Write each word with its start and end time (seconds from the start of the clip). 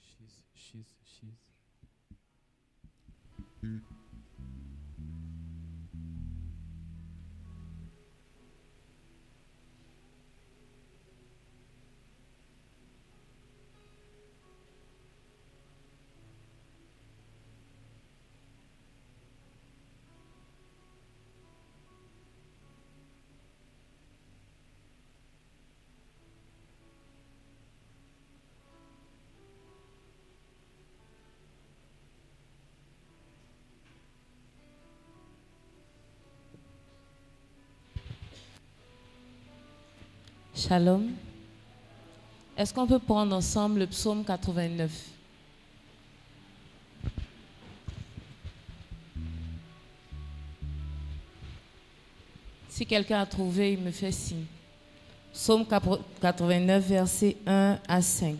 She's, 0.00 0.42
she's, 0.54 0.86
she's. 1.04 1.38
Hmm. 3.60 3.78
Shalom. 40.56 41.10
Est-ce 42.56 42.72
qu'on 42.72 42.86
peut 42.86 43.00
prendre 43.00 43.34
ensemble 43.34 43.80
le 43.80 43.86
psaume 43.88 44.24
89 44.24 44.90
Si 52.68 52.86
quelqu'un 52.86 53.20
a 53.20 53.26
trouvé, 53.26 53.72
il 53.72 53.80
me 53.80 53.90
fait 53.90 54.12
signe. 54.12 54.44
Psaume 55.32 55.66
89, 56.20 56.86
versets 56.86 57.36
1 57.46 57.78
à 57.88 58.00
5. 58.00 58.36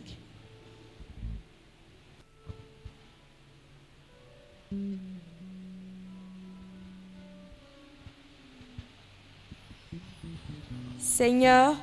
Seigneur, 11.01 11.77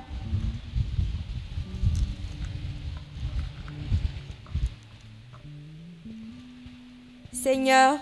Seigneur, 7.42 7.98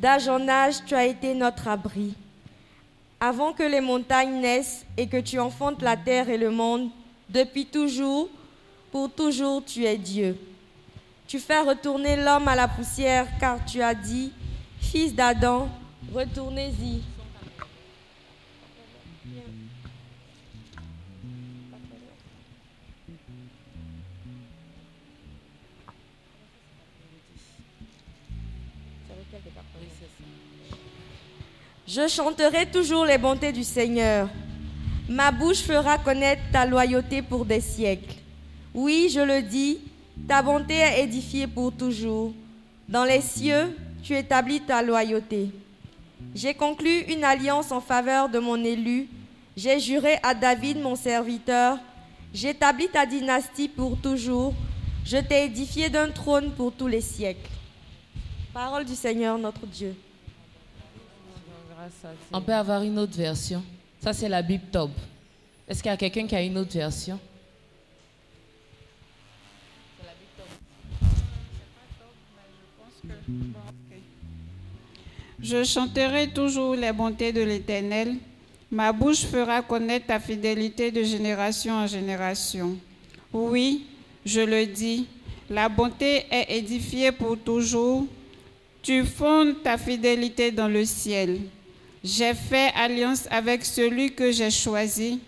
d'âge 0.00 0.28
en 0.28 0.48
âge, 0.48 0.76
tu 0.86 0.94
as 0.94 1.04
été 1.04 1.34
notre 1.34 1.68
abri. 1.68 2.14
Avant 3.20 3.52
que 3.52 3.62
les 3.62 3.82
montagnes 3.82 4.40
naissent 4.40 4.86
et 4.96 5.06
que 5.06 5.20
tu 5.20 5.38
enfantes 5.38 5.82
la 5.82 5.94
terre 5.94 6.30
et 6.30 6.38
le 6.38 6.50
monde, 6.50 6.88
depuis 7.28 7.66
toujours, 7.66 8.30
pour 8.90 9.10
toujours, 9.10 9.62
tu 9.62 9.84
es 9.84 9.98
Dieu. 9.98 10.38
Tu 11.26 11.38
fais 11.38 11.60
retourner 11.60 12.16
l'homme 12.16 12.48
à 12.48 12.56
la 12.56 12.66
poussière 12.66 13.26
car 13.38 13.62
tu 13.66 13.82
as 13.82 13.94
dit, 13.94 14.32
Fils 14.80 15.14
d'Adam, 15.14 15.68
retournez-y. 16.14 17.02
Je 31.88 32.06
chanterai 32.06 32.66
toujours 32.66 33.06
les 33.06 33.16
bontés 33.16 33.50
du 33.50 33.64
Seigneur. 33.64 34.28
Ma 35.08 35.32
bouche 35.32 35.62
fera 35.62 35.96
connaître 35.96 36.42
ta 36.52 36.66
loyauté 36.66 37.22
pour 37.22 37.46
des 37.46 37.62
siècles. 37.62 38.16
Oui, 38.74 39.08
je 39.10 39.20
le 39.20 39.40
dis, 39.40 39.78
ta 40.28 40.42
bonté 40.42 40.74
est 40.74 41.04
édifiée 41.04 41.46
pour 41.46 41.72
toujours. 41.72 42.34
Dans 42.86 43.04
les 43.04 43.22
cieux, 43.22 43.74
tu 44.02 44.14
établis 44.14 44.60
ta 44.60 44.82
loyauté. 44.82 45.48
J'ai 46.34 46.52
conclu 46.52 46.90
une 47.08 47.24
alliance 47.24 47.72
en 47.72 47.80
faveur 47.80 48.28
de 48.28 48.38
mon 48.38 48.62
élu. 48.62 49.08
J'ai 49.56 49.80
juré 49.80 50.18
à 50.22 50.34
David, 50.34 50.82
mon 50.82 50.94
serviteur. 50.94 51.78
J'établis 52.34 52.88
ta 52.88 53.06
dynastie 53.06 53.68
pour 53.68 53.98
toujours. 53.98 54.52
Je 55.06 55.16
t'ai 55.16 55.46
édifié 55.46 55.88
d'un 55.88 56.10
trône 56.10 56.50
pour 56.50 56.70
tous 56.70 56.86
les 56.86 57.00
siècles. 57.00 57.50
Parole 58.52 58.84
du 58.84 58.94
Seigneur 58.94 59.38
notre 59.38 59.66
Dieu. 59.66 59.94
On 62.32 62.40
peut 62.40 62.54
avoir 62.54 62.82
une 62.82 62.98
autre 62.98 63.16
version. 63.16 63.62
Ça, 64.00 64.12
c'est 64.12 64.28
la 64.28 64.42
Bible 64.42 64.64
Top. 64.70 64.90
Est-ce 65.68 65.82
qu'il 65.82 65.90
y 65.90 65.94
a 65.94 65.96
quelqu'un 65.96 66.26
qui 66.26 66.34
a 66.34 66.42
une 66.42 66.56
autre 66.58 66.72
version? 66.72 67.18
Je 75.40 75.62
chanterai 75.62 76.28
toujours 76.30 76.74
les 76.74 76.92
bontés 76.92 77.32
de 77.32 77.42
l'Éternel. 77.42 78.16
Ma 78.70 78.92
bouche 78.92 79.24
fera 79.24 79.62
connaître 79.62 80.06
ta 80.06 80.20
fidélité 80.20 80.90
de 80.90 81.02
génération 81.02 81.74
en 81.74 81.86
génération. 81.86 82.76
Oui, 83.32 83.86
je 84.24 84.40
le 84.40 84.66
dis, 84.66 85.06
la 85.48 85.68
bonté 85.68 86.26
est 86.30 86.58
édifiée 86.58 87.12
pour 87.12 87.38
toujours. 87.38 88.06
Tu 88.82 89.04
fondes 89.04 89.62
ta 89.62 89.78
fidélité 89.78 90.50
dans 90.50 90.68
le 90.68 90.84
ciel. 90.84 91.40
J'ai 92.02 92.34
fait 92.34 92.72
alliance 92.74 93.26
avec 93.30 93.64
celui 93.64 94.14
que 94.14 94.30
j'ai 94.30 94.50
choisi. 94.50 95.20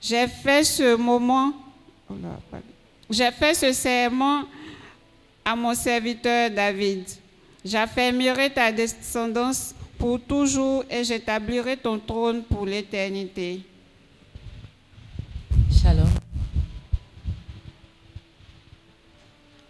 J'ai 0.00 0.28
fait 0.28 0.62
ce 0.62 0.94
moment, 0.94 1.52
j'ai 3.10 3.30
fait 3.32 3.54
ce 3.54 3.72
serment 3.72 4.44
à 5.44 5.56
mon 5.56 5.74
serviteur 5.74 6.50
David. 6.50 7.04
J'affermirai 7.64 8.50
ta 8.50 8.70
descendance 8.70 9.74
pour 9.98 10.20
toujours 10.20 10.84
et 10.90 11.02
j'établirai 11.02 11.76
ton 11.76 11.98
trône 11.98 12.44
pour 12.44 12.66
l'éternité. 12.66 13.62
Shalom. 15.82 16.08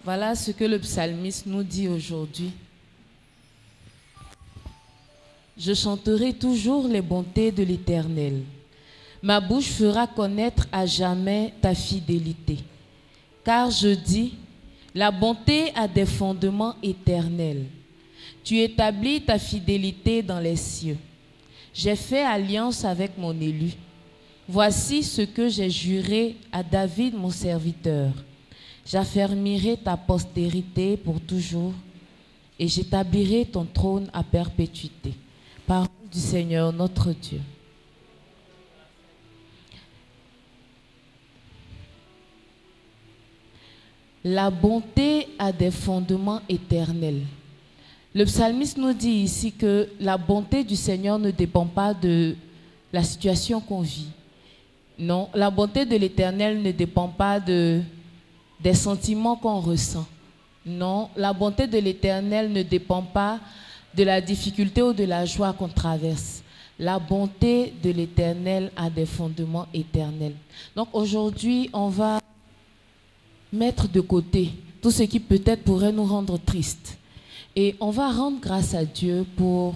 Voilà 0.05 0.35
ce 0.35 0.51
que 0.51 0.65
le 0.65 0.79
psalmiste 0.79 1.47
nous 1.47 1.63
dit 1.63 1.89
aujourd'hui. 1.89 2.53
Je 5.59 5.73
chanterai 5.73 6.35
toujours 6.35 6.87
les 6.87 7.01
bontés 7.01 7.51
de 7.51 7.63
l'Éternel. 7.63 8.43
Ma 9.23 9.41
bouche 9.41 9.69
fera 9.71 10.07
connaître 10.07 10.69
à 10.71 10.85
jamais 10.85 11.55
ta 11.63 11.75
fidélité. 11.75 12.59
Car 13.43 13.71
je 13.71 13.89
dis, 13.89 14.35
la 14.95 15.11
bonté 15.11 15.73
a 15.75 15.89
des 15.89 16.05
fondements 16.05 16.75
éternels. 16.83 17.65
Tu 18.45 18.59
établis 18.61 19.23
ta 19.23 19.39
fidélité 19.39 20.23
dans 20.23 20.41
les 20.41 20.57
cieux. 20.57 20.99
J'ai 21.73 21.97
fait 21.97 22.23
alliance 22.23 22.85
avec 22.85 23.17
mon 23.17 23.39
élu. 23.41 23.73
Voici 24.49 25.03
ce 25.03 25.23
que 25.23 25.49
j'ai 25.49 25.71
juré 25.71 26.37
à 26.53 26.63
David 26.63 27.15
mon 27.15 27.31
serviteur. 27.31 28.13
J'affermirai 28.87 29.79
ta 29.79 29.97
postérité 29.97 30.97
pour 30.97 31.21
toujours 31.21 31.73
et 32.59 32.69
j'établirai 32.69 33.47
ton 33.47 33.65
trône 33.65 34.09
à 34.13 34.23
perpétuité. 34.23 35.13
Parole 35.67 35.89
du 36.13 36.21
Seigneur 36.21 36.73
notre 36.73 37.11
Dieu. 37.11 37.41
La 44.23 44.49
bonté 44.49 45.27
a 45.39 45.51
des 45.51 45.73
fondements 45.73 46.41
éternels. 46.49 47.23
Le 48.15 48.25
psalmiste 48.25 48.79
nous 48.79 48.93
dit 48.93 49.11
ici 49.11 49.53
que 49.53 49.89
la 49.99 50.17
bonté 50.17 50.63
du 50.63 50.77
Seigneur 50.77 51.19
ne 51.19 51.33
dépend 51.33 51.67
pas 51.67 51.93
de 51.93 52.37
la 52.93 53.03
situation 53.03 53.61
qu'on 53.61 53.81
vit. 53.81 54.09
Non, 54.99 55.29
la 55.35 55.51
bonté 55.51 55.85
de 55.85 55.97
l'Éternel 55.97 56.63
ne 56.63 56.71
dépend 56.71 57.09
pas 57.09 57.41
de, 57.41 57.83
des 58.61 58.75
sentiments 58.75 59.37
qu'on 59.37 59.61
ressent. 59.61 60.07
Non, 60.65 61.11
la 61.17 61.33
bonté 61.33 61.67
de 61.67 61.79
l'Éternel 61.79 62.53
ne 62.53 62.63
dépend 62.63 63.03
pas 63.03 63.41
de 63.97 64.05
la 64.05 64.21
difficulté 64.21 64.83
ou 64.83 64.93
de 64.93 65.05
la 65.05 65.25
joie 65.25 65.53
qu'on 65.53 65.69
traverse. 65.69 66.43
La 66.79 66.99
bonté 66.99 67.73
de 67.83 67.91
l'Éternel 67.91 68.71
a 68.77 68.91
des 68.91 69.07
fondements 69.07 69.67
éternels. 69.73 70.35
Donc 70.75 70.89
aujourd'hui, 70.93 71.71
on 71.73 71.89
va 71.89 72.21
mettre 73.51 73.89
de 73.89 74.01
côté 74.03 74.51
tout 74.83 74.91
ce 74.91 75.05
qui 75.05 75.19
peut-être 75.19 75.63
pourrait 75.63 75.93
nous 75.93 76.05
rendre 76.05 76.39
tristes. 76.39 76.99
Et 77.55 77.75
on 77.81 77.91
va 77.91 78.13
rendre 78.13 78.39
grâce 78.39 78.75
à 78.75 78.85
Dieu 78.85 79.25
pour 79.37 79.75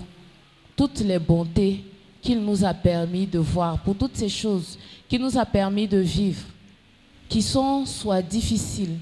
toutes 0.76 1.00
les 1.00 1.19
bontés 1.19 1.82
qu'il 2.20 2.40
nous 2.40 2.64
a 2.64 2.75
permis 2.75 3.26
de 3.26 3.38
voir, 3.38 3.78
pour 3.82 3.96
toutes 3.96 4.17
ces 4.17 4.28
choses 4.28 4.78
qu'il 5.08 5.22
nous 5.22 5.38
a 5.38 5.46
permis 5.46 5.88
de 5.88 5.99
vivre, 5.99 6.44
qui 7.28 7.40
sont 7.40 7.87
soit 7.87 8.20
difficiles, 8.20 8.99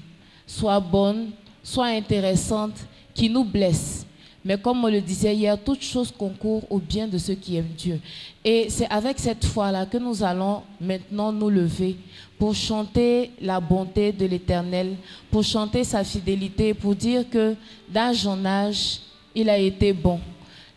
soit 0.47 0.79
bonnes, 0.79 1.31
soit 1.61 1.87
intéressantes, 1.87 2.77
qui 3.13 3.29
nous 3.29 3.43
blessent. 3.43 4.05
Mais 4.43 4.57
comme 4.57 4.83
on 4.83 4.87
le 4.87 5.01
disait 5.01 5.35
hier, 5.35 5.57
toutes 5.63 5.81
choses 5.81 6.11
concourent 6.11 6.63
au 6.69 6.79
bien 6.79 7.07
de 7.07 7.17
ceux 7.17 7.35
qui 7.35 7.57
aiment 7.57 7.73
Dieu. 7.77 7.99
Et 8.43 8.69
c'est 8.69 8.89
avec 8.89 9.19
cette 9.19 9.45
foi-là 9.45 9.85
que 9.85 9.97
nous 9.97 10.23
allons 10.23 10.63
maintenant 10.79 11.31
nous 11.31 11.49
lever 11.49 11.97
pour 12.37 12.55
chanter 12.55 13.31
la 13.41 13.59
bonté 13.59 14.13
de 14.13 14.25
l'Éternel, 14.25 14.95
pour 15.29 15.43
chanter 15.43 15.83
sa 15.83 16.03
fidélité, 16.05 16.73
pour 16.73 16.95
dire 16.95 17.29
que 17.29 17.55
d'âge 17.89 18.25
en 18.25 18.45
âge, 18.45 18.99
il 19.35 19.49
a 19.49 19.57
été 19.57 19.91
bon. 19.91 20.19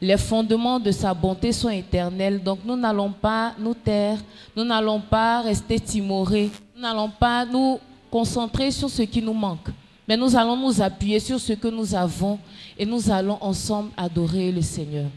Les 0.01 0.17
fondements 0.17 0.81
de 0.81 0.91
sa 0.91 1.15
bonté 1.15 1.53
sont 1.53 1.69
éternels, 1.69 2.43
donc 2.43 2.59
nous 2.65 2.75
n'allons 2.75 3.13
pas 3.13 3.55
nous 3.57 3.75
taire, 3.75 4.19
nous 4.57 4.65
n'allons 4.65 5.01
pas 5.01 5.43
rester 5.43 5.79
timorés, 5.79 6.51
nous 6.75 6.83
n'allons 6.83 7.09
pas 7.09 7.47
nous 7.47 7.79
concentrer 8.11 8.73
sur 8.73 8.91
ce 8.91 9.03
qui 9.03 9.23
nous 9.23 9.33
manque. 9.33 9.69
Mais 10.09 10.17
nous 10.17 10.37
allons 10.37 10.57
nous 10.57 10.83
appuyer 10.83 11.21
sur 11.21 11.39
ce 11.39 11.53
que 11.53 11.69
nous 11.69 11.95
avons 11.95 12.39
et 12.77 12.85
nous 12.85 13.11
allons 13.11 13.39
ensemble 13.41 13.91
adorer 13.97 14.51
le 14.51 14.63
Seigneur. 14.63 15.09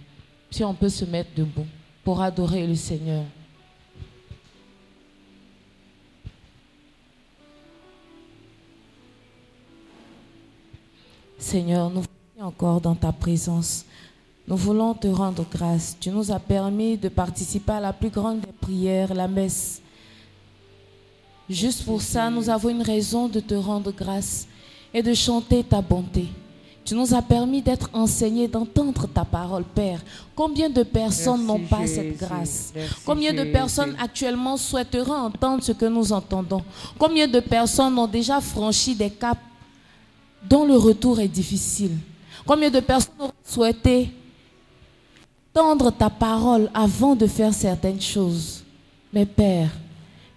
Si 0.51 0.63
on 0.63 0.73
peut 0.73 0.89
se 0.89 1.05
mettre 1.05 1.31
debout 1.35 1.65
pour 2.03 2.21
adorer 2.21 2.67
le 2.67 2.75
Seigneur. 2.75 3.23
Seigneur, 11.37 11.89
nous 11.89 12.01
voulons 12.01 12.47
encore 12.47 12.81
dans 12.81 12.95
ta 12.95 13.11
présence. 13.11 13.85
Nous 14.47 14.55
voulons 14.55 14.93
te 14.93 15.07
rendre 15.07 15.45
grâce. 15.51 15.97
Tu 15.99 16.09
nous 16.09 16.31
as 16.31 16.39
permis 16.39 16.97
de 16.97 17.09
participer 17.09 17.73
à 17.73 17.79
la 17.79 17.93
plus 17.93 18.09
grande 18.09 18.41
des 18.41 18.51
prières, 18.51 19.13
la 19.13 19.27
messe. 19.27 19.81
Juste 21.49 21.85
pour 21.85 22.01
ça, 22.01 22.29
nous 22.29 22.49
avons 22.49 22.69
une 22.69 22.81
raison 22.81 23.27
de 23.27 23.39
te 23.39 23.55
rendre 23.55 23.91
grâce 23.91 24.47
et 24.93 25.01
de 25.03 25.13
chanter 25.13 25.63
ta 25.63 25.81
bonté. 25.81 26.27
Tu 26.85 26.93
nous 26.93 27.15
as 27.15 27.21
permis 27.23 27.63
d'être 27.63 27.89
enseignés, 27.93 28.47
d'entendre 28.47 29.07
ta 29.07 29.25
parole, 29.25 29.63
Père. 29.63 29.99
Combien 30.35 30.69
de 30.69 30.83
personnes 30.83 31.43
n'ont 31.43 31.65
pas 31.65 31.87
cette 31.87 32.15
grâce? 32.15 32.71
Combien 33.03 33.33
de 33.33 33.43
personnes 33.51 33.95
actuellement 33.99 34.55
souhaiteraient 34.55 35.09
entendre 35.09 35.63
ce 35.63 35.71
que 35.71 35.85
nous 35.85 36.13
entendons? 36.13 36.63
Combien 36.99 37.27
de 37.27 37.39
personnes 37.39 37.97
ont 37.97 38.05
déjà 38.05 38.39
franchi 38.39 38.93
des 38.93 39.09
caps 39.09 39.41
dont 40.47 40.63
le 40.63 40.77
retour 40.77 41.19
est 41.19 41.27
difficile? 41.27 41.97
Combien 42.45 42.69
de 42.69 42.79
personnes 42.79 43.13
ont 43.19 43.31
souhaité 43.43 44.11
entendre 45.55 45.89
ta 45.89 46.11
parole 46.11 46.69
avant 46.71 47.15
de 47.15 47.25
faire 47.25 47.53
certaines 47.53 48.01
choses? 48.01 48.63
Mais 49.11 49.25
Père, 49.25 49.71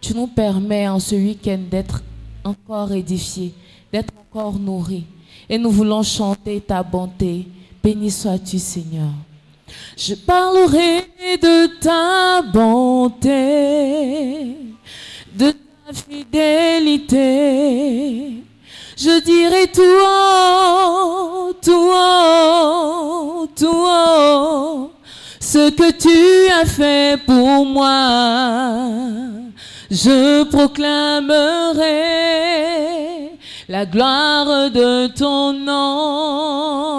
tu 0.01 0.15
nous 0.15 0.29
permets 0.29 0.89
en 0.89 0.99
ce 0.99 1.15
week-end 1.15 1.61
d'être 1.71 2.03
encore 2.43 2.93
édifiés, 2.93 3.53
d'être 3.93 4.13
encore 4.31 4.59
nourris. 4.59 5.05
Et 5.49 5.59
nous 5.59 5.71
voulons 5.71 6.03
chanter 6.03 6.61
ta 6.61 6.83
bonté. 6.83 7.47
Béni 7.83 8.11
sois-tu, 8.11 8.59
Seigneur. 8.59 9.11
Je 9.97 10.15
parlerai 10.15 11.11
de 11.37 11.67
ta 11.81 12.43
bonté, 12.43 13.29
de 15.35 15.51
ta 15.51 15.93
fidélité. 15.93 17.19
Je 18.97 19.21
dirai 19.23 19.69
tout 19.69 19.83
haut, 19.83 21.53
tout 21.63 21.91
haut, 21.93 23.47
tout 23.55 23.67
haut, 23.67 24.91
ce 25.39 25.71
que 25.71 25.93
tu 25.93 26.53
as 26.53 26.67
fait 26.67 27.21
pour 27.25 27.65
moi. 27.65 28.89
Je 29.91 30.45
proclamerai 30.45 31.89
la 33.69 33.87
gloire 33.87 34.71
de 34.71 35.07
ton 35.09 35.55
nom. 35.55 36.99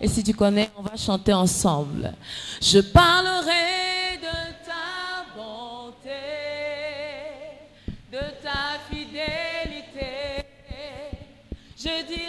Et 0.00 0.06
si 0.06 0.22
tu 0.22 0.34
connais, 0.34 0.70
on 0.76 0.82
va 0.82 0.96
chanter 0.96 1.32
ensemble. 1.32 2.12
Je 2.60 2.80
parlerai 2.80 4.18
de 4.20 4.26
ta 4.66 5.24
bonté, 5.34 6.10
de 8.12 8.18
ta 8.42 8.78
fidélité. 8.90 10.44
Je 11.76 12.04
dirai 12.06 12.27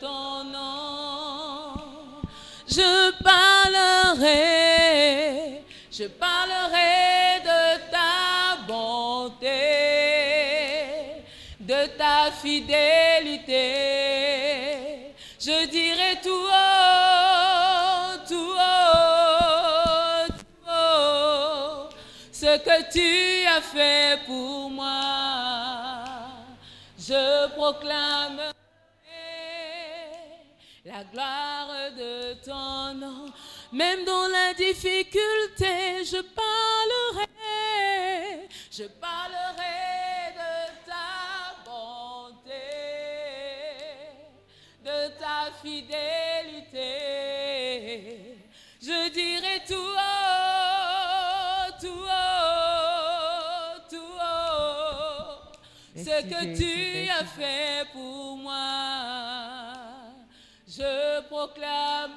ton 0.00 0.44
nom. 0.44 1.74
Je 2.68 3.12
parlerai, 3.22 4.32
je 5.90 6.04
parlerai 6.04 7.40
de 7.44 7.90
ta 7.90 8.56
bonté, 8.66 9.50
de 11.60 11.86
ta 11.98 12.30
fidélité. 12.30 13.58
Je 15.38 15.66
dirai 15.66 16.18
tout 16.22 16.30
haut, 16.30 18.16
tout 18.28 18.54
haut, 18.54 20.26
tout 20.38 20.70
haut, 20.70 21.90
ce 22.32 22.58
que 22.58 22.76
tu 22.92 23.46
as 23.46 23.60
fait 23.60 24.20
pour 24.24 24.70
moi. 24.70 25.00
Je 26.96 27.48
proclamerai 27.56 28.51
la 30.84 31.04
gloire 31.04 31.92
de 31.96 32.34
ton 32.44 32.94
nom. 32.94 33.26
Même 33.72 34.04
dans 34.04 34.26
la 34.28 34.52
difficulté, 34.54 36.04
je 36.04 36.20
parlerai, 36.20 37.28
je 38.70 38.84
parlerai 38.84 40.34
de 40.34 40.54
ta 40.84 41.54
bonté, 41.64 42.66
de 44.84 45.08
ta 45.20 45.52
fidélité. 45.62 46.88
Je 48.80 49.10
dirai 49.10 49.62
tout 49.66 49.74
haut, 49.76 50.58
tout 51.80 52.04
haut, 52.04 53.78
tout 53.88 54.14
haut, 54.20 55.38
ce 55.96 56.22
que 56.22 56.56
tu 56.56 57.08
as 57.08 57.24
fait 57.24 57.86
pour 57.92 58.36
moi. 58.36 59.31
Je 60.74 61.20
proclamerai 61.28 62.16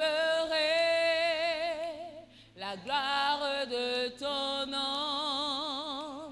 la 2.55 2.77
gloire 2.77 3.67
de 3.67 4.07
ton 4.17 4.65
nom. 4.71 6.31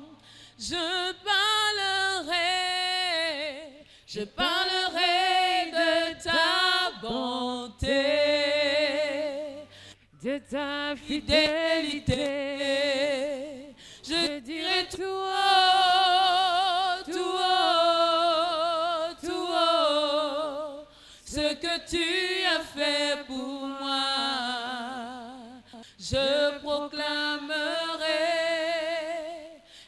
Je 0.58 1.12
parlerai, 1.30 2.32
je 4.08 4.22
parlerai 4.22 5.72
de 5.74 6.24
ta 6.24 6.92
bonté, 7.02 8.06
de 10.24 10.38
ta 10.50 10.96
fidélité. 10.96 12.13
Pour 23.28 23.68
moi. 23.68 24.04
Je 26.00 26.58
proclamerai 26.60 28.04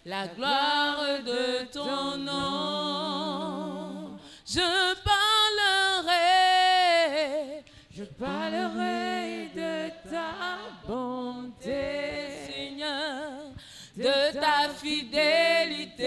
la 0.05 0.27
gloire 0.27 1.19
de 1.25 1.65
ton 1.71 2.17
nom. 2.17 4.17
Je 4.45 4.93
parlerai, 5.03 6.13
je 7.91 8.03
parlerai 8.03 9.49
de 9.55 9.89
ta 10.09 10.59
bonté, 10.87 12.29
Seigneur, 12.47 13.51
de 13.97 14.31
ta 14.39 14.69
fidélité. 14.69 16.05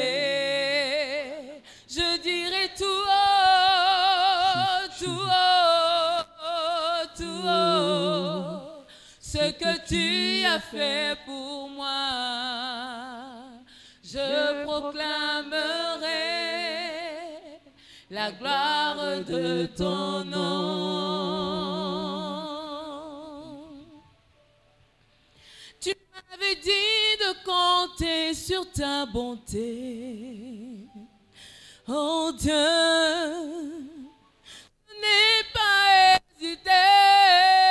Tu 9.89 10.45
as 10.45 10.61
fait 10.61 11.17
pour 11.25 11.71
moi. 11.71 11.89
Je 14.05 14.65
proclamerai 14.65 16.09
la 18.11 18.31
gloire 18.33 18.97
de 19.27 19.67
ton 19.67 20.25
nom. 20.25 20.39
Tu 25.81 25.95
m'avais 26.31 26.57
dit 26.57 27.17
de 27.25 27.33
compter 27.45 28.35
sur 28.35 28.71
ta 28.73 29.07
bonté. 29.07 30.87
Oh 31.87 32.31
Dieu, 32.39 32.53
je 34.87 34.95
n'ai 35.01 35.43
pas 35.55 36.19
hésité. 36.39 37.68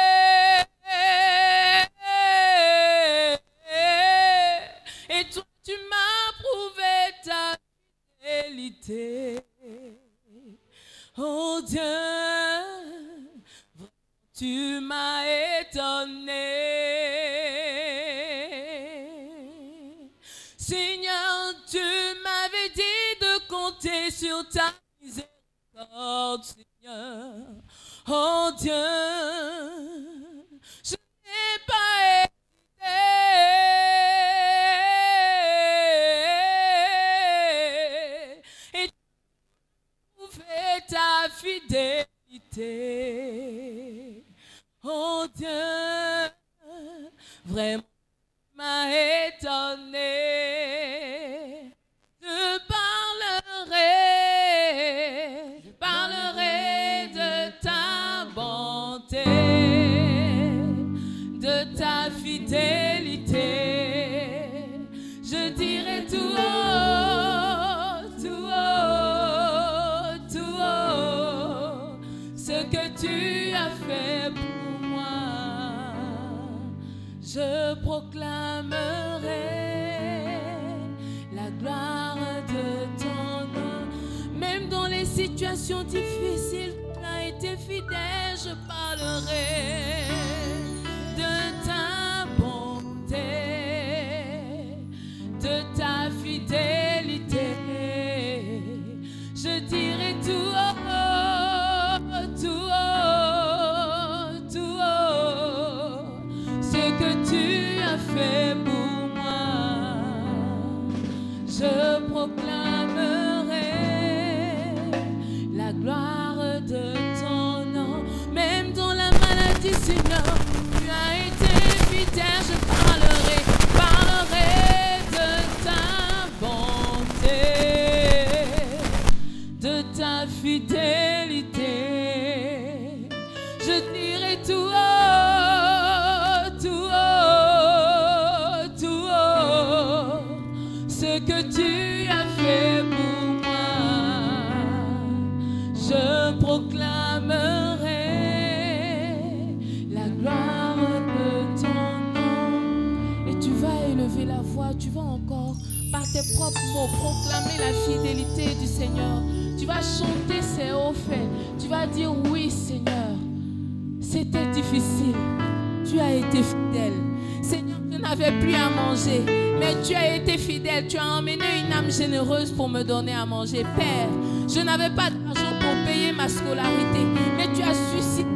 Pour 172.57 172.67
me 172.67 172.83
donner 172.83 173.13
à 173.13 173.25
manger. 173.25 173.63
Père, 173.77 174.09
je 174.49 174.59
n'avais 174.61 174.89
pas 174.89 175.11
d'argent 175.11 175.53
pour 175.61 175.85
payer 175.85 176.11
ma 176.11 176.27
scolarité, 176.27 177.05
mais 177.37 177.47
tu 177.53 177.61
as 177.61 177.75
suscité 177.95 178.27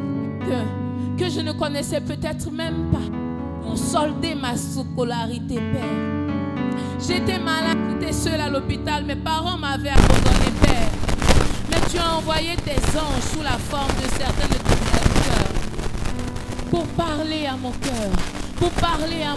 que, 1.18 1.28
je 1.28 1.40
ne 1.40 1.52
connaissais 1.52 2.00
peut-être 2.00 2.50
même 2.50 2.90
pas 2.90 2.98
pour 3.62 3.76
solder 3.76 4.34
ma 4.34 4.56
scolarité, 4.56 5.56
Père. 5.56 6.76
J'étais 7.00 7.38
malade, 7.38 7.78
j'étais 7.90 8.12
seule 8.12 8.40
à 8.40 8.48
l'hôpital, 8.48 9.04
mes 9.04 9.16
parents 9.16 9.58
m'avaient 9.58 9.90
abandonné, 9.90 10.52
Père. 10.62 10.90
Mais 11.70 11.78
tu 11.90 11.98
as 11.98 12.16
envoyé 12.16 12.54
tes 12.64 12.78
anges 12.96 13.24
sous 13.34 13.42
la 13.42 13.58
forme 13.58 13.90
de 14.02 14.08
certains 14.18 14.48
de 14.48 14.54
tes 14.54 14.78
serviteurs 14.92 15.52
pour 16.70 16.86
parler 16.88 17.46
à 17.46 17.56
mon 17.56 17.72
cœur, 17.72 18.12
pour 18.56 18.70
parler 18.70 19.22
à 19.24 19.36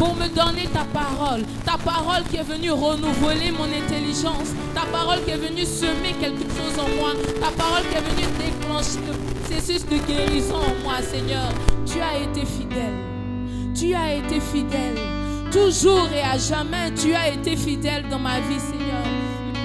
pour 0.00 0.14
me 0.14 0.28
donner 0.28 0.66
ta 0.72 0.84
parole, 0.98 1.42
parole 1.84 2.22
qui 2.30 2.36
est 2.36 2.42
venue 2.42 2.70
renouveler 2.70 3.50
mon 3.50 3.64
intelligence, 3.64 4.52
ta 4.74 4.82
parole 4.92 5.22
qui 5.24 5.30
est 5.30 5.36
venue 5.36 5.64
semer 5.64 6.14
quelque 6.20 6.42
chose 6.42 6.78
en 6.78 6.88
moi, 7.00 7.12
ta 7.40 7.50
parole 7.50 7.82
qui 7.90 7.96
est 7.96 8.00
venue 8.00 8.26
déclencher 8.38 9.00
le 9.06 9.14
processus 9.40 9.84
de 9.86 9.96
guérison 10.06 10.56
en 10.56 10.82
moi, 10.82 11.00
Seigneur. 11.02 11.48
Tu 11.86 12.00
as 12.00 12.18
été 12.18 12.46
fidèle, 12.46 12.94
tu 13.74 13.94
as 13.94 14.14
été 14.14 14.40
fidèle, 14.40 14.96
toujours 15.50 16.08
et 16.14 16.22
à 16.22 16.38
jamais, 16.38 16.92
tu 16.94 17.14
as 17.14 17.30
été 17.30 17.56
fidèle 17.56 18.04
dans 18.08 18.18
ma 18.18 18.40
vie, 18.40 18.60
Seigneur. 18.60 19.04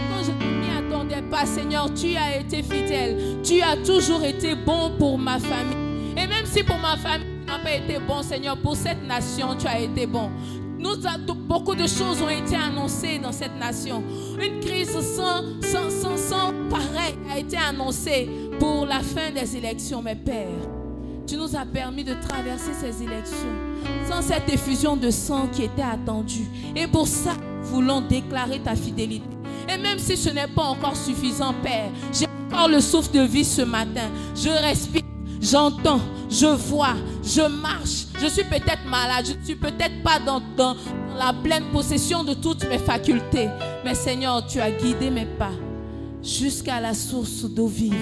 Quand 0.10 0.24
je 0.24 0.31
ne 0.31 0.62
m'y 0.62 0.69
attendais 0.77 1.22
pas, 1.29 1.45
Seigneur, 1.45 1.93
tu 1.93 2.15
as 2.15 2.39
été 2.39 2.63
fidèle, 2.63 3.41
tu 3.43 3.62
as 3.62 3.77
toujours 3.86 4.24
été 4.24 4.55
bon 4.55 4.91
pour 4.98 5.17
ma 5.17 5.39
famille. 5.39 6.13
Et 6.17 6.27
même 6.27 6.45
si 6.45 6.63
pour 6.63 6.77
ma 6.77 6.98
famille, 6.98 7.27
tu 7.45 7.51
n'as 7.51 7.60
pas 7.60 7.74
été 7.74 8.00
bon, 8.00 8.24
Seigneur, 8.24 8.57
pour 8.57 8.75
cette 8.75 9.05
nation, 9.05 9.55
tu 9.60 9.67
as 9.67 9.79
été 9.79 10.07
bon. 10.07 10.31
Nous, 10.77 10.95
beaucoup 11.47 11.75
de 11.75 11.87
choses 11.87 12.21
ont 12.21 12.29
été 12.29 12.55
annoncées 12.55 13.19
dans 13.19 13.31
cette 13.31 13.55
nation. 13.59 14.03
Une 14.41 14.59
crise 14.59 14.91
sans, 14.91 15.43
sans, 16.17 16.53
pareil 16.69 17.15
a 17.31 17.39
été 17.39 17.57
annoncée 17.57 18.29
pour 18.59 18.85
la 18.85 18.99
fin 19.01 19.31
des 19.33 19.55
élections, 19.57 20.01
mes 20.01 20.15
pères. 20.15 20.47
Tu 21.27 21.37
nous 21.37 21.55
as 21.55 21.65
permis 21.65 22.03
de 22.03 22.13
traverser 22.27 22.71
ces 22.79 23.03
élections 23.03 23.55
sans 24.09 24.21
cette 24.21 24.47
effusion 24.51 24.95
de 24.95 25.09
sang 25.09 25.47
qui 25.51 25.63
était 25.63 25.81
attendue. 25.81 26.45
Et 26.75 26.87
pour 26.87 27.07
ça, 27.07 27.31
nous 27.61 27.67
voulons 27.67 28.01
déclarer 28.01 28.59
ta 28.59 28.75
fidélité. 28.75 29.25
Et 29.67 29.77
même 29.77 29.97
si 29.97 30.15
ce 30.15 30.29
n'est 30.29 30.47
pas 30.47 30.63
encore 30.63 30.95
suffisant, 30.95 31.53
Père, 31.63 31.89
j'ai 32.13 32.27
encore 32.51 32.67
le 32.67 32.79
souffle 32.79 33.11
de 33.11 33.21
vie 33.21 33.43
ce 33.43 33.63
matin. 33.63 34.07
Je 34.35 34.49
respire, 34.49 35.01
j'entends, 35.41 35.99
je 36.29 36.45
vois, 36.45 36.93
je 37.23 37.41
marche. 37.41 38.05
Je 38.21 38.27
suis 38.27 38.43
peut-être 38.43 38.85
malade, 38.87 39.25
je 39.27 39.33
ne 39.33 39.43
suis 39.43 39.55
peut-être 39.55 40.03
pas 40.03 40.19
dans- 40.19 40.41
dans 40.55 40.75
la 41.17 41.34
pleine 41.34 41.65
possession 41.72 42.24
de 42.24 42.34
toutes 42.34 42.67
mes 42.67 42.77
facultés. 42.79 43.50
Mais 43.84 43.95
Seigneur, 43.95 44.45
tu 44.45 44.60
as 44.60 44.72
guidé 44.72 45.10
mes 45.10 45.25
pas 45.25 45.51
jusqu'à 46.25 46.81
la 46.81 46.93
source 46.93 47.43
d'eau 47.43 47.67
vive, 47.67 47.93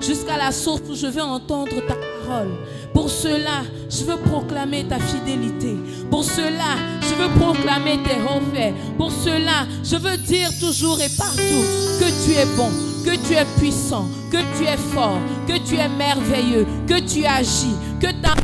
jusqu'à 0.00 0.36
la 0.36 0.52
source 0.52 0.82
où 0.90 0.94
je 0.94 1.06
vais 1.06 1.22
entendre 1.22 1.74
ta 1.86 1.94
parole. 1.94 2.52
Pour 2.92 3.08
cela, 3.08 3.62
je 3.88 4.04
veux 4.04 4.18
proclamer 4.18 4.84
ta 4.84 4.98
fidélité. 4.98 5.74
Pour 6.10 6.24
cela, 6.24 6.76
je 7.00 7.14
veux 7.14 7.30
proclamer 7.40 7.98
tes 8.04 8.20
hauts 8.20 8.42
faits. 8.54 8.74
Pour 8.98 9.10
cela, 9.10 9.66
je 9.82 9.96
veux 9.96 10.16
dire 10.18 10.50
toujours 10.60 11.00
et 11.00 11.08
partout 11.16 11.64
que 11.98 12.24
tu 12.24 12.32
es 12.32 12.46
bon, 12.56 12.70
que 13.04 13.16
tu 13.26 13.34
es 13.34 13.46
puissant, 13.58 14.06
que 14.30 14.38
tu 14.58 14.64
es 14.64 14.76
fort, 14.76 15.18
que 15.48 15.56
tu 15.66 15.76
es 15.76 15.88
merveilleux, 15.88 16.66
que 16.86 17.00
tu 17.00 17.24
agis, 17.24 17.74
que 17.98 18.08
ta 18.20 18.34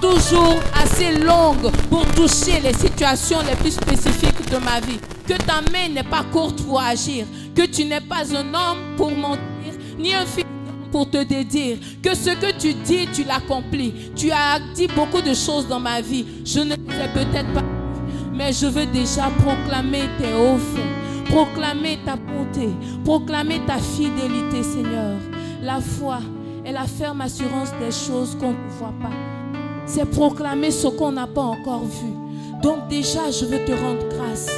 toujours 0.00 0.56
assez 0.74 1.18
longue 1.18 1.70
pour 1.90 2.04
toucher 2.12 2.60
les 2.62 2.74
situations 2.74 3.38
les 3.48 3.56
plus 3.56 3.72
spécifiques 3.72 4.50
de 4.50 4.56
ma 4.58 4.80
vie, 4.80 4.98
que 5.26 5.34
ta 5.34 5.60
main 5.72 5.88
n'est 5.92 6.02
pas 6.02 6.24
courte 6.32 6.62
pour 6.62 6.80
agir, 6.80 7.26
que 7.54 7.66
tu 7.66 7.84
n'es 7.84 8.00
pas 8.00 8.24
un 8.34 8.54
homme 8.54 8.96
pour 8.96 9.10
mentir, 9.10 9.74
ni 9.98 10.14
un 10.14 10.26
fils 10.26 10.44
pour 10.90 11.10
te 11.10 11.22
dédire 11.22 11.76
que 12.02 12.14
ce 12.14 12.30
que 12.30 12.58
tu 12.58 12.72
dis, 12.74 13.08
tu 13.12 13.24
l'accomplis. 13.24 13.92
Tu 14.16 14.30
as 14.30 14.58
dit 14.74 14.88
beaucoup 14.88 15.20
de 15.20 15.34
choses 15.34 15.68
dans 15.68 15.80
ma 15.80 16.00
vie. 16.00 16.24
Je 16.44 16.60
ne 16.60 16.70
sais 16.70 17.10
peut-être 17.14 17.52
pas, 17.52 17.64
mais 18.32 18.52
je 18.52 18.66
veux 18.66 18.86
déjà 18.86 19.30
proclamer 19.38 20.04
tes 20.18 20.32
hauts 20.32 20.58
faits, 20.58 21.26
proclamer 21.26 21.98
ta 22.04 22.16
bonté, 22.16 22.70
proclamer 23.04 23.60
ta 23.66 23.78
fidélité, 23.78 24.62
Seigneur. 24.62 25.18
La 25.62 25.80
foi 25.80 26.20
est 26.64 26.72
la 26.72 26.86
ferme 26.86 27.20
assurance 27.20 27.70
des 27.80 27.90
choses 27.90 28.36
qu'on 28.38 28.52
ne 28.52 28.68
voit 28.78 28.94
pas. 29.02 29.37
C'est 29.88 30.04
proclamer 30.04 30.70
ce 30.70 30.86
qu'on 30.86 31.12
n'a 31.12 31.26
pas 31.26 31.42
encore 31.42 31.84
vu. 31.84 32.12
Donc 32.62 32.88
déjà, 32.88 33.30
je 33.30 33.46
veux 33.46 33.64
te 33.64 33.72
rendre 33.72 34.06
grâce 34.10 34.48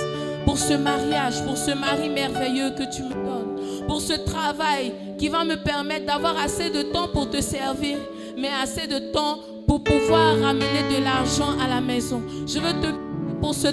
pour 0.44 0.58
ce 0.58 0.74
mariage, 0.74 1.44
pour 1.46 1.56
ce 1.56 1.70
mari 1.70 2.08
merveilleux 2.08 2.70
que 2.70 2.94
tu 2.94 3.02
me 3.02 3.10
donnes, 3.10 3.86
pour 3.86 4.00
ce 4.00 4.14
travail 4.14 4.92
qui 5.18 5.28
va 5.28 5.44
me 5.44 5.54
permettre 5.62 6.06
d'avoir 6.06 6.36
assez 6.36 6.70
de 6.70 6.82
temps 6.82 7.08
pour 7.12 7.30
te 7.30 7.40
servir, 7.40 7.98
mais 8.36 8.48
assez 8.62 8.88
de 8.88 9.12
temps 9.12 9.38
pour 9.68 9.84
pouvoir 9.84 10.40
ramener 10.40 10.82
de 10.98 11.04
l'argent 11.04 11.56
à 11.64 11.68
la 11.68 11.80
maison. 11.80 12.22
Je 12.46 12.58
veux 12.58 12.72
te 12.80 12.88
pour 13.40 13.54
ce 13.54 13.68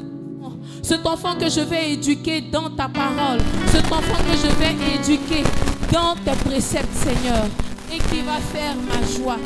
cet 0.83 1.05
enfant 1.05 1.35
que 1.35 1.49
je 1.49 1.59
vais 1.61 1.93
éduquer 1.93 2.39
dans 2.39 2.69
ta 2.69 2.87
parole, 2.87 3.39
cet 3.67 3.91
enfant 3.91 4.23
que 4.23 4.37
je 4.37 4.47
vais 4.55 4.73
éduquer 4.95 5.43
dans 5.91 6.15
tes 6.23 6.37
préceptes, 6.47 6.93
Seigneur, 6.93 7.45
et 7.91 7.97
qui 7.97 8.21
va 8.21 8.37
faire 8.53 8.75
ma 8.87 9.05
joie. 9.05 9.37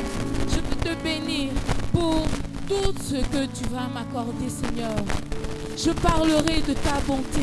Je 0.50 0.56
veux 0.56 0.96
te 0.96 1.03
bénir 1.03 1.50
tout 2.67 2.93
ce 3.01 3.15
que 3.15 3.46
tu 3.46 3.70
vas 3.70 3.88
m'accorder, 3.93 4.50
Seigneur. 4.50 4.96
Je 5.77 5.91
parlerai 5.91 6.62
de 6.62 6.74
ta 6.74 7.00
bonté, 7.08 7.41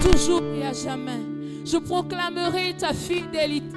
toujours 0.00 0.42
et 0.54 0.64
à 0.66 0.72
jamais. 0.72 1.20
Je 1.64 1.78
proclamerai 1.78 2.76
ta 2.76 2.92
fidélité, 2.92 3.76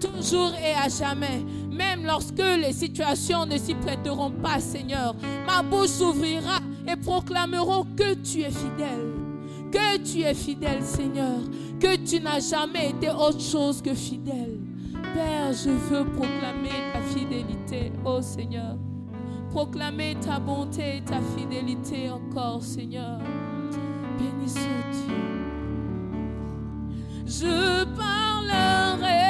toujours 0.00 0.52
et 0.54 0.74
à 0.74 0.88
jamais. 0.88 1.44
Même 1.70 2.04
lorsque 2.04 2.42
les 2.60 2.72
situations 2.72 3.46
ne 3.46 3.56
s'y 3.56 3.74
prêteront 3.74 4.30
pas, 4.30 4.60
Seigneur, 4.60 5.14
ma 5.46 5.62
bouche 5.62 5.88
s'ouvrira 5.88 6.58
et 6.86 6.96
proclameront 6.96 7.86
que 7.96 8.14
tu 8.14 8.42
es 8.42 8.50
fidèle. 8.50 9.14
Que 9.72 9.98
tu 9.98 10.22
es 10.22 10.34
fidèle, 10.34 10.82
Seigneur. 10.82 11.38
Que 11.78 11.96
tu 11.96 12.20
n'as 12.20 12.40
jamais 12.40 12.90
été 12.90 13.10
autre 13.10 13.40
chose 13.40 13.80
que 13.80 13.94
fidèle. 13.94 14.58
Père, 15.14 15.52
je 15.52 15.70
veux 15.70 16.04
proclamer 16.04 16.92
ta 16.92 17.00
fidélité, 17.02 17.92
ô 18.04 18.20
Seigneur. 18.20 18.76
Proclamer 19.50 20.14
ta 20.24 20.38
bonté 20.38 20.98
et 20.98 21.02
ta 21.02 21.20
fidélité 21.36 22.08
encore, 22.08 22.62
Seigneur. 22.62 23.18
Béni 24.16 24.48
sois-tu. 24.48 25.12
Je 27.26 27.84
parlerai. 27.96 29.29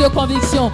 de 0.00 0.08
conviction. 0.08 0.70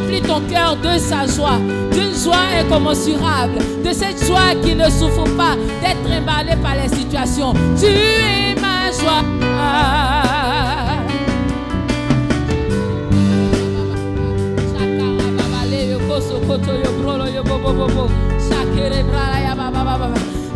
Remplit 0.00 0.22
ton 0.22 0.40
cœur 0.48 0.76
de 0.76 0.98
sa 0.98 1.26
joie, 1.26 1.58
d'une 1.92 2.14
joie 2.14 2.36
incommensurable, 2.58 3.58
de 3.84 3.92
cette 3.92 4.24
joie 4.26 4.54
qui 4.62 4.74
ne 4.74 4.84
souffre 4.84 5.24
pas 5.36 5.56
d'être 5.82 6.06
emballée 6.06 6.56
par 6.62 6.74
les 6.74 6.88
situations. 6.88 7.52
Tu 7.78 7.86
es 7.86 8.54
ma 8.60 8.90
joie. 8.90 9.22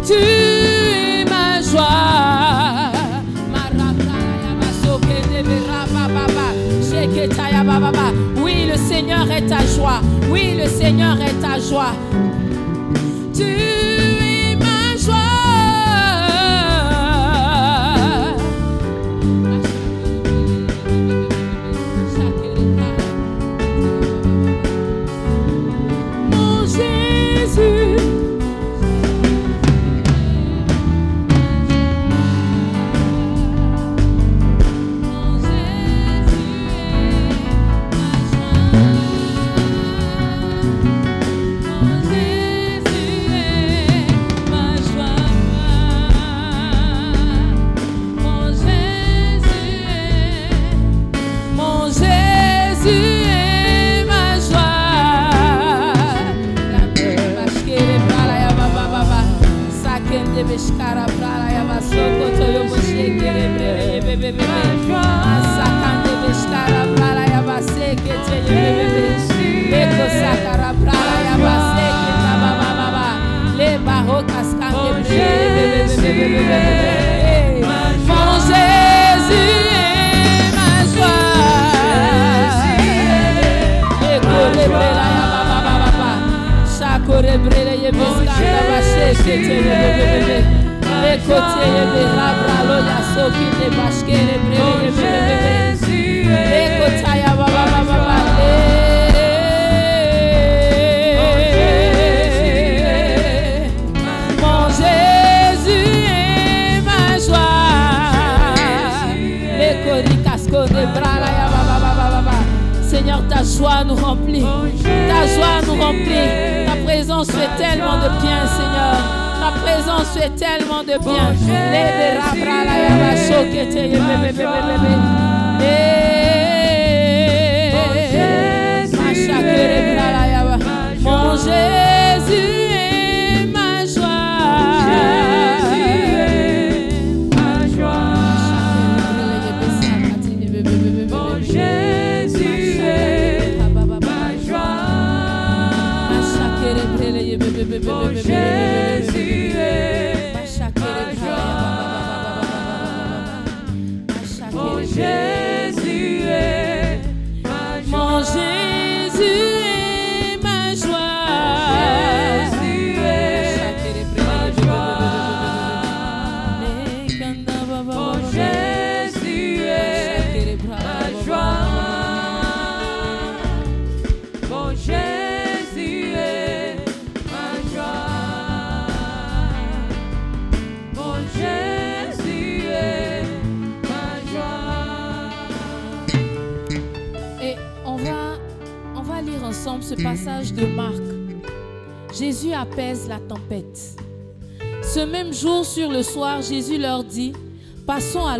Tu 0.06 0.12
es 0.12 1.24
ma 1.24 1.60
joie. 1.62 2.13
Oui, 8.36 8.66
le 8.70 8.76
Seigneur 8.76 9.30
est 9.30 9.46
ta 9.46 9.64
joie. 9.66 10.00
Oui, 10.30 10.56
le 10.56 10.68
Seigneur 10.68 11.16
est 11.20 11.40
ta 11.40 11.58
joie. 11.60 11.92
Seigneur, 13.32 13.73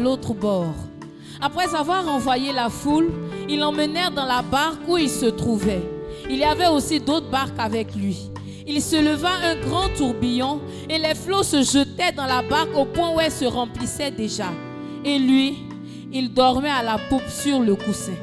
l'autre 0.05 0.35
bord. 0.35 0.75
Après 1.41 1.75
avoir 1.75 2.07
envoyé 2.07 2.53
la 2.53 2.69
foule, 2.69 3.11
ils 3.49 3.59
l'emmenèrent 3.59 4.11
dans 4.11 4.27
la 4.27 4.43
barque 4.43 4.87
où 4.87 4.97
il 4.99 5.11
se 5.11 5.27
trouvait. 5.27 5.83
Il 6.29 6.37
y 6.37 6.45
avait 6.45 6.69
aussi 6.69 7.01
d'autres 7.01 7.31
barques 7.31 7.59
avec 7.59 7.95
lui. 7.95 8.31
Il 8.67 8.81
se 8.81 8.97
leva 8.97 9.31
un 9.43 9.57
grand 9.57 9.89
tourbillon 9.97 10.61
et 10.89 10.99
les 10.99 11.15
flots 11.15 11.43
se 11.43 11.63
jetaient 11.63 12.13
dans 12.13 12.27
la 12.27 12.43
barque 12.43 12.75
au 12.77 12.85
point 12.85 13.15
où 13.15 13.21
elle 13.21 13.33
se 13.33 13.45
remplissait 13.47 14.11
déjà. 14.11 14.51
Et 15.05 15.19
lui, 15.19 15.65
il 16.13 16.33
dormait 16.33 16.71
à 16.71 16.83
la 16.83 16.99
poupe 17.09 17.29
sur 17.29 17.61
le 17.61 17.75
coussin. 17.75 18.17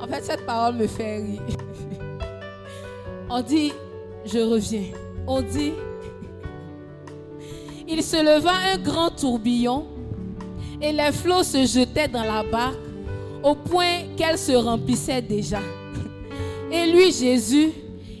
En 0.00 0.06
fait, 0.06 0.24
cette 0.24 0.46
parole 0.46 0.76
me 0.76 0.86
fait 0.86 1.16
rire. 1.16 1.42
On 3.30 3.42
dit, 3.42 3.72
je 4.24 4.38
reviens. 4.38 4.92
On 5.26 5.42
dit, 5.42 5.72
se 8.08 8.16
leva 8.16 8.52
un 8.72 8.78
grand 8.78 9.10
tourbillon 9.10 9.84
et 10.80 10.92
les 10.92 11.12
flots 11.12 11.42
se 11.42 11.66
jetaient 11.66 12.08
dans 12.08 12.22
la 12.24 12.42
barque 12.42 12.78
au 13.42 13.54
point 13.54 14.04
qu'elle 14.16 14.38
se 14.38 14.52
remplissait 14.52 15.20
déjà. 15.20 15.60
Et 16.72 16.90
lui, 16.90 17.12
Jésus, 17.12 17.70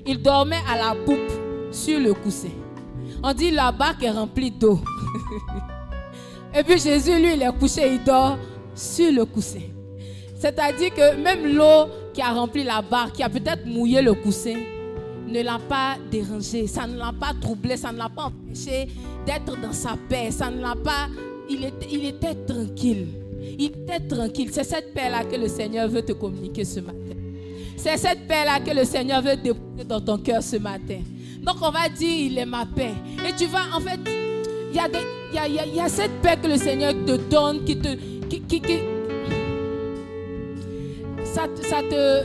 il 0.04 0.20
dormait 0.20 0.60
à 0.70 0.76
la 0.76 0.94
poupe 1.06 1.32
sur 1.72 1.98
le 1.98 2.12
coussin. 2.12 2.50
On 3.22 3.32
dit 3.32 3.50
la 3.50 3.72
barque 3.72 4.02
est 4.02 4.10
remplie 4.10 4.50
d'eau. 4.50 4.78
Et 6.54 6.62
puis 6.62 6.78
Jésus, 6.78 7.18
lui, 7.18 7.34
il 7.34 7.42
est 7.42 7.58
couché, 7.58 7.94
il 7.94 8.04
dort 8.04 8.36
sur 8.74 9.10
le 9.10 9.24
coussin. 9.24 9.60
C'est-à-dire 10.38 10.92
que 10.92 11.16
même 11.16 11.56
l'eau 11.56 11.88
qui 12.12 12.20
a 12.20 12.32
rempli 12.32 12.62
la 12.62 12.82
barque, 12.82 13.14
qui 13.14 13.22
a 13.22 13.30
peut-être 13.30 13.64
mouillé 13.64 14.02
le 14.02 14.12
coussin, 14.12 14.56
ne 15.26 15.42
l'a 15.42 15.58
pas 15.58 15.96
dérangé, 16.10 16.66
ça 16.66 16.86
ne 16.86 16.98
l'a 16.98 17.12
pas 17.18 17.32
troublé, 17.40 17.78
ça 17.78 17.90
ne 17.90 17.98
l'a 17.98 18.10
pas 18.10 18.24
empêché 18.24 18.88
d'être 19.28 19.60
dans 19.60 19.74
sa 19.74 19.94
paix, 20.08 20.30
ça 20.30 20.50
ne 20.50 20.62
l'a 20.62 20.74
pas... 20.74 21.08
Il 21.50 21.62
était, 21.62 21.86
il 21.90 22.04
était 22.06 22.34
tranquille. 22.34 23.08
Il 23.58 23.66
était 23.66 24.00
tranquille. 24.00 24.48
C'est 24.50 24.64
cette 24.64 24.94
paix-là 24.94 25.24
que 25.24 25.36
le 25.36 25.48
Seigneur 25.48 25.86
veut 25.88 26.00
te 26.00 26.12
communiquer 26.12 26.64
ce 26.64 26.80
matin. 26.80 26.96
C'est 27.76 27.98
cette 27.98 28.26
paix-là 28.26 28.60
que 28.60 28.70
le 28.70 28.84
Seigneur 28.84 29.20
veut 29.20 29.36
déposer 29.36 29.84
dans 29.86 30.00
ton 30.00 30.16
cœur 30.16 30.42
ce 30.42 30.56
matin. 30.56 31.00
Donc 31.42 31.56
on 31.60 31.70
va 31.70 31.90
dire, 31.90 32.08
il 32.08 32.38
est 32.38 32.46
ma 32.46 32.64
paix. 32.64 32.94
Et 33.26 33.34
tu 33.36 33.44
vas, 33.46 33.64
en 33.76 33.80
fait, 33.80 34.00
il 34.06 34.76
y, 34.76 35.80
a 35.80 35.88
cette 35.88 36.22
paix 36.22 36.38
que 36.42 36.48
le 36.48 36.56
Seigneur 36.56 36.92
te 36.92 37.16
donne, 37.16 37.64
qui 37.64 37.78
te... 37.78 37.94
Qui, 38.28 38.40
qui, 38.42 38.60
qui, 38.60 38.78
ça, 41.24 41.46
te 41.82 42.24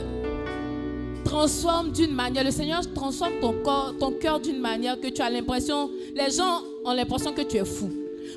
transforme 1.24 1.92
d'une 1.92 2.14
manière, 2.14 2.44
le 2.44 2.50
Seigneur 2.50 2.80
transforme 2.94 3.34
ton 3.40 3.52
corps, 3.62 3.94
ton 4.00 4.12
cœur 4.12 4.40
d'une 4.40 4.60
manière 4.60 4.98
que 4.98 5.08
tu 5.08 5.20
as 5.22 5.30
l'impression, 5.30 5.90
les 6.14 6.30
gens 6.30 6.62
ont 6.84 6.92
l'impression 6.92 7.32
que 7.32 7.42
tu 7.42 7.56
es 7.56 7.64
fou. 7.64 7.90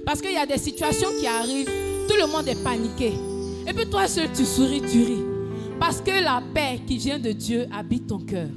Parce 0.05 0.21
qu'il 0.21 0.31
y 0.31 0.37
a 0.37 0.45
des 0.45 0.57
situations 0.57 1.09
qui 1.19 1.27
arrivent, 1.27 1.69
tout 2.07 2.15
le 2.19 2.27
monde 2.27 2.47
est 2.47 2.61
paniqué. 2.63 3.13
Et 3.67 3.73
puis 3.73 3.85
toi 3.89 4.07
seul, 4.07 4.31
tu 4.33 4.45
souris, 4.45 4.81
tu 4.81 5.03
ris. 5.03 5.23
Parce 5.79 6.01
que 6.01 6.11
la 6.11 6.41
paix 6.53 6.79
qui 6.85 6.97
vient 6.97 7.19
de 7.19 7.31
Dieu 7.31 7.67
habite 7.77 8.07
ton 8.07 8.19
cœur. 8.19 8.47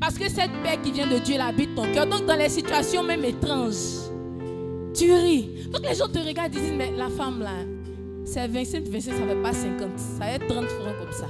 Parce 0.00 0.16
que 0.16 0.28
cette 0.28 0.52
paix 0.62 0.78
qui 0.82 0.92
vient 0.92 1.06
de 1.06 1.18
Dieu, 1.18 1.34
elle 1.34 1.40
habite 1.40 1.74
ton 1.74 1.90
cœur. 1.92 2.06
Donc 2.06 2.24
dans 2.26 2.36
les 2.36 2.48
situations 2.48 3.02
même 3.02 3.24
étranges, 3.24 4.08
tu 4.94 5.12
ris. 5.12 5.50
Donc 5.72 5.82
les 5.88 5.94
gens 5.94 6.08
te 6.08 6.18
regardent 6.18 6.54
et 6.54 6.60
disent, 6.60 6.72
mais 6.76 6.92
la 6.96 7.08
femme 7.08 7.40
là, 7.40 7.50
c'est 8.24 8.46
25, 8.46 8.84
25, 8.86 9.14
ça 9.14 9.20
ne 9.20 9.28
fait 9.28 9.42
pas 9.42 9.52
50, 9.52 9.88
ça 9.96 10.18
va 10.20 10.30
être 10.32 10.46
30 10.46 10.64
francs 10.66 10.96
comme 10.98 11.12
ça. 11.12 11.26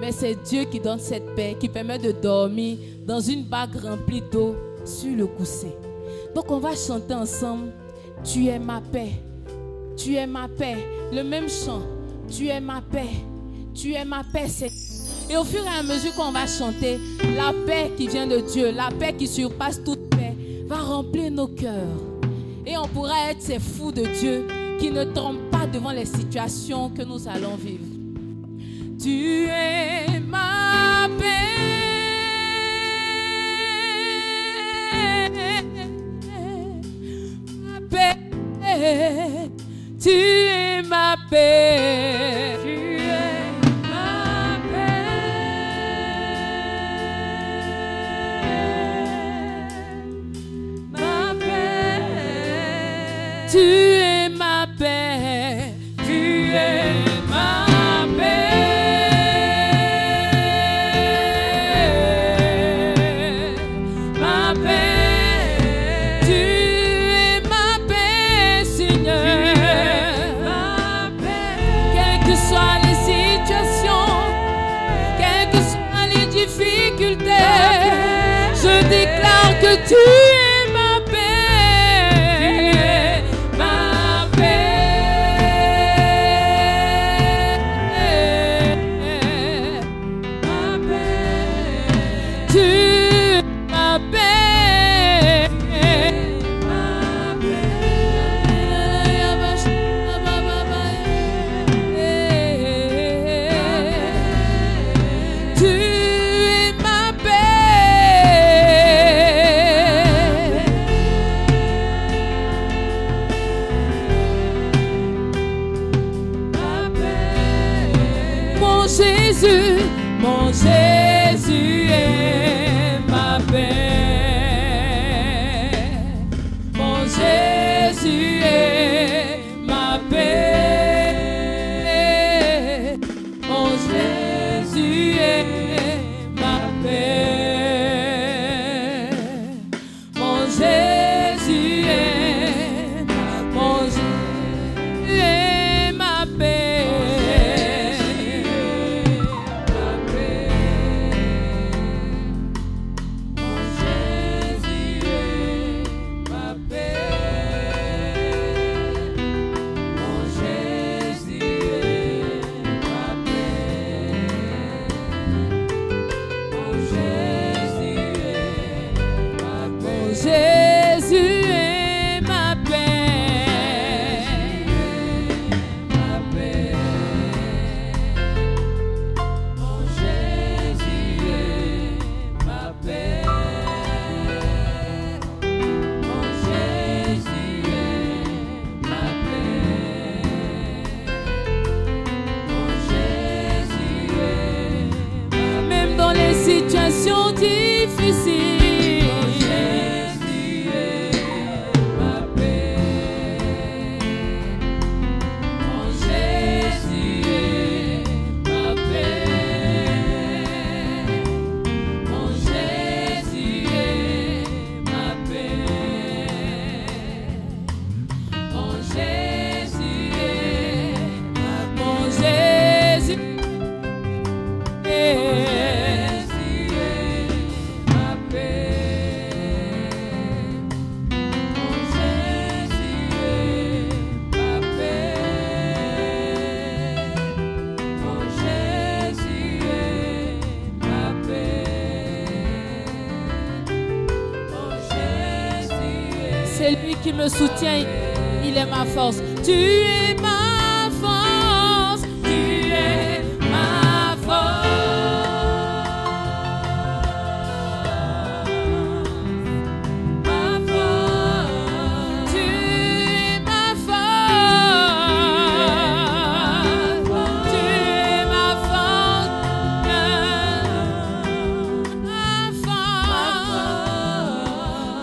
Mais 0.00 0.12
c'est 0.12 0.36
Dieu 0.44 0.64
qui 0.64 0.78
donne 0.78 0.98
cette 0.98 1.34
paix, 1.34 1.56
qui 1.58 1.68
permet 1.68 1.98
de 1.98 2.12
dormir 2.12 2.78
dans 3.06 3.20
une 3.20 3.44
bague 3.44 3.74
remplie 3.76 4.22
d'eau 4.30 4.54
sur 4.84 5.14
le 5.14 5.26
coussin. 5.26 5.72
Donc 6.34 6.50
on 6.50 6.58
va 6.58 6.74
chanter 6.74 7.14
ensemble, 7.14 7.72
tu 8.24 8.46
es 8.46 8.58
ma 8.58 8.80
paix, 8.80 9.12
tu 9.96 10.14
es 10.14 10.26
ma 10.26 10.48
paix, 10.48 10.76
le 11.12 11.22
même 11.22 11.48
chant, 11.48 11.82
tu 12.28 12.48
es 12.48 12.60
ma 12.60 12.80
paix, 12.80 13.10
tu 13.74 13.94
es 13.94 14.04
ma 14.04 14.22
paix. 14.24 14.46
Et 15.28 15.36
au 15.36 15.44
fur 15.44 15.62
et 15.64 15.78
à 15.78 15.82
mesure 15.82 16.14
qu'on 16.14 16.32
va 16.32 16.46
chanter, 16.46 16.98
la 17.36 17.52
paix 17.66 17.92
qui 17.96 18.08
vient 18.08 18.26
de 18.26 18.40
Dieu, 18.40 18.72
la 18.72 18.90
paix 18.90 19.14
qui 19.16 19.26
surpasse 19.26 19.82
toute 19.82 20.10
paix, 20.10 20.36
va 20.66 20.76
remplir 20.76 21.30
nos 21.30 21.48
cœurs. 21.48 21.98
Et 22.66 22.76
on 22.76 22.86
pourra 22.86 23.30
être 23.30 23.42
ces 23.42 23.58
fous 23.58 23.92
de 23.92 24.04
Dieu 24.04 24.46
qui 24.78 24.90
ne 24.90 25.04
tombent 25.04 25.50
pas 25.50 25.66
devant 25.66 25.90
les 25.90 26.04
situations 26.04 26.90
que 26.90 27.02
nous 27.02 27.28
allons 27.28 27.56
vivre. 27.56 27.84
Tu 29.00 29.46
es 29.46 30.20
ma 30.20 31.08
paix, 31.18 31.69
ma 40.88 41.16
paix, 41.30 42.62
tu 42.62 42.70
es 42.74 42.79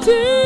force, 0.08 0.36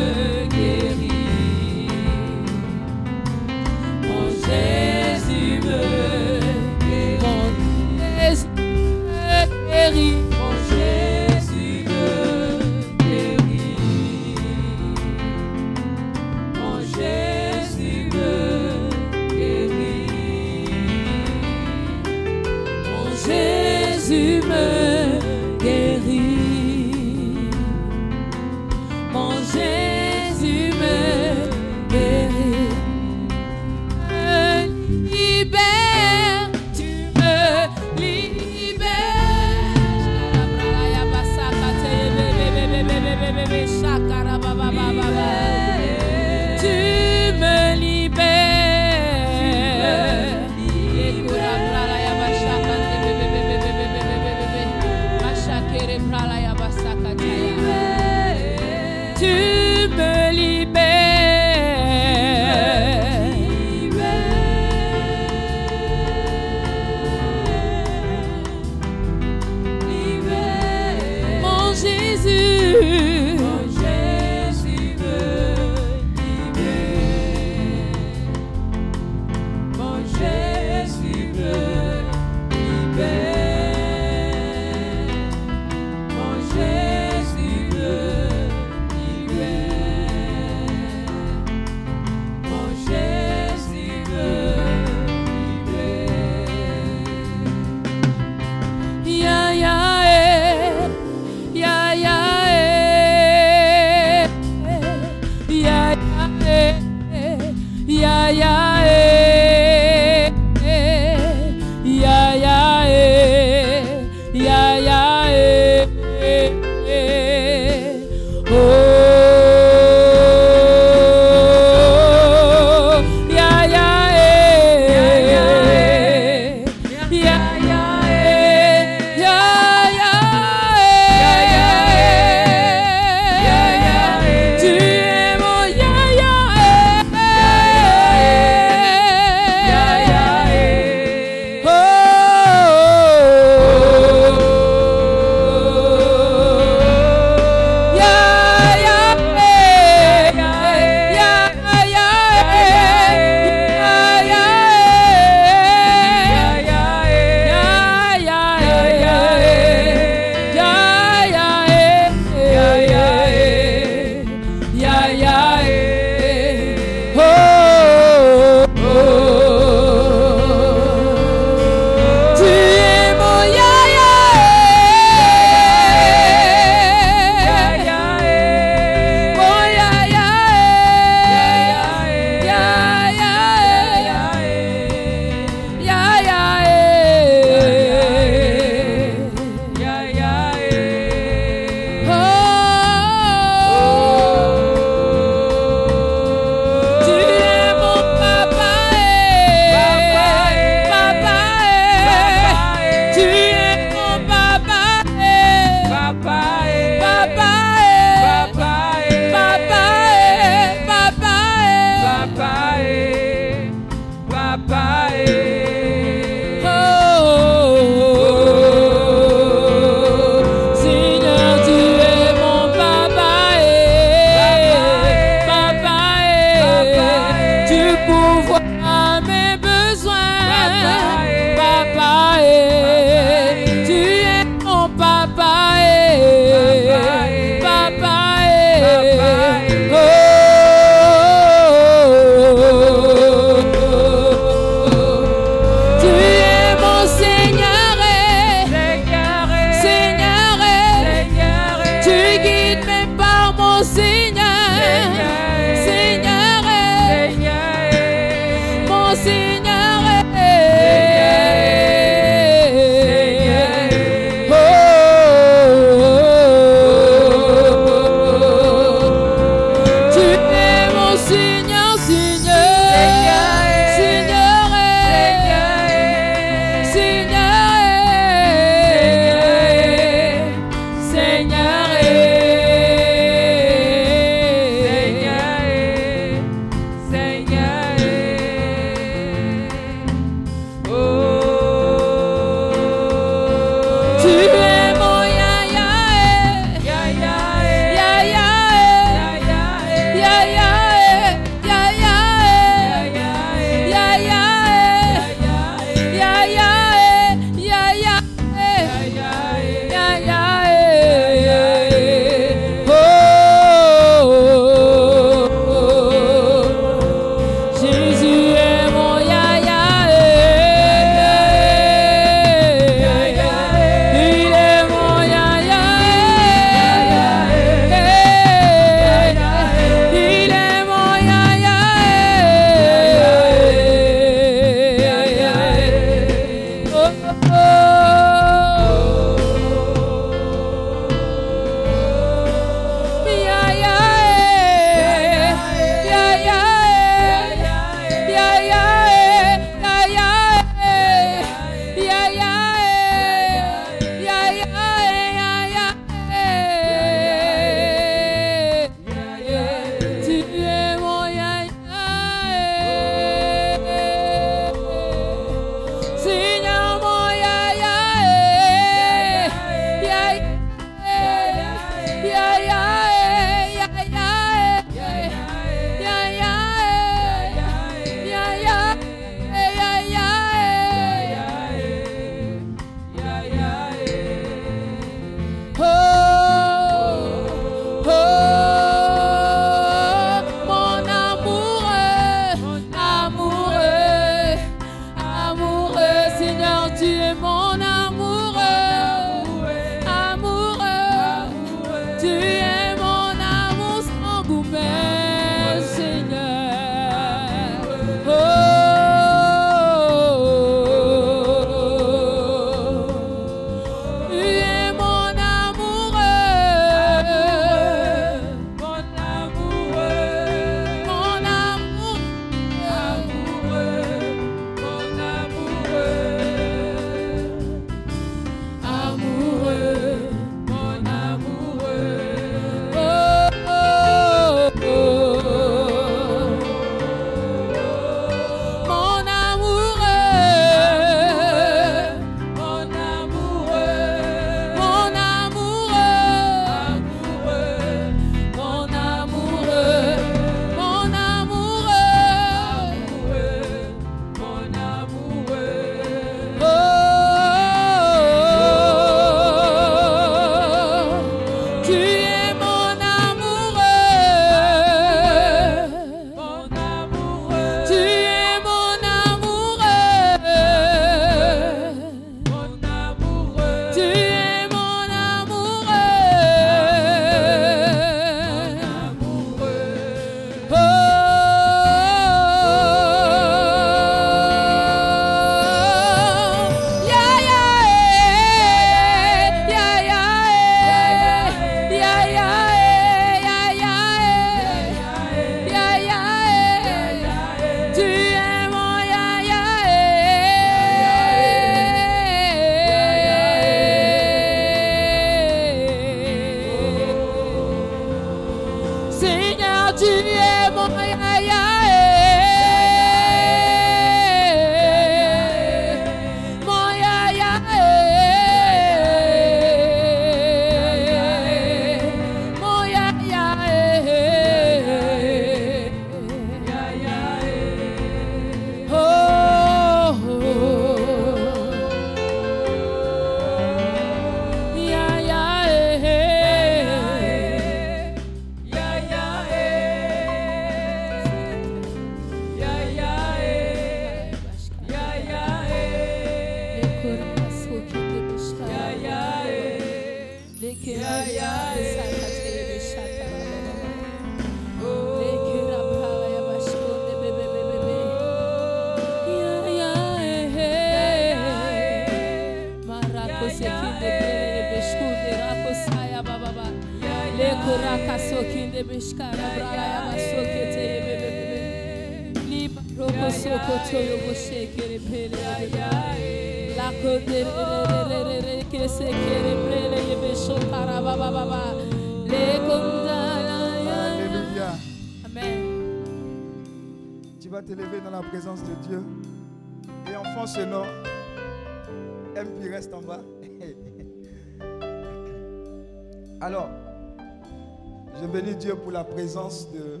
Pour 598.82 598.92
la 598.92 599.04
présence 599.04 599.70
de... 599.72 600.00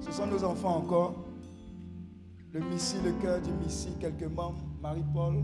Ce 0.00 0.12
sont 0.12 0.26
nos 0.26 0.44
enfants 0.44 0.76
encore. 0.76 1.14
Le 2.52 2.60
Missy, 2.60 2.96
le 3.04 3.12
cœur 3.20 3.40
du 3.40 3.50
Missy, 3.52 3.90
quelques 4.00 4.24
membres. 4.24 4.62
Marie-Paul, 4.80 5.42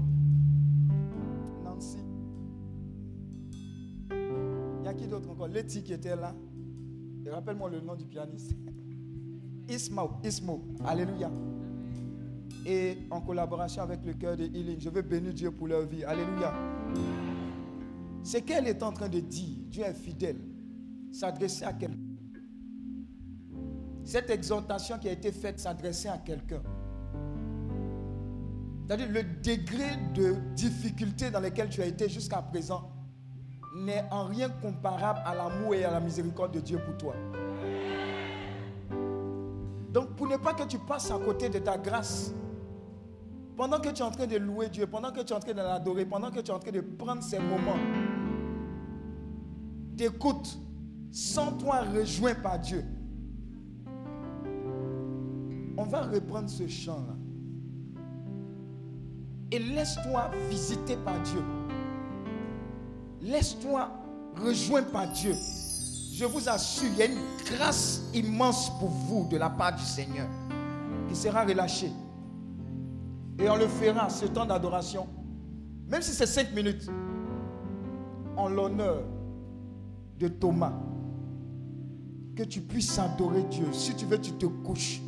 Nancy. 1.65 1.99
Il 4.11 4.85
y 4.85 4.89
a 4.89 4.95
qui 4.95 5.07
d'autre 5.07 5.31
encore? 5.31 5.49
Letty 5.49 5.83
qui 5.83 5.93
était 5.93 6.17
là. 6.17 6.35
Rappelle-moi 7.29 7.71
le 7.71 7.81
nom 7.81 7.95
du 7.95 8.05
pianiste. 8.05 8.53
Ismo, 9.69 10.13
Ismo. 10.25 10.63
Alléluia. 10.85 11.31
Et 12.67 12.99
en 13.11 13.21
collaboration 13.21 13.83
avec 13.83 14.05
le 14.05 14.13
cœur 14.13 14.37
de 14.37 14.45
Healing, 14.45 14.79
je 14.79 14.89
veux 14.89 15.03
bénir 15.03 15.33
Dieu 15.33 15.51
pour 15.51 15.67
leur 15.67 15.85
vie. 15.87 16.05
Alléluia. 16.05 16.53
Ce 18.23 18.39
qu'elle 18.39 18.69
est 18.69 18.83
en 18.83 18.93
train 18.93 19.09
de 19.09 19.19
dire, 19.19 19.57
Dieu 19.67 19.83
est 19.85 19.95
fidèle, 19.95 20.37
s'adresser 21.13 21.65
à 21.65 21.73
quelqu'un. 21.73 21.99
Cette 24.05 24.31
exhortation 24.31 24.99
qui 24.99 25.09
a 25.09 25.13
été 25.13 25.31
faite 25.31 25.61
s'adresser 25.61 26.09
à 26.09 26.19
quelqu'un. 26.19 26.63
C'est-à-dire 28.87 29.09
le 29.11 29.23
degré 29.23 29.97
de 30.15 30.35
difficulté 30.55 31.31
dans 31.31 31.41
lequel 31.41 31.69
tu 31.69 31.81
as 31.81 31.87
été 31.87 32.09
jusqu'à 32.09 32.43
présent 32.43 32.91
n'est 33.77 34.05
en 34.11 34.25
rien 34.25 34.49
comparable 34.49 35.21
à 35.25 35.35
l'amour 35.35 35.75
et 35.75 35.85
à 35.85 35.91
la 35.91 36.01
miséricorde 36.01 36.53
de 36.53 36.61
Dieu 36.61 36.79
pour 36.79 36.97
toi. 36.99 37.15
Donc 39.93 40.17
pour 40.17 40.27
ne 40.27 40.37
pas 40.37 40.55
que 40.55 40.65
tu 40.65 40.79
passes 40.79 41.11
à 41.11 41.19
côté 41.19 41.49
de 41.49 41.59
ta 41.59 41.79
grâce, 41.79 42.35
pendant 43.57 43.79
que 43.79 43.91
tu 43.91 44.01
es 44.01 44.03
en 44.03 44.11
train 44.11 44.27
de 44.27 44.37
louer 44.37 44.69
Dieu, 44.69 44.87
pendant 44.87 45.13
que 45.13 45.21
tu 45.21 45.33
es 45.33 45.37
en 45.37 45.41
train 45.41 45.53
de 45.53 45.59
l'adorer, 45.59 46.05
pendant 46.07 46.31
que 46.31 46.41
tu 46.41 46.51
es 46.51 46.55
en 46.55 46.59
train 46.59 46.73
de 46.73 46.81
prendre 46.81 47.23
ces 47.23 47.39
moments 47.39 47.79
d'écoute, 49.93 50.59
sans 51.13 51.53
toi 51.53 51.83
rejoint 51.83 52.35
par 52.35 52.59
Dieu, 52.59 52.85
on 55.77 55.85
va 55.85 56.03
reprendre 56.03 56.49
ce 56.49 56.67
chant-là. 56.67 57.15
Et 59.51 59.59
laisse-toi 59.59 60.31
visiter 60.49 60.97
par 60.97 61.21
Dieu. 61.23 61.43
Laisse-toi 63.21 63.91
rejoindre 64.43 64.89
par 64.89 65.13
Dieu. 65.13 65.35
Je 66.13 66.25
vous 66.25 66.49
assure, 66.49 66.89
il 66.93 66.97
y 66.97 67.03
a 67.03 67.07
une 67.07 67.19
grâce 67.45 68.03
immense 68.15 68.71
pour 68.79 68.89
vous 68.89 69.29
de 69.29 69.37
la 69.37 69.51
part 69.51 69.77
du 69.77 69.83
Seigneur 69.83 70.29
qui 71.09 71.15
sera 71.15 71.45
relâchée. 71.45 71.93
Et 73.39 73.49
on 73.49 73.57
le 73.57 73.67
fera, 73.67 74.09
ce 74.09 74.27
temps 74.27 74.47
d'adoration, 74.47 75.07
même 75.89 76.01
si 76.01 76.13
c'est 76.13 76.27
cinq 76.27 76.55
minutes, 76.55 76.89
en 78.37 78.49
l'honneur 78.49 79.03
de 80.19 80.29
Thomas. 80.29 80.73
Que 82.37 82.45
tu 82.45 82.61
puisses 82.61 82.99
adorer 82.99 83.43
Dieu. 83.51 83.67
Si 83.73 83.95
tu 83.95 84.07
veux, 84.07 84.19
tu 84.19 84.33
te 84.33 84.47
couches. 84.47 85.01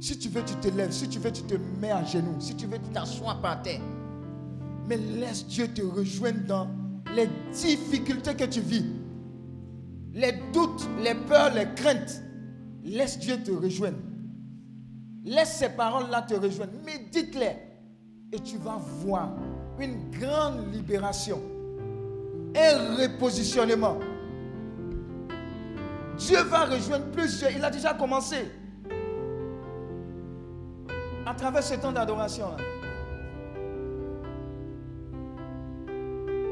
Si 0.00 0.18
tu 0.18 0.28
veux, 0.28 0.42
tu 0.44 0.54
te 0.54 0.68
lèves. 0.68 0.92
Si 0.92 1.08
tu 1.08 1.18
veux, 1.18 1.32
tu 1.32 1.42
te 1.42 1.54
mets 1.80 1.90
à 1.90 2.04
genoux. 2.04 2.36
Si 2.38 2.54
tu 2.54 2.66
veux, 2.66 2.78
tu 2.78 2.90
t'assois 2.90 3.34
par 3.34 3.62
terre. 3.62 3.80
Mais 4.88 4.96
laisse 4.96 5.46
Dieu 5.46 5.68
te 5.68 5.82
rejoindre 5.82 6.46
dans 6.46 6.68
les 7.14 7.28
difficultés 7.52 8.34
que 8.34 8.44
tu 8.44 8.60
vis. 8.60 8.86
Les 10.14 10.32
doutes, 10.52 10.88
les 11.02 11.14
peurs, 11.14 11.52
les 11.54 11.66
craintes. 11.74 12.22
Laisse 12.84 13.18
Dieu 13.18 13.36
te 13.42 13.50
rejoindre. 13.50 13.98
Laisse 15.24 15.56
ces 15.58 15.68
paroles-là 15.68 16.22
te 16.22 16.34
rejoindre. 16.34 16.72
Médite-les. 16.86 17.56
Et 18.32 18.40
tu 18.40 18.56
vas 18.56 18.78
voir 19.02 19.30
une 19.78 20.10
grande 20.10 20.72
libération. 20.72 21.40
Un 22.56 22.96
repositionnement. 22.96 23.98
Dieu 26.18 26.42
va 26.42 26.64
rejoindre 26.64 27.06
plusieurs. 27.06 27.52
Il 27.52 27.64
a 27.64 27.70
déjà 27.70 27.94
commencé. 27.94 28.50
À 31.24 31.34
travers 31.34 31.62
ce 31.62 31.74
temps 31.74 31.92
d'adoration. 31.92 32.48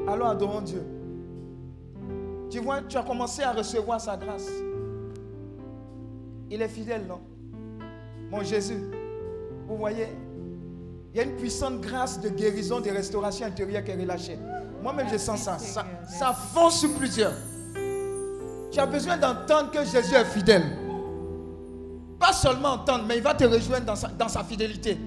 Alors 0.07 0.29
adorons 0.29 0.61
Dieu. 0.61 0.83
Tu 2.51 2.61
vois, 2.61 2.83
tu 2.83 2.97
as 2.97 3.03
commencé 3.03 3.43
à 3.43 3.53
recevoir 3.53 4.01
sa 4.01 4.17
grâce. 4.17 4.49
Il 6.49 6.63
est 6.63 6.69
fidèle, 6.69 7.07
non? 7.09 7.21
Mon 8.31 8.43
Jésus, 8.43 8.79
vous 9.67 9.77
voyez, 9.77 10.09
il 11.13 11.19
y 11.19 11.21
a 11.21 11.25
une 11.25 11.37
puissante 11.37 11.81
grâce 11.81 12.21
de 12.21 12.29
guérison, 12.29 12.81
de 12.81 12.91
restauration 12.91 13.47
intérieure 13.47 13.83
qui 13.83 13.91
est 13.91 13.97
relâchée. 13.97 14.39
Moi-même, 14.83 15.09
je 15.11 15.17
sens 15.17 15.41
ça. 15.41 15.59
Ça, 15.59 15.85
ça 16.07 16.33
fond 16.33 16.71
sur 16.71 16.93
plusieurs. 16.95 17.33
Tu 18.77 18.81
as 18.81 18.85
besoin 18.85 19.17
d'entendre 19.17 19.71
que 19.71 19.83
Jésus 19.87 20.15
est 20.15 20.25
fidèle. 20.27 20.77
Pas 22.21 22.35
seulement 22.35 22.73
entendre, 22.73 23.07
mais 23.09 23.17
il 23.17 23.23
va 23.23 23.33
te 23.33 23.45
rejoindre 23.45 23.87
dans 24.19 24.29
sa, 24.29 24.45
fidélité. 24.45 24.99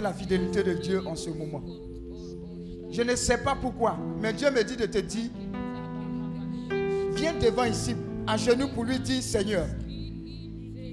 La 0.00 0.12
fidélité 0.12 0.62
de 0.62 0.72
Dieu 0.74 1.02
en 1.06 1.14
ce 1.14 1.30
moment. 1.30 1.62
Je 2.90 3.02
ne 3.02 3.14
sais 3.14 3.38
pas 3.38 3.56
pourquoi, 3.60 3.96
mais 4.20 4.32
Dieu 4.32 4.50
me 4.50 4.64
dit 4.64 4.76
de 4.76 4.86
te 4.86 4.98
dire, 4.98 5.30
viens 7.14 7.34
devant 7.34 7.64
ici, 7.64 7.94
à 8.26 8.36
genoux 8.36 8.68
pour 8.74 8.84
lui 8.84 8.98
dire, 8.98 9.22
Seigneur, 9.22 9.66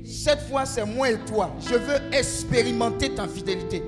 cette 0.06 0.42
fois 0.42 0.66
c'est 0.66 0.86
moi 0.86 1.10
et 1.10 1.18
toi. 1.20 1.52
Je 1.68 1.76
veux 1.76 1.98
expérimenter 2.12 3.16
ta 3.16 3.28
fidélité. 3.28 3.84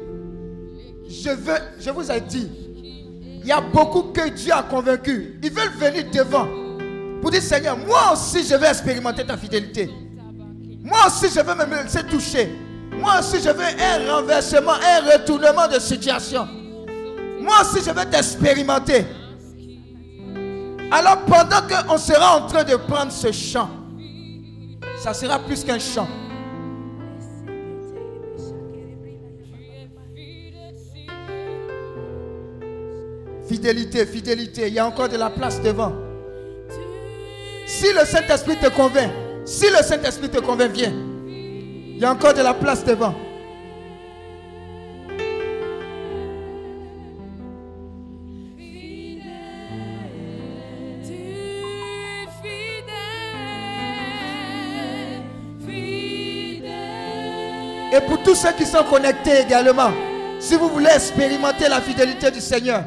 Je 1.08 1.30
veux, 1.30 1.60
je 1.80 1.89
vous 1.91 2.12
ai 2.12 2.20
dit, 2.22 2.50
il 3.41 3.45
y 3.45 3.52
a 3.52 3.62
beaucoup 3.62 4.12
que 4.12 4.30
Dieu 4.30 4.52
a 4.52 4.64
convaincu. 4.64 5.39
Ils 5.43 5.52
veulent 5.52 5.78
venir 5.78 6.06
devant 6.12 6.48
pour 7.22 7.30
dire, 7.32 7.41
Seigneur, 7.41 7.78
moi 7.78 8.14
aussi 8.14 8.43
je 8.43 8.56
veux 8.56 8.66
expérimenter 8.66 9.26
ta 9.26 9.38
fidélité. 9.38 9.89
Moi 10.82 10.98
aussi 11.08 11.28
je 11.34 11.41
veux 11.41 11.56
me 11.56 11.84
laisser 11.84 12.04
toucher. 12.04 12.66
Moi 13.08 13.20
aussi 13.22 13.41
je 13.41 13.49
veux 13.49 13.64
un 13.64 14.14
renversement, 14.14 14.74
un 14.74 15.14
retournement 15.14 15.66
de 15.70 15.80
situation. 15.80 16.45
Moi 17.39 17.53
aussi 17.62 17.82
je 17.82 17.91
veux 17.91 18.05
t'expérimenter. 18.05 19.05
Alors 20.91 21.20
pendant 21.22 21.62
qu'on 21.62 21.97
sera 21.97 22.36
en 22.36 22.47
train 22.47 22.66
de 22.66 22.76
prendre 22.76 23.14
ce 23.14 23.32
chant, 23.32 23.70
ça 25.01 25.14
sera 25.14 25.39
plus 25.39 25.64
qu'un 25.64 25.80
chant. 25.80 26.10
Fidélité, 33.47 34.05
fidélité, 34.05 34.68
il 34.68 34.74
y 34.74 34.80
a 34.80 34.86
encore 34.86 35.08
de 35.08 35.16
la 35.16 35.30
place 35.30 35.62
devant. 35.62 35.93
Si 37.66 37.86
le 37.93 38.05
Saint-Esprit 38.05 38.58
te 38.58 38.68
convainc, 38.68 39.12
si 39.45 39.70
le 39.70 39.82
Saint-Esprit 39.82 40.30
te 40.30 40.39
convainc, 40.39 40.72
viens. 40.74 41.16
Il 41.98 42.04
y 42.04 42.06
a 42.06 42.12
encore 42.12 42.36
de 42.36 42.43
la 42.43 42.54
place 42.54 42.86
devant. 42.86 43.16
Et 57.91 58.02
pour 58.02 58.22
tous 58.22 58.36
ceux 58.36 58.52
qui 58.52 58.68
sont 58.68 58.84
connectés 58.84 59.41
également, 59.41 59.89
si 60.39 60.54
vous 60.54 60.70
voulez 60.70 60.91
expérimenter 60.93 61.68
la 61.68 61.82
fidélité 61.82 62.30
du 62.30 62.41
Seigneur, 62.41 62.84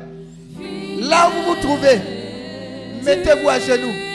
là 1.01 1.29
où 1.29 1.33
vous 1.33 1.55
vous 1.55 1.61
trouvez, 1.61 1.99
mettez-vous 3.03 3.49
à 3.49 3.59
genoux. 3.59 4.10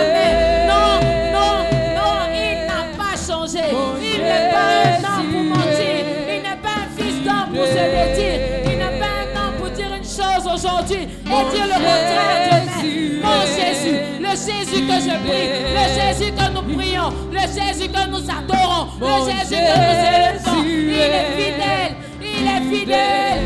Jamais. 0.00 0.66
Non, 0.66 0.90
non, 1.32 1.52
non, 1.96 2.14
il 2.34 2.66
n'a 2.66 2.82
pas 2.96 3.16
changé. 3.16 3.64
Il 4.02 4.22
n'est 4.22 4.50
pas 4.50 4.68
un 4.84 5.02
homme 5.04 5.28
pour 5.32 5.42
mentir. 5.42 5.94
Il 6.28 6.42
n'est 6.42 6.60
pas 6.62 6.76
un 6.82 6.88
fils 6.96 7.16
d'homme 7.24 7.50
pour 7.54 7.66
se 7.66 7.84
dire. 8.16 8.38
Il 8.64 8.78
n'est 8.78 8.98
pas 8.98 9.12
un 9.20 9.28
homme 9.38 9.54
pour 9.58 9.70
dire 9.70 9.92
une 9.94 10.04
chose 10.04 10.44
aujourd'hui 10.52 11.02
et 11.04 11.42
dire 11.52 11.66
le 11.66 11.78
contraire 11.86 12.40
demain. 12.50 12.80
Jésus 12.80 13.20
Mon 13.22 13.40
Jésus, 13.42 13.98
le 14.20 14.30
Jésus 14.30 14.80
que 14.86 14.96
je 15.06 15.14
prie, 15.26 15.48
le 15.76 15.84
Jésus 15.96 16.32
que 16.32 16.46
nous 16.52 16.76
prions, 16.76 17.10
le 17.32 17.40
Jésus 17.40 17.88
que 17.88 18.08
nous 18.08 18.24
adorons, 18.30 18.88
le 19.00 19.30
Jésus 19.30 19.60
que 19.68 19.76
nous 19.84 19.98
élevons. 20.08 20.62
Il 20.64 20.92
est 20.98 21.28
fidèle, 21.36 21.92
il 22.22 22.46
est 22.46 22.64
fidèle, 22.74 23.40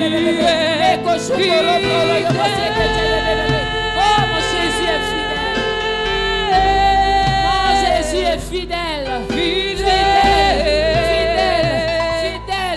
Oh, 0.00 0.04
mon 4.28 4.38
Jésus 4.38 4.86
est 4.86 5.02
fidèle. 5.10 5.58
Mon 7.44 7.70
Jésus 7.82 8.22
est 8.24 8.38
fidèle. 8.38 9.06
Fidèle, 9.28 9.96
fidèle, 11.18 11.82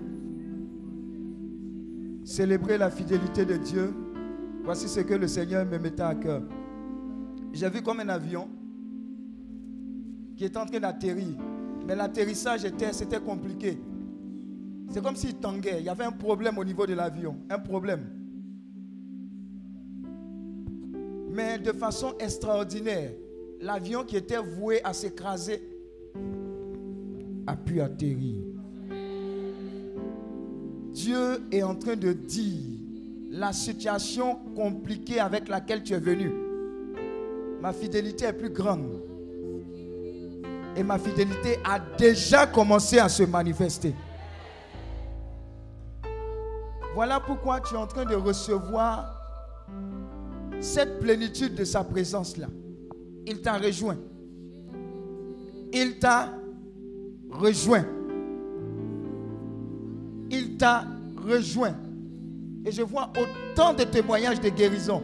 célébrer 2.24 2.78
la 2.78 2.90
fidélité 2.90 3.44
de 3.44 3.56
Dieu, 3.56 3.94
voici 4.64 4.88
ce 4.88 5.00
que 5.00 5.14
le 5.14 5.28
Seigneur 5.28 5.64
me 5.66 5.78
mettait 5.78 6.02
à 6.02 6.14
cœur. 6.14 6.42
J'ai 7.52 7.68
vu 7.68 7.82
comme 7.82 8.00
un 8.00 8.08
avion 8.08 8.48
qui 10.36 10.44
était 10.44 10.58
en 10.58 10.66
train 10.66 10.80
d'atterrir. 10.80 11.36
Mais 11.86 11.94
l'atterrissage 11.94 12.64
était, 12.64 12.90
compliqué. 13.20 13.78
C'est 14.90 15.02
comme 15.02 15.16
s'il 15.16 15.34
tanguait. 15.34 15.76
Il 15.80 15.84
y 15.84 15.88
avait 15.88 16.04
un 16.04 16.12
problème 16.12 16.58
au 16.58 16.64
niveau 16.64 16.86
de 16.86 16.94
l'avion. 16.94 17.36
Un 17.50 17.58
problème. 17.58 18.08
Mais 21.30 21.58
de 21.58 21.72
façon 21.72 22.14
extraordinaire, 22.18 23.12
l'avion 23.60 24.04
qui 24.04 24.16
était 24.16 24.38
voué 24.38 24.82
à 24.82 24.92
s'écraser 24.92 25.62
a 27.46 27.56
pu 27.56 27.80
atterrir. 27.80 28.53
Dieu 30.94 31.42
est 31.50 31.62
en 31.64 31.74
train 31.74 31.96
de 31.96 32.12
dire 32.12 32.78
la 33.30 33.52
situation 33.52 34.36
compliquée 34.54 35.18
avec 35.18 35.48
laquelle 35.48 35.82
tu 35.82 35.92
es 35.92 35.98
venu. 35.98 36.32
Ma 37.60 37.72
fidélité 37.72 38.26
est 38.26 38.32
plus 38.32 38.50
grande. 38.50 39.02
Et 40.76 40.84
ma 40.84 40.98
fidélité 40.98 41.58
a 41.64 41.80
déjà 41.98 42.46
commencé 42.46 42.98
à 42.98 43.08
se 43.08 43.24
manifester. 43.24 43.92
Voilà 46.94 47.18
pourquoi 47.18 47.60
tu 47.60 47.74
es 47.74 47.78
en 47.78 47.88
train 47.88 48.04
de 48.04 48.14
recevoir 48.14 49.20
cette 50.60 51.00
plénitude 51.00 51.56
de 51.56 51.64
sa 51.64 51.82
présence-là. 51.82 52.46
Il 53.26 53.40
t'a 53.40 53.58
rejoint. 53.58 53.98
Il 55.72 55.98
t'a 55.98 56.32
rejoint. 57.32 57.84
Rejoint. 61.16 61.74
Et 62.64 62.72
je 62.72 62.82
vois 62.82 63.10
autant 63.16 63.72
de 63.74 63.84
témoignages 63.84 64.40
de 64.40 64.48
guérison, 64.48 65.02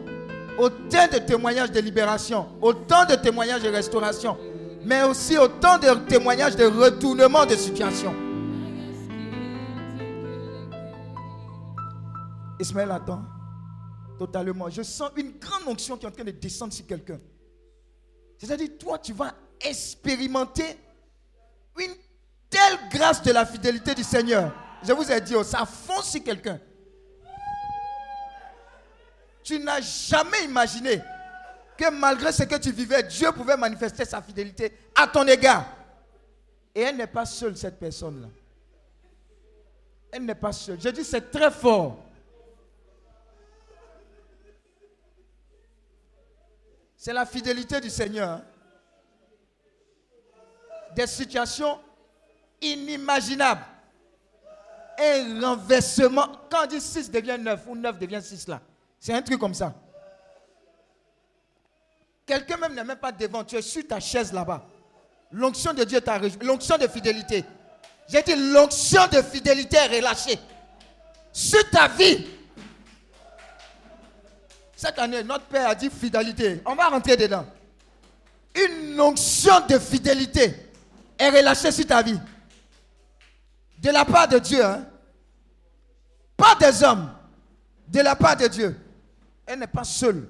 autant 0.57 1.07
de 1.11 1.17
témoignages 1.19 1.71
de 1.71 1.79
libération, 1.79 2.47
autant 2.61 3.05
de 3.05 3.15
témoignages 3.15 3.61
de 3.61 3.69
restauration, 3.69 4.37
mais 4.83 5.03
aussi 5.03 5.37
autant 5.37 5.77
de 5.77 5.93
témoignages 6.07 6.55
de 6.55 6.65
retournement 6.65 7.45
de 7.45 7.55
situation. 7.55 8.13
Ismaël, 12.59 12.91
attends. 12.91 13.23
Totalement. 14.19 14.69
Je 14.69 14.83
sens 14.83 15.09
une 15.17 15.31
grande 15.39 15.67
onction 15.67 15.97
qui 15.97 16.05
est 16.05 16.09
en 16.09 16.11
train 16.11 16.23
de 16.23 16.31
descendre 16.31 16.73
sur 16.73 16.85
quelqu'un. 16.85 17.19
C'est-à-dire, 18.37 18.69
toi, 18.79 18.99
tu 18.99 19.13
vas 19.13 19.33
expérimenter 19.59 20.77
une 21.79 21.93
telle 22.49 22.77
grâce 22.91 23.21
de 23.23 23.31
la 23.31 23.45
fidélité 23.45 23.95
du 23.95 24.03
Seigneur. 24.03 24.51
Je 24.83 24.93
vous 24.93 25.11
ai 25.11 25.21
dit, 25.21 25.35
oh, 25.35 25.43
ça 25.43 25.65
fonce 25.65 26.11
sur 26.11 26.23
quelqu'un. 26.23 26.59
Tu 29.43 29.59
n'as 29.59 29.81
jamais 29.81 30.43
imaginé 30.45 31.01
que 31.77 31.89
malgré 31.89 32.31
ce 32.31 32.43
que 32.43 32.55
tu 32.55 32.71
vivais, 32.71 33.03
Dieu 33.03 33.31
pouvait 33.31 33.57
manifester 33.57 34.05
sa 34.05 34.21
fidélité 34.21 34.71
à 34.95 35.07
ton 35.07 35.25
égard. 35.27 35.65
Et 36.73 36.81
elle 36.81 36.97
n'est 36.97 37.07
pas 37.07 37.25
seule, 37.25 37.57
cette 37.57 37.79
personne-là. 37.79 38.27
Elle 40.11 40.25
n'est 40.25 40.35
pas 40.35 40.51
seule. 40.51 40.79
Je 40.79 40.89
dis, 40.89 41.03
c'est 41.03 41.31
très 41.31 41.51
fort. 41.51 41.97
C'est 46.95 47.13
la 47.13 47.25
fidélité 47.25 47.81
du 47.81 47.89
Seigneur. 47.89 48.29
hein. 48.29 48.43
Des 50.95 51.07
situations 51.07 51.79
inimaginables. 52.61 53.65
Un 55.03 55.41
renversement. 55.41 56.27
Quand 56.49 56.63
on 56.63 56.67
dit 56.67 56.79
6 56.79 57.09
devient 57.09 57.37
9 57.39 57.61
ou 57.67 57.75
9 57.75 57.97
devient 57.97 58.21
6 58.21 58.47
là, 58.47 58.61
c'est 58.99 59.13
un 59.13 59.21
truc 59.21 59.39
comme 59.39 59.53
ça. 59.55 59.73
Quelqu'un 62.25 62.57
même 62.57 62.75
n'est 62.75 62.83
même 62.83 62.97
pas 62.97 63.11
devant. 63.11 63.43
Tu 63.43 63.55
es 63.55 63.61
sur 63.63 63.85
ta 63.87 63.99
chaise 63.99 64.31
là-bas. 64.31 64.63
L'onction 65.31 65.73
de 65.73 65.83
Dieu 65.83 65.99
t'a. 66.01 66.19
L'onction 66.41 66.77
de 66.77 66.87
fidélité. 66.87 67.43
J'ai 68.07 68.21
dit 68.21 68.35
l'onction 68.35 69.07
de 69.07 69.21
fidélité 69.21 69.77
est 69.77 69.97
relâchée. 69.97 70.37
Sur 71.33 71.67
ta 71.69 71.87
vie. 71.87 72.27
Cette 74.75 74.99
année, 74.99 75.23
notre 75.23 75.45
Père 75.45 75.69
a 75.69 75.75
dit 75.75 75.89
fidélité. 75.89 76.61
On 76.65 76.75
va 76.75 76.89
rentrer 76.89 77.17
dedans. 77.17 77.45
Une 78.55 78.99
onction 78.99 79.65
de 79.67 79.79
fidélité 79.79 80.53
est 81.17 81.29
relâchée 81.29 81.71
sur 81.71 81.87
ta 81.87 82.01
vie. 82.01 82.19
De 83.79 83.89
la 83.89 84.05
part 84.05 84.27
de 84.27 84.37
Dieu. 84.37 84.63
hein. 84.63 84.85
Pas 86.41 86.55
des 86.55 86.83
hommes. 86.83 87.15
De 87.87 87.99
la 87.99 88.15
part 88.15 88.35
de 88.35 88.47
Dieu. 88.47 88.75
Elle 89.45 89.59
n'est 89.59 89.67
pas 89.67 89.83
seule. 89.83 90.27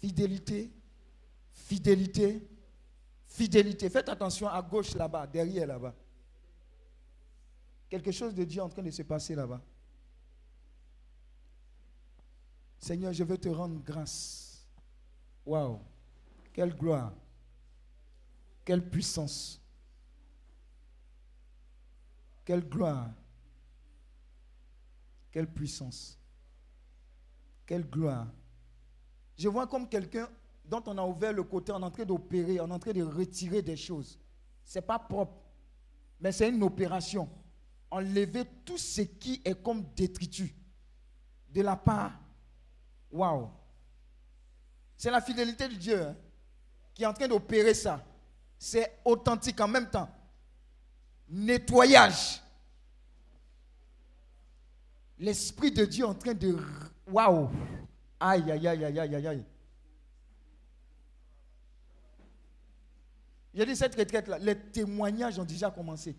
Fidélité, 0.00 0.72
fidélité, 1.52 2.44
fidélité. 3.28 3.88
Faites 3.88 4.08
attention 4.08 4.48
à 4.48 4.60
gauche 4.60 4.94
là-bas, 4.94 5.26
derrière 5.28 5.68
là-bas. 5.68 5.94
Quelque 7.88 8.10
chose 8.10 8.34
de 8.34 8.42
Dieu 8.42 8.58
est 8.58 8.64
en 8.64 8.68
train 8.68 8.82
de 8.82 8.90
se 8.90 9.02
passer 9.02 9.36
là-bas. 9.36 9.62
Seigneur, 12.80 13.12
je 13.12 13.22
veux 13.22 13.38
te 13.38 13.48
rendre 13.48 13.80
grâce. 13.84 14.66
Waouh. 15.46 15.78
Quelle 16.52 16.74
gloire. 16.74 17.12
Quelle 18.64 18.90
puissance. 18.90 19.63
Quelle 22.44 22.68
gloire. 22.68 23.10
Quelle 25.30 25.50
puissance. 25.52 26.18
Quelle 27.66 27.88
gloire. 27.88 28.28
Je 29.36 29.48
vois 29.48 29.66
comme 29.66 29.88
quelqu'un 29.88 30.28
dont 30.64 30.82
on 30.86 30.96
a 30.98 31.02
ouvert 31.04 31.32
le 31.32 31.42
côté, 31.42 31.72
en 31.72 31.90
train 31.90 32.04
d'opérer, 32.04 32.60
en 32.60 32.78
train 32.78 32.92
de 32.92 33.02
retirer 33.02 33.62
des 33.62 33.76
choses. 33.76 34.18
Ce 34.64 34.78
n'est 34.78 34.84
pas 34.84 34.98
propre, 34.98 35.34
mais 36.20 36.32
c'est 36.32 36.48
une 36.48 36.62
opération. 36.62 37.28
Enlever 37.90 38.44
tout 38.64 38.78
ce 38.78 39.02
qui 39.02 39.40
est 39.44 39.62
comme 39.62 39.84
détritus 39.94 40.52
de 41.50 41.62
la 41.62 41.76
part. 41.76 42.12
Waouh! 43.10 43.48
C'est 44.96 45.10
la 45.10 45.20
fidélité 45.20 45.68
de 45.68 45.74
Dieu 45.74 46.02
hein, 46.02 46.16
qui 46.94 47.02
est 47.02 47.06
en 47.06 47.12
train 47.12 47.28
d'opérer 47.28 47.74
ça. 47.74 48.04
C'est 48.58 49.00
authentique 49.04 49.60
en 49.60 49.68
même 49.68 49.90
temps. 49.90 50.08
Nettoyage. 51.28 52.42
L'Esprit 55.18 55.72
de 55.72 55.84
Dieu 55.84 56.04
en 56.04 56.14
train 56.14 56.34
de... 56.34 56.56
Waouh! 57.06 57.50
Aïe, 58.20 58.50
aïe, 58.50 58.68
aïe, 58.68 58.84
aïe, 58.84 58.98
aïe, 58.98 59.14
aïe, 59.14 59.26
aïe. 59.26 59.44
J'ai 63.54 63.66
dit 63.66 63.76
cette 63.76 63.94
retraite-là, 63.94 64.38
les 64.38 64.58
témoignages 64.58 65.38
ont 65.38 65.44
déjà 65.44 65.70
commencé. 65.70 66.16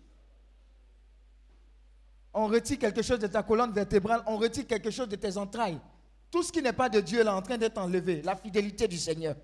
On 2.32 2.46
retire 2.46 2.78
quelque 2.78 3.02
chose 3.02 3.18
de 3.18 3.26
ta 3.26 3.42
colonne 3.42 3.72
vertébrale, 3.72 4.22
on 4.26 4.36
retire 4.38 4.66
quelque 4.66 4.90
chose 4.90 5.08
de 5.08 5.16
tes 5.16 5.36
entrailles. 5.36 5.78
Tout 6.30 6.42
ce 6.42 6.50
qui 6.50 6.62
n'est 6.62 6.72
pas 6.72 6.88
de 6.88 7.00
Dieu 7.00 7.20
est 7.20 7.28
en 7.28 7.42
train 7.42 7.58
d'être 7.58 7.78
enlevé. 7.78 8.22
La 8.22 8.36
fidélité 8.36 8.88
du 8.88 8.98
Seigneur. 8.98 9.36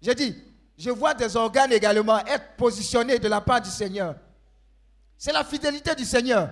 J'ai 0.00 0.14
dit, 0.14 0.36
je 0.76 0.90
vois 0.90 1.14
des 1.14 1.36
organes 1.36 1.72
également 1.72 2.18
être 2.26 2.56
positionnés 2.56 3.18
de 3.18 3.28
la 3.28 3.40
part 3.40 3.60
du 3.60 3.70
Seigneur. 3.70 4.16
C'est 5.24 5.30
la 5.32 5.44
fidélité 5.44 5.94
du 5.94 6.04
Seigneur 6.04 6.50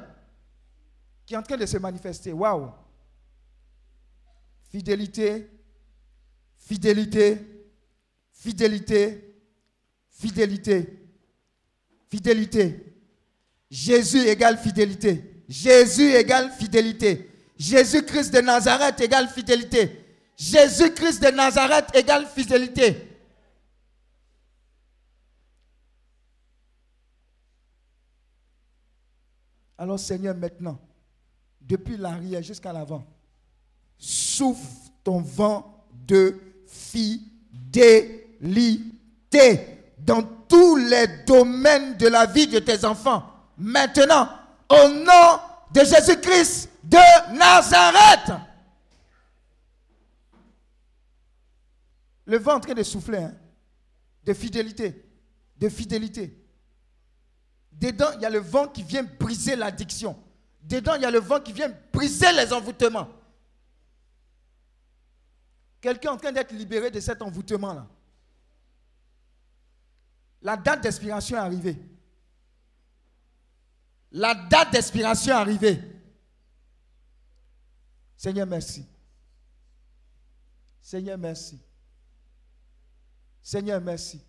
qui 1.27 1.35
est 1.35 1.37
en 1.37 1.43
train 1.43 1.57
de 1.57 1.67
se 1.67 1.77
manifester. 1.77 2.33
Waouh! 2.33 2.71
Fidélité, 4.71 5.51
fidélité, 6.57 7.39
fidélité, 8.31 9.35
fidélité, 10.09 10.87
fidélité. 12.09 12.95
Jésus 13.69 14.29
égale 14.29 14.57
fidélité. 14.57 15.43
Jésus 15.49 16.13
égale 16.15 16.53
fidélité. 16.53 17.29
Jésus-Christ 17.59 18.33
de 18.33 18.41
Nazareth 18.41 19.01
égale 19.01 19.29
fidélité. 19.31 20.07
Jésus-Christ 20.37 21.21
de 21.25 21.31
Nazareth 21.33 21.89
égale 21.93 22.25
fidélité. 22.25 23.10
Alors 29.81 29.99
Seigneur, 29.99 30.37
maintenant, 30.37 30.79
depuis 31.59 31.97
l'arrière 31.97 32.43
jusqu'à 32.43 32.71
l'avant, 32.71 33.03
souffle 33.97 34.91
ton 35.03 35.23
vent 35.23 35.87
de 36.07 36.39
fidélité 36.67 38.19
dans 39.99 40.23
tous 40.47 40.77
les 40.77 41.07
domaines 41.27 41.97
de 41.97 42.09
la 42.09 42.27
vie 42.27 42.47
de 42.47 42.59
tes 42.59 42.85
enfants. 42.85 43.25
Maintenant, 43.57 44.29
au 44.69 44.89
nom 44.89 45.41
de 45.73 45.81
Jésus-Christ 45.81 46.69
de 46.85 47.39
Nazareth. 47.39 48.33
Le 52.27 52.37
vent 52.37 52.53
est 52.53 52.57
en 52.57 52.61
train 52.61 52.75
de 52.75 52.83
souffler, 52.83 53.17
hein, 53.17 53.35
de 54.27 54.35
fidélité, 54.35 55.07
de 55.57 55.71
fidélité. 55.71 56.40
Dedans, 57.73 58.11
il 58.17 58.23
y 58.23 58.27
a 58.27 58.31
le 58.31 58.41
vent 58.41 58.69
qui 58.69 58.83
vient 58.83 59.03
briser 59.03 59.57
l'addiction. 59.57 60.19
Dedans, 60.63 60.95
il 60.97 61.03
y 61.03 61.07
a 61.07 61.11
le 61.11 61.21
vent 61.21 61.41
qui 61.41 61.53
vient 61.53 61.73
briser 61.93 62.33
les 62.33 62.53
envoûtements. 62.53 63.09
Quelqu'un 65.81 66.11
est 66.11 66.15
en 66.15 66.19
train 66.19 66.33
d'être 66.33 66.53
libéré 66.53 66.91
de 66.91 67.01
cet 67.01 67.23
envoûtement-là. 67.23 67.87
La 70.43 70.57
date 70.57 70.83
d'expiration 70.83 71.37
est 71.37 71.41
arrivée. 71.41 71.77
La 74.13 74.35
date 74.35 74.73
d'expiration 74.73 75.33
est 75.33 75.37
arrivée. 75.37 75.81
Seigneur, 78.17 78.47
merci. 78.47 78.85
Seigneur, 80.83 81.17
merci. 81.17 81.59
Seigneur, 83.43 83.81
merci. 83.81 84.21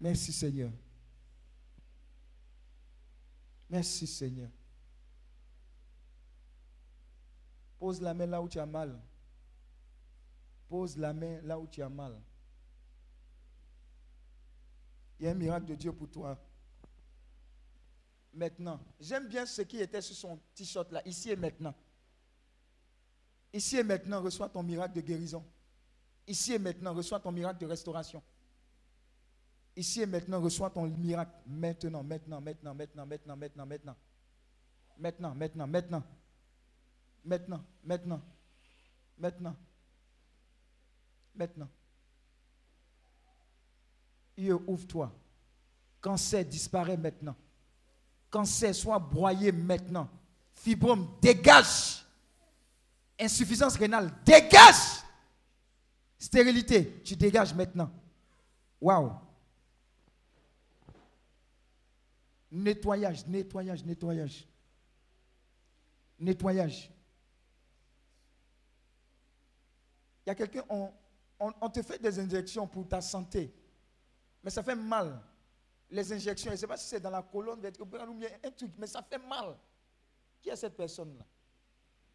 Merci, 0.00 0.32
Seigneur. 0.32 0.70
Merci, 3.70 4.06
Seigneur. 4.06 4.50
Pose 7.78 8.00
la 8.00 8.12
main 8.12 8.26
là 8.26 8.42
où 8.42 8.48
tu 8.48 8.58
as 8.58 8.66
mal. 8.66 9.00
Pose 10.68 10.96
la 10.96 11.12
main 11.12 11.40
là 11.42 11.58
où 11.58 11.66
tu 11.68 11.80
as 11.80 11.88
mal. 11.88 12.20
Il 15.18 15.24
y 15.24 15.28
a 15.28 15.30
un 15.30 15.34
miracle 15.34 15.66
de 15.66 15.74
Dieu 15.76 15.92
pour 15.92 16.10
toi. 16.10 16.36
Maintenant, 18.32 18.80
j'aime 18.98 19.28
bien 19.28 19.46
ce 19.46 19.62
qui 19.62 19.78
était 19.78 20.00
sur 20.00 20.16
son 20.16 20.40
t-shirt 20.54 20.90
là, 20.90 21.02
ici 21.06 21.30
et 21.30 21.36
maintenant. 21.36 21.74
Ici 23.52 23.76
et 23.76 23.82
maintenant, 23.82 24.20
reçois 24.20 24.48
ton 24.48 24.62
miracle 24.62 24.94
de 24.94 25.00
guérison. 25.00 25.44
Ici 26.26 26.54
et 26.54 26.58
maintenant, 26.58 26.94
reçois 26.94 27.20
ton 27.20 27.32
miracle 27.32 27.60
de 27.60 27.66
restauration. 27.66 28.22
Ici 29.80 30.02
et 30.02 30.06
maintenant, 30.06 30.42
reçois 30.42 30.68
ton 30.68 30.86
miracle. 30.86 31.32
Maintenant, 31.46 32.02
maintenant, 32.02 32.38
maintenant, 32.38 32.74
maintenant, 32.74 33.06
maintenant, 33.06 33.34
maintenant, 33.34 33.66
maintenant. 33.66 33.96
Maintenant, 34.98 35.34
maintenant, 35.34 35.66
maintenant. 35.66 36.02
Maintenant, 37.24 37.64
maintenant. 37.82 38.22
Maintenant. 39.18 39.56
Maintenant. 41.34 41.68
Dieu, 44.36 44.58
ouvre-toi. 44.66 45.10
Cancer 46.02 46.44
disparaît 46.44 46.98
maintenant. 46.98 47.36
Cancer 48.28 48.74
soit 48.74 48.98
broyé 48.98 49.50
maintenant. 49.50 50.10
Fibrome, 50.52 51.08
dégage. 51.22 52.04
Insuffisance 53.18 53.76
rénale, 53.76 54.12
dégage. 54.26 55.00
Stérilité, 56.18 57.00
tu 57.02 57.16
dégages 57.16 57.54
maintenant. 57.54 57.90
Waouh. 58.78 59.29
Nettoyage, 62.50 63.26
nettoyage, 63.26 63.84
nettoyage. 63.84 64.48
Nettoyage. 66.18 66.90
Il 70.26 70.28
y 70.28 70.30
a 70.30 70.34
quelqu'un, 70.34 70.64
on, 70.68 70.90
on, 71.38 71.70
te 71.70 71.82
fait 71.82 71.98
des 71.98 72.18
injections 72.18 72.66
pour 72.66 72.86
ta 72.86 73.00
santé, 73.00 73.54
mais 74.42 74.50
ça 74.50 74.62
fait 74.62 74.74
mal. 74.74 75.20
Les 75.90 76.12
injections, 76.12 76.50
je 76.50 76.54
ne 76.54 76.58
sais 76.58 76.66
pas 76.66 76.76
si 76.76 76.86
c'est 76.86 77.00
dans 77.00 77.10
la 77.10 77.22
colonne 77.22 77.60
vertébrale 77.60 78.08
ou 78.10 78.14
bien 78.14 78.28
un 78.44 78.50
truc, 78.50 78.72
mais 78.78 78.86
ça 78.86 79.02
fait 79.02 79.18
mal. 79.18 79.56
Qui 80.40 80.50
est 80.50 80.56
cette 80.56 80.76
personne-là? 80.76 81.24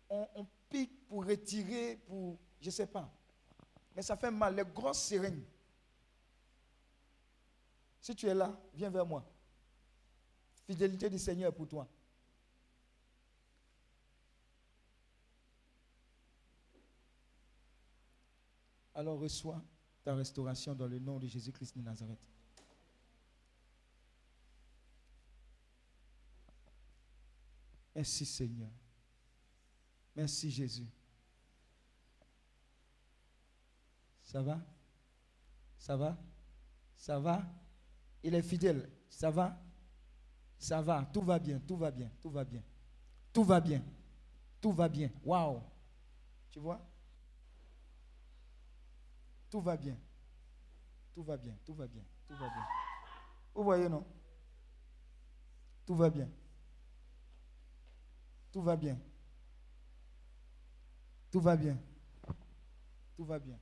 On, 0.10 0.46
pique 0.70 1.08
pour 1.08 1.26
retirer, 1.26 1.98
pour, 2.08 2.38
je 2.60 2.68
ne 2.68 2.72
sais 2.72 2.88
pas. 2.88 3.12
Mais 3.96 4.02
ça 4.02 4.16
fait 4.16 4.32
mal, 4.32 4.56
les 4.56 4.64
grosses 4.64 5.04
seringues. 5.04 5.44
Si 8.00 8.16
tu 8.16 8.28
es 8.28 8.34
là, 8.34 8.56
viens 8.74 8.90
vers 8.90 9.06
moi. 9.06 9.26
Fidélité 10.66 11.10
du 11.10 11.20
Seigneur 11.20 11.54
pour 11.54 11.68
toi. 11.68 11.88
Alors 18.96 19.20
reçois 19.20 19.62
ta 20.04 20.16
restauration 20.16 20.74
dans 20.74 20.88
le 20.88 21.00
nom 21.00 21.20
de 21.20 21.28
Jésus-Christ 21.28 21.76
de 21.76 21.82
Nazareth. 21.82 22.20
Merci 27.94 28.26
Seigneur. 28.26 28.72
Merci 30.16 30.50
Jésus. 30.50 30.88
Ça 34.24 34.42
va? 34.42 34.62
Ça 35.78 35.96
va? 35.96 36.18
Ça 36.96 37.20
va? 37.20 37.46
Il 38.24 38.34
est 38.34 38.42
fidèle. 38.42 38.90
Ça 39.10 39.30
va? 39.30 39.62
Ça 40.66 40.82
va. 40.82 41.06
Tout 41.14 41.22
va 41.22 41.38
bien, 41.38 41.60
tout 41.60 41.78
va 41.78 41.92
bien, 41.92 42.10
tout 42.24 42.32
va 42.32 42.44
bien. 42.44 42.64
Tout 43.32 43.44
va 43.44 43.62
bien. 43.62 43.84
Tout 44.60 44.72
va 44.72 44.90
bien. 44.90 45.12
Waouh 45.24 45.62
Tu 46.50 46.60
vois 46.60 46.82
Tout 49.52 49.62
va 49.62 49.78
bien. 49.78 49.96
Tout 51.14 51.22
va 51.24 51.38
bien, 51.38 51.56
tout 51.64 51.76
va 51.76 51.86
bien, 51.86 52.04
tout 52.28 52.34
va 52.34 52.50
bien. 52.50 52.66
Vous 53.54 53.64
voyez, 53.64 53.88
non 53.88 54.04
Tout 55.86 55.96
va 55.96 56.10
bien. 56.10 56.28
Tout 58.52 58.64
va 58.64 58.76
bien. 58.76 59.00
Tout 61.32 61.42
va 61.42 61.56
bien. 61.56 61.78
Tout 63.16 63.24
va 63.24 63.38
bien. 63.38 63.60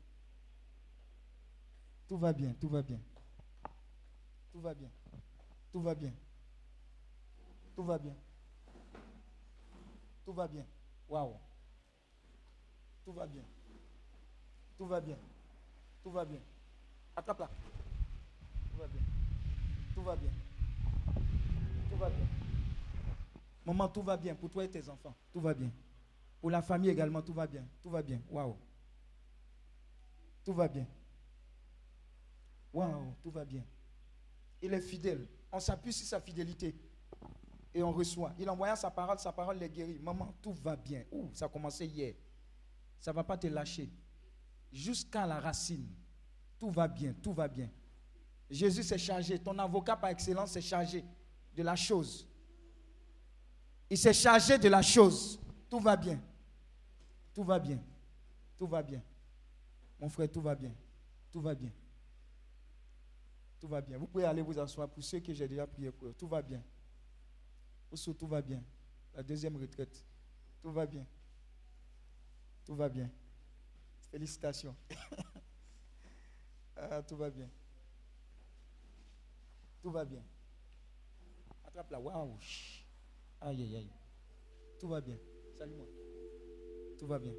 Tout 2.08 2.18
va 2.18 2.32
bien, 2.32 2.54
tout 2.54 2.70
va 2.70 2.82
bien. 2.82 3.00
Tout 4.54 4.62
va 4.62 4.74
bien. 4.74 4.90
Tout 5.74 5.82
va 5.82 5.96
bien. 5.96 6.14
Tout 7.76 7.84
va 7.84 7.98
bien. 7.98 8.16
Tout 10.26 10.34
va 10.34 10.48
bien. 10.48 10.66
Waouh. 11.10 11.36
Tout 13.04 13.14
va 13.14 13.28
bien. 13.28 13.44
Tout 14.78 14.86
va 14.86 15.02
bien. 15.02 15.18
Tout 16.04 16.12
va 16.12 16.26
bien. 16.26 16.40
Attrape-la. 17.16 17.48
Tout 18.72 18.78
va 18.78 18.88
bien. 18.88 19.02
Tout 19.94 20.02
va 20.04 20.16
bien. 20.16 20.32
Tout 21.90 21.98
va 21.98 22.10
bien. 22.10 22.28
Maman, 23.66 23.88
tout 23.88 24.04
va 24.04 24.18
bien 24.18 24.36
pour 24.36 24.50
toi 24.50 24.66
et 24.66 24.70
tes 24.70 24.88
enfants. 24.90 25.16
Tout 25.32 25.42
va 25.42 25.54
bien. 25.54 25.72
Pour 26.42 26.52
la 26.52 26.62
famille 26.62 26.90
également, 26.90 27.22
tout 27.22 27.34
va 27.34 27.48
bien. 27.48 27.66
Tout 27.82 27.90
va 27.90 28.02
bien. 28.02 28.22
Waouh. 28.30 28.56
Tout 30.44 30.54
va 30.54 30.68
bien. 30.68 30.86
Waouh, 32.74 33.14
tout 33.22 33.32
va 33.32 33.46
bien. 33.46 33.64
Il 34.62 34.74
est 34.74 34.82
fidèle. 34.82 35.28
On 35.52 35.60
s'appuie 35.60 35.94
sur 35.94 36.08
sa 36.08 36.20
fidélité. 36.20 36.76
Et 37.74 37.82
on 37.82 37.92
reçoit. 37.92 38.34
Il 38.38 38.50
envoya 38.50 38.76
sa 38.76 38.92
parole, 38.92 39.20
sa 39.20 39.32
parole 39.32 39.58
les 39.58 39.70
guérit. 39.70 40.00
Maman, 40.00 40.34
tout 40.42 40.54
va 40.54 40.76
bien. 40.76 41.04
Ouh, 41.12 41.30
ça 41.34 41.46
a 41.46 41.50
commencé 41.50 41.86
hier. 41.86 42.14
Ça 43.00 43.12
ne 43.12 43.16
va 43.16 43.24
pas 43.24 43.38
te 43.38 43.48
lâcher. 43.48 43.90
Jusqu'à 44.72 45.26
la 45.26 45.40
racine. 45.40 45.88
Tout 46.60 46.70
va 46.70 46.88
bien, 46.88 47.14
tout 47.22 47.34
va 47.34 47.48
bien. 47.48 47.70
Jésus 48.50 48.84
s'est 48.84 48.98
chargé. 48.98 49.40
Ton 49.40 49.58
avocat 49.58 49.96
par 49.96 50.10
excellence 50.12 50.52
s'est 50.52 50.62
chargé 50.62 51.04
de 51.56 51.64
la 51.64 51.76
chose. 51.76 52.28
Il 53.90 53.98
s'est 53.98 54.14
chargé 54.14 54.58
de 54.58 54.70
la 54.70 54.82
chose. 54.82 55.40
Tout 55.70 55.80
va 55.80 55.96
bien. 55.96 56.22
Tout 57.34 57.44
va 57.44 57.60
bien. 57.60 57.80
Tout 58.58 58.68
va 58.68 58.82
bien. 58.84 59.02
Mon 60.00 60.10
frère, 60.10 60.32
tout 60.32 60.42
va 60.42 60.56
bien. 60.56 60.72
Tout 61.32 61.42
va 61.42 61.56
bien. 61.56 61.72
Tout 63.60 63.68
va 63.68 63.82
bien. 63.82 63.98
Vous 63.98 64.08
pouvez 64.08 64.26
aller 64.26 64.42
vous 64.42 64.58
asseoir 64.60 64.90
pour 64.90 65.04
ceux 65.04 65.20
que 65.20 65.34
j'ai 65.34 65.48
déjà 65.48 65.66
prié 65.66 65.92
pour 65.92 66.08
eux. 66.08 66.16
Tout 66.18 66.28
va 66.28 66.42
bien. 66.42 66.62
Oussou, 67.94 68.16
tout 68.16 68.26
va 68.26 68.42
bien. 68.42 68.64
La 69.14 69.22
deuxième 69.22 69.56
retraite. 69.56 70.04
Tout 70.64 70.72
va 70.72 70.88
bien. 70.88 71.06
Tout 72.66 72.76
va 72.76 72.90
bien. 72.90 73.10
Félicitations. 74.12 74.76
Ah, 76.76 77.04
tout 77.04 77.16
va 77.16 77.30
bien. 77.30 77.48
Tout 79.80 79.92
va 79.92 80.04
bien. 80.04 80.24
Attrape 81.64 81.92
la. 81.92 82.00
Waouh. 82.00 82.36
Aïe, 83.40 83.62
aïe, 83.62 83.76
aïe. 83.76 83.92
Tout 84.80 84.90
va 84.90 85.00
bien. 85.00 85.18
Salut-moi. 85.56 85.86
Tout 86.98 87.06
va 87.06 87.20
bien. 87.20 87.34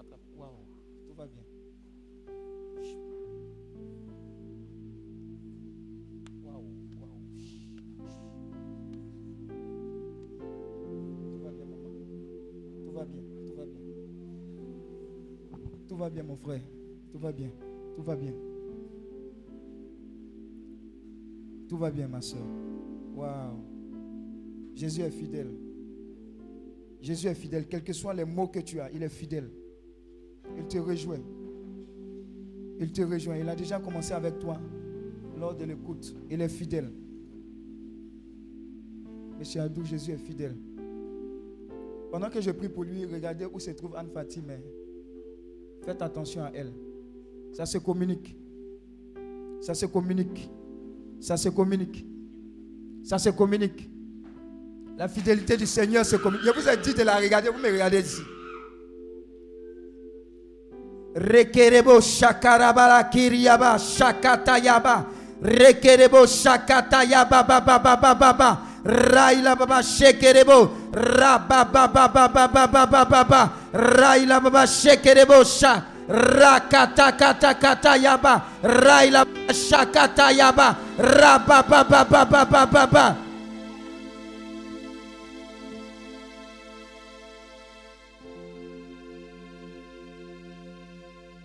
Attrape. 0.00 0.20
Waouh. 0.34 0.66
Tout 1.06 1.14
va 1.14 1.26
bien. 1.26 1.42
Tout 15.96 16.02
va 16.02 16.10
bien, 16.10 16.24
mon 16.24 16.36
frère. 16.36 16.60
Tout 17.10 17.18
va 17.18 17.32
bien. 17.32 17.50
Tout 17.96 18.02
va 18.02 18.14
bien. 18.14 18.34
Tout 21.66 21.78
va 21.78 21.90
bien, 21.90 22.06
ma 22.06 22.20
soeur. 22.20 22.44
Waouh. 23.14 23.56
Jésus 24.74 25.00
est 25.00 25.10
fidèle. 25.10 25.50
Jésus 27.00 27.28
est 27.28 27.34
fidèle. 27.34 27.66
Quels 27.66 27.82
que 27.82 27.94
soient 27.94 28.12
les 28.12 28.26
mots 28.26 28.48
que 28.48 28.58
tu 28.58 28.78
as, 28.78 28.92
il 28.92 29.02
est 29.02 29.08
fidèle. 29.08 29.50
Il 30.58 30.66
te 30.66 30.76
rejoint. 30.76 31.22
Il 32.78 32.92
te 32.92 33.00
rejoint. 33.00 33.38
Il 33.38 33.48
a 33.48 33.56
déjà 33.56 33.80
commencé 33.80 34.12
avec 34.12 34.38
toi 34.38 34.60
lors 35.38 35.54
de 35.54 35.64
l'écoute. 35.64 36.14
Il 36.30 36.42
est 36.42 36.48
fidèle. 36.50 36.92
Monsieur 39.38 39.62
Adou, 39.62 39.82
Jésus 39.82 40.12
est 40.12 40.18
fidèle. 40.18 40.58
Pendant 42.12 42.28
que 42.28 42.42
je 42.42 42.50
prie 42.50 42.68
pour 42.68 42.84
lui, 42.84 43.06
regardez 43.06 43.46
où 43.46 43.58
se 43.58 43.70
trouve 43.70 43.96
Anne 43.96 44.10
Fatime. 44.10 44.58
Faites 45.86 46.02
attention 46.02 46.42
à 46.42 46.50
elle. 46.52 46.72
Ça 47.52 47.64
se 47.64 47.78
communique. 47.78 48.36
Ça 49.62 49.72
se 49.72 49.86
communique. 49.86 50.50
Ça 51.20 51.36
se 51.36 51.48
communique. 51.48 52.04
Ça 53.04 53.18
se 53.18 53.30
communique. 53.30 53.88
La 54.98 55.06
fidélité 55.06 55.56
du 55.56 55.66
Seigneur 55.66 56.04
se 56.04 56.16
communique. 56.16 56.44
Je 56.44 56.60
vous 56.60 56.68
ai 56.68 56.76
dit 56.76 56.92
de 56.92 57.02
la 57.04 57.16
regarder, 57.18 57.50
vous 57.50 57.60
me 57.60 57.70
regardez 57.70 58.00
ici. 58.00 58.22
Rekerebo 61.14 62.00
shakarabara 62.00 63.04
kiriaba 63.04 63.78
shakatayaba. 63.78 65.06
Rekerebo 65.40 66.26
shakatayaba 66.26 67.44
baba 67.44 67.78
baba 67.78 68.14
baba. 68.14 68.62
Raila 68.84 69.54
baba 69.54 69.82
shekerebo. 69.82 70.85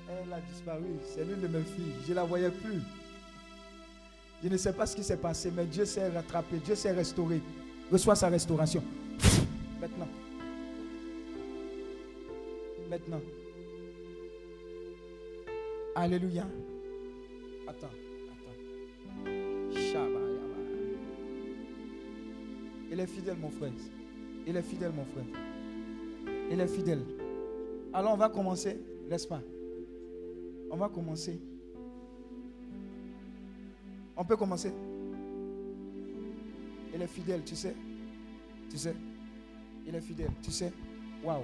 Elle 0.07 0.33
a 0.33 0.39
disparu. 0.49 0.85
C'est 1.13 1.25
l'une 1.25 1.41
de 1.41 1.47
mes 1.47 1.63
filles. 1.63 1.93
Je 2.05 2.11
ne 2.11 2.15
la 2.15 2.23
voyais 2.23 2.51
plus. 2.51 2.81
Je 4.41 4.47
ne 4.47 4.55
sais 4.55 4.71
pas 4.71 4.85
ce 4.85 4.95
qui 4.95 5.03
s'est 5.03 5.17
passé, 5.17 5.51
mais 5.53 5.65
Dieu 5.65 5.83
s'est 5.83 6.07
rattrapé. 6.09 6.57
Dieu 6.63 6.75
s'est 6.75 6.91
restauré. 6.91 7.41
Reçois 7.91 8.15
sa 8.15 8.29
restauration. 8.29 8.81
Maintenant. 9.81 10.07
Maintenant. 12.89 13.21
Alléluia. 15.95 16.47
Attends. 17.67 17.87
Attends. 18.31 19.31
Shabba, 19.73 20.19
yabba. 20.19 20.59
Il 22.91 22.99
est 22.99 23.07
fidèle, 23.07 23.37
mon 23.37 23.49
frère. 23.49 23.71
Il 24.47 24.55
est 24.55 24.61
fidèle, 24.61 24.93
mon 24.95 25.03
frère. 25.03 25.25
Il 26.49 26.61
est 26.61 26.67
fidèle. 26.67 27.03
Alors, 27.93 28.13
on 28.13 28.17
va 28.17 28.29
commencer, 28.29 28.79
n'est-ce 29.09 29.27
pas? 29.27 29.41
On 30.71 30.77
va 30.77 30.87
commencer. 30.87 31.41
On 34.15 34.23
peut 34.23 34.37
commencer. 34.37 34.71
Il 36.93 37.01
est 37.01 37.07
fidèle, 37.07 37.43
tu 37.43 37.55
sais. 37.55 37.75
Tu 38.69 38.77
sais. 38.77 38.95
Il 39.87 39.95
est 39.95 40.01
fidèle, 40.01 40.31
tu 40.41 40.51
sais. 40.51 40.71
Waouh. 41.23 41.43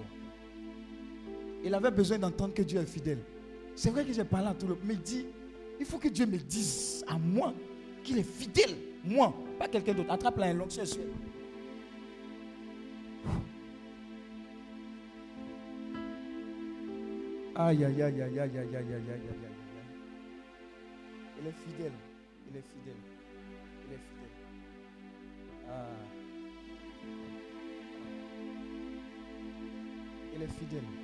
Il 1.63 1.73
avait 1.73 1.91
besoin 1.91 2.19
d'entendre 2.19 2.53
que 2.53 2.61
Dieu 2.61 2.79
est 2.79 2.85
fidèle. 2.85 3.19
C'est 3.75 3.89
vrai 3.89 4.05
que 4.05 4.13
j'ai 4.13 4.23
parlé 4.23 4.47
à 4.47 4.53
tout 4.53 4.67
le 4.67 4.75
monde. 4.75 4.83
Mais 4.85 4.93
il 4.93 5.01
dit, 5.01 5.25
il 5.79 5.85
faut 5.85 5.97
que 5.97 6.07
Dieu 6.07 6.25
me 6.25 6.37
dise 6.37 7.03
à 7.07 7.17
moi 7.17 7.53
qu'il 8.03 8.17
est 8.17 8.23
fidèle. 8.23 8.75
Moi, 9.03 9.33
pas 9.57 9.67
quelqu'un 9.67 9.93
d'autre. 9.93 10.11
Attrape 10.11 10.37
la 10.37 10.53
l'onction 10.53 10.85
sur 10.85 11.01
elle. 11.01 11.11
Aïe, 17.59 17.83
aïe, 17.83 18.01
aïe, 18.01 18.21
aïe, 18.21 18.21
aïe, 18.21 18.39
aïe, 18.39 18.39
aïe, 18.39 18.57
aïe, 18.57 18.75
aïe, 18.75 18.93
aïe, 18.93 19.09
aïe, 19.09 19.27
aïe. 19.31 19.57
Il 21.41 21.47
est 21.47 21.51
fidèle. 21.51 21.91
Il 22.51 22.57
est 22.57 22.61
fidèle. 22.61 23.06
Ah. 25.69 25.73
Il 30.35 30.41
est 30.41 30.47
fidèle. 30.47 30.96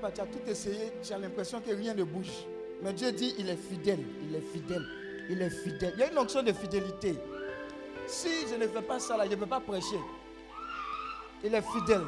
Tu 0.00 0.20
as 0.20 0.26
tout 0.26 0.38
essayé, 0.46 0.92
tu 1.02 1.12
as 1.12 1.18
l'impression 1.18 1.60
que 1.60 1.70
rien 1.70 1.92
ne 1.94 2.04
bouge. 2.04 2.46
Mais 2.82 2.92
Dieu 2.92 3.10
dit, 3.10 3.34
il 3.38 3.48
est 3.48 3.56
fidèle, 3.56 3.98
il 4.22 4.34
est 4.36 4.40
fidèle, 4.52 4.84
il 5.28 5.42
est 5.42 5.50
fidèle. 5.50 5.92
Il 5.96 6.00
y 6.00 6.02
a 6.04 6.12
une 6.12 6.18
onction 6.18 6.42
de 6.42 6.52
fidélité. 6.52 7.18
Si 8.06 8.46
je 8.48 8.54
ne 8.54 8.66
fais 8.68 8.82
pas 8.82 9.00
ça 9.00 9.16
là, 9.16 9.24
je 9.26 9.30
ne 9.30 9.36
peux 9.36 9.46
pas 9.46 9.60
prêcher. 9.60 9.98
Il 11.44 11.52
est 11.54 11.62
fidèle. 11.62 12.04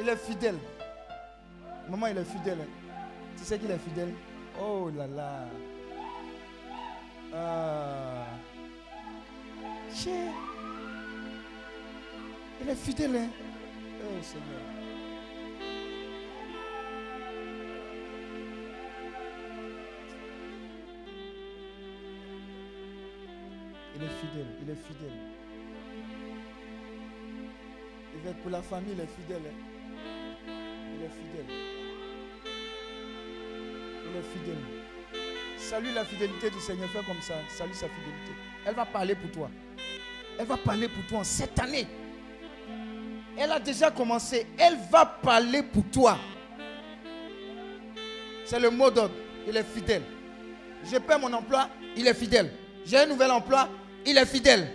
Il 0.00 0.08
est 0.08 0.16
fidèle. 0.16 0.56
Maman, 1.88 2.08
il 2.08 2.18
est 2.18 2.24
fidèle. 2.24 2.58
hein. 2.60 2.66
Tu 3.38 3.44
sais 3.44 3.58
qu'il 3.58 3.70
est 3.70 3.78
fidèle? 3.78 4.12
Oh 4.60 4.90
là 4.94 5.06
là. 5.06 5.46
Ah. 7.32 8.26
Il 12.62 12.68
est 12.68 12.74
fidèle. 12.74 13.16
Hein? 13.16 13.28
Oh 14.02 14.22
Seigneur. 14.22 14.79
Il 24.00 24.06
est 24.06 24.08
fidèle, 24.08 24.46
il 24.62 24.70
est 24.70 24.74
fidèle. 24.74 25.12
Être 28.26 28.36
pour 28.42 28.50
la 28.50 28.62
famille, 28.62 28.92
il 28.94 29.00
est 29.00 29.06
fidèle. 29.06 29.42
hein. 29.46 30.52
Il 30.94 31.04
est 31.04 31.08
fidèle. 31.08 31.56
Il 34.04 34.16
est 34.16 34.22
fidèle. 34.22 34.58
Salue 35.58 35.94
la 35.94 36.04
fidélité 36.04 36.50
du 36.50 36.60
Seigneur. 36.60 36.88
Fais 36.88 37.04
comme 37.04 37.20
ça. 37.20 37.34
Salue 37.48 37.72
sa 37.72 37.88
fidélité. 37.88 38.32
Elle 38.66 38.74
va 38.74 38.84
parler 38.86 39.14
pour 39.14 39.30
toi. 39.30 39.50
Elle 40.38 40.46
va 40.46 40.56
parler 40.56 40.88
pour 40.88 41.04
toi 41.06 41.18
en 41.18 41.24
cette 41.24 41.58
année. 41.58 41.86
Elle 43.38 43.52
a 43.52 43.60
déjà 43.60 43.90
commencé. 43.90 44.46
Elle 44.58 44.76
va 44.90 45.04
parler 45.06 45.62
pour 45.62 45.84
toi. 45.90 46.18
C'est 48.44 48.60
le 48.60 48.70
mot 48.70 48.90
d'ordre. 48.90 49.14
Il 49.46 49.56
est 49.56 49.64
fidèle. 49.64 50.02
Je 50.90 50.96
perds 50.98 51.18
mon 51.20 51.32
emploi, 51.32 51.68
il 51.96 52.06
est 52.06 52.14
fidèle. 52.14 52.50
J'ai 52.86 52.98
un 52.98 53.06
nouvel 53.06 53.30
emploi, 53.30 53.68
il 54.06 54.16
est 54.16 54.26
fidèle. 54.26 54.68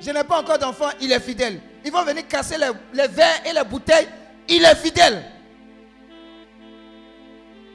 Je 0.00 0.10
n'ai 0.10 0.24
pas 0.24 0.40
encore 0.40 0.58
d'enfant, 0.58 0.88
il 1.00 1.12
est 1.12 1.20
fidèle. 1.20 1.60
Ils 1.84 1.92
vont 1.92 2.04
venir 2.04 2.26
casser 2.28 2.56
les, 2.58 3.08
verres 3.08 3.42
et 3.46 3.52
les 3.52 3.64
bouteilles, 3.64 4.08
il 4.48 4.64
est 4.64 4.74
fidèle. 4.76 5.22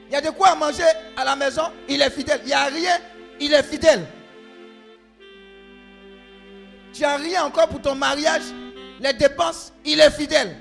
Il 0.08 0.12
y 0.14 0.16
a 0.16 0.20
de 0.20 0.30
quoi 0.30 0.54
manger 0.54 0.82
à 1.16 1.24
la 1.24 1.36
maison, 1.36 1.62
il 1.88 2.02
est 2.02 2.10
fidèle. 2.10 2.40
Il 2.42 2.48
n'y 2.48 2.52
a 2.52 2.64
rien, 2.64 2.98
il 3.40 3.52
est 3.52 3.62
fidèle. 3.62 4.04
Tu 6.92 7.02
n'as 7.02 7.16
rien 7.16 7.44
encore 7.44 7.68
pour 7.68 7.80
ton 7.80 7.94
mariage, 7.94 8.42
les 9.00 9.12
dépenses, 9.12 9.72
il 9.84 10.00
est 10.00 10.10
fidèle. 10.10 10.56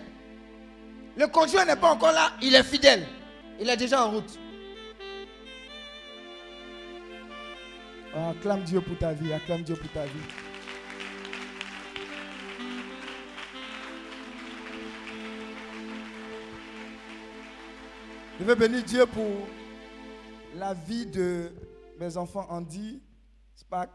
Le 1.18 1.28
conjoint 1.28 1.66
n'est 1.66 1.76
pas 1.76 1.90
encore 1.90 2.12
là, 2.12 2.32
il 2.42 2.56
est 2.56 2.64
fidèle. 2.64 3.06
Il 3.60 3.70
est 3.70 3.78
déjà 3.78 4.06
en 4.06 4.12
route. 4.12 4.40
Acclame 8.16 8.64
Dieu 8.64 8.82
pour 8.82 8.98
ta 8.98 9.14
vie, 9.14 9.32
acclame 9.32 9.62
Dieu 9.62 9.76
pour 9.76 9.92
ta 9.92 10.06
vie. 10.06 10.12
Je 18.40 18.46
veux 18.46 18.56
bénir 18.56 18.84
Dieu 18.84 19.06
pour 19.06 19.48
la 20.56 20.74
vie 20.74 21.06
de 21.06 21.52
mes 22.00 22.16
enfants 22.18 22.48
Andy, 22.50 23.02
Spack. 23.56 23.90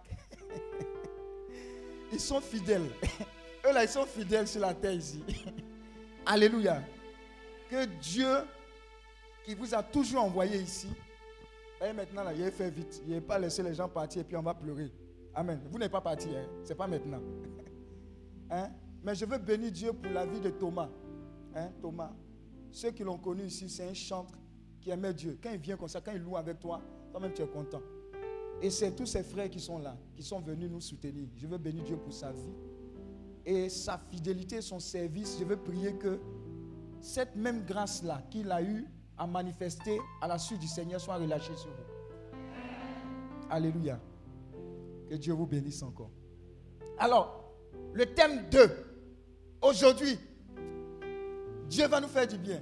Ils 2.13 2.21
sont 2.21 2.41
fidèles. 2.41 2.91
Eux 3.67 3.73
là, 3.73 3.83
ils 3.83 3.89
sont 3.89 4.05
fidèles 4.05 4.47
sur 4.47 4.61
la 4.61 4.75
terre 4.75 4.93
ici. 4.93 5.25
Alléluia. 6.27 6.83
Que 7.71 7.87
Dieu, 7.87 8.45
qui 9.45 9.55
vous 9.55 9.75
a 9.75 9.83
toujours 9.83 10.25
envoyé 10.25 10.59
ici, 10.59 10.89
et 11.83 11.93
maintenant 11.93 12.25
là, 12.25 12.33
il 12.33 12.51
fait 12.51 12.71
vite. 12.71 13.03
Il 13.07 13.13
n'est 13.15 13.21
pas 13.21 13.39
laissé 13.39 13.63
les 13.63 13.75
gens 13.75 13.89
partir 13.89 14.23
et 14.23 14.25
puis 14.25 14.37
on 14.37 14.43
va 14.43 14.55
pleurer. 14.55 14.91
Amen. 15.35 15.61
Vous 15.71 15.79
n'êtes 15.79 15.91
pas 15.91 16.01
parti, 16.01 16.29
hein? 16.29 16.47
ce 16.63 16.71
n'est 16.71 16.75
pas 16.75 16.87
maintenant. 16.87 17.21
Hein? 18.51 18.71
Mais 19.03 19.15
je 19.15 19.25
veux 19.25 19.39
bénir 19.39 19.73
Dieu 19.73 19.93
pour 19.93 20.13
la 20.13 20.27
vie 20.27 20.39
de 20.39 20.51
Thomas. 20.51 20.91
Hein? 21.55 21.71
Thomas. 21.81 22.13
Ceux 22.71 22.91
qui 22.91 23.03
l'ont 23.03 23.17
connu 23.17 23.45
ici, 23.45 23.71
c'est 23.71 23.89
un 23.89 23.95
chantre 23.95 24.35
qui 24.81 24.91
aimait 24.91 25.15
Dieu. 25.15 25.39
Quand 25.43 25.51
il 25.51 25.59
vient 25.59 25.77
comme 25.77 25.89
ça, 25.89 26.03
quand 26.03 26.13
il 26.13 26.21
loue 26.21 26.37
avec 26.37 26.59
toi, 26.61 26.81
toi-même 27.11 27.33
tu 27.33 27.41
es 27.41 27.47
content. 27.47 27.81
Et 28.61 28.69
c'est 28.71 28.93
tous 28.93 29.07
ses 29.07 29.23
frères 29.23 29.49
qui 29.49 29.61
sont 29.61 29.79
là, 29.79 29.97
qui 30.15 30.23
sont 30.23 30.41
venus 30.41 30.71
nous 30.71 30.81
soutenir. 30.81 31.27
Je 31.37 31.47
veux 31.47 31.59
bénir 31.59 31.85
Dieu 31.85 31.97
pour 31.97 32.13
sa 32.13 32.33
vie 32.33 32.53
et 33.45 33.69
sa 33.69 33.99
fidélité, 33.99 34.61
son 34.61 34.79
service. 34.79 35.37
Je 35.39 35.45
veux 35.45 35.57
prier 35.57 35.95
que 35.95 36.19
cette 37.01 37.37
même 37.37 37.65
grâce-là 37.65 38.23
qu'il 38.31 38.51
a 38.51 38.63
eu 38.63 38.87
à 39.17 39.27
manifester 39.27 39.99
à 40.21 40.29
la 40.29 40.39
suite 40.39 40.61
du 40.61 40.67
Seigneur 40.67 41.01
soit 41.01 41.17
relâchée 41.17 41.55
sur 41.57 41.71
vous. 41.71 42.37
Alléluia. 43.51 44.01
Que 45.09 45.15
Dieu 45.15 45.33
vous 45.35 45.47
bénisse 45.47 45.83
encore. 45.83 46.11
Alors, 46.99 47.53
le 47.93 48.07
thème 48.07 48.49
2. 48.51 48.71
Aujourd'hui, 49.63 50.19
Dieu 51.69 51.87
va 51.87 52.01
nous 52.01 52.09
faire 52.09 52.27
du 52.27 52.39
bien. 52.39 52.61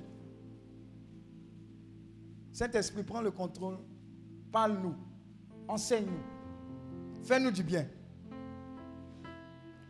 Saint-Esprit, 2.52 3.02
prends 3.02 3.22
le 3.22 3.30
contrôle. 3.30 3.78
Parle-nous. 4.52 4.94
Enseigne-nous. 5.68 7.22
Fais-nous 7.22 7.50
du 7.50 7.62
bien. 7.62 7.86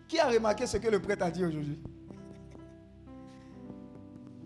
Qui 0.06 0.18
a 0.20 0.28
remarqué 0.28 0.66
ce 0.66 0.76
que 0.76 0.88
le 0.88 1.00
prêtre 1.00 1.24
a 1.24 1.30
dit 1.30 1.44
aujourd'hui? 1.44 1.82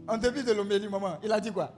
En 0.08 0.16
début 0.16 0.44
de 0.44 0.52
l'homélie, 0.52 0.88
maman, 0.88 1.18
il 1.22 1.32
a 1.32 1.40
dit 1.40 1.52
quoi? 1.52 1.72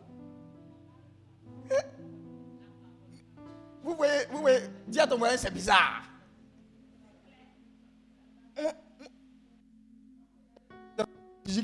Vous 3.82 3.94
voyez, 3.94 4.26
vous 4.30 4.40
voyez, 4.40 4.60
dis 4.86 5.00
à 5.00 5.06
ton 5.06 5.18
voisin, 5.18 5.36
c'est 5.36 5.52
bizarre. 5.52 6.02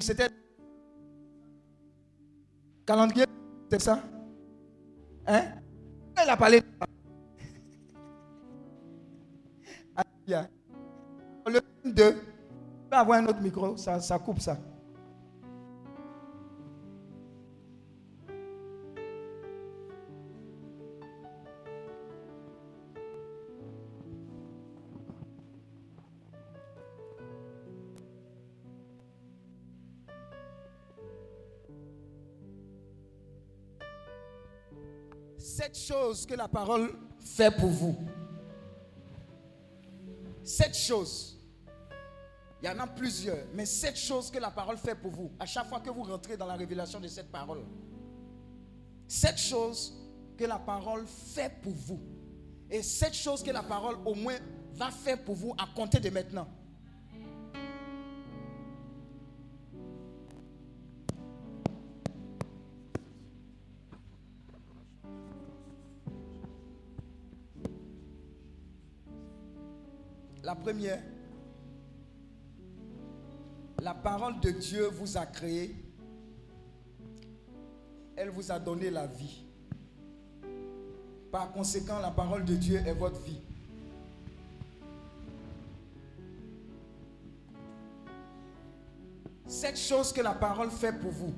C'était 0.00 0.28
calendrier, 2.86 3.26
c'est 3.70 3.80
ça? 3.80 4.02
Hein? 5.26 5.42
Elle 6.16 6.30
a 6.30 6.36
parlé. 6.36 6.62
Le 11.46 11.60
2, 11.84 11.92
tu 11.92 12.20
peux 12.90 12.96
avoir 12.96 13.18
un 13.18 13.26
autre 13.26 13.40
micro, 13.40 13.76
ça, 13.76 14.00
ça 14.00 14.18
coupe 14.18 14.40
ça. 14.40 14.58
Chose 35.74 36.24
que 36.24 36.34
la 36.34 36.46
parole 36.46 36.96
fait 37.18 37.50
pour 37.50 37.68
vous. 37.68 37.96
Cette 40.44 40.76
chose. 40.76 41.36
Il 42.62 42.66
y 42.66 42.70
en 42.70 42.78
a 42.78 42.86
plusieurs, 42.86 43.44
mais 43.52 43.66
cette 43.66 43.96
chose 43.96 44.30
que 44.30 44.38
la 44.38 44.50
parole 44.50 44.78
fait 44.78 44.94
pour 44.94 45.10
vous, 45.10 45.32
à 45.38 45.44
chaque 45.44 45.66
fois 45.66 45.80
que 45.80 45.90
vous 45.90 46.04
rentrez 46.04 46.36
dans 46.36 46.46
la 46.46 46.54
révélation 46.54 47.00
de 47.00 47.08
cette 47.08 47.30
parole, 47.30 47.62
cette 49.06 49.36
chose 49.36 49.92
que 50.38 50.44
la 50.44 50.58
parole 50.58 51.06
fait 51.06 51.52
pour 51.60 51.72
vous, 51.72 52.00
et 52.70 52.82
cette 52.82 53.12
chose 53.14 53.42
que 53.42 53.50
la 53.50 53.62
parole 53.62 53.96
au 54.06 54.14
moins 54.14 54.38
va 54.72 54.90
faire 54.90 55.22
pour 55.22 55.34
vous 55.34 55.54
à 55.58 55.66
compter 55.74 56.00
de 56.00 56.08
maintenant. 56.08 56.48
Première, 70.64 71.02
la 73.82 73.92
parole 73.92 74.40
de 74.40 74.50
Dieu 74.50 74.86
vous 74.86 75.18
a 75.18 75.26
créé. 75.26 75.76
Elle 78.16 78.30
vous 78.30 78.50
a 78.50 78.58
donné 78.58 78.90
la 78.90 79.06
vie. 79.06 79.44
Par 81.30 81.52
conséquent, 81.52 81.98
la 81.98 82.10
parole 82.10 82.46
de 82.46 82.54
Dieu 82.54 82.76
est 82.86 82.94
votre 82.94 83.20
vie. 83.20 83.42
Cette 89.46 89.78
chose 89.78 90.14
que 90.14 90.22
la 90.22 90.32
parole 90.32 90.70
fait 90.70 90.98
pour 90.98 91.10
vous, 91.10 91.34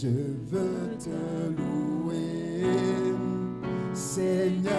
Je 0.00 0.06
veux 0.06 0.96
te 0.96 1.10
louer. 1.60 2.62
Seigneur, 3.94 4.77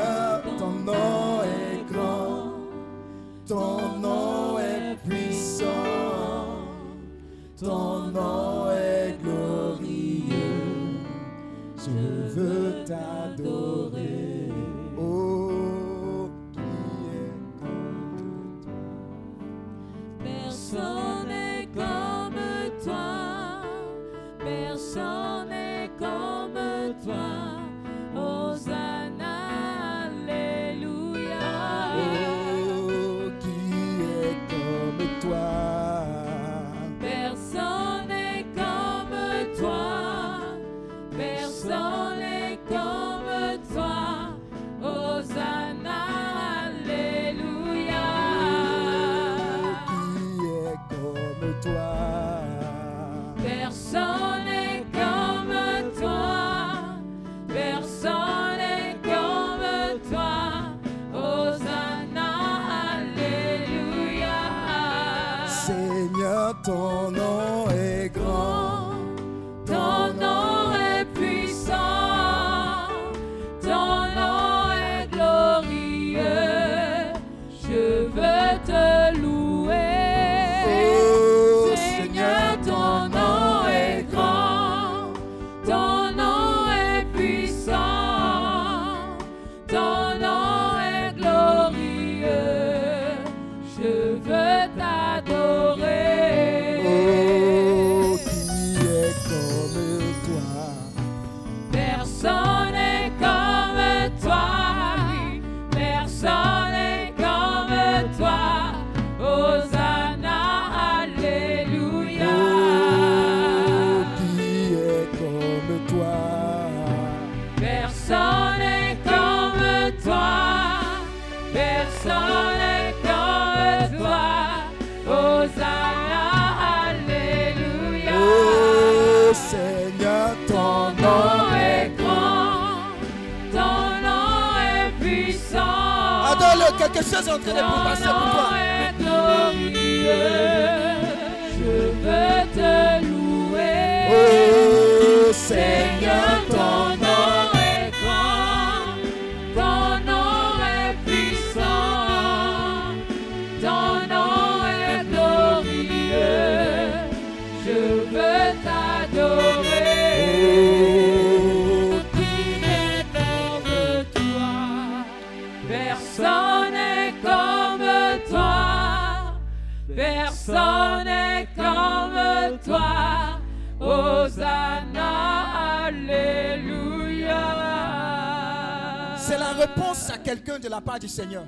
Seigneur. 181.20 181.46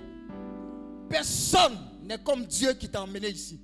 Personne 1.09 1.77
n'est 2.03 2.17
comme 2.17 2.45
Dieu 2.45 2.73
qui 2.73 2.89
t'a 2.89 3.03
emmené 3.03 3.29
ici. 3.29 3.57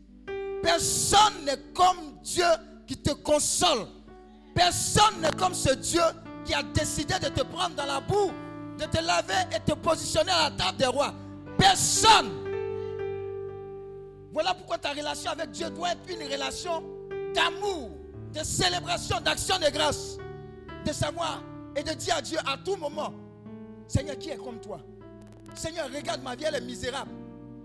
Personne 0.64 1.44
n'est 1.44 1.60
comme 1.74 2.18
Dieu 2.24 2.46
qui 2.86 2.96
te 2.96 3.12
console. 3.12 3.88
Personne 4.56 5.20
n'est 5.22 5.36
comme 5.38 5.54
ce 5.54 5.74
Dieu 5.74 6.02
qui 6.46 6.54
a 6.54 6.64
décidé 6.64 7.16
de 7.20 7.28
te 7.28 7.44
prendre 7.44 7.76
dans 7.76 7.86
la 7.86 8.00
boue, 8.00 8.32
de 8.80 8.86
te 8.86 9.04
laver 9.04 9.34
et 9.54 9.60
te 9.70 9.76
positionner 9.76 10.32
à 10.32 10.50
la 10.50 10.56
table 10.56 10.78
des 10.78 10.86
rois. 10.86 11.14
Personne. 11.58 12.32
Voilà 14.32 14.54
pourquoi 14.54 14.78
ta 14.78 14.94
relation 14.94 15.32
avec 15.32 15.52
Dieu 15.52 15.70
doit 15.72 15.92
être 15.92 16.10
une 16.10 16.26
relation 16.32 16.84
d'amour, 17.36 17.92
de 18.34 18.44
célébration, 18.46 19.20
d'action 19.20 19.58
de 19.60 19.70
grâce, 19.72 20.18
de 20.86 20.94
savoir 20.94 21.44
et 21.76 21.84
de 21.84 21.92
dire 21.92 22.16
à 22.16 22.22
Dieu 22.22 22.38
à 22.46 22.58
tout 22.64 22.78
moment, 22.78 23.14
Seigneur, 23.90 24.18
qui 24.18 24.30
est 24.30 24.38
comme 24.38 24.62
toi? 24.62 24.80
Seigneur, 25.58 25.90
regarde 25.94 26.22
ma 26.24 26.36
vie, 26.36 26.46
elle 26.48 26.56
est 26.56 26.62
misérable. 26.62 27.12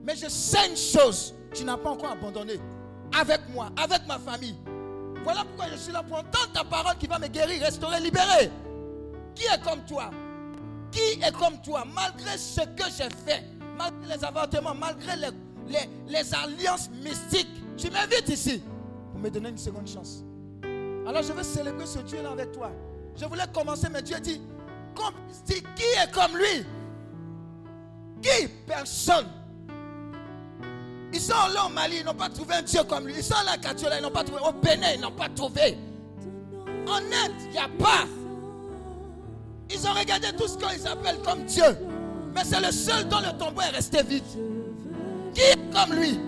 Mais 0.05 0.16
je 0.16 0.28
sais 0.28 0.69
une 0.69 0.77
chose, 0.77 1.35
tu 1.55 1.64
n'as 1.64 1.77
pas 1.77 1.90
encore 1.90 2.10
abandonné. 2.10 2.55
Avec 3.19 3.40
moi, 3.51 3.70
avec 3.77 4.06
ma 4.06 4.19
famille. 4.19 4.56
Voilà 5.23 5.44
pourquoi 5.44 5.66
je 5.70 5.77
suis 5.77 5.93
là 5.93 6.02
pour 6.02 6.19
entendre 6.19 6.51
ta 6.52 6.64
parole 6.64 6.97
qui 6.98 7.06
va 7.06 7.19
me 7.19 7.28
guérir, 7.28 7.62
restaurer, 7.62 8.01
libérer. 8.01 8.51
Qui 9.35 9.44
est 9.44 9.62
comme 9.62 9.85
toi? 9.85 10.10
Qui 10.90 11.20
est 11.23 11.32
comme 11.39 11.60
toi? 11.62 11.85
Malgré 11.94 12.36
ce 12.36 12.60
que 12.60 12.85
j'ai 12.97 13.09
fait, 13.24 13.44
malgré 13.77 14.16
les 14.16 14.24
avortements, 14.24 14.74
malgré 14.74 15.12
les, 15.16 16.35
alliances 16.35 16.90
mystiques, 17.02 17.62
tu 17.77 17.90
m'invites 17.90 18.28
ici 18.28 18.62
pour 19.12 19.20
me 19.20 19.31
donner 19.31 19.51
une 19.51 19.59
seconde 19.59 19.86
chance. 19.86 20.24
Alors 21.06 21.23
je 21.23 21.32
veux 21.32 21.43
célébrer 21.43 21.86
ce 21.86 22.01
Dieu-là 22.01 22.31
avec 22.31 22.52
toi. 22.52 22.73
Je 23.16 23.24
voulais 23.27 23.44
commencer, 23.52 23.89
mais 23.93 24.02
Dieu 24.02 24.19
dit, 24.19 24.40
qui 25.77 25.82
est 25.82 26.10
comme 26.12 26.36
lui? 26.36 26.66
Qui? 28.23 28.49
Personne. 28.66 29.27
Ils 31.12 31.20
sont 31.20 31.35
là 31.53 31.66
au 31.66 31.69
Mali, 31.69 31.97
ils 32.01 32.07
n'ont 32.07 32.15
pas 32.15 32.31
trouvé 32.31 32.55
un 32.55 32.62
Dieu 32.62 32.82
comme 32.85 33.07
lui. 33.07 33.15
Ils 33.16 33.23
sont 33.23 33.35
là 33.44 33.53
à 33.53 33.99
ils 33.99 34.03
n'ont 34.03 34.11
pas 34.11 34.24
trouvé. 34.24 34.40
Au 34.49 34.53
Bénin, 34.53 34.93
ils 34.94 35.01
n'ont 35.01 35.11
pas 35.11 35.28
trouvé. 35.28 35.77
En 36.86 36.97
Inde, 36.97 37.32
il 37.47 37.51
n'y 37.51 37.59
a 37.59 37.69
pas. 37.78 38.07
Ils 39.70 39.86
ont 39.86 39.93
regardé 39.93 40.28
tout 40.36 40.49
ce 40.49 40.57
qu'ils 40.57 40.86
appellent 40.86 41.20
comme 41.24 41.44
Dieu. 41.44 41.65
Mais 42.35 42.43
c'est 42.44 42.61
le 42.61 42.73
seul 42.73 43.09
dont 43.09 43.20
le 43.20 43.36
tombeau 43.39 43.61
est 43.61 43.77
resté 43.77 44.03
vide. 44.03 44.24
Qui 45.35 45.40
est 45.40 45.59
comme 45.73 45.94
lui? 45.94 46.19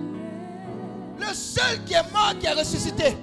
Le 1.19 1.35
seul 1.35 1.83
qui 1.87 1.95
est 1.95 2.13
mort, 2.13 2.35
qui 2.39 2.47
est 2.47 2.53
ressuscité. 2.53 3.17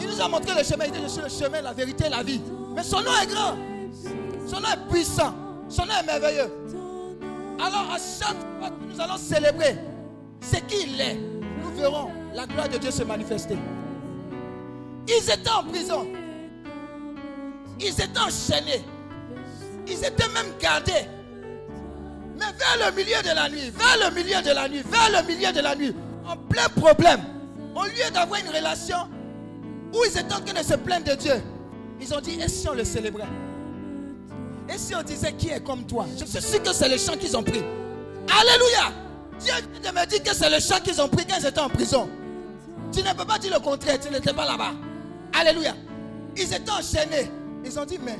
Il 0.00 0.06
nous 0.06 0.20
a 0.20 0.28
montré 0.28 0.54
le 0.56 0.64
chemin. 0.64 0.86
Il 0.86 0.92
dit 0.92 1.00
Je 1.02 1.08
suis 1.08 1.22
le 1.22 1.28
chemin, 1.28 1.60
la 1.60 1.72
vérité, 1.72 2.08
la 2.08 2.22
vie. 2.22 2.40
Mais 2.74 2.82
son 2.82 3.00
nom 3.00 3.10
est 3.22 3.26
grand. 3.26 3.56
Son 4.46 4.60
nom 4.60 4.68
est 4.68 4.90
puissant. 4.90 5.34
Son 5.68 5.84
nom 5.84 5.92
est 6.00 6.06
merveilleux. 6.06 6.50
Alors, 7.58 7.90
à 7.92 7.98
chaque 7.98 8.36
fois 8.58 8.70
que 8.70 8.92
nous 8.92 9.00
allons 9.00 9.16
célébrer 9.16 9.76
ce 10.40 10.56
qu'il 10.56 11.00
est, 11.00 11.16
nous 11.62 11.70
verrons 11.76 12.10
la 12.34 12.46
gloire 12.46 12.68
de 12.68 12.78
Dieu 12.78 12.90
se 12.90 13.02
manifester. 13.02 13.56
Ils 15.08 15.30
étaient 15.30 15.50
en 15.50 15.64
prison. 15.64 16.06
Ils 17.80 17.88
étaient 17.88 18.18
enchaînés. 18.18 18.84
Ils 19.86 20.04
étaient 20.04 20.28
même 20.28 20.52
gardés. 20.60 21.08
Mais 22.36 22.44
vers 22.56 22.90
le 22.90 22.96
milieu 22.96 23.20
de 23.22 23.34
la 23.34 23.48
nuit, 23.48 23.70
vers 23.70 24.08
le 24.08 24.14
milieu 24.14 24.42
de 24.42 24.54
la 24.54 24.68
nuit, 24.68 24.82
vers 24.84 25.20
le 25.20 25.26
milieu 25.26 25.52
de 25.52 25.60
la 25.60 25.74
nuit, 25.74 25.94
en 26.26 26.36
plein 26.36 26.68
problème, 26.68 27.20
au 27.74 27.84
lieu 27.84 28.10
d'avoir 28.12 28.40
une 28.40 28.54
relation 28.54 28.98
où 29.92 29.98
ils 30.04 30.16
étaient 30.18 30.34
en 30.34 30.40
train 30.40 30.60
de 30.60 30.64
se 30.64 30.74
plaindre 30.74 31.06
de 31.06 31.14
Dieu, 31.14 31.42
ils 32.00 32.14
ont 32.14 32.20
dit, 32.20 32.38
et 32.40 32.48
si 32.48 32.68
on 32.68 32.74
le 32.74 32.84
célébrait? 32.84 33.26
Et 34.72 34.78
si 34.78 34.94
on 34.94 35.02
disait 35.02 35.32
qui 35.32 35.48
est 35.48 35.62
comme 35.64 35.84
toi 35.84 36.06
Je 36.18 36.24
suis 36.24 36.42
sûr 36.42 36.62
que 36.62 36.72
c'est 36.72 36.88
le 36.88 36.98
chant 36.98 37.16
qu'ils 37.16 37.36
ont 37.36 37.42
pris. 37.42 37.62
Alléluia 38.28 38.92
Dieu 39.40 39.52
me 39.92 40.06
dire 40.06 40.22
que 40.22 40.34
c'est 40.34 40.50
le 40.50 40.60
chant 40.60 40.80
qu'ils 40.82 41.00
ont 41.00 41.08
pris 41.08 41.24
quand 41.24 41.36
ils 41.38 41.46
étaient 41.46 41.60
en 41.60 41.68
prison. 41.68 42.08
Tu 42.92 43.02
ne 43.02 43.12
peux 43.12 43.24
pas 43.24 43.38
dire 43.38 43.52
le 43.54 43.60
contraire, 43.60 43.98
tu 44.00 44.10
n'étais 44.10 44.32
pas 44.32 44.44
là-bas. 44.44 44.72
Alléluia. 45.32 45.74
Ils 46.36 46.52
étaient 46.52 46.70
enchaînés. 46.70 47.30
Ils 47.64 47.78
ont 47.78 47.84
dit, 47.84 47.98
mais 48.02 48.18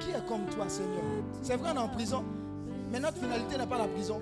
qui 0.00 0.10
est 0.10 0.26
comme 0.26 0.46
toi, 0.46 0.66
Seigneur? 0.68 1.02
C'est 1.42 1.56
vrai, 1.56 1.70
on 1.72 1.76
est 1.76 1.78
en 1.78 1.88
prison, 1.88 2.24
mais 2.90 3.00
notre 3.00 3.18
finalité 3.18 3.58
n'est 3.58 3.66
pas 3.66 3.78
la 3.78 3.88
prison. 3.88 4.20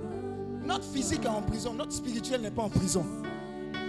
Notre 0.65 0.85
physique 0.85 1.25
est 1.25 1.29
en 1.29 1.43
prison, 1.43 1.73
notre 1.73 1.93
spirituel 1.93 2.41
n'est 2.41 2.51
pas 2.51 2.63
en 2.63 2.69
prison. 2.69 3.05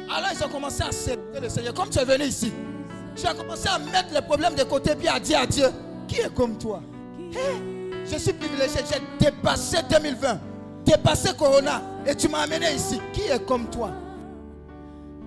Alors 0.10 0.30
ils 0.34 0.44
ont 0.44 0.50
commencé 0.50 0.82
à 0.82 0.92
célébrer 0.92 1.42
le 1.42 1.50
Seigneur. 1.50 1.74
Comme 1.74 1.90
tu 1.90 2.00
es 2.00 2.06
venu 2.06 2.26
ici, 2.26 2.52
tu 3.16 3.26
as 3.28 3.34
commencé 3.34 3.68
à 3.68 3.78
mettre 3.80 4.14
les 4.14 4.22
problèmes 4.22 4.56
de 4.56 4.64
côté 4.64 4.96
puis 4.96 5.08
à 5.08 5.20
dire 5.20 5.40
à 5.42 5.46
Dieu, 5.46 5.68
qui 6.10 6.20
est 6.20 6.34
comme 6.34 6.58
toi? 6.58 6.82
Hé, 7.32 7.62
Je 8.12 8.18
suis 8.18 8.34
privilégié, 8.34 8.82
j'ai 8.92 9.26
dépassé 9.26 9.78
2020, 9.90 10.40
dépassé 10.84 11.30
Corona, 11.38 11.82
et 12.06 12.16
tu 12.16 12.28
m'as 12.28 12.40
amené 12.40 12.74
ici. 12.74 13.00
Qui 13.14 13.22
est 13.22 13.46
comme 13.46 13.70
toi? 13.70 13.92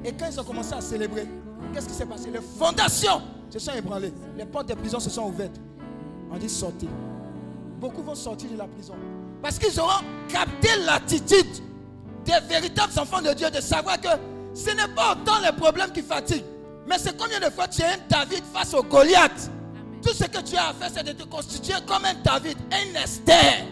Et 0.04 0.12
quand 0.12 0.26
ils 0.30 0.40
ont 0.40 0.44
commencé 0.44 0.74
à 0.74 0.80
célébrer, 0.80 1.26
qu'est-ce 1.72 1.86
qui 1.86 1.94
s'est 1.94 2.04
passé? 2.06 2.28
Les 2.30 2.40
fondations 2.40 3.22
se 3.48 3.59
sont 3.60 3.72
ébranlées. 3.72 4.12
Les 4.36 4.44
portes 4.44 4.66
des 4.66 4.74
prisons 4.74 4.98
se 4.98 5.10
sont 5.10 5.22
ouvertes. 5.22 5.60
On 6.30 6.36
dit 6.36 6.48
sortez. 6.48 6.88
Beaucoup 7.80 8.02
vont 8.02 8.14
sortir 8.16 8.50
de 8.50 8.56
la 8.59 8.66
prison. 8.66 8.94
Parce 9.40 9.59
qu'ils 9.59 9.78
auront 9.78 10.02
capté 10.28 10.68
l'attitude 10.84 11.46
des 12.24 12.40
véritables 12.48 12.92
enfants 12.98 13.20
de 13.22 13.32
Dieu 13.32 13.50
de 13.50 13.60
savoir 13.60 14.00
que 14.00 14.09
ce 14.54 14.70
n'est 14.70 14.92
pas 14.94 15.12
autant 15.12 15.40
les 15.44 15.52
problèmes 15.52 15.92
qui 15.92 16.02
fatiguent. 16.02 16.44
Mais 16.88 16.98
c'est 16.98 17.16
combien 17.16 17.38
de 17.38 17.50
fois 17.50 17.68
tu 17.68 17.82
es 17.82 17.86
un 17.86 17.96
David 18.09 18.42
face 18.52 18.74
au 18.74 18.82
Goliath. 18.82 19.50
Tout 20.03 20.12
ce 20.12 20.24
que 20.24 20.43
tu 20.43 20.57
as 20.57 20.69
à 20.69 20.73
faire, 20.73 20.91
c'est 20.93 21.05
de 21.05 21.12
te 21.12 21.24
constituer 21.29 21.74
comme 21.87 22.05
un 22.05 22.15
David, 22.24 22.59
un 22.70 23.03
Esther. 23.03 23.66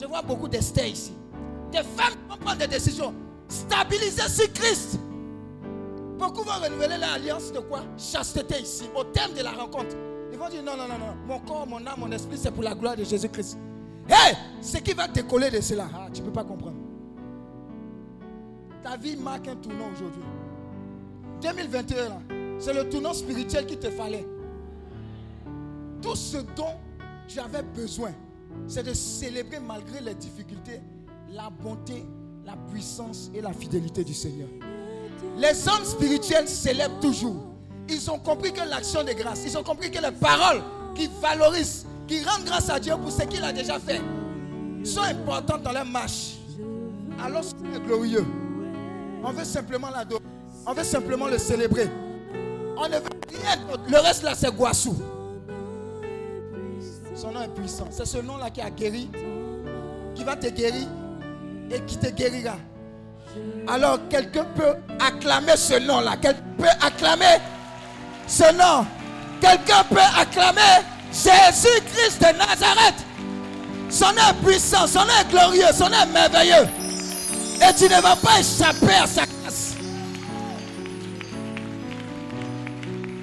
Je 0.00 0.06
vois 0.06 0.22
beaucoup 0.22 0.48
d'Esther 0.48 0.86
ici. 0.86 1.12
Des 1.72 1.78
femmes 1.78 2.14
qui 2.14 2.30
vont 2.30 2.36
prendre 2.36 2.58
des 2.58 2.68
décisions. 2.68 3.12
Stabiliser 3.48 4.28
sur 4.28 4.52
Christ. 4.52 4.98
Beaucoup 6.18 6.42
vont 6.42 6.52
renouveler 6.62 6.98
l'alliance 6.98 7.52
de 7.52 7.60
quoi? 7.60 7.82
Chasteté 7.96 8.60
ici, 8.60 8.84
au 8.94 9.04
terme 9.04 9.34
de 9.34 9.42
la 9.42 9.52
rencontre. 9.52 9.96
Ils 10.32 10.38
vont 10.38 10.48
dire 10.48 10.62
non, 10.62 10.76
non, 10.76 10.86
non, 10.88 10.98
non. 10.98 11.14
Mon 11.26 11.40
corps, 11.40 11.66
mon 11.66 11.84
âme, 11.86 11.94
mon 11.98 12.10
esprit, 12.12 12.38
c'est 12.38 12.50
pour 12.50 12.62
la 12.62 12.74
gloire 12.74 12.96
de 12.96 13.04
Jésus-Christ. 13.04 13.58
Hé, 14.08 14.34
ce 14.60 14.78
qui 14.78 14.92
va 14.94 15.08
décoller 15.08 15.50
de 15.50 15.60
cela, 15.60 15.88
ah, 15.92 16.08
tu 16.12 16.20
ne 16.20 16.26
peux 16.26 16.32
pas 16.32 16.44
comprendre. 16.44 16.76
Ta 18.82 18.96
vie 18.96 19.16
marque 19.16 19.48
un 19.48 19.56
tournant 19.56 19.90
aujourd'hui. 19.92 20.22
2021, 21.42 22.08
là, 22.08 22.18
c'est 22.58 22.72
le 22.72 22.88
tournant 22.88 23.12
spirituel 23.12 23.66
qu'il 23.66 23.78
te 23.78 23.90
fallait. 23.90 24.26
Tout 26.02 26.16
ce 26.16 26.38
dont 26.38 26.76
tu 27.26 27.40
avais 27.40 27.62
besoin, 27.62 28.12
c'est 28.66 28.82
de 28.82 28.92
célébrer 28.92 29.60
malgré 29.60 30.00
les 30.00 30.14
difficultés, 30.14 30.80
la 31.30 31.50
bonté, 31.50 32.04
la 32.44 32.56
puissance 32.72 33.30
et 33.34 33.40
la 33.40 33.52
fidélité 33.52 34.04
du 34.04 34.14
Seigneur. 34.14 34.48
Les 35.36 35.68
hommes 35.68 35.84
spirituels 35.84 36.48
célèbrent 36.48 37.00
toujours. 37.00 37.36
Ils 37.88 38.10
ont 38.10 38.18
compris 38.18 38.52
que 38.52 38.60
l'action 38.68 39.02
de 39.02 39.12
grâce, 39.12 39.42
ils 39.44 39.56
ont 39.56 39.62
compris 39.62 39.90
que 39.90 40.00
les 40.00 40.12
paroles 40.12 40.62
qui 40.94 41.08
valorisent, 41.20 41.86
qui 42.06 42.22
rendent 42.22 42.44
grâce 42.44 42.70
à 42.70 42.78
Dieu 42.78 42.94
pour 42.96 43.10
ce 43.10 43.22
qu'il 43.22 43.42
a 43.42 43.52
déjà 43.52 43.78
fait, 43.78 44.00
sont 44.84 45.02
importantes 45.02 45.62
dans 45.62 45.72
leur 45.72 45.84
marche. 45.84 46.36
Alors 47.22 47.42
c'est 47.44 47.82
glorieux. 47.84 48.24
On 49.22 49.32
veut 49.32 49.44
simplement 49.44 49.90
l'adorer. 49.90 50.22
On 50.66 50.72
veut 50.72 50.84
simplement 50.84 51.26
le 51.26 51.38
célébrer. 51.38 51.90
On 52.76 52.88
ne 52.88 52.96
veut 52.96 53.02
rien. 53.42 53.58
Le 53.88 53.98
reste 53.98 54.22
là, 54.22 54.34
c'est 54.34 54.54
Guassou. 54.54 54.94
Son 57.20 57.32
nom 57.32 57.42
est 57.42 57.48
puissant. 57.48 57.88
C'est 57.90 58.06
ce 58.06 58.18
nom-là 58.18 58.48
qui 58.48 58.60
a 58.60 58.70
guéri, 58.70 59.10
qui 60.14 60.22
va 60.22 60.36
te 60.36 60.46
guérir 60.46 60.86
et 61.68 61.80
qui 61.80 61.98
te 61.98 62.06
guérira. 62.10 62.54
Alors 63.66 63.98
quelqu'un 64.08 64.46
peut 64.54 64.76
acclamer 65.04 65.56
ce 65.56 65.80
nom-là. 65.80 66.16
Quelqu'un 66.22 66.44
peut 66.56 66.68
acclamer 66.80 67.42
ce 68.28 68.44
nom? 68.52 68.86
Quelqu'un 69.40 69.82
peut 69.90 69.98
acclamer 70.16 70.84
Jésus-Christ 71.12 72.20
de 72.20 72.38
Nazareth. 72.38 73.04
Son 73.90 74.12
nom 74.12 74.22
est 74.30 74.46
puissant, 74.46 74.86
son 74.86 75.00
nom 75.00 75.12
est 75.20 75.28
glorieux, 75.28 75.72
son 75.76 75.88
nom 75.88 75.96
est 76.00 76.12
merveilleux. 76.12 76.68
Et 77.60 77.74
tu 77.74 77.84
ne 77.84 78.00
vas 78.00 78.14
pas 78.14 78.38
échapper 78.38 78.94
à 78.94 79.06
sa 79.08 79.22
grâce. 79.26 79.74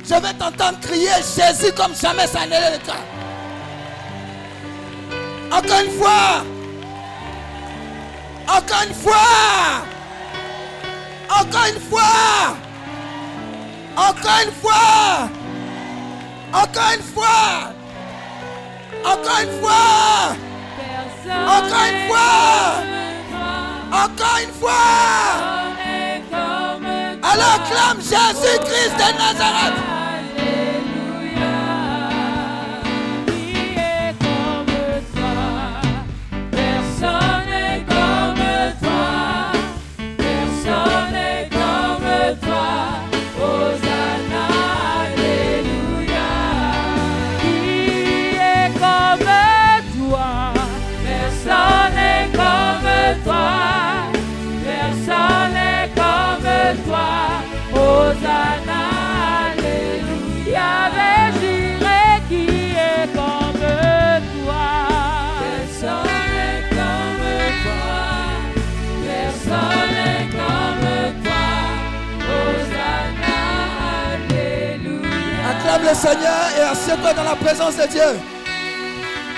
Je 0.04 0.16
vais 0.16 0.34
t'entendre 0.34 0.82
crier 0.82 1.12
Jésus 1.16 1.72
comme 1.78 1.96
jamais 1.96 2.28
ça 2.28 2.46
n'est 2.46 2.72
le 2.72 2.86
cas. 2.86 3.15
Encore 5.52 5.80
une 5.82 5.92
fois. 5.92 6.44
Encore 8.48 8.84
une 8.88 8.94
fois. 8.94 9.86
Encore 11.30 11.66
une 11.74 11.82
fois. 11.82 12.58
Encore 13.96 14.40
une 14.44 14.52
fois. 14.52 15.30
Encore 16.54 16.92
une 16.94 17.04
fois. 17.04 17.74
Encore 19.06 19.40
une 19.42 19.52
fois. 19.62 20.36
Encore 21.48 21.86
une 21.90 22.02
fois. 22.08 22.36
Encore 23.92 24.40
une 24.44 24.54
fois. 24.60 25.56
Alors 27.24 27.60
clame 27.70 28.00
Jésus-Christ 28.00 28.96
de 28.98 29.18
Nazareth. 29.18 29.78
Seigneur 75.96 76.58
et 76.58 76.62
assieds-toi 76.62 77.14
dans 77.14 77.24
la 77.24 77.36
présence 77.36 77.78
de 77.78 77.88
Dieu. 77.88 78.20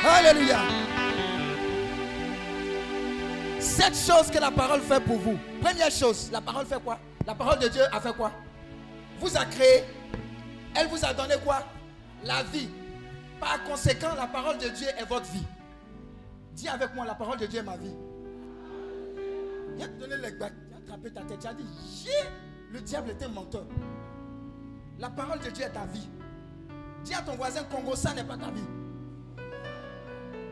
Alléluia. 0.06 0.60
Cette 3.60 3.96
chose 3.96 4.32
que 4.32 4.40
la 4.40 4.52
parole 4.52 4.82
fait 4.82 5.00
pour 5.00 5.18
vous. 5.18 5.38
Première 5.62 5.92
chose, 5.92 6.30
la 6.32 6.42
parole 6.42 6.66
fait 6.66 6.82
quoi? 6.84 7.00
La 7.26 7.36
parole 7.36 7.60
de 7.60 7.68
Dieu 7.68 7.84
a 7.92 8.02
fait 8.02 8.14
quoi? 8.14 8.32
Vous 9.20 9.38
a 9.38 9.46
créé. 9.46 9.84
Elle 10.76 10.88
vous 10.88 11.06
a 11.06 11.14
donné 11.14 11.36
quoi? 11.44 11.64
La 12.24 12.44
vie. 12.44 12.70
Par 13.40 13.64
conséquent, 13.64 14.16
la 14.18 14.26
parole 14.26 14.58
de 14.58 14.70
Dieu 14.70 14.88
est 15.00 15.06
votre 15.06 15.32
vie. 15.32 15.46
Dis 16.54 16.68
avec 16.68 16.96
moi, 16.96 17.06
la 17.06 17.14
parole 17.14 17.38
de 17.38 17.46
Dieu 17.46 17.60
est 17.60 17.64
ma 17.64 17.78
vie. 17.78 17.96
Il 19.78 19.84
a 19.84 19.88
donné 19.88 20.16
les 20.18 20.32
gars, 20.38 20.50
il 20.70 20.74
a 20.74 20.78
attrapé 20.78 21.12
ta 21.12 21.22
tête, 21.22 21.40
tu 21.40 21.48
as 21.48 21.54
dit, 21.54 21.66
le 22.72 22.82
diable 22.82 23.12
était 23.12 23.28
menteur. 23.28 23.66
La 24.98 25.12
parole 25.12 25.40
de 25.40 25.52
Dieu 25.52 25.66
est 25.66 25.70
ta 25.70 25.86
vie. 25.86 26.10
Dis 27.04 27.14
à 27.14 27.22
ton 27.22 27.36
voisin, 27.36 27.64
Congo, 27.66 27.96
ça 27.96 28.14
n'est 28.14 28.24
pas 28.24 28.38
ta 28.38 28.52
vie. 28.52 28.64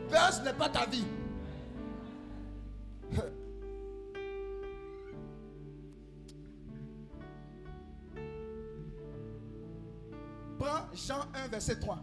Buzz 0.09 0.41
n'est 0.43 0.53
pas 0.53 0.69
ta 0.69 0.85
vie. 0.85 1.05
Prends 10.59 10.87
Jean 10.93 11.25
1, 11.33 11.47
verset 11.49 11.79
3. 11.79 11.97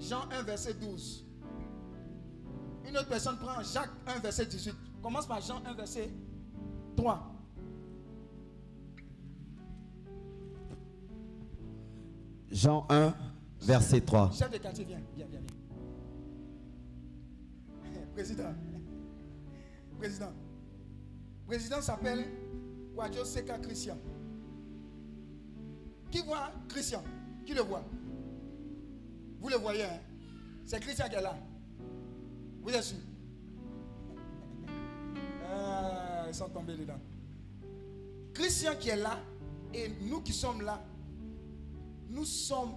Jean 0.00 0.28
1, 0.30 0.42
verset 0.42 0.74
12. 0.74 1.24
Une 2.86 2.96
autre 2.96 3.08
personne 3.08 3.38
prend 3.38 3.62
Jacques 3.62 3.90
1, 4.06 4.18
verset 4.20 4.46
18. 4.46 4.74
Commence 5.02 5.26
par 5.26 5.40
Jean 5.40 5.62
1, 5.64 5.74
verset 5.74 6.10
3. 6.96 7.37
Jean 12.50 12.86
1, 12.88 13.14
verset 13.60 14.00
3. 14.00 14.30
Chef 14.32 14.50
de 14.50 14.58
quartier, 14.58 14.84
viens, 14.84 15.00
viens, 15.16 15.26
viens, 15.30 15.40
viens. 17.92 18.06
Président. 18.14 18.54
Président. 19.98 20.32
Président 21.46 21.80
s'appelle 21.80 22.24
Wadjo 22.94 23.24
Seka 23.24 23.58
Christian. 23.58 23.96
Qui 26.10 26.22
voit 26.22 26.50
Christian? 26.68 27.02
Qui 27.44 27.54
le 27.54 27.60
voit? 27.62 27.84
Vous 29.40 29.48
le 29.48 29.56
voyez, 29.56 29.84
hein? 29.84 30.00
C'est 30.64 30.80
Christian 30.80 31.08
qui 31.08 31.16
est 31.16 31.22
là. 31.22 31.36
Vous 32.62 32.70
êtes 32.70 32.82
sûr? 32.82 32.98
Ah, 35.50 36.24
Ils 36.28 36.34
sont 36.34 36.48
tombés 36.50 36.76
dedans. 36.76 37.00
Christian 38.34 38.72
qui 38.78 38.90
est 38.90 38.96
là 38.96 39.18
et 39.72 39.88
nous 40.02 40.20
qui 40.20 40.32
sommes 40.32 40.60
là, 40.62 40.82
nous 42.08 42.24
sommes 42.24 42.74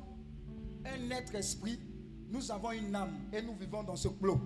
un 0.85 1.09
être 1.11 1.35
esprit, 1.35 1.79
nous 2.29 2.51
avons 2.51 2.71
une 2.71 2.95
âme 2.95 3.29
et 3.31 3.41
nous 3.41 3.55
vivons 3.55 3.83
dans 3.83 3.95
ce 3.95 4.07
clos. 4.07 4.39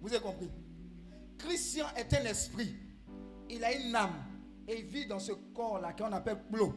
Vous 0.00 0.12
avez 0.12 0.22
compris? 0.22 0.50
Christian 1.38 1.86
est 1.96 2.12
un 2.14 2.24
esprit, 2.24 2.74
il 3.50 3.62
a 3.64 3.72
une 3.72 3.94
âme 3.94 4.24
et 4.68 4.80
il 4.80 4.86
vit 4.86 5.06
dans 5.06 5.18
ce 5.18 5.32
corps-là 5.32 5.92
qu'on 5.92 6.12
appelle 6.12 6.38
clos. 6.52 6.74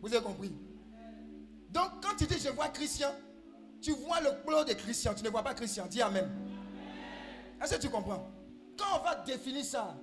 Vous 0.00 0.12
avez 0.12 0.24
compris? 0.24 0.52
Donc 1.70 1.90
quand 2.02 2.16
tu 2.16 2.26
dis 2.26 2.38
je 2.38 2.50
vois 2.50 2.68
Christian, 2.68 3.10
tu 3.80 3.92
vois 3.92 4.20
le 4.20 4.30
clos 4.46 4.64
de 4.64 4.72
Christian, 4.72 5.14
tu 5.14 5.24
ne 5.24 5.30
vois 5.30 5.42
pas 5.42 5.54
Christian. 5.54 5.86
Dis 5.86 6.02
Amen. 6.02 6.28
Est-ce 7.62 7.76
que 7.76 7.80
tu 7.80 7.88
comprends? 7.88 8.30
Quand 8.76 9.00
on 9.00 9.04
va 9.04 9.14
définir 9.24 9.64
ça, 9.64 9.96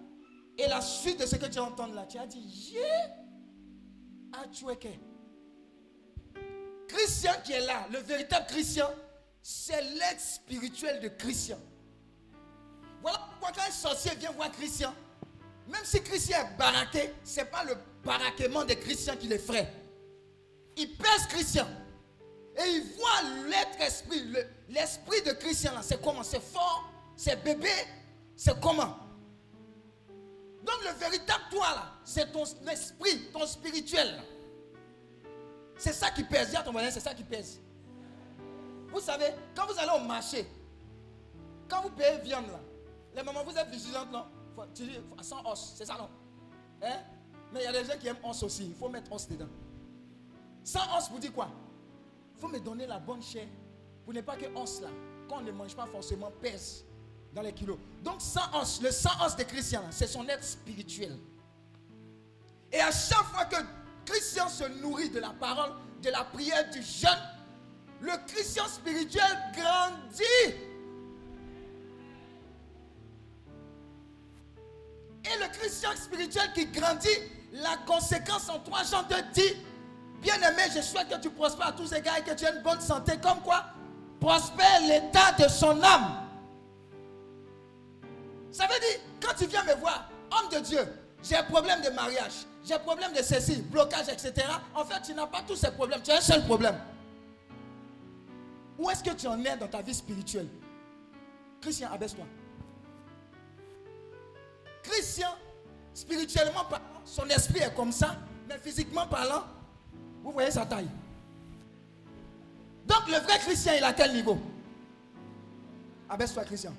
et 0.57 0.67
la 0.67 0.81
suite 0.81 1.19
de 1.19 1.25
ce 1.25 1.35
que 1.35 1.45
tu 1.45 1.59
entends 1.59 1.87
là, 1.87 2.05
tu 2.05 2.17
as 2.17 2.27
dit, 2.27 2.47
j'ai 2.49 3.22
Achoueke. 4.33 4.99
Christian 6.87 7.33
qui 7.43 7.53
est 7.53 7.65
là, 7.65 7.87
le 7.91 7.99
véritable 7.99 8.45
Christian, 8.47 8.89
c'est 9.41 9.81
l'être 9.81 10.19
spirituel 10.19 10.99
de 11.01 11.07
Christian. 11.09 11.59
Voilà 13.01 13.19
pourquoi 13.39 13.51
quand 13.55 13.67
un 13.67 13.71
sorcier 13.71 14.15
vient 14.15 14.31
voir 14.31 14.51
Christian, 14.51 14.93
même 15.67 15.83
si 15.83 16.01
Christian 16.01 16.39
est 16.39 16.57
baraqué, 16.57 17.13
ce 17.23 17.39
n'est 17.39 17.45
pas 17.45 17.63
le 17.63 17.75
baraquement 18.03 18.63
de 18.63 18.73
Christian 18.73 19.15
qui 19.17 19.27
l'effraie. 19.27 19.71
Il 20.77 20.95
pèse 20.97 21.27
Christian. 21.29 21.67
Et 22.55 22.69
il 22.69 22.83
voit 22.95 23.47
l'être 23.49 23.81
esprit, 23.81 24.23
le- 24.25 24.45
l'esprit 24.69 25.21
de 25.23 25.31
Christian 25.31 25.73
là, 25.73 25.81
c'est 25.81 25.99
comment? 26.01 26.21
C'est 26.23 26.41
fort, 26.41 26.87
c'est 27.15 27.43
bébé, 27.43 27.71
c'est 28.35 28.59
comment? 28.59 28.95
Donc 30.63 30.75
le 30.85 30.91
véritable 30.97 31.43
toi 31.51 31.67
là, 31.75 31.93
c'est 32.03 32.31
ton 32.31 32.43
esprit, 32.69 33.29
ton 33.31 33.45
spirituel. 33.45 34.21
C'est 35.77 35.93
ça 35.93 36.09
qui 36.11 36.23
pèse. 36.23 36.49
Dis 36.49 36.55
à 36.55 36.63
ton 36.63 36.71
voisin, 36.71 36.89
c'est 36.91 36.99
ça 36.99 37.13
qui 37.13 37.23
pèse. 37.23 37.59
Vous 38.87 39.01
savez, 39.01 39.33
quand 39.55 39.65
vous 39.65 39.77
allez 39.77 39.91
au 40.01 40.05
marché, 40.05 40.47
quand 41.67 41.81
vous 41.81 41.89
payez 41.89 42.19
viande 42.19 42.47
là, 42.47 42.59
les 43.15 43.23
mamans, 43.23 43.43
vous 43.43 43.57
êtes 43.57 43.69
vigilantes, 43.69 44.11
non? 44.11 44.25
Tu 44.73 44.83
dis, 44.83 44.99
sans 45.21 45.43
os, 45.51 45.73
c'est 45.75 45.85
ça, 45.85 45.97
non? 45.97 46.09
Hein? 46.81 46.99
Mais 47.51 47.61
il 47.61 47.63
y 47.63 47.67
a 47.67 47.71
des 47.71 47.83
gens 47.83 47.97
qui 47.99 48.07
aiment 48.07 48.23
os 48.23 48.43
aussi, 48.43 48.67
il 48.67 48.75
faut 48.75 48.89
mettre 48.89 49.11
os 49.11 49.27
dedans. 49.27 49.49
Sans 50.63 50.97
os, 50.97 51.09
vous 51.09 51.19
dites 51.19 51.33
quoi? 51.33 51.49
Il 52.35 52.39
faut 52.39 52.47
me 52.47 52.59
donner 52.59 52.87
la 52.87 52.99
bonne 52.99 53.21
chair. 53.21 53.47
Pour 54.05 54.13
ne 54.13 54.21
pas 54.21 54.35
que 54.35 54.45
os 54.55 54.81
là, 54.81 54.89
quand 55.27 55.37
on 55.37 55.41
ne 55.41 55.51
mange 55.51 55.75
pas 55.75 55.87
forcément, 55.87 56.31
pèse 56.41 56.85
dans 57.33 57.41
les 57.41 57.53
kilos. 57.53 57.77
Donc, 58.03 58.21
sans 58.21 58.61
os, 58.61 58.81
le 58.81 58.91
sans 58.91 59.25
os 59.25 59.35
de 59.35 59.43
Christian, 59.43 59.83
c'est 59.91 60.07
son 60.07 60.27
être 60.27 60.43
spirituel. 60.43 61.17
Et 62.71 62.79
à 62.79 62.91
chaque 62.91 63.25
fois 63.25 63.45
que 63.45 63.57
Christian 64.05 64.49
se 64.49 64.65
nourrit 64.81 65.09
de 65.09 65.19
la 65.19 65.29
parole, 65.29 65.71
de 66.01 66.09
la 66.09 66.23
prière, 66.23 66.69
du 66.71 66.81
jeûne, 66.81 67.09
le 68.01 68.13
Christian 68.27 68.67
spirituel 68.67 69.37
grandit. 69.55 70.55
Et 75.25 75.39
le 75.39 75.57
Christian 75.57 75.91
spirituel 75.95 76.51
qui 76.53 76.65
grandit, 76.67 77.07
la 77.53 77.77
conséquence 77.85 78.49
en 78.49 78.59
3 78.59 78.83
Jean 78.83 79.03
2 79.03 79.15
dit, 79.33 79.55
bien-aimé, 80.21 80.63
je 80.75 80.81
souhaite 80.81 81.07
que 81.07 81.21
tu 81.21 81.29
prospères 81.29 81.67
à 81.67 81.71
tous 81.71 81.93
égards 81.93 82.17
et 82.17 82.23
que 82.23 82.33
tu 82.33 82.43
aies 82.43 82.55
une 82.55 82.63
bonne 82.63 82.81
santé, 82.81 83.13
comme 83.21 83.41
quoi 83.41 83.65
prospère 84.19 84.81
l'état 84.81 85.31
de 85.37 85.49
son 85.49 85.81
âme. 85.81 86.22
Ça 88.53 88.67
veut 88.67 88.79
dire, 88.79 88.99
quand 89.19 89.33
tu 89.35 89.47
viens 89.47 89.63
me 89.63 89.73
voir, 89.73 90.07
homme 90.31 90.47
de 90.51 90.59
Dieu, 90.59 90.79
j'ai 91.23 91.35
un 91.35 91.43
problème 91.43 91.81
de 91.81 91.89
mariage, 91.89 92.45
j'ai 92.63 92.75
un 92.75 92.79
problème 92.79 93.11
de 93.11 93.23
ceci, 93.23 93.63
blocage, 93.63 94.09
etc. 94.09 94.47
En 94.75 94.85
fait, 94.85 95.01
tu 95.01 95.13
n'as 95.15 95.25
pas 95.25 95.41
tous 95.41 95.55
ces 95.55 95.71
problèmes, 95.71 96.03
tu 96.03 96.11
as 96.11 96.17
un 96.17 96.21
seul 96.21 96.45
problème. 96.45 96.75
Où 98.77 98.91
est-ce 98.91 99.03
que 99.03 99.09
tu 99.09 99.25
en 99.25 99.43
es 99.43 99.57
dans 99.57 99.67
ta 99.67 99.81
vie 99.81 99.93
spirituelle? 99.95 100.47
Christian, 101.61 101.91
abaisse-toi. 101.91 102.25
Christian, 104.83 105.29
spirituellement 105.95 106.65
parlant, 106.65 106.85
son 107.05 107.25
esprit 107.29 107.59
est 107.59 107.73
comme 107.73 107.91
ça, 107.91 108.17
mais 108.47 108.59
physiquement 108.59 109.07
parlant, 109.07 109.45
vous 110.21 110.31
voyez 110.31 110.51
sa 110.51 110.67
taille. 110.67 110.89
Donc 112.85 113.07
le 113.07 113.17
vrai 113.17 113.39
Christian, 113.39 113.73
il 113.77 113.83
à 113.83 113.93
quel 113.93 114.13
niveau? 114.13 114.37
Abaisse-toi, 116.07 116.43
Christian. 116.43 116.73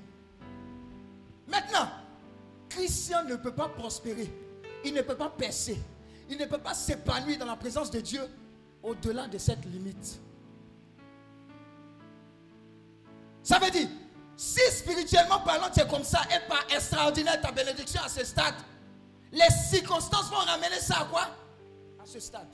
Maintenant, 1.46 1.88
Christian 2.68 3.24
ne 3.24 3.36
peut 3.36 3.54
pas 3.54 3.68
prospérer. 3.68 4.32
Il 4.84 4.94
ne 4.94 5.02
peut 5.02 5.16
pas 5.16 5.30
percer. 5.30 5.78
Il 6.28 6.38
ne 6.38 6.46
peut 6.46 6.58
pas 6.58 6.74
s'épanouir 6.74 7.38
dans 7.38 7.46
la 7.46 7.56
présence 7.56 7.90
de 7.90 8.00
Dieu 8.00 8.22
au-delà 8.82 9.26
de 9.28 9.38
cette 9.38 9.64
limite. 9.64 10.20
Ça 13.42 13.58
veut 13.58 13.70
dire, 13.70 13.88
si 14.36 14.60
spirituellement 14.72 15.40
parlant, 15.40 15.70
tu 15.72 15.80
es 15.80 15.86
comme 15.86 16.02
ça 16.04 16.22
et 16.34 16.48
pas 16.48 16.60
extraordinaire 16.74 17.40
ta 17.40 17.52
bénédiction 17.52 18.00
à 18.02 18.08
ce 18.08 18.24
stade, 18.24 18.54
les 19.30 19.50
circonstances 19.70 20.30
vont 20.30 20.36
ramener 20.36 20.80
ça 20.80 21.00
à 21.00 21.04
quoi? 21.04 21.22
À 22.02 22.06
ce 22.06 22.20
stade. 22.20 22.48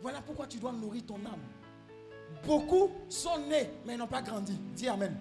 Voilà 0.00 0.22
pourquoi 0.22 0.46
tu 0.46 0.58
dois 0.58 0.72
nourrir 0.72 1.04
ton 1.06 1.16
âme. 1.26 1.42
Beaucoup 2.44 2.90
sont 3.08 3.38
nés, 3.38 3.70
mais 3.84 3.94
ils 3.94 3.98
n'ont 3.98 4.06
pas 4.06 4.22
grandi. 4.22 4.52
Dis 4.74 4.88
Amen. 4.88 5.16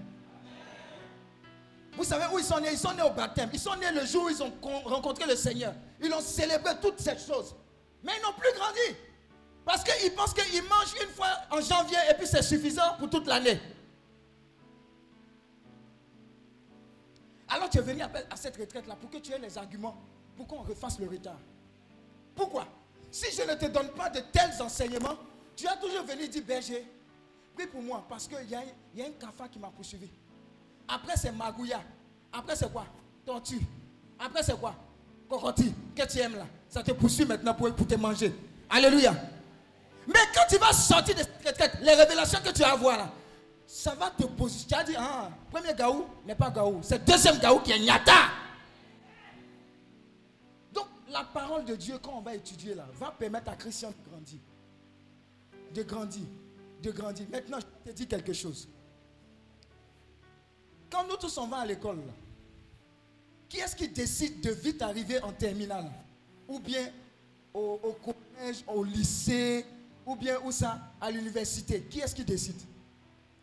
Vous 1.94 2.04
savez 2.04 2.34
où 2.34 2.40
ils 2.40 2.46
sont 2.46 2.60
nés? 2.60 2.72
Ils 2.72 2.78
sont 2.78 2.94
nés 2.94 3.04
au 3.04 3.10
baptême. 3.10 3.50
Ils 3.52 3.60
sont 3.60 3.76
nés 3.76 3.92
le 3.92 4.06
jour 4.06 4.26
où 4.26 4.30
ils 4.30 4.42
ont 4.42 4.54
rencontré 4.86 5.26
le 5.28 5.36
Seigneur. 5.36 5.74
Ils 6.02 6.14
ont 6.14 6.22
célébré 6.22 6.72
toutes 6.82 7.00
ces 7.00 7.18
choses. 7.18 7.56
Mais 8.04 8.14
ils 8.18 8.22
n'ont 8.22 8.34
plus 8.34 8.54
grandi. 8.56 8.98
Parce 9.66 9.84
qu'ils 9.84 10.14
pensent 10.14 10.34
qu'ils 10.34 10.64
mangent 10.64 10.96
une 11.02 11.10
fois 11.10 11.28
en 11.52 11.62
janvier 11.62 11.98
et 12.10 12.14
puis 12.14 12.26
c'est 12.26 12.42
suffisant 12.42 12.96
pour 12.98 13.10
toute 13.10 13.28
l'année. 13.28 13.60
Alors 17.50 17.70
tu 17.70 17.80
es 17.80 17.82
venu 17.82 18.02
à 18.02 18.36
cette 18.36 18.56
retraite-là 18.56 18.96
pour 18.96 19.10
que 19.10 19.18
tu 19.18 19.34
aies 19.34 19.40
les 19.40 19.58
arguments, 19.58 19.98
pour 20.38 20.48
qu'on 20.48 20.62
refasse 20.62 21.00
le 21.00 21.08
retard. 21.08 21.40
Pourquoi? 22.36 22.68
Si 23.12 23.36
je 23.36 23.42
ne 23.42 23.56
te 23.56 23.66
donne 23.66 23.90
pas 23.90 24.10
de 24.10 24.22
tels 24.32 24.62
enseignements, 24.62 25.18
tu 25.56 25.68
as 25.68 25.76
toujours 25.76 26.04
venu 26.04 26.28
dire, 26.28 26.44
berger, 26.44 26.86
pour 27.68 27.82
moi 27.82 28.06
parce 28.08 28.28
qu'il 28.28 28.38
y, 28.48 29.00
y, 29.00 29.02
a 29.02 29.06
un 29.06 29.12
cafard 29.20 29.50
qui 29.50 29.60
m'a 29.60 29.70
poursuivi. 29.70 30.10
Après 30.88 31.16
c'est 31.18 31.32
magouya. 31.32 31.82
Après 32.32 32.56
c'est 32.56 32.72
quoi? 32.72 32.86
Tortue. 33.26 33.62
Après 34.20 34.44
c'est 34.44 34.60
quoi? 34.60 34.76
Cocotti. 35.30 35.74
Que 35.96 36.08
tu 36.08 36.20
aimes 36.20 36.36
là? 36.36 36.46
Ça 36.68 36.84
te 36.84 36.92
poursuit 36.92 37.26
maintenant 37.26 37.54
pour, 37.54 37.74
pour 37.74 37.88
te 37.88 37.96
manger. 37.96 38.34
Alléluia. 38.70 39.14
Mais 40.08 40.20
quand 40.34 40.46
tu 40.50 40.58
vas 40.58 40.74
sortir 40.74 41.16
de 41.16 41.20
cette 41.20 41.46
retraite, 41.46 41.78
les 41.82 41.94
révélations 41.94 42.40
que 42.44 42.52
tu 42.52 42.62
vas 42.62 42.72
avoir 42.72 42.98
là, 42.98 43.12
ça 43.68 43.94
va 43.94 44.10
te 44.10 44.24
poser. 44.24 44.66
Tu 44.68 44.74
as 44.74 44.84
dit, 44.84 44.96
ah, 44.98 45.30
premier 45.52 45.74
gaou 45.76 46.06
n'est 46.26 46.36
pas 46.36 46.50
gaou. 46.50 46.80
C'est 46.82 47.04
deuxième 47.06 47.38
gaou 47.38 47.60
qui 47.60 47.72
est 47.72 47.80
nyata. 47.80 48.30
Donc, 50.74 50.88
la 51.12 51.24
parole 51.24 51.66
de 51.66 51.76
Dieu, 51.76 52.00
quand 52.02 52.14
on 52.18 52.22
va 52.22 52.34
étudier 52.34 52.74
là, 52.74 52.88
va 52.96 53.12
permettre 53.12 53.52
à 53.52 53.56
Christian 53.56 53.90
de 53.90 54.10
grandir. 54.10 54.40
De 55.76 55.84
grandir. 55.84 56.26
De 56.82 56.92
grandir. 56.92 57.28
Maintenant, 57.30 57.60
je 57.60 57.92
te 57.92 57.96
dis 57.96 58.08
quelque 58.08 58.32
chose. 58.32 58.68
Quand 60.90 61.06
nous 61.08 61.18
tous 61.18 61.38
on 61.38 61.48
va 61.48 61.58
à 61.58 61.66
l'école, 61.66 62.00
qui 63.48 63.58
est-ce 63.58 63.76
qui 63.76 63.90
décide 63.90 64.42
de 64.42 64.52
vite 64.52 64.82
arriver 64.82 65.22
en 65.22 65.34
terminale? 65.34 65.92
Ou 66.48 66.60
bien 66.60 66.90
au, 67.54 67.96
collège, 68.04 68.64
au 68.68 68.84
lycée, 68.84 69.66
ou 70.06 70.16
bien 70.16 70.40
où 70.44 70.52
ça? 70.52 70.80
À 71.02 71.12
l'université. 71.12 71.82
Qui 71.82 72.00
est-ce 72.00 72.16
qui 72.16 72.24
décide? 72.24 72.60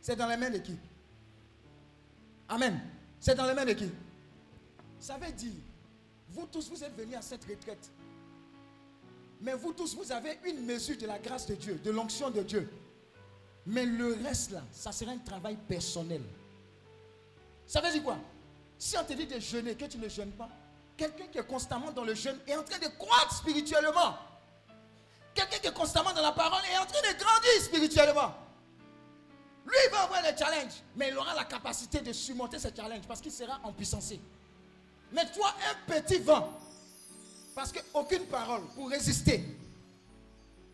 C'est 0.00 0.16
dans 0.16 0.28
les 0.28 0.36
mains 0.36 0.50
de 0.50 0.58
qui? 0.58 0.76
Amen. 2.48 2.80
C'est 3.20 3.34
dans 3.34 3.46
les 3.46 3.54
mains 3.54 3.64
de 3.64 3.72
qui? 3.72 3.90
Ça 4.98 5.18
veut 5.18 5.32
dire, 5.32 5.52
vous 6.30 6.46
tous, 6.46 6.68
vous 6.70 6.82
êtes 6.82 6.96
venus 6.96 7.16
à 7.16 7.22
cette 7.22 7.44
retraite. 7.44 7.90
Mais 9.40 9.54
vous 9.54 9.72
tous, 9.72 9.94
vous 9.94 10.10
avez 10.10 10.38
une 10.46 10.64
mesure 10.64 10.96
de 10.96 11.06
la 11.06 11.18
grâce 11.18 11.46
de 11.46 11.54
Dieu, 11.54 11.80
de 11.84 11.90
l'onction 11.90 12.30
de 12.30 12.42
Dieu. 12.42 12.68
Mais 13.66 13.84
le 13.84 14.18
reste 14.24 14.52
là, 14.52 14.62
ça 14.72 14.92
sera 14.92 15.10
un 15.10 15.18
travail 15.18 15.56
personnel. 15.68 16.22
Ça 17.66 17.80
veut 17.80 17.90
dire 17.90 18.04
quoi? 18.04 18.16
Si 18.78 18.96
on 18.96 19.04
te 19.04 19.12
dit 19.12 19.26
de 19.26 19.40
jeûner, 19.40 19.74
que 19.74 19.86
tu 19.86 19.98
ne 19.98 20.08
jeûnes 20.08 20.32
pas, 20.32 20.48
quelqu'un 20.96 21.26
qui 21.26 21.38
est 21.38 21.46
constamment 21.46 21.90
dans 21.90 22.04
le 22.04 22.14
jeûne 22.14 22.38
est 22.46 22.54
en 22.54 22.62
train 22.62 22.78
de 22.78 22.86
croître 22.96 23.38
spirituellement. 23.38 24.16
Quelqu'un 25.34 25.58
qui 25.58 25.66
est 25.66 25.74
constamment 25.74 26.12
dans 26.12 26.22
la 26.22 26.32
parole 26.32 26.62
est 26.72 26.78
en 26.78 26.86
train 26.86 27.00
de 27.00 27.18
grandir 27.18 27.50
spirituellement. 27.60 28.34
Lui, 29.66 29.76
il 29.84 29.90
va 29.90 30.02
avoir 30.02 30.22
des 30.22 30.36
challenges, 30.38 30.82
mais 30.94 31.08
il 31.08 31.18
aura 31.18 31.34
la 31.34 31.44
capacité 31.44 32.00
de 32.00 32.12
surmonter 32.12 32.58
ces 32.58 32.74
challenges 32.74 33.06
parce 33.06 33.20
qu'il 33.20 33.32
sera 33.32 33.58
en 33.64 33.72
puissance. 33.72 34.12
Mais 35.12 35.28
toi, 35.32 35.52
un 35.70 35.92
petit 35.92 36.18
vent, 36.18 36.52
parce 37.54 37.72
qu'aucune 37.72 38.26
parole 38.26 38.62
pour 38.76 38.88
résister, 38.88 39.44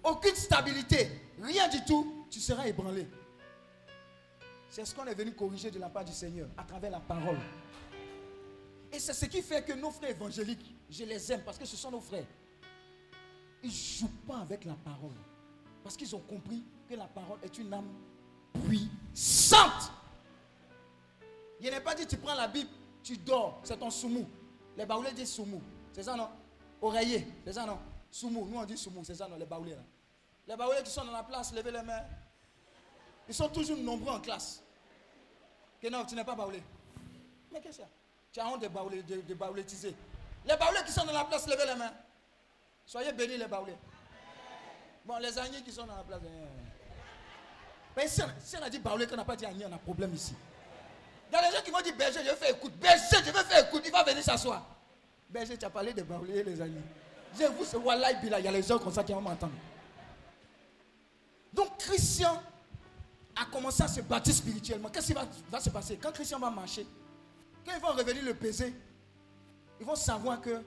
aucune 0.04 0.34
stabilité, 0.34 1.08
rien 1.40 1.68
du 1.68 1.82
tout, 1.84 2.21
tu 2.32 2.40
seras 2.40 2.66
ébranlé. 2.66 3.06
C'est 4.70 4.86
ce 4.86 4.94
qu'on 4.94 5.04
est 5.04 5.14
venu 5.14 5.34
corriger 5.34 5.70
de 5.70 5.78
la 5.78 5.90
part 5.90 6.04
du 6.04 6.12
Seigneur 6.12 6.48
à 6.56 6.64
travers 6.64 6.90
la 6.90 7.00
parole. 7.00 7.38
Et 8.90 8.98
c'est 8.98 9.12
ce 9.12 9.26
qui 9.26 9.42
fait 9.42 9.62
que 9.62 9.74
nos 9.74 9.90
frères 9.90 10.10
évangéliques, 10.10 10.74
je 10.88 11.04
les 11.04 11.30
aime 11.30 11.42
parce 11.44 11.58
que 11.58 11.66
ce 11.66 11.76
sont 11.76 11.90
nos 11.90 12.00
frères. 12.00 12.26
Ils 13.62 13.68
ne 13.68 13.74
jouent 13.74 14.18
pas 14.26 14.38
avec 14.38 14.64
la 14.64 14.74
parole. 14.74 15.14
Parce 15.84 15.94
qu'ils 15.96 16.16
ont 16.16 16.20
compris 16.20 16.64
que 16.88 16.94
la 16.94 17.06
parole 17.06 17.38
est 17.42 17.58
une 17.58 17.72
âme 17.72 17.90
puissante. 18.64 19.92
Il 21.60 21.70
n'est 21.70 21.80
pas 21.80 21.94
dit 21.94 22.06
tu 22.06 22.16
prends 22.16 22.34
la 22.34 22.48
Bible, 22.48 22.70
tu 23.02 23.18
dors, 23.18 23.60
c'est 23.62 23.78
ton 23.78 23.90
soumou. 23.90 24.26
Les 24.76 24.86
baoulés 24.86 25.12
disent 25.12 25.32
soumou. 25.32 25.60
C'est 25.92 26.02
ça 26.02 26.16
non? 26.16 26.30
Oreiller, 26.80 27.26
c'est 27.44 27.52
ça 27.52 27.66
non? 27.66 27.78
Soumou, 28.10 28.46
nous 28.46 28.58
on 28.58 28.64
dit 28.64 28.78
soumou, 28.78 29.04
c'est 29.04 29.14
ça 29.14 29.28
non? 29.28 29.36
Les 29.36 29.44
baoulés 29.46 29.74
là. 29.74 29.84
Les 30.46 30.56
baoulés 30.56 30.82
qui 30.82 30.90
sont 30.90 31.04
dans 31.04 31.12
la 31.12 31.22
place, 31.22 31.54
levez 31.54 31.70
les 31.70 31.82
mains. 31.82 32.02
Ils 33.28 33.34
sont 33.34 33.48
toujours 33.48 33.76
nombreux 33.76 34.12
en 34.12 34.20
classe. 34.20 34.62
Que 35.80 35.88
non, 35.88 36.04
tu 36.04 36.14
n'es 36.14 36.24
pas 36.24 36.34
baoulé. 36.34 36.62
Mais 37.52 37.60
qu'est-ce 37.60 37.78
que 37.78 37.82
c'est 37.84 37.88
Tu 38.32 38.40
as 38.40 38.46
honte 38.46 38.62
de, 38.62 38.68
baoulé, 38.68 39.02
de, 39.02 39.34
baoulétiser. 39.34 39.94
Les 40.46 40.56
baoulés 40.56 40.80
qui 40.86 40.92
sont 40.92 41.04
dans 41.04 41.12
la 41.12 41.24
place, 41.24 41.46
levez 41.46 41.66
les 41.66 41.74
mains. 41.74 41.92
Soyez 42.86 43.12
bénis 43.12 43.36
les 43.36 43.46
baoulés. 43.46 43.76
Bon, 45.04 45.18
les 45.18 45.36
agneaux 45.38 45.60
qui 45.64 45.72
sont 45.72 45.86
dans 45.86 45.96
la 45.96 46.02
place. 46.02 46.20
Hein. 46.24 46.48
Mais 47.96 48.08
si 48.08 48.22
on, 48.22 48.62
a 48.62 48.70
dit 48.70 48.78
baoulé, 48.78 49.06
qu'on 49.06 49.16
n'a 49.16 49.24
pas 49.24 49.36
dit 49.36 49.44
agneau, 49.44 49.66
on 49.68 49.74
a 49.74 49.78
problème 49.78 50.14
ici. 50.14 50.34
Il 51.30 51.34
y 51.34 51.38
a 51.38 51.48
des 51.48 51.56
gens 51.56 51.62
qui 51.62 51.70
m'ont 51.70 51.80
dit 51.80 51.92
berger, 51.92 52.20
je 52.24 52.30
vais 52.30 52.36
faire 52.36 52.50
écoute. 52.50 52.72
Berger, 52.74 53.16
je 53.24 53.30
vais 53.30 53.44
faire 53.44 53.66
écoute. 53.66 53.82
Il 53.84 53.92
va 53.92 54.04
venir 54.04 54.22
s'asseoir. 54.22 54.64
Berger, 55.28 55.56
tu 55.56 55.64
as 55.64 55.70
parlé 55.70 55.92
de 55.92 56.02
baoulé 56.02 56.42
les 56.42 56.60
agneaux. 56.60 56.82
Je 57.38 57.44
vous, 57.46 57.64
c'est 57.64 57.76
Wallahi. 57.76 58.16
Il 58.22 58.28
y 58.28 58.48
a 58.48 58.52
les 58.52 58.62
gens 58.62 58.78
comme 58.78 58.92
ça 58.92 59.02
qui 59.02 59.12
vont 59.12 59.20
m'entendre. 59.20 59.52
Donc, 61.52 61.76
Christian 61.78 62.40
a 63.34 63.44
commencé 63.46 63.82
à 63.82 63.88
se 63.88 64.00
bâtir 64.00 64.34
spirituellement. 64.34 64.88
Qu'est-ce 64.90 65.08
qui 65.08 65.12
va, 65.50 65.60
se 65.60 65.70
passer? 65.70 65.96
Quand 65.96 66.12
Christian 66.12 66.38
va 66.38 66.50
marcher, 66.50 66.86
quand 67.64 67.72
ils 67.74 67.80
vont 67.80 67.92
revenir 67.92 68.22
le 68.24 68.34
peser, 68.34 68.74
ils 69.80 69.86
vont 69.86 69.96
savoir 69.96 70.40
que 70.40 70.62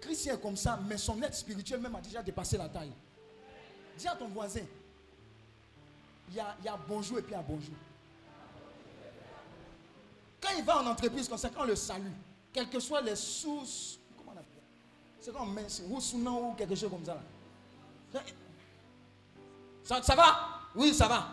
Christian 0.00 0.34
est 0.34 0.40
comme 0.40 0.56
ça, 0.56 0.78
mais 0.86 0.96
son 0.96 1.20
être 1.22 1.34
spirituel 1.34 1.80
même 1.80 1.94
a 1.94 2.00
déjà 2.00 2.22
dépassé 2.22 2.56
la 2.56 2.68
taille. 2.68 2.92
Dis 3.98 4.08
à 4.08 4.14
ton 4.14 4.28
voisin, 4.28 4.62
il 6.28 6.34
y 6.34 6.40
a, 6.40 6.56
il 6.60 6.64
y 6.64 6.68
a 6.68 6.76
bonjour 6.88 7.18
et 7.18 7.22
puis 7.22 7.34
un 7.34 7.42
bonjour. 7.42 7.74
Quand 10.40 10.50
il 10.56 10.64
va 10.64 10.82
en 10.82 10.86
entreprise 10.86 11.28
comme 11.28 11.38
ça, 11.38 11.50
quand 11.50 11.62
on 11.62 11.66
le 11.66 11.76
salue, 11.76 12.12
quels 12.52 12.68
que 12.68 12.80
soient 12.80 13.00
les 13.00 13.16
sous. 13.16 13.64
Comment 14.16 14.32
on 14.34 14.38
appelle? 14.38 14.62
C'est 15.20 15.32
comme 15.32 15.52
met 15.52 15.66
ou 16.30 16.54
quelque 16.54 16.74
chose 16.74 16.90
comme 16.90 17.04
ça, 17.04 17.18
ça. 19.84 20.02
Ça 20.02 20.14
va? 20.14 20.60
Oui, 20.74 20.92
ça 20.92 21.06
va. 21.06 21.28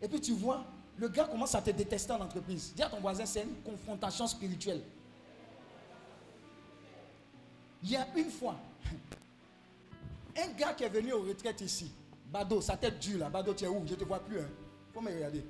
Et 0.00 0.08
puis 0.08 0.20
tu 0.20 0.32
vois, 0.32 0.64
le 0.96 1.08
gars 1.08 1.24
commence 1.24 1.54
à 1.54 1.62
te 1.62 1.70
détester 1.70 2.12
en 2.12 2.20
entreprise. 2.20 2.72
Dis 2.74 2.82
à 2.82 2.88
ton 2.88 3.00
voisin, 3.00 3.24
c'est 3.26 3.42
une 3.42 3.62
confrontation 3.62 4.26
spirituelle. 4.26 4.82
Il 7.82 7.90
y 7.90 7.96
a 7.96 8.06
une 8.16 8.30
fois, 8.30 8.56
un 10.36 10.48
gars 10.52 10.74
qui 10.74 10.84
est 10.84 10.88
venu 10.88 11.12
aux 11.12 11.22
retraites 11.22 11.60
ici, 11.60 11.92
Bado, 12.26 12.60
sa 12.60 12.76
tête 12.76 12.98
dure 12.98 13.20
là, 13.20 13.30
Bado, 13.30 13.54
tu 13.54 13.64
es 13.64 13.68
où? 13.68 13.82
Je 13.86 13.92
ne 13.92 13.98
te 13.98 14.04
vois 14.04 14.20
plus. 14.20 14.40
Hein. 14.40 14.50
Faut 14.92 15.00
me 15.00 15.12
regarder. 15.12 15.44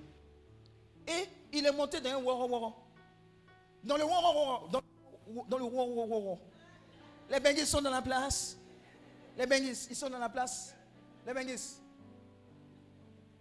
Et 1.07 1.29
il 1.53 1.67
est 1.67 1.73
monté 1.73 2.01
dans 2.01 2.11
un 2.11 2.23
woro. 2.23 2.75
Dans 3.83 3.97
le 3.97 4.05
woro. 4.05 4.69
Dans, 4.69 4.83
dans 5.49 5.59
le 5.59 5.65
woro. 5.65 6.39
Les 7.31 7.41
bengis 7.41 7.67
sont 7.67 7.81
dans 7.81 7.91
la 7.91 8.03
place. 8.03 8.57
Les 9.37 9.47
bengis, 9.47 9.89
ils 9.91 9.97
sont 9.97 10.11
dans 10.11 10.19
la 10.19 10.29
place. 10.29 10.75
Les 11.27 11.35
bengis. 11.35 11.81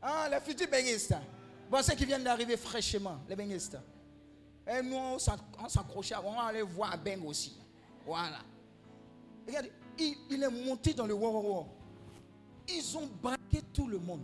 Ah, 0.01 0.27
les 0.29 0.39
futurs 0.39 0.69
bengistes. 0.69 1.15
Bon, 1.69 1.81
ceux 1.81 1.95
qui 1.95 2.05
viennent 2.05 2.23
d'arriver 2.23 2.55
fraîchement, 2.57 3.19
les 3.27 3.35
bengistes. 3.35 3.77
Et 4.67 4.81
nous, 4.81 4.95
on 4.95 5.19
s'accrochait, 5.69 6.15
on 6.23 6.39
aller 6.39 6.61
voir 6.61 6.97
Beng 6.97 7.25
aussi. 7.25 7.57
Voilà. 8.05 8.39
Regardez, 9.45 9.71
il, 9.97 10.43
est 10.43 10.49
monté 10.49 10.93
dans 10.93 11.07
le 11.07 11.13
woro 11.13 11.67
Ils 12.67 12.97
ont 12.97 13.07
braqué 13.21 13.61
tout 13.73 13.87
le 13.87 13.97
monde. 13.97 14.23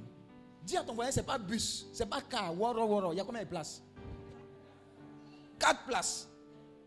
Dis 0.63 0.77
à 0.77 0.83
ton 0.83 0.93
voisin, 0.93 1.11
c'est 1.11 1.25
pas 1.25 1.37
bus, 1.37 1.87
c'est 1.93 2.05
pas 2.05 2.21
car, 2.21 2.57
woro. 2.57 3.11
Il 3.13 3.17
y 3.17 3.21
a 3.21 3.23
combien 3.23 3.43
de 3.43 3.47
places? 3.47 3.81
Quatre 5.59 5.83
places. 5.85 6.27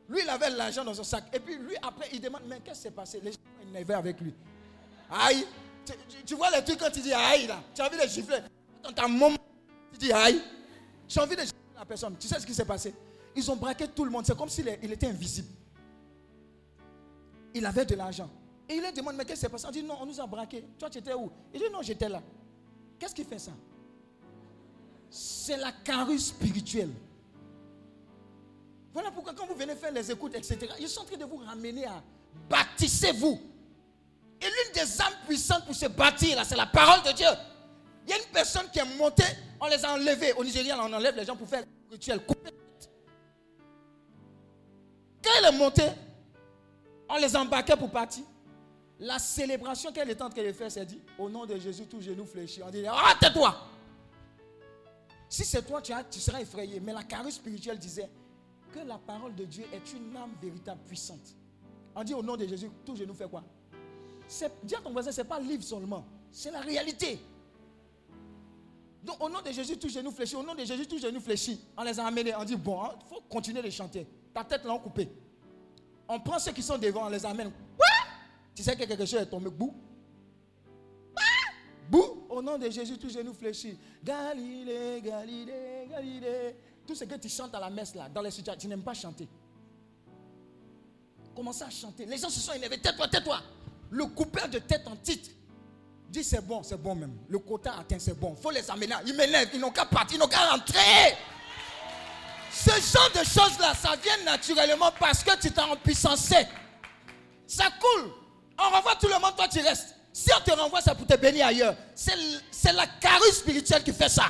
Lui, 0.08 0.20
il 0.22 0.28
avait 0.28 0.50
l'argent 0.50 0.84
dans 0.84 0.94
son 0.94 1.04
sac. 1.04 1.24
Et 1.32 1.40
puis 1.40 1.56
lui, 1.56 1.74
après, 1.82 2.08
il 2.12 2.20
demande, 2.20 2.42
mais 2.46 2.60
qu'est-ce 2.60 2.78
qui 2.78 2.82
s'est 2.84 2.90
passé? 2.90 3.20
Les 3.22 3.32
gens 3.32 3.38
sont 3.38 3.68
énervés 3.68 3.94
avec 3.94 4.20
lui. 4.20 4.34
Aïe. 5.10 5.46
Tu, 6.24 6.34
vois 6.34 6.50
les 6.50 6.64
trucs 6.64 6.78
quand 6.78 6.90
tu 6.90 7.00
dis 7.00 7.12
aïe 7.12 7.46
là. 7.46 7.60
Tu 7.74 7.80
as 7.80 7.86
envie 7.86 7.96
de 7.96 8.08
gifler. 8.08 8.38
Dans 8.86 8.92
ta 8.92 9.08
maman, 9.08 9.30
tu 9.92 9.98
dis 9.98 10.12
aïe. 10.12 10.40
J'ai 11.08 11.20
envie 11.20 11.34
de 11.34 11.42
la 11.74 11.84
personne. 11.84 12.16
Tu 12.18 12.28
sais 12.28 12.38
ce 12.38 12.46
qui 12.46 12.54
s'est 12.54 12.64
passé? 12.64 12.94
Ils 13.34 13.50
ont 13.50 13.56
braqué 13.56 13.88
tout 13.88 14.04
le 14.04 14.10
monde. 14.10 14.24
C'est 14.24 14.36
comme 14.36 14.48
s'il 14.48 14.68
était 14.68 15.08
invisible. 15.08 15.48
Il 17.54 17.66
avait 17.66 17.84
de 17.84 17.94
l'argent. 17.94 18.30
Et 18.68 18.74
il 18.76 18.82
leur 18.82 18.92
demande, 18.92 19.16
mais 19.16 19.24
qu'est-ce 19.24 19.40
qui 19.40 19.46
s'est 19.46 19.48
passé? 19.48 19.66
On 19.68 19.70
dit, 19.70 19.82
non, 19.82 19.96
on 20.00 20.06
nous 20.06 20.20
a 20.20 20.26
braqué. 20.26 20.64
Toi, 20.78 20.90
tu 20.90 20.98
étais 20.98 21.14
où? 21.14 21.30
Il 21.52 21.60
dit, 21.60 21.66
non, 21.72 21.82
j'étais 21.82 22.08
là. 22.08 22.22
Qu'est-ce 22.98 23.14
qui 23.14 23.24
fait 23.24 23.38
ça? 23.38 23.52
C'est 25.10 25.56
la 25.56 25.72
carrure 25.72 26.18
spirituelle. 26.18 26.92
Voilà 28.92 29.10
pourquoi 29.10 29.34
quand 29.34 29.46
vous 29.46 29.54
venez 29.54 29.74
faire 29.74 29.92
les 29.92 30.10
écoutes, 30.10 30.34
etc., 30.34 30.58
ils 30.80 30.88
sont 30.88 31.02
en 31.02 31.04
train 31.04 31.16
de 31.16 31.24
vous 31.24 31.36
ramener 31.36 31.86
à 31.86 32.02
bâtissez-vous. 32.48 33.40
Et 34.40 34.44
l'une 34.44 34.72
des 34.74 35.00
âmes 35.00 35.12
puissantes 35.26 35.64
pour 35.64 35.74
se 35.74 35.86
bâtir, 35.86 36.36
là, 36.36 36.44
c'est 36.44 36.56
la 36.56 36.66
parole 36.66 37.02
de 37.02 37.12
Dieu. 37.16 37.28
Il 38.06 38.10
y 38.10 38.12
a 38.12 38.18
une 38.18 38.30
personne 38.32 38.68
qui 38.72 38.78
est 38.78 38.96
montée, 38.98 39.24
on 39.60 39.66
les 39.66 39.84
a 39.84 39.92
enlevés. 39.94 40.32
Au 40.34 40.44
Nigeria, 40.44 40.78
on 40.80 40.92
enlève 40.92 41.16
les 41.16 41.24
gens 41.24 41.36
pour 41.36 41.48
faire 41.48 41.62
le 41.62 41.92
rituel. 41.92 42.20
Quand 42.24 42.34
elle 45.38 45.54
est 45.54 45.58
montée, 45.58 45.90
on 47.08 47.16
les 47.16 47.34
embarquait 47.36 47.76
pour 47.76 47.90
partir. 47.90 48.24
La 48.98 49.18
célébration 49.18 49.92
qu'elle 49.92 50.08
est 50.10 50.22
en 50.22 50.30
train 50.30 50.42
de 50.42 50.52
faire, 50.52 50.70
c'est 50.70 50.86
dit, 50.86 51.00
au 51.18 51.28
nom 51.28 51.44
de 51.44 51.58
Jésus, 51.58 51.86
tout 51.86 52.00
genou 52.00 52.24
fléchit. 52.24 52.62
On 52.62 52.70
dit, 52.70 52.84
ah, 52.88 53.14
tais-toi. 53.20 53.54
Si 55.28 55.44
c'est 55.44 55.62
toi, 55.62 55.82
tu, 55.82 55.92
as- 55.92 56.04
tu 56.04 56.20
seras 56.20 56.40
effrayé. 56.40 56.80
Mais 56.80 56.92
la 56.92 57.02
carrure 57.02 57.32
spirituelle 57.32 57.78
disait 57.78 58.08
que 58.72 58.78
la 58.80 58.98
parole 58.98 59.34
de 59.34 59.44
Dieu 59.44 59.64
est 59.72 59.92
une 59.92 60.16
âme 60.16 60.32
véritable, 60.40 60.80
puissante. 60.86 61.34
On 61.94 62.04
dit 62.04 62.14
au 62.14 62.22
nom 62.22 62.36
de 62.36 62.46
Jésus, 62.46 62.70
tout 62.84 62.96
genou 62.96 63.14
fait 63.14 63.28
quoi? 63.28 63.42
Dis 64.62 64.74
à 64.74 64.80
ton 64.80 64.92
voisin, 64.92 65.12
ce 65.12 65.20
n'est 65.20 65.26
pas 65.28 65.40
livre 65.40 65.62
seulement, 65.64 66.06
c'est 66.30 66.50
la 66.50 66.60
réalité. 66.60 67.18
Donc 69.02 69.22
au 69.22 69.28
nom 69.28 69.40
de 69.40 69.50
Jésus, 69.52 69.76
tout 69.76 69.88
genou 69.88 70.10
fléchit. 70.10 70.36
Au 70.36 70.42
nom 70.42 70.54
de 70.54 70.64
Jésus, 70.64 70.86
tout 70.86 70.98
genou 70.98 71.20
fléchit. 71.20 71.60
On 71.76 71.82
les 71.84 71.98
a 71.98 72.06
amenés. 72.06 72.34
On 72.34 72.44
dit, 72.44 72.56
bon, 72.56 72.80
il 73.00 73.08
faut 73.08 73.20
continuer 73.28 73.62
de 73.62 73.70
chanter. 73.70 74.06
Ta 74.34 74.44
tête 74.44 74.64
là, 74.64 74.72
on 74.72 74.78
coupé. 74.78 75.08
On 76.08 76.20
prend 76.20 76.38
ceux 76.38 76.52
qui 76.52 76.62
sont 76.62 76.78
devant, 76.78 77.06
on 77.06 77.08
les 77.08 77.24
amène. 77.24 77.52
Tu 78.54 78.62
sais 78.62 78.74
que 78.74 78.84
quelque 78.84 79.04
chose 79.04 79.20
est 79.20 79.26
tombé. 79.26 79.50
Bouh. 79.50 79.74
Bouh. 81.90 82.26
Au 82.28 82.42
nom 82.42 82.58
de 82.58 82.68
Jésus, 82.70 82.98
tout 82.98 83.08
genou 83.08 83.32
fléchit. 83.32 83.78
Galilée, 84.02 85.00
Galilée, 85.02 85.86
Galilée. 85.90 86.56
Tout 86.86 86.94
ce 86.94 87.04
que 87.04 87.14
tu 87.16 87.28
chantes 87.28 87.54
à 87.54 87.60
la 87.60 87.70
messe 87.70 87.94
là, 87.94 88.08
dans 88.08 88.22
les 88.22 88.30
situations, 88.30 88.60
tu 88.60 88.68
n'aimes 88.68 88.82
pas 88.82 88.94
chanter. 88.94 89.28
Commencez 91.34 91.64
à 91.64 91.70
chanter. 91.70 92.06
Les 92.06 92.16
gens 92.16 92.30
se 92.30 92.40
sont 92.40 92.52
énervés. 92.52 92.78
Tais-toi, 92.78 93.08
tais-toi. 93.08 93.40
Le 93.90 94.06
coupeur 94.06 94.48
de 94.48 94.58
tête 94.58 94.86
en 94.86 94.96
titre 94.96 95.30
dit 96.08 96.24
c'est 96.24 96.40
bon, 96.40 96.62
c'est 96.62 96.80
bon 96.80 96.94
même. 96.94 97.16
Le 97.28 97.38
quota 97.38 97.74
atteint, 97.78 97.98
c'est 97.98 98.18
bon. 98.18 98.34
faut 98.36 98.50
les 98.50 98.70
amener. 98.70 98.94
Ils 99.06 99.14
m'énervent. 99.14 99.48
Ils 99.54 99.60
n'ont 99.60 99.70
qu'à 99.70 99.84
partir, 99.84 100.16
ils 100.16 100.20
n'ont 100.20 100.28
qu'à 100.28 100.50
rentrer. 100.50 101.16
Ce 102.52 102.70
genre 102.70 103.10
de 103.12 103.24
choses-là, 103.24 103.74
ça 103.74 103.94
vient 104.02 104.24
naturellement 104.24 104.90
parce 104.98 105.22
que 105.22 105.38
tu 105.38 105.50
t'es 105.50 105.60
en 105.60 105.76
puissance. 105.76 106.32
Ça 107.46 107.64
coule. 107.80 108.10
On 108.58 108.70
renvoie 108.70 108.94
tout 108.96 109.08
le 109.08 109.20
monde, 109.20 109.36
toi 109.36 109.46
tu 109.48 109.60
restes. 109.60 109.94
Si 110.12 110.30
on 110.34 110.40
te 110.42 110.50
renvoie, 110.58 110.80
c'est 110.80 110.94
pour 110.94 111.06
te 111.06 111.16
bénir 111.16 111.46
ailleurs. 111.46 111.76
C'est 111.94 112.72
la 112.72 112.86
carrure 112.86 113.32
spirituelle 113.34 113.84
qui 113.84 113.92
fait 113.92 114.08
ça. 114.08 114.24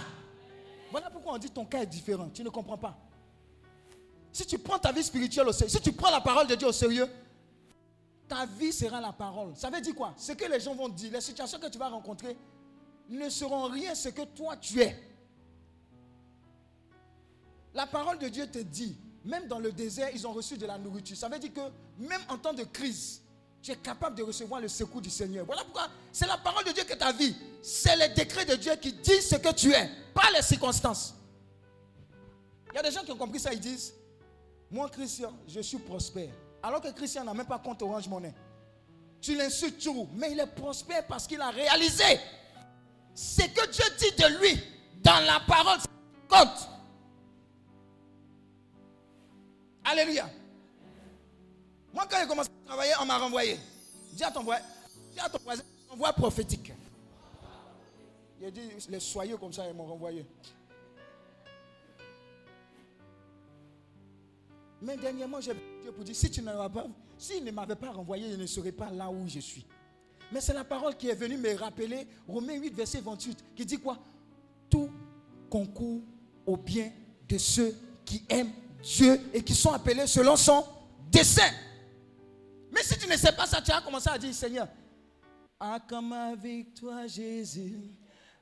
Voilà 0.91 1.11
pourquoi 1.11 1.35
on 1.35 1.39
dit 1.39 1.51
ton 1.51 1.65
cas 1.65 1.83
est 1.83 1.87
différent. 1.87 2.29
Tu 2.35 2.43
ne 2.43 2.49
comprends 2.49 2.77
pas. 2.77 2.97
Si 4.33 4.45
tu 4.45 4.59
prends 4.59 4.79
ta 4.79 4.93
vie 4.93 5.05
spirituelle 5.05 5.49
au 5.49 5.53
sérieux, 5.53 5.71
si 5.71 5.81
tu 5.81 5.93
prends 5.93 6.11
la 6.11 6.21
parole 6.21 6.47
de 6.47 6.55
Dieu 6.57 6.67
au 6.67 6.73
sérieux, 6.73 7.09
ta 8.29 8.47
vie 8.47 8.73
sera 8.73 9.01
la 9.01 9.13
parole. 9.13 9.57
Ça 9.57 9.71
veut 9.71 9.81
dire 9.81 9.95
quoi? 9.95 10.15
Ce 10.17 10.33
que 10.33 10.45
les 10.45 10.61
gens 10.61 10.75
vont 10.75 10.89
dire, 10.89 11.13
les 11.13 11.21
situations 11.21 11.59
que 11.59 11.69
tu 11.69 11.79
vas 11.79 11.89
rencontrer 11.89 12.37
ne 13.09 13.29
seront 13.29 13.65
rien 13.69 13.95
ce 13.95 14.09
que 14.09 14.23
toi 14.23 14.57
tu 14.57 14.81
es. 14.81 14.97
La 17.75 17.87
parole 17.87 18.19
de 18.19 18.29
Dieu 18.29 18.47
te 18.47 18.59
dit, 18.59 18.97
même 19.25 19.47
dans 19.49 19.59
le 19.59 19.71
désert, 19.71 20.09
ils 20.15 20.27
ont 20.27 20.33
reçu 20.33 20.57
de 20.57 20.67
la 20.67 20.79
nourriture. 20.79 21.17
Ça 21.17 21.29
veut 21.29 21.39
dire 21.39 21.53
que 21.53 21.61
même 21.99 22.21
en 22.29 22.39
temps 22.39 22.55
de 22.55 22.65
crise, 22.65 23.21
tu 23.63 23.71
es 23.73 23.77
capable 23.77 24.17
de 24.17 24.23
recevoir 24.23 24.61
le 24.61 24.69
secours 24.69 25.01
du 25.01 25.11
Seigneur. 25.11 25.45
Voilà 25.45 25.63
pourquoi 25.65 25.89
c'est 26.13 26.27
la 26.27 26.39
parole 26.39 26.65
de 26.65 26.73
Dieu 26.73 26.85
que 26.85 26.95
ta 26.95 27.13
vie. 27.13 27.35
C'est 27.63 27.97
les 27.97 28.09
décrets 28.15 28.45
de 28.45 28.55
Dieu 28.55 28.75
qui 28.77 28.93
disent 28.93 29.29
ce 29.29 29.37
que 29.37 29.53
tu 29.53 29.73
es, 29.73 29.91
pas 30.15 30.31
les 30.35 30.43
circonstances. 30.43 31.15
Il 32.73 32.77
y 32.77 32.79
a 32.79 32.83
des 32.83 32.91
gens 32.91 33.03
qui 33.03 33.13
ont 33.13 33.17
compris 33.17 33.41
ça, 33.41 33.53
ils 33.53 33.61
disent, 33.61 33.93
moi 34.71 34.89
Christian, 34.89 35.33
je 35.47 35.61
suis 35.61 35.79
prospère. 35.79 36.33
Alors 36.67 36.81
que 36.81 36.89
Christian 36.89 37.23
n'a 37.23 37.33
même 37.33 37.47
pas 37.47 37.61
compte 37.61 37.81
Orange 37.83 38.09
Monnaie. 38.09 38.35
Tu 39.21 39.37
l'insultes 39.37 39.79
toujours, 39.79 40.09
mais 40.15 40.33
il 40.33 40.41
est 40.41 40.49
prospère 40.49 41.07
parce 41.07 41.25
qu'il 41.25 41.41
a 41.41 41.51
réalisé 41.51 42.19
ce 43.15 43.43
que 43.43 43.71
Dieu 43.71 43.85
dit 44.01 44.21
de 44.21 44.41
lui 44.41 44.61
dans 45.01 45.25
la 45.25 45.39
parole. 45.47 45.79
Compte. 46.29 46.69
Alléluia. 49.85 50.29
Moi, 51.95 52.05
quand 52.11 52.17
j'ai 52.21 52.27
commencé 52.27 52.51
à 52.65 52.67
travailler, 52.67 52.93
on 53.01 53.07
m'a 53.07 53.19
renvoyé. 53.19 53.61
Dis 54.15 54.25
à 54.25 54.33
ton 54.33 54.43
voisin, 54.43 54.65
dis 55.13 55.21
à 55.21 55.29
ton 55.29 55.39
prophétique. 56.15 56.73
Il 58.41 58.51
dit, 58.51 58.69
les 58.89 58.99
soyeux 58.99 59.37
comme 59.37 59.53
ça, 59.53 59.69
ils 59.69 59.75
m'ont 59.75 59.87
renvoyé. 59.87 60.27
Mais 64.83 64.97
dernièrement, 64.97 65.41
j'ai 65.41 65.55
Dieu 65.83 65.93
pour 65.93 66.05
dire, 66.05 66.15
si 66.15 66.31
tu 66.31 66.41
ne 66.41 66.47
m'avais 66.47 66.73
pas, 66.73 66.87
s'il 67.17 67.45
ne 67.45 67.51
m'avait 67.51 67.77
pas 67.77 67.91
renvoyé, 67.93 68.31
je 68.31 68.37
ne 68.37 68.47
serais 68.47 68.73
pas 68.73 68.91
là 68.91 69.11
où 69.11 69.27
je 69.27 69.41
suis. 69.41 69.65
Mais 70.33 70.41
c'est 70.41 70.53
la 70.53 70.65
parole 70.65 70.97
qui 70.97 71.09
est 71.09 71.15
venue 71.15 71.37
me 71.37 71.55
rappeler, 71.57 72.07
Romains 72.27 72.57
8, 72.57 72.75
verset 72.75 73.01
28, 73.01 73.45
qui 73.55 73.65
dit 73.65 73.79
quoi? 73.79 73.99
Tout 74.69 74.91
concourt 75.49 76.03
au 76.45 76.57
bien 76.57 76.93
de 77.29 77.39
ceux 77.39 77.75
qui 78.05 78.25
aiment 78.29 78.53
Dieu 78.83 79.21
et 79.33 79.43
qui 79.43 79.55
sont 79.55 79.73
appelés 79.73 80.07
selon 80.07 80.37
son 80.37 80.65
dessein. 81.11 81.51
Mais 82.73 82.83
si 82.83 82.99
tu 82.99 83.09
ne 83.09 83.17
sais 83.17 83.33
pas 83.33 83.47
ça, 83.47 83.63
tu 83.63 83.71
as 83.71 83.81
commencé 83.81 84.11
à 84.11 84.19
dire, 84.19 84.35
Seigneur, 84.35 84.69
ah 85.59 85.81
comme 85.89 86.13
avec 86.13 86.75
toi 86.75 87.07
Jésus, 87.07 87.79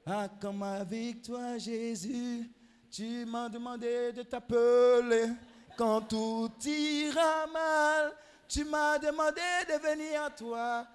ah 0.05 0.29
comme 0.41 0.63
avec 0.63 1.23
toi 1.23 1.57
Jésus, 1.59 2.51
tu 2.91 3.25
m'as 3.27 3.49
demandé 3.49 4.13
de 4.13 4.23
t'appeler 4.23 5.27
quand 5.77 6.03
tout 6.03 6.53
ira 6.65 7.47
mal, 7.47 8.13
tu 8.49 8.65
m'as 8.65 8.99
demandé 8.99 9.41
de 9.69 9.79
venir 9.89 10.23
à 10.25 10.31
toi. 10.31 10.87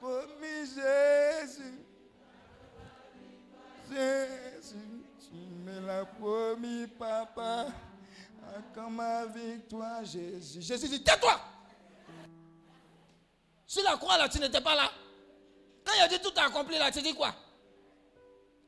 Promis 0.00 0.66
Jésus, 0.74 1.78
Jésus, 3.90 5.04
tu 5.20 5.36
me 5.64 5.86
l'as 5.86 6.06
promis, 6.06 6.86
papa. 6.86 7.66
Ah, 8.42 8.60
Comme 8.74 8.98
avec 9.00 9.68
toi, 9.68 10.02
Jésus. 10.02 10.62
Jésus 10.62 10.88
dit, 10.88 11.02
tais-toi. 11.04 11.38
Sur 13.66 13.82
la 13.84 13.96
croix, 13.96 14.16
là, 14.16 14.28
tu 14.28 14.38
n'étais 14.40 14.60
pas 14.60 14.74
là. 14.74 14.90
Quand 15.84 15.92
il 15.96 16.02
a 16.02 16.08
dit 16.08 16.18
tout 16.20 16.32
accompli, 16.36 16.78
là, 16.78 16.90
tu 16.90 17.02
dis 17.02 17.14
quoi? 17.14 17.34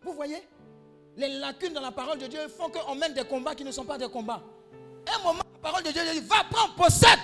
Vous 0.03 0.13
voyez? 0.13 0.47
Les 1.17 1.29
lacunes 1.29 1.75
dans 1.75 1.81
la 1.81 1.93
parole 1.93 2.19
de 2.19 2.27
Dieu 2.27 2.49
font 2.49 2.71
qu'on 2.71 2.95
mène 2.95 3.13
des 3.13 3.25
combats 3.25 3.55
qui 3.55 3.65
ne 3.65 3.71
sont 3.71 3.85
pas 3.85 3.99
des 3.99 4.09
combats. 4.09 4.43
Un 5.15 5.19
moment, 5.23 5.43
la 5.55 5.59
parole 5.61 5.83
de 5.83 5.91
Dieu 5.91 6.03
dit, 6.13 6.21
va 6.21 6.45
prendre, 6.51 6.75
possède. 6.75 7.19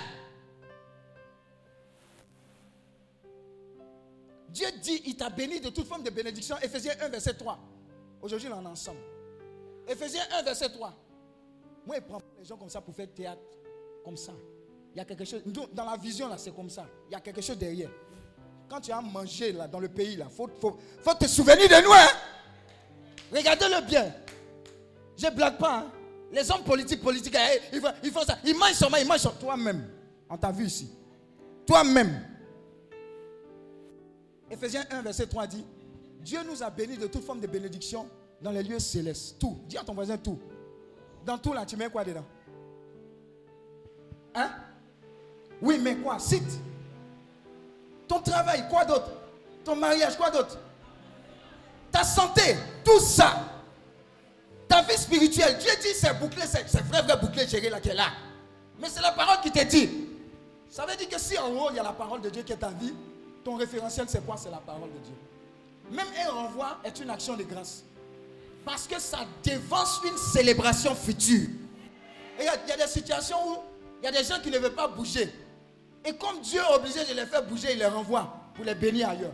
Dieu 4.49 4.67
dit, 4.81 5.01
il 5.05 5.15
t'a 5.15 5.29
béni 5.29 5.59
de 5.59 5.69
toute 5.69 5.87
forme 5.87 6.03
de 6.03 6.09
bénédiction. 6.09 6.57
Ephésiens 6.61 6.93
1, 7.01 7.09
verset 7.09 7.33
3. 7.33 7.59
Aujourd'hui, 8.21 8.49
on 8.51 8.63
est 8.63 8.67
ensemble. 8.67 8.99
Ephésiens 9.87 10.23
1, 10.39 10.43
verset 10.43 10.69
3. 10.69 10.93
Moi, 11.85 11.95
je 11.95 12.01
prends 12.01 12.21
les 12.37 12.45
gens 12.45 12.57
comme 12.57 12.69
ça 12.69 12.81
pour 12.81 12.93
faire 12.93 13.07
théâtre. 13.13 13.41
Comme 14.03 14.17
ça. 14.17 14.33
Il 14.93 14.97
y 14.97 15.01
a 15.01 15.05
quelque 15.05 15.25
chose. 15.25 15.41
Dans 15.73 15.85
la 15.85 15.97
vision, 15.97 16.27
là, 16.27 16.37
c'est 16.37 16.53
comme 16.53 16.69
ça. 16.69 16.85
Il 17.07 17.13
y 17.13 17.15
a 17.15 17.19
quelque 17.19 17.41
chose 17.41 17.57
derrière. 17.57 17.89
Quand 18.67 18.81
tu 18.81 18.91
as 18.91 19.01
mangé 19.01 19.51
là, 19.51 19.67
dans 19.67 19.79
le 19.79 19.89
pays, 19.89 20.15
là, 20.15 20.27
faut, 20.29 20.49
faut 20.59 21.13
te 21.19 21.25
souvenir 21.25 21.67
de 21.67 21.83
nous. 21.83 21.93
Hein? 21.93 22.07
Regardez-le 23.31 23.85
bien. 23.85 24.11
Je 25.17 25.25
ne 25.25 25.31
blague 25.31 25.57
pas. 25.57 25.79
hein. 25.79 25.91
Les 26.31 26.49
hommes 26.51 26.63
politiques, 26.63 27.01
politiques, 27.01 27.35
eh, 27.35 27.59
ils, 27.75 27.81
font, 27.81 27.87
ils 28.03 28.11
font 28.11 28.21
ça. 28.23 28.37
Ils 28.45 28.55
mangent 28.55 28.73
seulement, 28.73 28.97
ils 28.97 29.07
mangent 29.07 29.19
sur 29.21 29.37
toi-même. 29.37 29.87
On 30.29 30.37
t'a 30.37 30.51
vu 30.51 30.65
ici. 30.65 30.89
Toi-même. 31.65 32.23
Ephésiens 34.51 34.85
1, 34.91 35.01
verset 35.01 35.27
3 35.27 35.47
dit 35.47 35.65
Dieu 36.21 36.39
nous 36.47 36.61
a 36.63 36.69
bénis 36.69 36.97
de 36.97 37.07
toute 37.07 37.23
forme 37.23 37.39
de 37.39 37.47
bénédiction 37.47 38.07
dans 38.41 38.51
les 38.51 38.63
lieux 38.63 38.79
célestes. 38.79 39.37
Tout. 39.39 39.57
Dis 39.67 39.77
à 39.77 39.83
ton 39.83 39.93
voisin 39.93 40.17
tout. 40.17 40.37
Dans 41.25 41.37
tout 41.37 41.53
là, 41.53 41.65
tu 41.65 41.75
mets 41.77 41.89
quoi 41.89 42.03
dedans? 42.03 42.25
Hein? 44.35 44.49
Oui, 45.61 45.79
mais 45.81 45.95
quoi? 45.97 46.19
Cite. 46.19 46.59
Ton 48.07 48.19
travail, 48.21 48.67
quoi 48.69 48.85
d'autre? 48.85 49.11
Ton 49.63 49.75
mariage, 49.75 50.15
quoi 50.17 50.29
d'autre? 50.31 50.57
Ta 51.91 52.03
santé, 52.03 52.55
tout 52.83 52.99
ça. 52.99 53.45
Ta 54.67 54.83
vie 54.83 54.97
spirituelle, 54.97 55.57
Dieu 55.57 55.71
dit 55.81 55.95
c'est 55.95 56.13
bouclé, 56.19 56.43
c'est 56.45 56.81
vrai, 56.81 57.01
vrai 57.01 57.17
bouclé, 57.17 57.47
chérie, 57.47 57.69
là 57.69 57.79
qui 57.79 57.89
est 57.89 57.95
là. 57.95 58.09
Mais 58.79 58.87
c'est 58.89 59.01
la 59.01 59.11
parole 59.11 59.39
qui 59.41 59.51
te 59.51 59.63
dit. 59.63 59.89
Ça 60.69 60.85
veut 60.85 60.95
dire 60.95 61.09
que 61.09 61.19
si 61.19 61.37
en 61.37 61.49
haut, 61.49 61.69
il 61.71 61.77
y 61.77 61.79
a 61.79 61.83
la 61.83 61.91
parole 61.93 62.21
de 62.21 62.29
Dieu 62.29 62.43
qui 62.43 62.53
est 62.53 62.57
ta 62.57 62.69
vie, 62.69 62.93
ton 63.43 63.55
référentiel, 63.55 64.05
c'est 64.07 64.23
quoi? 64.23 64.35
C'est 64.37 64.51
la 64.51 64.57
parole 64.57 64.89
de 64.93 64.99
Dieu. 64.99 65.15
Même 65.91 66.05
un 66.23 66.31
renvoi 66.31 66.77
est 66.83 66.99
une 66.99 67.09
action 67.09 67.35
de 67.35 67.43
grâce. 67.43 67.83
Parce 68.63 68.85
que 68.85 68.99
ça 68.99 69.19
dévance 69.41 70.01
une 70.05 70.17
célébration 70.17 70.93
future. 70.93 71.49
Et 72.39 72.43
il 72.43 72.67
y, 72.67 72.69
y 72.69 72.71
a 72.71 72.77
des 72.77 72.87
situations 72.91 73.37
où 73.47 73.57
il 74.01 74.05
y 74.05 74.07
a 74.07 74.11
des 74.11 74.23
gens 74.23 74.39
qui 74.39 74.51
ne 74.51 74.59
veulent 74.59 74.75
pas 74.75 74.87
bouger. 74.87 75.33
Et 76.05 76.13
comme 76.15 76.39
Dieu 76.41 76.61
est 76.61 76.75
obligé 76.75 77.03
de 77.05 77.13
les 77.13 77.25
faire 77.25 77.43
bouger, 77.43 77.69
il 77.73 77.79
les 77.79 77.87
renvoie 77.87 78.31
pour 78.53 78.63
les 78.63 78.75
bénir 78.75 79.09
ailleurs. 79.09 79.33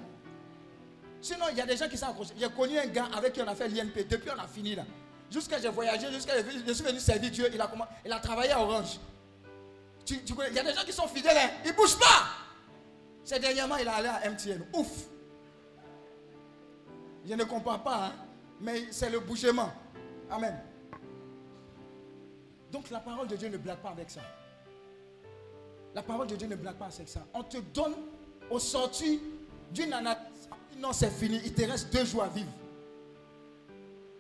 Sinon, 1.25 1.45
il 1.51 1.57
y 1.57 1.61
a 1.61 1.65
des 1.65 1.75
gens 1.75 1.89
qui 1.89 1.97
sont 1.97 2.05
accrochés. 2.05 2.35
J'ai 2.37 2.47
connu 2.49 2.77
un 2.77 2.85
gars 2.85 3.07
avec 3.11 3.33
qui 3.33 3.41
on 3.41 3.47
a 3.47 3.55
fait 3.55 3.67
l'INP. 3.67 4.07
Depuis, 4.07 4.29
on 4.29 4.39
a 4.39 4.45
fini 4.47 4.75
là. 4.75 4.83
Jusqu'à 5.31 5.59
j'ai 5.59 5.69
voyagé, 5.69 6.11
jusqu'à 6.11 6.33
je 6.37 6.71
suis 6.71 6.83
venu 6.83 6.99
servir 6.99 7.31
Dieu. 7.31 7.49
Il 7.51 7.59
a, 7.59 7.71
il 8.05 8.13
a 8.13 8.19
travaillé 8.19 8.51
à 8.51 8.61
Orange. 8.61 8.99
Il 10.07 10.53
y 10.53 10.59
a 10.59 10.63
des 10.63 10.73
gens 10.75 10.85
qui 10.85 10.93
sont 10.93 11.07
fidèles. 11.07 11.35
Hein. 11.35 11.49
Ils 11.63 11.71
ne 11.71 11.75
bougent 11.75 11.97
pas. 11.97 12.27
C'est 13.23 13.39
dernièrement, 13.39 13.75
il 13.77 13.87
est 13.87 13.89
allé 13.89 14.07
à 14.07 14.29
MTN. 14.29 14.67
Ouf. 14.73 15.05
Je 17.27 17.33
ne 17.33 17.43
comprends 17.43 17.79
pas, 17.79 18.05
hein, 18.05 18.11
mais 18.61 18.83
c'est 18.91 19.09
le 19.09 19.19
bougement. 19.19 19.73
Amen. 20.29 20.61
Donc 22.71 22.91
la 22.91 22.99
parole 22.99 23.27
de 23.27 23.35
Dieu 23.35 23.49
ne 23.49 23.57
blague 23.57 23.79
pas 23.79 23.89
avec 23.89 24.11
ça. 24.11 24.21
La 25.95 26.03
parole 26.03 26.27
de 26.27 26.35
Dieu 26.35 26.47
ne 26.47 26.55
blague 26.55 26.75
pas 26.75 26.85
avec 26.85 27.09
ça. 27.09 27.25
On 27.33 27.41
te 27.41 27.57
donne 27.57 27.95
au 28.51 28.59
sorti 28.59 29.19
d'une 29.71 29.91
analyse. 29.91 30.34
Non, 30.77 30.93
c'est 30.93 31.11
fini. 31.11 31.41
Il 31.45 31.53
te 31.53 31.63
reste 31.63 31.91
deux 31.93 32.05
jours 32.05 32.23
à 32.23 32.27
vivre. 32.27 32.51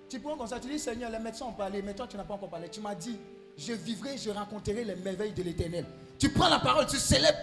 Tu 0.09 0.19
prends 0.19 0.37
comme 0.37 0.47
ça, 0.47 0.59
tu 0.59 0.67
dis 0.67 0.79
Seigneur, 0.79 1.09
les 1.09 1.19
médecins 1.19 1.45
ont 1.45 1.53
parlé, 1.53 1.81
mais 1.81 1.93
toi 1.93 2.07
tu 2.07 2.15
n'as 2.15 2.23
pas 2.23 2.35
encore 2.35 2.49
parlé. 2.49 2.69
Tu 2.69 2.79
m'as 2.79 2.95
dit, 2.95 3.17
je 3.57 3.73
vivrai, 3.73 4.17
je 4.17 4.29
raconterai 4.29 4.83
les 4.83 4.95
merveilles 4.95 5.33
de 5.33 5.43
l'éternel. 5.43 5.85
Tu 6.19 6.29
prends 6.29 6.47
la 6.47 6.59
parole, 6.59 6.85
tu 6.85 6.97
célèbres. 6.97 7.37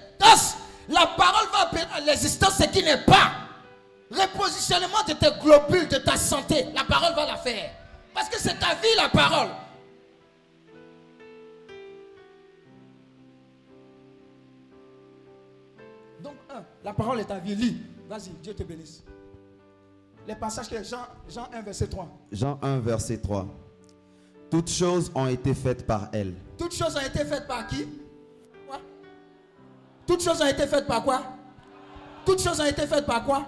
La 0.88 1.06
parole 1.06 1.48
va 1.52 1.60
appeler 1.60 1.82
à 1.94 2.00
l'existence 2.00 2.56
ce 2.58 2.64
qui 2.64 2.82
n'est 2.82 3.04
pas. 3.04 3.32
Repositionnement 4.10 5.02
de 5.06 5.14
tes 5.14 5.30
globules, 5.40 5.88
de 5.88 5.96
ta 5.98 6.16
santé, 6.16 6.66
la 6.74 6.84
parole 6.84 7.14
va 7.14 7.26
la 7.26 7.36
faire. 7.36 7.70
Parce 8.12 8.28
que 8.28 8.38
c'est 8.38 8.58
ta 8.58 8.74
vie, 8.74 8.94
la 8.96 9.08
parole. 9.08 9.48
Donc, 16.20 16.34
un, 16.50 16.62
la 16.84 16.92
parole 16.92 17.20
est 17.20 17.24
ta 17.24 17.38
vie. 17.38 17.54
Lis. 17.54 17.76
Vas-y, 18.12 18.28
Dieu 18.42 18.52
te 18.52 18.62
bénisse. 18.62 19.02
Les 20.26 20.34
passages 20.36 20.68
que 20.68 20.82
Jean, 20.84 21.06
Jean 21.30 21.48
1, 21.50 21.62
verset 21.62 21.86
3. 21.86 22.06
Jean 22.30 22.58
1, 22.60 22.80
verset 22.80 23.16
3. 23.16 23.46
Toutes 24.50 24.68
choses 24.68 25.10
ont 25.14 25.26
été 25.28 25.54
faites 25.54 25.86
par 25.86 26.10
elle. 26.12 26.34
Toutes 26.58 26.74
choses 26.74 26.94
ont 26.94 27.00
été 27.00 27.24
faites 27.24 27.48
par 27.48 27.66
qui? 27.66 27.88
Quoi? 28.66 28.78
Toutes 30.06 30.22
choses 30.22 30.42
ont 30.42 30.46
été 30.46 30.66
faites 30.66 30.86
par 30.86 31.02
quoi? 31.02 31.22
Toutes 32.26 32.42
choses 32.42 32.60
ont 32.60 32.66
été 32.66 32.86
faites 32.86 33.06
par 33.06 33.24
quoi? 33.24 33.46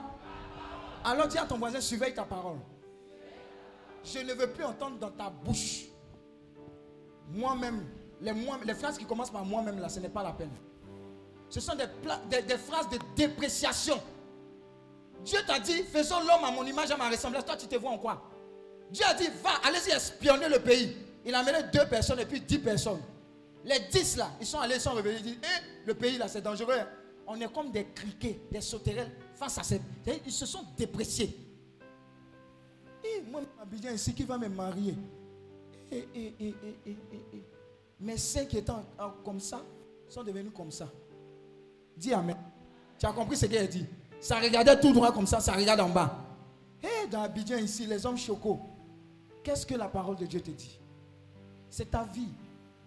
Alors 1.05 1.29
dis 1.29 1.37
à 1.37 1.45
ton 1.45 1.59
voisin, 1.59 1.83
surveille 1.83 2.15
ta 2.15 2.25
parole. 2.25 2.57
Je 4.03 4.21
ne 4.21 4.33
veux 4.33 4.47
plus 4.51 4.65
entendre 4.65 4.97
dans 4.99 5.11
ta 5.11 5.29
bouche 5.29 5.85
moi-même. 7.35 7.85
Les, 8.23 8.33
moi- 8.33 8.59
les 8.65 8.73
phrases 8.75 8.97
qui 8.97 9.05
commencent 9.05 9.31
par 9.31 9.45
moi-même, 9.45 9.79
là, 9.79 9.91
ce 9.91 10.01
n'est 10.01 10.09
pas 10.09 10.23
la 10.23 10.33
peine. 10.33 10.49
Ce 11.51 11.61
sont 11.61 11.75
des, 11.77 11.87
pla- 12.03 12.23
des- 12.31 12.41
des 12.41 12.57
phrases 12.57 12.89
de 12.89 12.97
dépréciation. 13.15 14.01
Dieu 15.25 15.39
t'a 15.47 15.59
dit, 15.59 15.83
faisons 15.85 16.21
l'homme 16.21 16.45
à 16.45 16.51
mon 16.51 16.65
image, 16.67 16.91
à 16.91 16.97
ma 16.97 17.09
ressemblance. 17.09 17.45
Toi, 17.47 17.57
tu 17.57 17.67
te 17.67 17.77
vois 17.77 17.91
en 17.91 17.99
quoi? 17.99 18.23
Dieu 18.91 19.05
a 19.09 19.15
dit, 19.15 19.29
va, 19.43 19.51
allez-y 19.65 19.91
espionner 19.91 20.49
le 20.49 20.59
pays. 20.61 20.97
Il 21.25 21.35
a 21.35 21.39
amené 21.41 21.59
deux 21.73 21.87
personnes 21.89 22.21
et 22.21 22.27
puis 22.27 22.41
dix 22.41 22.59
personnes. 22.59 23.01
Les 23.65 23.79
dix 23.91 24.17
là, 24.17 24.31
ils 24.41 24.47
sont 24.47 24.59
allés, 24.59 24.75
ils 24.75 24.81
sont 24.81 24.93
revenus, 24.93 25.21
ils 25.21 25.25
disent, 25.25 25.39
Eh, 25.43 25.87
le 25.87 25.95
pays 25.95 26.19
là, 26.19 26.29
c'est 26.29 26.43
dangereux. 26.43 26.75
hein. 26.79 26.87
On 27.27 27.41
est 27.41 27.51
comme 27.51 27.71
des 27.73 27.87
criquets, 27.87 28.39
des 28.53 28.61
sauterelles 28.61 29.11
face 29.35 29.57
à 29.57 29.63
ces... 29.63 29.81
Ils 30.27 30.31
se 30.33 30.45
sont 30.45 30.63
dépréciés. 30.77 31.35
Et 33.03 33.23
moi, 33.23 33.41
Abidjan 33.63 33.93
ici, 33.93 34.13
qui 34.15 34.25
va 34.25 34.37
me 34.37 34.49
marier 34.49 34.95
et, 35.91 36.07
et, 36.15 36.35
et. 36.41 36.55
Mes 38.01 38.19
seins 38.19 38.45
qui 38.45 38.59
étaient 38.59 38.71
en- 38.71 38.85
en- 38.99 39.11
comme 39.25 39.41
ça 39.41 39.63
sont 40.09 40.23
devenus 40.23 40.53
comme 40.55 40.71
ça. 40.71 40.91
Dis 41.97 42.13
Amen. 42.13 42.37
Tu 42.99 43.07
as 43.07 43.13
compris 43.13 43.37
ce 43.37 43.47
qu'elle 43.47 43.69
dit? 43.69 43.87
Ça 44.25 44.41
regardait 44.41 44.81
tout 44.81 44.91
droit 44.91 45.13
comme 45.13 45.27
ça, 45.27 45.39
ça 45.39 45.53
regarde 45.53 45.81
en 45.81 45.91
bas. 45.91 46.17
Hé, 46.83 47.07
dans 47.11 47.21
Abidjan 47.21 47.59
ici, 47.59 47.87
les 47.87 48.07
hommes 48.07 48.17
chocos, 48.17 48.59
qu'est-ce 49.43 49.67
que 49.67 49.75
la 49.75 49.87
parole 49.87 50.17
de 50.17 50.25
Dieu 50.25 50.41
te 50.41 50.51
dit? 50.51 50.81
C'est 51.69 51.91
ta 51.91 52.05
vie. 52.05 52.33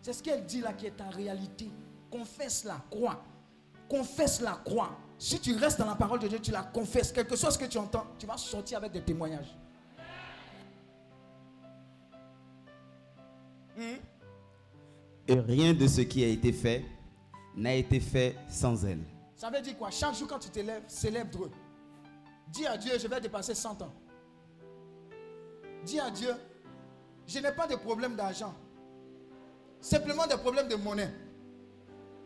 C'est 0.01 0.13
ce 0.13 0.23
qu'elle 0.23 0.43
dit 0.47 0.61
là 0.61 0.73
qui 0.73 0.87
est 0.87 0.97
ta 0.97 1.09
réalité. 1.09 1.69
Confesse-la, 2.09 2.81
crois. 2.89 3.23
Confesse-la, 3.87 4.59
crois. 4.65 4.97
Si 5.19 5.39
tu 5.39 5.55
restes 5.55 5.77
dans 5.77 5.85
la 5.85 5.93
parole 5.93 6.17
de 6.17 6.27
Dieu, 6.27 6.39
tu 6.39 6.49
la 6.49 6.63
confesses. 6.63 7.11
Quel 7.11 7.27
que 7.27 7.35
soit 7.35 7.51
ce 7.51 7.59
que 7.59 7.65
tu 7.65 7.77
entends, 7.77 8.07
tu 8.17 8.25
vas 8.25 8.37
sortir 8.37 8.79
avec 8.79 8.91
des 8.91 9.03
témoignages. 9.03 9.55
Hmm? 13.77 13.99
Et 15.27 15.39
rien 15.39 15.75
de 15.75 15.85
ce 15.85 16.01
qui 16.01 16.23
a 16.23 16.29
été 16.29 16.51
fait 16.51 16.83
n'a 17.55 17.75
été 17.75 17.99
fait 17.99 18.35
sans 18.49 18.83
elle. 18.83 19.03
Ça 19.37 19.51
veut 19.51 19.61
dire 19.61 19.77
quoi? 19.77 19.91
Chaque 19.91 20.15
jour 20.15 20.27
quand 20.27 20.39
tu 20.39 20.49
te 20.49 20.59
lèves, 20.59 20.83
célèbre. 20.87 21.49
Dis 22.47 22.65
à 22.65 22.75
Dieu, 22.75 22.93
je 22.99 23.07
vais 23.07 23.21
dépasser 23.21 23.53
100 23.53 23.83
ans. 23.83 23.93
Dis 25.83 25.99
à 25.99 26.09
Dieu, 26.09 26.33
je 27.27 27.37
n'ai 27.39 27.51
pas 27.51 27.67
de 27.67 27.75
problème 27.75 28.15
d'argent. 28.15 28.55
Simplement 29.79 30.25
des 30.25 30.37
problèmes 30.37 30.67
de 30.67 30.75
monnaie. 30.75 31.13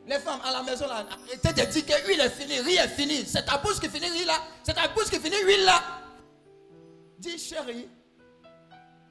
Les 0.07 0.19
femmes 0.19 0.39
à 0.43 0.51
la 0.53 0.63
maison, 0.63 0.87
là, 0.87 1.05
arrêtez 1.27 1.49
de 1.49 1.69
dire 1.69 1.97
huile 2.07 2.21
est 2.21 2.29
finie, 2.29 2.59
riz 2.61 2.77
est 2.77 2.87
fini. 2.87 3.25
C'est 3.25 3.43
ta 3.43 3.57
bouche 3.57 3.79
qui 3.79 3.89
finit 3.89 4.07
riz 4.09 4.25
là. 4.25 4.35
C'est 4.63 4.73
ta 4.73 4.87
bouche 4.87 5.09
qui 5.09 5.19
finit 5.19 5.43
huile 5.43 5.65
là. 5.65 5.81
Dis 7.19 7.37
chérie, 7.37 7.89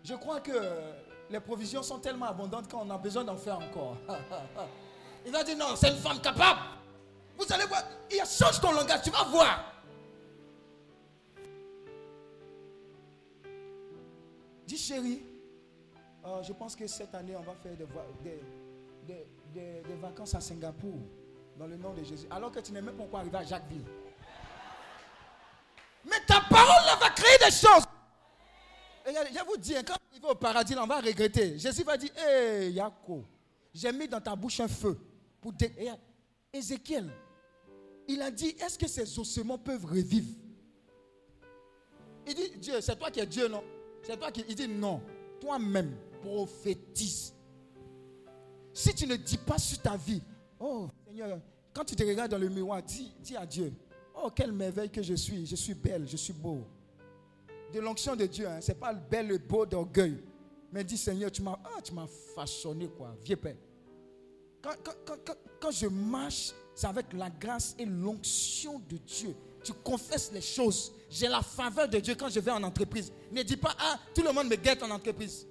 je 0.03 0.15
crois 0.15 0.41
que 0.41 0.51
euh, 0.53 0.93
les 1.29 1.39
provisions 1.39 1.83
sont 1.83 1.99
tellement 1.99 2.27
abondantes 2.27 2.69
qu'on 2.69 2.89
a 2.91 2.99
besoin 2.99 3.25
d'en 3.25 3.37
faire 3.37 3.59
encore. 3.59 3.99
Il 5.27 5.31
va 5.33 5.45
dire 5.45 5.59
non, 5.59 5.77
c'est 5.77 5.91
une 5.91 5.99
femme 5.99 6.21
capable. 6.21 6.80
Vous 7.41 7.51
allez 7.55 7.65
voir, 7.65 7.83
il 8.11 8.19
change 8.19 8.61
ton 8.61 8.71
langage, 8.73 9.01
tu 9.03 9.11
vas 9.11 9.25
voir. 9.25 9.73
Dis 14.67 14.77
chérie, 14.77 15.23
euh, 16.27 16.43
je 16.43 16.53
pense 16.53 16.77
que 16.77 16.87
cette 16.87 17.15
année 17.15 17.35
on 17.35 17.41
va 17.43 17.55
faire 17.55 17.73
des, 17.77 19.27
des- 19.55 19.95
vacances 20.01 20.35
à 20.35 20.41
Singapour 20.41 20.95
dans 21.59 21.67
le 21.67 21.77
nom 21.77 21.95
de 21.95 22.05
Jésus. 22.05 22.27
Alors 22.31 22.53
que 22.53 22.61
tu 22.61 22.73
n'es 22.73 22.83
même 22.83 22.95
pas 22.97 23.05
encore 23.05 23.21
arrivé 23.21 23.37
à 23.39 23.43
Jacquesville. 23.45 23.85
Mais 26.05 26.21
ta 26.27 26.41
parole 26.43 26.87
là 26.87 26.97
va 27.01 27.11
créer 27.11 27.39
des 27.39 27.51
choses. 27.51 27.85
Regardez, 29.07 29.31
je 29.35 29.45
vous 29.45 29.57
dis, 29.57 29.77
hein, 29.77 29.83
quand 29.85 29.97
on 30.17 30.27
va 30.27 30.33
au 30.33 30.35
paradis, 30.35 30.75
là, 30.75 30.85
on 30.85 30.87
va 30.87 31.01
regretter. 31.01 31.59
Jésus 31.59 31.83
va 31.85 31.97
dire, 31.97 32.11
hé 32.17 32.71
Yako, 32.71 33.25
j'ai 33.75 33.93
mis 33.93 34.07
dans 34.07 34.21
ta 34.21 34.37
bouche 34.37 34.61
un 34.61 34.69
feu. 34.69 34.99
Pour 35.41 35.53
dé- 35.55 35.73
Et, 35.79 35.89
Ézéchiel, 36.53 37.11
il 38.13 38.23
a 38.23 38.31
dit, 38.31 38.55
est-ce 38.61 38.79
que 38.79 38.87
ces 38.89 39.19
ossements 39.19 39.59
peuvent 39.59 39.85
revivre? 39.85 40.29
Il 42.27 42.35
dit, 42.35 42.51
Dieu, 42.59 42.81
c'est 42.81 42.97
toi 42.99 43.11
qui 43.11 43.21
es 43.21 43.27
Dieu, 43.27 43.49
non? 43.49 43.63
C'est 44.03 44.17
toi 44.17 44.31
qui... 44.31 44.45
Il 44.49 44.55
dit, 44.55 44.69
non, 44.69 45.01
toi-même, 45.41 45.95
prophétise. 46.23 47.35
Si 48.73 48.95
tu 48.95 49.07
ne 49.07 49.17
dis 49.17 49.37
pas 49.39 49.59
sur 49.59 49.81
ta 49.81 49.97
vie, 49.97 50.23
oh 50.59 50.89
Seigneur, 51.07 51.41
quand 51.75 51.85
tu 51.85 51.97
te 51.97 52.03
regardes 52.05 52.31
dans 52.31 52.39
le 52.39 52.49
miroir, 52.49 52.83
dis, 52.83 53.13
dis 53.21 53.37
à 53.37 53.45
Dieu, 53.45 53.73
oh 54.15 54.31
quelle 54.35 54.53
merveille 54.53 54.91
que 54.91 55.03
je 55.03 55.15
suis, 55.15 55.45
je 55.47 55.57
suis 55.57 55.75
belle, 55.75 56.07
je 56.09 56.17
suis 56.17 56.33
beau. 56.33 56.65
De 57.73 57.81
l'onction 57.81 58.17
de 58.17 58.27
Dieu, 58.27 58.49
hein, 58.49 58.61
ce 58.61 58.73
n'est 58.73 58.79
pas 58.79 58.93
le 58.93 59.01
bel 59.11 59.31
et 59.33 59.39
beau 59.39 59.67
d'orgueil. 59.67 60.23
Mais 60.73 60.85
dis 60.85 60.97
Seigneur, 60.97 61.31
tu 61.33 61.43
m'as 61.43 61.59
ah, 61.65 61.81
tu 61.83 61.93
m'as 61.93 62.07
façonné 62.35 62.89
quoi, 62.89 63.15
vieux 63.25 63.37
père. 63.37 63.57
Quand, 64.63 64.75
quand- 64.85 64.97
quand- 65.05 65.25
quand- 65.25 65.39
quand 65.61 65.71
je 65.73 65.87
marche, 65.89 66.53
c'est 66.81 66.87
avec 66.87 67.13
la 67.13 67.29
grâce 67.29 67.75
et 67.79 67.85
l'onction 67.85 68.79
de 68.89 68.97
Dieu. 68.97 69.37
Tu 69.63 69.75
confesses 69.75 70.33
les 70.33 70.41
choses. 70.41 70.93
J'ai 71.11 71.29
la 71.29 71.43
faveur 71.43 71.87
de 71.87 71.99
Dieu 71.99 72.15
quand 72.15 72.31
je 72.31 72.41
vais 72.41 72.53
en 72.53 72.63
entreprise. 72.63 73.13
Ne 73.31 73.43
dis 73.43 73.59
pas, 73.59 73.75
ah, 73.79 73.99
tout 74.15 74.23
le 74.23 74.33
monde 74.33 74.49
me 74.49 74.57
guette 74.57 74.83
en 74.83 74.91
entreprise. 74.91 75.47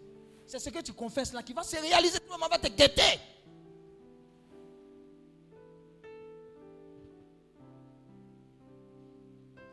C'est 0.48 0.58
ce 0.58 0.72
que 0.72 0.82
tu 0.82 0.92
confesses 0.92 1.32
là 1.32 1.44
qui 1.44 1.54
va 1.54 1.62
se 1.62 1.76
réaliser. 1.78 2.18
Tout 2.18 2.34
le 2.34 2.40
monde 2.40 2.50
va 2.50 2.58
te 2.58 2.68
guetter. 2.70 3.20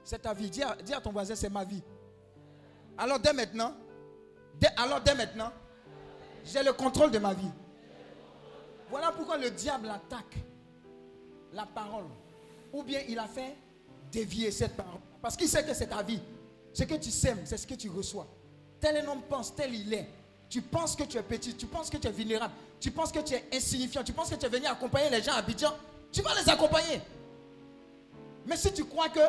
C'est 0.05 0.21
ta 0.21 0.35
vie. 0.35 0.51
Dis 0.51 0.63
à, 0.63 1.01
ton 1.03 1.11
voisin, 1.11 1.35
c'est 1.35 1.49
ma 1.49 1.65
vie. 1.65 1.83
Alors 2.99 3.19
dès 3.19 3.33
maintenant, 3.33 3.75
alors 4.77 5.01
dès 5.01 5.15
maintenant, 5.15 5.53
j'ai 6.45 6.63
le 6.63 6.75
contrôle 6.75 7.11
de 7.11 7.19
ma 7.19 7.33
vie. 7.33 7.51
Voilà 8.91 9.11
pourquoi 9.11 9.39
le 9.39 9.51
diable 9.51 9.89
attaque 9.89 10.37
la 11.53 11.67
parole. 11.67 12.05
Ou 12.73 12.83
bien 12.83 13.01
il 13.09 13.19
a 13.19 13.27
fait 13.27 13.57
dévier 14.11 14.51
cette 14.51 14.77
parole. 14.77 15.01
Parce 15.21 15.37
qu'il 15.37 15.49
sait 15.49 15.65
que 15.65 15.75
c'est 15.75 15.89
ta 15.89 16.03
vie. 16.03 16.21
Ce 16.73 16.85
que 16.85 16.95
tu 16.95 17.11
sèmes, 17.11 17.41
c'est 17.45 17.57
ce 17.57 17.67
que 17.67 17.75
tu 17.75 17.89
reçois. 17.89 18.27
Tel 18.81 18.99
un 18.99 19.09
homme 19.09 19.23
pense, 19.29 19.55
tel 19.55 19.75
il 19.75 19.93
est. 19.95 20.09
Tu 20.49 20.63
penses 20.63 20.95
que 20.95 21.05
tu 21.05 21.17
es 21.17 21.23
petit, 21.23 21.55
tu 21.55 21.67
penses 21.67 21.91
que 21.91 21.97
tu 21.97 22.07
es 22.07 22.13
vulnérable, 22.13 22.55
tu 22.79 22.91
penses 22.91 23.11
que 23.11 23.19
tu 23.19 23.35
es 23.35 23.45
insignifiant, 23.53 24.05
tu 24.05 24.13
penses 24.13 24.31
que 24.31 24.37
tu 24.37 24.47
es 24.47 24.49
venu 24.49 24.67
accompagner 24.67 25.11
les 25.11 25.23
gens 25.23 25.33
à 25.33 25.37
Abidjan, 25.39 25.73
tu 26.13 26.23
vas 26.23 26.35
les 26.41 26.49
accompagner. 26.49 27.01
Mais 28.47 28.57
si 28.57 28.73
tu 28.73 28.85
crois 28.85 29.09
que 29.09 29.21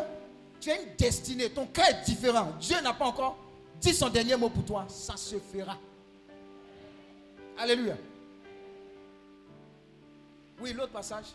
tu 0.60 0.70
as 0.70 0.80
une 0.80 0.96
destinée, 0.96 1.50
ton 1.50 1.66
cœur 1.66 1.88
est 1.88 2.06
différent, 2.06 2.52
Dieu 2.60 2.80
n'a 2.82 2.94
pas 2.94 3.06
encore 3.06 3.38
dit 3.82 3.94
son 3.94 4.10
dernier 4.10 4.36
mot 4.36 4.50
pour 4.50 4.64
toi, 4.64 4.86
ça 4.90 5.18
se 5.18 5.38
fera. 5.40 5.78
Alléluia. 7.58 7.98
Oui, 10.60 10.74
l'autre 10.74 10.92
passage. 10.92 11.26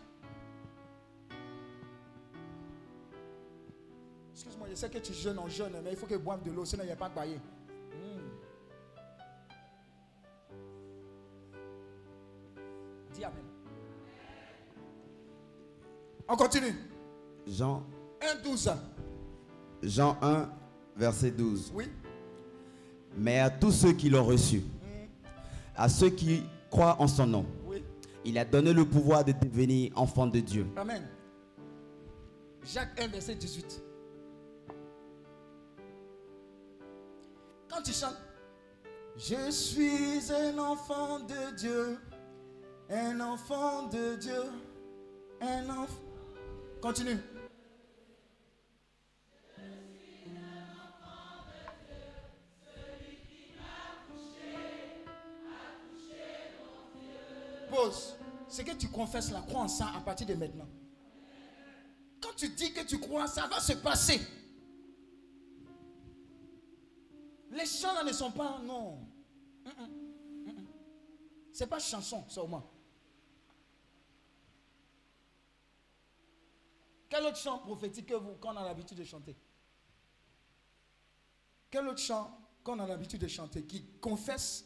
Excuse-moi, 4.33 4.67
je 4.71 4.75
sais 4.75 4.89
que 4.89 4.99
tu 4.99 5.13
jeûnes 5.13 5.39
en 5.39 5.49
jeûne, 5.49 5.73
mais 5.85 5.91
il 5.91 5.97
faut 5.97 6.07
que 6.07 6.15
tu 6.15 6.21
boives 6.21 6.43
de 6.43 6.51
l'eau, 6.51 6.65
sinon 6.65 6.83
il 6.85 6.87
n'y 6.87 6.93
a 6.93 6.97
pas 6.97 7.09
de 7.09 7.15
bailler. 7.15 7.37
Hmm. 7.37 8.21
Dis 13.15 13.25
Amen. 13.25 13.45
On 16.29 16.37
continue. 16.37 16.75
Jean, 17.47 17.83
1, 18.23 18.43
12. 18.43 18.73
Jean 19.83 20.17
1, 20.23 20.49
verset 20.97 21.31
12. 21.33 21.73
Oui. 21.75 21.89
Mais 23.17 23.41
à 23.41 23.51
tous 23.51 23.73
ceux 23.73 23.93
qui 23.93 24.09
l'ont 24.09 24.25
reçu, 24.25 24.63
à 25.77 25.89
ceux 25.89 26.09
qui 26.09 26.45
croient 26.71 26.97
en 27.01 27.07
son 27.07 27.27
nom, 27.27 27.47
Oui. 27.67 27.85
il 28.25 28.39
a 28.39 28.45
donné 28.47 28.73
le 28.73 28.87
pouvoir 28.87 29.25
de 29.25 29.33
devenir 29.33 29.93
enfants 29.99 30.27
de 30.27 30.41
Dieu. 30.41 30.67
Amen. 30.77 31.07
Jacques 32.65 32.99
1, 32.99 33.09
verset 33.09 33.35
18. 33.35 33.83
Quand 37.73 37.81
tu 37.81 37.93
chantes, 37.93 38.19
je 39.17 39.51
suis 39.51 40.31
un 40.31 40.59
enfant 40.59 41.21
de 41.21 41.57
Dieu, 41.57 41.99
un 42.91 43.19
enfant 43.21 43.89
de 43.89 44.17
Dieu, 44.17 44.43
un 45.41 45.71
enfant. 45.71 46.03
Continue. 46.83 47.17
Pause. 57.71 58.17
C'est 58.49 58.65
que 58.65 58.73
tu 58.73 58.89
confesses 58.89 59.31
la 59.31 59.41
croix 59.41 59.63
en 59.63 59.69
ça 59.69 59.87
à 59.97 60.01
partir 60.01 60.27
de 60.27 60.35
maintenant. 60.35 60.69
Quand 62.21 62.37
tu 62.37 62.51
dis 62.51 62.75
que 62.75 62.85
tu 62.85 63.01
crois, 63.01 63.27
ça 63.27 63.47
va 63.47 63.61
se 63.61 63.73
passer. 63.73 64.21
Les 67.53 67.67
chants 67.67 67.93
là 67.93 68.03
ne 68.03 68.13
sont 68.13 68.33
pas. 68.33 68.59
Non. 68.61 69.07
Ce 71.53 71.63
n'est 71.63 71.71
pas 71.71 71.79
chanson 71.79 72.25
seulement. 72.29 72.69
Quel 77.11 77.25
autre 77.27 77.37
chant 77.37 77.59
prophétique 77.59 78.07
que 78.07 78.15
vous, 78.15 78.37
qu'on 78.37 78.57
a 78.57 78.65
l'habitude 78.65 78.97
de 78.97 79.05
chanter? 79.05 79.37
Quel 81.71 81.87
autre 81.87 81.99
chant 81.99 82.39
qu'on 82.65 82.79
a 82.79 82.87
l'habitude 82.87 83.21
de 83.21 83.29
chanter 83.29 83.65
qui 83.65 83.85
confesse 84.01 84.65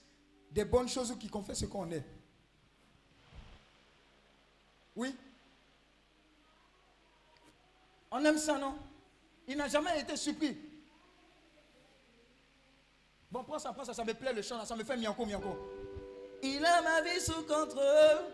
des 0.53 0.65
bonnes 0.65 0.89
choses 0.89 1.11
ou 1.11 1.17
qui 1.17 1.29
confesse 1.29 1.59
ce 1.59 1.67
qu'on 1.67 1.91
est? 1.91 2.05
Oui? 4.95 5.15
On 8.13 8.25
aime 8.25 8.39
ça, 8.39 8.59
non? 8.59 8.79
Il 9.49 9.57
n'a 9.57 9.67
jamais 9.67 10.01
été 10.01 10.17
surpris. 10.17 10.57
Bon, 13.31 13.43
prends 13.43 13.59
ça, 13.59 13.73
prends 13.73 13.85
ça, 13.85 13.93
ça 13.93 14.05
me 14.05 14.15
plaît 14.15 14.33
le 14.33 14.43
chant, 14.43 14.57
là, 14.57 14.65
ça 14.65 14.77
me 14.77 14.85
fait 14.85 14.97
mianco, 14.97 15.27
mianco. 15.27 15.57
Il 16.43 16.65
a 16.65 16.81
ma 16.83 17.01
vie 17.03 17.21
sous 17.21 17.43
contrôle, 17.43 18.25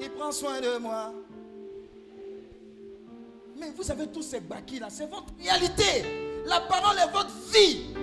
il 0.00 0.10
prend 0.10 0.32
soin 0.32 0.60
de 0.60 0.78
moi. 0.78 1.12
Mais 3.56 3.70
vous 3.70 3.90
avez 3.90 4.08
tous 4.08 4.22
ces 4.22 4.40
bâquis 4.40 4.78
là, 4.80 4.88
c'est 4.90 5.06
votre 5.06 5.32
réalité. 5.38 6.42
La 6.46 6.60
parole 6.60 6.96
est 6.98 7.12
votre 7.12 7.34
vie. 7.52 7.94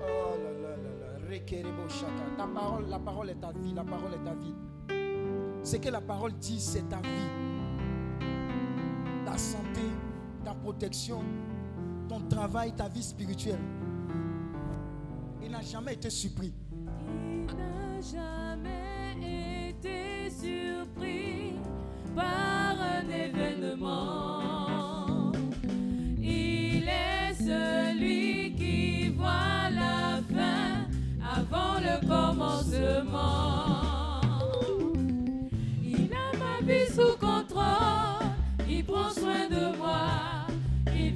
Oh 0.00 0.36
là 0.38 0.50
là 0.62 0.76
là 0.76 0.92
là. 1.00 1.10
Ta 2.38 2.46
parole, 2.46 2.88
la 2.88 2.98
parole 2.98 3.30
est 3.30 3.40
ta 3.40 3.50
vie, 3.50 3.74
la 3.74 3.84
parole 3.84 4.14
est 4.14 4.24
ta 4.24 4.34
vie. 4.34 4.54
Ce 5.62 5.76
que 5.76 5.88
la 5.90 6.00
parole 6.00 6.32
dit, 6.34 6.58
c'est 6.58 6.88
ta 6.88 6.96
vie. 6.96 7.28
Ta 9.24 9.36
santé, 9.36 9.82
ta 10.44 10.54
protection, 10.54 11.22
ton 12.08 12.20
travail, 12.28 12.72
ta 12.72 12.88
vie 12.88 13.02
spirituelle. 13.02 13.60
Il 15.42 15.50
n'a 15.50 15.60
jamais 15.60 15.94
été 15.94 16.08
surpris. 16.10 16.52
Il 17.48 17.56
n'a 17.56 18.00
jamais 18.00 19.68
été 19.70 20.30
surpris 20.30 21.54
par 22.16 22.76
un 22.80 23.08
événement. 23.08 24.40
Il 26.18 26.88
est 26.88 27.34
celui 27.34 28.54
qui 28.54 29.10
voit 29.10 29.70
la 29.70 30.20
fin 30.32 30.88
avant 31.36 31.80
le 31.80 32.00
commencement. 32.06 33.59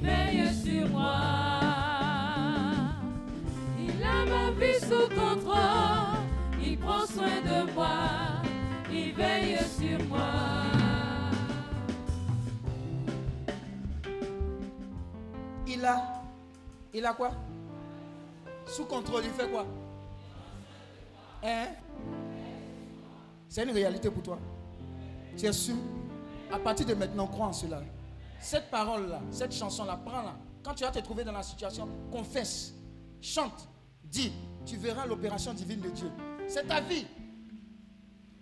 Veille 0.05 0.53
sur 0.53 0.89
moi. 0.89 1.15
Il 3.79 4.03
a 4.03 4.25
ma 4.25 4.51
vie 4.51 4.79
sous 4.79 5.09
contrôle, 5.09 6.21
il 6.61 6.77
prend 6.77 7.05
soin 7.05 7.41
de 7.41 7.71
moi, 7.73 7.97
il 8.91 9.13
veille 9.13 9.57
sur 9.59 9.99
moi. 10.07 10.31
Il 15.67 15.83
a, 15.83 16.23
il 16.93 17.05
a 17.05 17.13
quoi? 17.13 17.31
Sous 18.67 18.85
contrôle, 18.85 19.23
il 19.25 19.31
fait 19.31 19.49
quoi? 19.49 19.65
Hein? 21.43 21.67
C'est 23.49 23.63
une 23.63 23.71
réalité 23.71 24.09
pour 24.09 24.23
toi. 24.23 24.39
Tu 25.37 25.45
es 25.45 25.53
sûr? 25.53 25.75
À 26.51 26.59
partir 26.59 26.85
de 26.85 26.93
maintenant, 26.93 27.27
crois 27.27 27.47
en 27.47 27.53
cela. 27.53 27.81
Cette 28.45 28.69
parole-là, 28.69 29.23
cette 29.31 29.55
chanson-là, 29.55 29.99
prends-la. 30.05 30.35
Quand 30.61 30.75
tu 30.75 30.83
vas 30.83 30.91
te 30.91 30.99
trouver 30.99 31.23
dans 31.23 31.31
la 31.31 31.41
situation, 31.41 31.89
confesse, 32.11 32.75
chante, 33.19 33.67
dis, 34.03 34.31
tu 34.67 34.77
verras 34.77 35.07
l'opération 35.07 35.51
divine 35.51 35.79
de 35.81 35.89
Dieu. 35.89 36.11
C'est 36.47 36.67
ta 36.67 36.79
vie. 36.79 37.07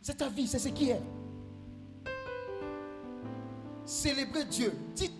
C'est 0.01 0.17
ta 0.17 0.27
vie, 0.27 0.45
c'est 0.45 0.59
ce 0.59 0.67
qui 0.67 0.89
est. 0.89 1.01
Célébrez 3.85 4.43
Dieu. 4.43 4.73
Dites 4.93 5.13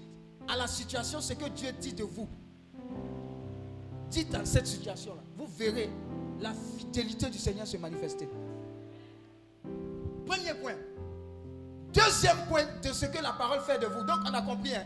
à 0.49 0.57
la 0.57 0.67
situation 0.67 1.21
ce 1.21 1.31
que 1.31 1.47
Dieu 1.47 1.71
dit 1.79 1.93
de 1.93 2.03
vous. 2.03 2.27
Dites 4.09 4.35
à 4.35 4.43
cette 4.43 4.67
situation-là. 4.67 5.21
Vous 5.37 5.47
verrez 5.47 5.89
la 6.41 6.53
fidélité 6.53 7.29
du 7.29 7.37
Seigneur 7.37 7.65
se 7.65 7.77
manifester. 7.77 8.27
Premier 10.25 10.53
point. 10.61 10.75
Deuxième 11.93 12.45
point 12.47 12.65
de 12.81 12.91
ce 12.91 13.05
que 13.05 13.21
la 13.21 13.33
parole 13.33 13.59
fait 13.61 13.77
de 13.79 13.85
vous. 13.85 14.03
Donc 14.03 14.19
on 14.25 14.33
a 14.33 14.41
compris. 14.41 14.75
hein. 14.75 14.83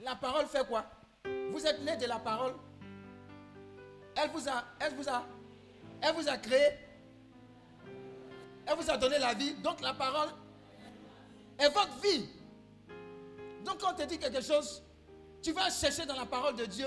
La 0.00 0.16
parole 0.16 0.46
fait 0.46 0.66
quoi? 0.66 0.84
Vous 1.50 1.64
êtes 1.66 1.80
né 1.82 1.96
de 1.96 2.06
la 2.06 2.18
parole. 2.18 2.54
Elle 4.16 4.30
vous 4.30 4.46
a, 4.48 4.64
elle 4.80 4.94
vous 4.94 5.08
a, 5.08 5.22
elle 6.02 6.14
vous 6.14 6.28
a 6.28 6.36
créé. 6.36 6.68
Elle 8.66 8.76
vous 8.76 8.90
a 8.90 8.96
donné 8.96 9.18
la 9.18 9.32
vie. 9.34 9.54
Donc 9.54 9.80
la 9.80 9.94
parole 9.94 10.28
est 11.58 11.68
votre 11.70 11.98
vie. 12.00 12.28
Donc 13.64 13.78
quand 13.80 13.92
on 13.92 13.96
te 13.96 14.02
dit 14.02 14.18
quelque 14.18 14.42
chose, 14.42 14.82
tu 15.40 15.52
vas 15.52 15.70
chercher 15.70 16.04
dans 16.04 16.16
la 16.16 16.26
parole 16.26 16.56
de 16.56 16.66
Dieu 16.66 16.86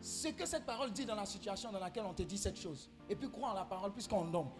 ce 0.00 0.28
que 0.28 0.46
cette 0.46 0.64
parole 0.64 0.92
dit 0.92 1.04
dans 1.04 1.14
la 1.16 1.26
situation 1.26 1.72
dans 1.72 1.80
laquelle 1.80 2.04
on 2.06 2.14
te 2.14 2.22
dit 2.22 2.38
cette 2.38 2.58
chose. 2.60 2.88
Et 3.08 3.16
puis 3.16 3.28
crois 3.30 3.50
en 3.50 3.54
la 3.54 3.64
parole 3.64 3.92
puisqu'on 3.92 4.24
nomme. 4.24 4.50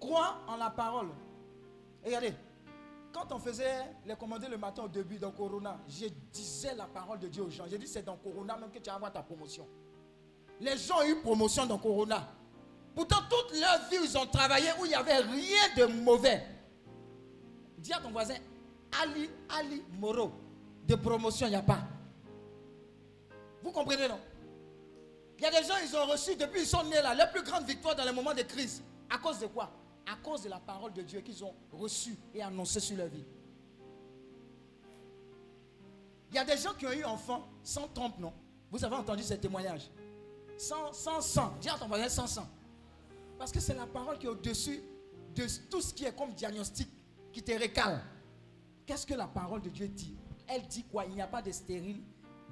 Crois 0.00 0.38
en 0.48 0.56
la 0.56 0.70
parole. 0.70 1.08
Et 2.02 2.06
regardez, 2.06 2.34
quand 3.14 3.30
on 3.30 3.38
faisait 3.38 3.86
les 4.04 4.16
commandes 4.16 4.44
le 4.50 4.58
matin 4.58 4.82
au 4.82 4.88
début 4.88 5.18
dans 5.18 5.30
Corona, 5.30 5.78
je 5.88 6.06
disais 6.32 6.74
la 6.74 6.86
parole 6.86 7.20
de 7.20 7.28
Dieu 7.28 7.44
aux 7.44 7.50
gens. 7.50 7.64
J'ai 7.70 7.78
dit 7.78 7.86
c'est 7.86 8.02
dans 8.02 8.16
Corona 8.16 8.56
même 8.56 8.70
que 8.70 8.78
tu 8.78 8.90
vas 8.90 8.96
avoir 8.96 9.12
ta 9.12 9.22
promotion. 9.22 9.66
Les 10.60 10.76
gens 10.76 10.98
ont 10.98 11.04
eu 11.04 11.20
promotion 11.22 11.64
dans 11.64 11.78
Corona. 11.78 12.28
Pourtant, 12.94 13.18
toute 13.30 13.58
leur 13.58 13.88
vie, 13.88 13.98
ils 14.04 14.18
ont 14.18 14.26
travaillé 14.26 14.68
où 14.80 14.84
il 14.84 14.88
n'y 14.88 14.94
avait 14.94 15.18
rien 15.18 15.74
de 15.76 15.84
mauvais. 15.86 16.44
Dis 17.78 17.92
à 17.92 17.98
ton 17.98 18.10
voisin, 18.10 18.36
Ali, 19.00 19.30
Ali 19.48 19.82
Moro, 19.98 20.32
de 20.86 20.94
promotion, 20.96 21.46
il 21.46 21.50
n'y 21.50 21.56
a 21.56 21.62
pas. 21.62 21.80
Vous 23.62 23.70
comprenez, 23.70 24.08
non? 24.08 24.18
Il 25.38 25.42
y 25.42 25.46
a 25.46 25.50
des 25.50 25.66
gens, 25.66 25.74
ils 25.84 25.96
ont 25.96 26.06
reçu, 26.06 26.36
depuis 26.36 26.62
ils 26.62 26.66
sont 26.66 26.84
nés 26.84 27.02
là, 27.02 27.14
leur 27.14 27.30
plus 27.30 27.42
grande 27.42 27.64
victoire 27.64 27.94
dans 27.94 28.04
les 28.04 28.12
moments 28.12 28.34
de 28.34 28.42
crise. 28.42 28.82
À 29.10 29.18
cause 29.18 29.38
de 29.38 29.46
quoi? 29.46 29.70
À 30.06 30.16
cause 30.16 30.42
de 30.42 30.48
la 30.48 30.60
parole 30.60 30.92
de 30.92 31.02
Dieu 31.02 31.20
qu'ils 31.20 31.42
ont 31.44 31.54
reçue 31.72 32.16
et 32.34 32.42
annoncée 32.42 32.80
sur 32.80 32.96
leur 32.96 33.08
vie. 33.08 33.24
Il 36.30 36.36
y 36.36 36.38
a 36.38 36.44
des 36.44 36.56
gens 36.56 36.74
qui 36.74 36.86
ont 36.86 36.92
eu 36.92 37.04
enfants 37.04 37.48
sans 37.62 37.88
trompe, 37.88 38.18
non? 38.18 38.32
Vous 38.70 38.84
avez 38.84 38.96
entendu 38.96 39.22
ces 39.22 39.38
témoignages 39.38 39.88
Sans, 40.58 40.92
sans 40.92 41.20
sang. 41.20 41.54
Dis 41.60 41.68
à 41.68 41.78
ton 41.78 41.86
voisin 41.86 42.08
sans 42.08 42.26
sang. 42.26 42.48
Parce 43.38 43.52
que 43.52 43.60
c'est 43.60 43.74
la 43.74 43.86
parole 43.86 44.18
qui 44.18 44.26
est 44.26 44.30
au-dessus 44.30 44.82
de 45.34 45.46
tout 45.70 45.80
ce 45.80 45.94
qui 45.94 46.04
est 46.04 46.14
comme 46.14 46.32
diagnostic 46.34 46.88
qui 47.32 47.42
te 47.42 47.52
récale. 47.52 48.02
Qu'est-ce 48.86 49.06
que 49.06 49.14
la 49.14 49.26
parole 49.26 49.62
de 49.62 49.70
Dieu 49.70 49.88
dit? 49.88 50.14
Elle 50.46 50.66
dit 50.66 50.84
quoi? 50.84 51.04
Il 51.06 51.14
n'y 51.14 51.22
a 51.22 51.26
pas 51.26 51.40
de 51.40 51.50
stérile 51.50 52.02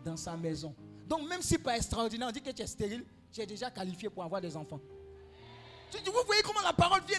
dans 0.05 0.16
sa 0.16 0.37
maison. 0.37 0.74
Donc 1.07 1.29
même 1.29 1.43
si 1.43 1.59
pas 1.59 1.77
extraordinaire, 1.77 2.29
on 2.29 2.33
dit 2.33 2.41
que 2.41 2.51
tu 2.51 2.62
es 2.62 2.66
stérile, 2.66 3.05
tu 3.31 3.41
es 3.41 3.47
déjà 3.47 3.70
qualifié 3.70 4.09
pour 4.09 4.23
avoir 4.23 4.41
des 4.41 4.57
enfants. 4.57 4.81
Vous 5.93 6.12
voyez 6.27 6.43
comment 6.43 6.62
la 6.62 6.73
parole 6.73 7.03
vient 7.07 7.19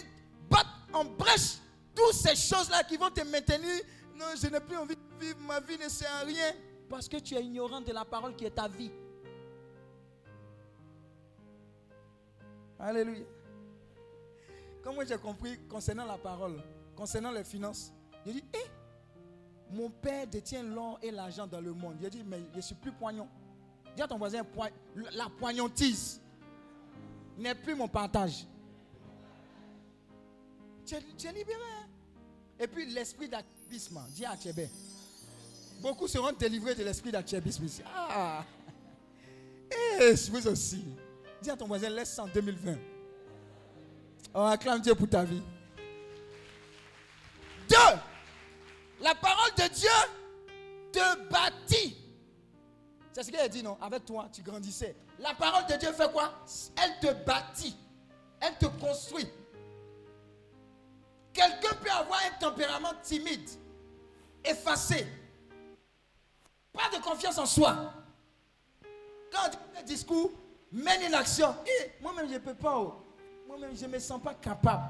en 0.93 1.05
brèche 1.05 1.57
toutes 1.95 2.13
ces 2.13 2.35
choses-là 2.35 2.83
qui 2.83 2.97
vont 2.97 3.09
te 3.09 3.21
maintenir. 3.21 3.83
Non, 4.15 4.25
je 4.41 4.47
n'ai 4.47 4.59
plus 4.59 4.77
envie 4.77 4.95
de 4.95 5.01
vivre, 5.25 5.39
ma 5.39 5.59
vie 5.59 5.77
ne 5.77 5.89
sert 5.89 6.11
à 6.21 6.25
rien. 6.25 6.53
Parce 6.89 7.07
que 7.07 7.17
tu 7.17 7.35
es 7.35 7.43
ignorant 7.43 7.81
de 7.81 7.91
la 7.91 8.05
parole 8.05 8.35
qui 8.35 8.45
est 8.45 8.51
ta 8.51 8.67
vie. 8.67 8.91
Alléluia. 12.79 13.25
Comme 14.83 14.95
j'ai 15.07 15.17
compris 15.17 15.57
concernant 15.69 16.05
la 16.05 16.17
parole, 16.17 16.61
concernant 16.95 17.31
les 17.31 17.43
finances, 17.45 17.93
j'ai 18.25 18.33
dit, 18.33 18.43
hé, 18.53 18.57
eh, 18.57 19.73
mon 19.73 19.89
père 19.89 20.27
détient 20.27 20.61
l'or 20.61 20.99
et 21.01 21.09
l'argent 21.09 21.47
dans 21.47 21.61
le 21.61 21.73
monde. 21.73 21.95
J'ai 22.01 22.09
dit, 22.09 22.23
mais 22.25 22.41
je 22.53 22.61
suis 22.61 22.75
plus 22.75 22.91
poignant. 22.91 23.29
Dis 23.95 24.01
à 24.01 24.07
ton 24.07 24.17
voisin, 24.17 24.41
la 25.13 25.29
poignantise 25.29 26.21
n'est 27.37 27.55
plus 27.55 27.75
mon 27.75 27.87
partage. 27.87 28.45
Tu 30.85 30.95
es, 30.95 31.31
libéré. 31.31 31.59
Hein? 31.61 31.87
Et 32.59 32.67
puis 32.67 32.85
l'esprit 32.85 33.29
d'activisme, 33.29 34.01
dis 34.09 34.25
à 34.25 34.35
Tchébé. 34.35 34.69
Beaucoup 35.79 36.07
seront 36.07 36.31
délivrés 36.33 36.75
de 36.75 36.83
l'esprit 36.83 37.11
d'activisme 37.11 37.65
Ah! 37.85 38.45
Et 39.71 40.11
eh, 40.11 40.13
vous 40.29 40.47
aussi. 40.47 40.83
Dis 41.41 41.49
à 41.49 41.57
ton 41.57 41.67
voisin, 41.67 41.89
laisse 41.89 42.17
en 42.19 42.27
2020. 42.27 42.77
On 44.33 44.45
acclame 44.45 44.81
Dieu 44.81 44.95
pour 44.95 45.09
ta 45.09 45.23
vie. 45.23 45.41
Deux, 47.69 47.97
la 49.01 49.15
parole 49.15 49.51
de 49.57 49.73
Dieu 49.73 49.89
te 50.91 51.29
bâtit. 51.29 51.97
C'est 53.11 53.23
ce 53.23 53.29
qu'il 53.29 53.39
a 53.39 53.47
dit, 53.47 53.61
non? 53.61 53.77
Avec 53.81 54.05
toi, 54.05 54.27
tu 54.31 54.41
grandissais. 54.41 54.95
La 55.19 55.33
parole 55.33 55.65
de 55.67 55.75
Dieu 55.75 55.91
fait 55.91 56.11
quoi? 56.11 56.33
Elle 56.75 56.99
te 56.99 57.13
bâtit. 57.25 57.75
Elle 58.39 58.57
te 58.57 58.65
construit. 58.65 59.27
Quelqu'un 61.33 61.75
peut 61.81 61.89
avoir 61.89 62.19
un 62.25 62.39
tempérament 62.39 62.93
timide, 63.01 63.49
effacé, 64.45 65.07
pas 66.71 66.89
de 66.95 67.01
confiance 67.01 67.37
en 67.37 67.45
soi. 67.45 67.93
Quand 69.31 69.49
on 69.75 69.79
dit 69.79 69.93
discours, 69.93 70.31
mène 70.71 71.01
une 71.03 71.13
action. 71.13 71.55
Eh, 71.65 71.91
moi-même, 72.01 72.27
je 72.27 72.33
ne 72.33 72.39
peux 72.39 72.53
pas. 72.53 72.77
Oh. 72.77 73.03
Moi-même, 73.47 73.75
je 73.75 73.85
ne 73.85 73.91
me 73.91 73.99
sens 73.99 74.21
pas 74.21 74.33
capable. 74.33 74.83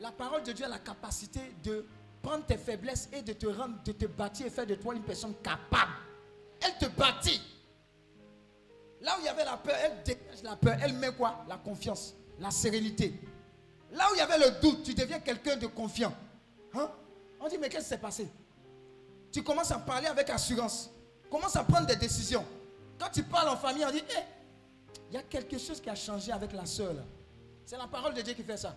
La 0.00 0.10
parole 0.10 0.42
de 0.42 0.52
Dieu 0.52 0.64
a 0.64 0.68
la 0.68 0.78
capacité 0.78 1.40
de 1.62 1.86
prendre 2.22 2.44
tes 2.44 2.56
faiblesses 2.56 3.08
et 3.12 3.22
de 3.22 3.32
te 3.32 3.46
rendre, 3.46 3.82
de 3.84 3.92
te 3.92 4.06
bâtir 4.06 4.46
et 4.46 4.50
faire 4.50 4.66
de 4.66 4.74
toi 4.74 4.94
une 4.94 5.02
personne 5.02 5.34
capable. 5.42 5.92
Elle 6.60 6.76
te 6.78 6.86
bâtit. 6.86 7.40
Là 9.00 9.16
où 9.16 9.20
il 9.20 9.26
y 9.26 9.28
avait 9.28 9.44
la 9.44 9.56
peur, 9.56 9.76
elle 9.76 10.02
dégage 10.02 10.42
la 10.42 10.56
peur. 10.56 10.76
Elle 10.80 10.94
met 10.94 11.12
quoi? 11.12 11.44
La 11.48 11.56
confiance, 11.56 12.14
la 12.40 12.50
sérénité. 12.50 13.20
Là 13.94 14.08
où 14.10 14.14
il 14.14 14.18
y 14.18 14.20
avait 14.20 14.38
le 14.38 14.60
doute, 14.60 14.82
tu 14.82 14.92
deviens 14.92 15.20
quelqu'un 15.20 15.56
de 15.56 15.68
confiant. 15.68 16.12
Hein? 16.74 16.90
On 17.40 17.48
dit, 17.48 17.58
mais 17.58 17.68
qu'est-ce 17.68 17.84
qui 17.84 17.88
s'est 17.90 17.98
passé? 17.98 18.28
Tu 19.32 19.42
commences 19.42 19.70
à 19.70 19.78
parler 19.78 20.08
avec 20.08 20.28
assurance. 20.30 20.90
Commence 21.30 21.54
à 21.54 21.62
prendre 21.62 21.86
des 21.86 21.96
décisions. 21.96 22.44
Quand 22.98 23.08
tu 23.12 23.22
parles 23.22 23.48
en 23.48 23.56
famille, 23.56 23.84
on 23.84 23.90
dit, 23.92 23.98
hé, 23.98 24.22
il 25.10 25.14
y 25.14 25.16
a 25.16 25.22
quelque 25.22 25.58
chose 25.58 25.80
qui 25.80 25.88
a 25.88 25.94
changé 25.94 26.32
avec 26.32 26.52
la 26.52 26.66
soeur. 26.66 26.94
C'est 27.64 27.76
la 27.76 27.86
parole 27.86 28.14
de 28.14 28.22
Dieu 28.22 28.34
qui 28.34 28.42
fait 28.42 28.56
ça. 28.56 28.74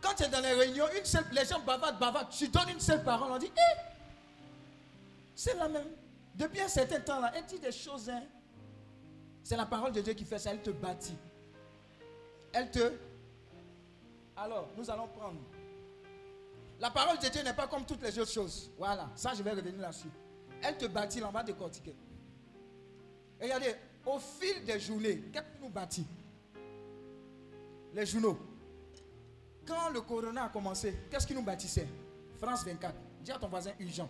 Quand 0.00 0.14
tu 0.14 0.22
es 0.22 0.28
dans 0.28 0.40
les 0.40 0.52
réunions, 0.52 0.86
une 0.96 1.04
seule, 1.04 1.24
les 1.32 1.44
gens 1.44 1.60
bavardent, 1.60 1.98
bavardent. 1.98 2.30
Tu 2.30 2.48
donnes 2.48 2.70
une 2.70 2.80
seule 2.80 3.04
parole, 3.04 3.30
on 3.30 3.38
dit, 3.38 3.46
hé, 3.46 3.80
c'est 5.34 5.54
la 5.54 5.68
même. 5.68 5.88
Depuis 6.34 6.62
un 6.62 6.68
certain 6.68 7.00
temps, 7.00 7.20
là, 7.20 7.30
elle 7.34 7.44
dit 7.44 7.58
des 7.58 7.72
choses. 7.72 8.08
Hein. 8.08 8.22
C'est 9.42 9.56
la 9.56 9.66
parole 9.66 9.92
de 9.92 10.00
Dieu 10.00 10.14
qui 10.14 10.24
fait 10.24 10.38
ça. 10.38 10.50
Elle 10.50 10.62
te 10.62 10.70
bâtit. 10.70 11.16
Elle 12.52 12.70
te 12.70 12.92
alors, 14.40 14.68
nous 14.76 14.90
allons 14.90 15.06
prendre. 15.08 15.38
La 16.78 16.90
parole 16.90 17.18
de 17.18 17.28
Dieu 17.28 17.42
n'est 17.42 17.52
pas 17.52 17.66
comme 17.66 17.84
toutes 17.84 18.02
les 18.02 18.18
autres 18.18 18.30
choses. 18.30 18.70
Voilà, 18.78 19.10
ça 19.14 19.34
je 19.34 19.42
vais 19.42 19.50
revenir 19.50 19.78
là-dessus. 19.78 20.08
Elle 20.62 20.78
te 20.78 20.86
bâtit, 20.86 21.22
on 21.22 21.30
va 21.30 21.42
décortiquer. 21.42 21.94
regardez, 23.40 23.74
au 24.06 24.18
fil 24.18 24.64
des 24.64 24.80
journées, 24.80 25.24
qu'est-ce 25.30 25.44
qui 25.44 25.62
nous 25.62 25.68
bâtit? 25.68 26.06
Les 27.92 28.06
journaux. 28.06 28.38
Quand 29.66 29.90
le 29.90 30.00
corona 30.00 30.44
a 30.44 30.48
commencé, 30.48 30.96
qu'est-ce 31.10 31.26
qui 31.26 31.34
nous 31.34 31.42
bâtissait? 31.42 31.86
France 32.38 32.64
24. 32.64 32.94
Dis 33.22 33.32
à 33.32 33.38
ton 33.38 33.48
voisin 33.48 33.72
urgent. 33.78 34.08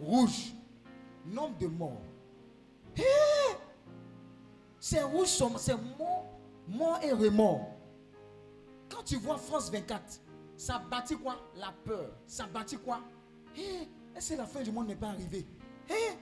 Rouge. 0.00 0.52
Nombre 1.24 1.56
de 1.58 1.66
morts. 1.66 2.02
c'est 4.80 5.02
rouge, 5.02 5.28
c'est 5.58 5.76
mort, 5.98 6.26
mort 6.68 7.00
et 7.02 7.12
remords. 7.12 7.75
Tu 9.06 9.16
vois 9.16 9.38
France 9.38 9.70
24, 9.70 10.20
ça 10.56 10.80
bâtit 10.80 11.16
quoi? 11.16 11.36
La 11.54 11.72
peur. 11.84 12.10
Ça 12.26 12.46
bâtit 12.46 12.76
quoi? 12.76 13.00
Eh, 13.56 13.88
est-ce 14.16 14.32
que 14.32 14.38
la 14.38 14.46
fin 14.46 14.62
du 14.62 14.72
monde 14.72 14.88
n'est 14.88 14.96
pas 14.96 15.10
arrivée? 15.10 15.46
Eh 15.88 16.12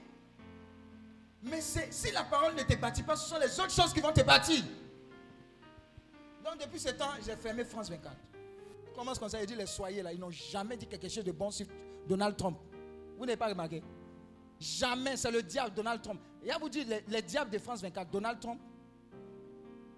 Mais 1.41 1.61
si 1.61 2.11
la 2.11 2.23
parole 2.23 2.53
ne 2.53 2.61
te 2.61 2.75
bâtit 2.75 3.01
pas, 3.01 3.15
ce 3.15 3.27
sont 3.27 3.39
les 3.39 3.59
autres 3.59 3.71
choses 3.71 3.91
qui 3.91 4.01
vont 4.01 4.13
te 4.13 4.21
bâtir. 4.21 4.63
Donc 6.43 6.59
depuis 6.63 6.79
ce 6.79 6.89
temps, 6.89 7.09
j'ai 7.25 7.35
fermé 7.35 7.65
France 7.65 7.89
24. 7.89 8.15
Comment 8.95 9.11
est-ce 9.11 9.19
qu'on 9.19 9.29
s'est 9.29 9.45
dit 9.47 9.55
les 9.55 9.65
soyez 9.65 10.03
là? 10.03 10.13
Ils 10.13 10.19
n'ont 10.19 10.29
jamais 10.29 10.77
dit 10.77 10.85
quelque 10.85 11.09
chose 11.09 11.23
de 11.23 11.31
bon 11.31 11.49
sur 11.49 11.65
Donald 12.07 12.37
Trump. 12.37 12.59
Vous 13.17 13.25
n'avez 13.25 13.35
pas 13.35 13.47
remarqué? 13.47 13.81
Jamais, 14.59 15.17
c'est 15.17 15.31
le 15.31 15.41
diable 15.41 15.73
Donald 15.73 16.01
Trump. 16.03 16.21
Et 16.43 16.51
à 16.51 16.59
vous 16.59 16.69
dire, 16.69 16.85
les, 16.87 17.03
les 17.07 17.21
diables 17.23 17.49
de 17.49 17.57
France 17.57 17.81
24, 17.81 18.11
Donald 18.11 18.39
Trump, 18.39 18.61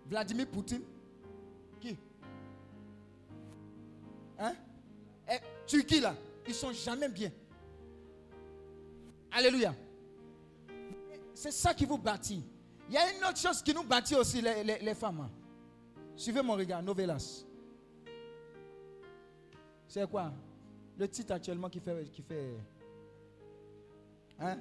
Vladimir 0.05 0.47
Poutine, 0.47 0.83
qui? 1.81 1.97
Hein? 4.39 4.53
Et 5.29 5.33
eh, 5.33 5.39
Turquie 5.65 5.99
là, 5.99 6.15
ils 6.47 6.53
sont 6.53 6.71
jamais 6.71 7.09
bien. 7.09 7.31
Alléluia. 9.31 9.73
C'est 11.33 11.51
ça 11.51 11.73
qui 11.73 11.85
vous 11.85 11.97
bâtit. 11.97 12.43
Il 12.87 12.93
y 12.93 12.97
a 12.97 13.13
une 13.13 13.23
autre 13.23 13.37
chose 13.37 13.61
qui 13.61 13.73
nous 13.73 13.83
bâtit 13.83 14.15
aussi, 14.15 14.41
les, 14.41 14.95
femmes. 14.95 15.21
Hein. 15.21 15.29
Suivez 16.15 16.41
mon 16.41 16.53
regard, 16.53 16.81
Novelas. 16.81 17.43
C'est 19.87 20.09
quoi? 20.09 20.31
Le 20.97 21.07
titre 21.07 21.33
actuellement 21.33 21.69
qui 21.69 21.79
fait. 21.79 22.11
Qui 22.11 22.21
fait 22.21 22.55
hein? 24.39 24.57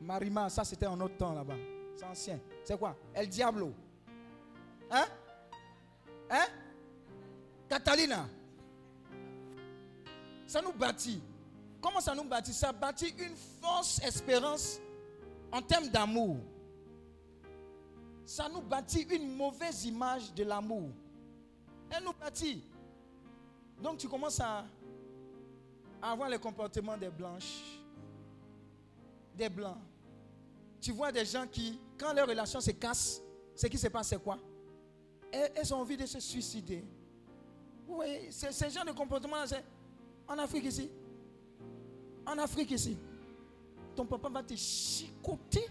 Marima, 0.00 0.48
ça 0.48 0.64
c'était 0.64 0.86
un 0.86 1.00
autre 1.00 1.16
temps 1.16 1.32
là-bas. 1.32 1.56
C'est 1.96 2.04
ancien. 2.04 2.40
C'est 2.64 2.78
quoi? 2.78 2.96
El 3.12 3.28
Diablo. 3.28 3.72
Hein? 4.90 5.04
Hein? 6.30 6.46
Catalina. 7.68 8.28
Ça 10.54 10.62
nous 10.62 10.72
bâtit. 10.72 11.20
Comment 11.80 11.98
ça 12.00 12.14
nous 12.14 12.22
bâtit? 12.22 12.52
Ça 12.52 12.70
bâtit 12.70 13.12
une 13.18 13.34
fausse 13.60 13.98
espérance 14.04 14.78
en 15.50 15.60
termes 15.60 15.88
d'amour. 15.88 16.36
Ça 18.24 18.48
nous 18.48 18.60
bâtit 18.60 19.00
une 19.10 19.34
mauvaise 19.34 19.84
image 19.84 20.32
de 20.32 20.44
l'amour. 20.44 20.90
Elle 21.90 22.04
nous 22.04 22.12
bâtit. 22.12 22.62
Donc 23.82 23.98
tu 23.98 24.06
commences 24.06 24.38
à, 24.38 24.64
avoir 26.00 26.30
le 26.30 26.38
comportement 26.38 26.96
des 26.96 27.10
blanches, 27.10 27.80
des 29.36 29.48
blancs. 29.48 29.78
Tu 30.80 30.92
vois 30.92 31.10
des 31.10 31.24
gens 31.24 31.48
qui, 31.48 31.80
quand 31.98 32.12
leur 32.12 32.28
relation 32.28 32.60
se 32.60 32.70
casse, 32.70 33.20
ce 33.56 33.66
qui 33.66 33.76
se 33.76 33.88
passe, 33.88 34.06
c'est 34.06 34.22
quoi? 34.22 34.38
Elles, 35.32 35.74
ont 35.74 35.78
envie 35.78 35.96
de 35.96 36.06
se 36.06 36.20
suicider. 36.20 36.84
Vous 37.88 37.96
voyez, 37.96 38.30
ce 38.30 38.68
genre 38.70 38.84
de 38.84 38.92
comportement, 38.92 39.38
en 40.28 40.38
Afrique 40.38 40.64
ici. 40.64 40.90
En 42.26 42.38
Afrique 42.38 42.70
ici. 42.70 42.96
Ton 43.94 44.06
papa 44.06 44.28
va 44.28 44.42
te 44.42 44.54
chicoter. 44.54 45.66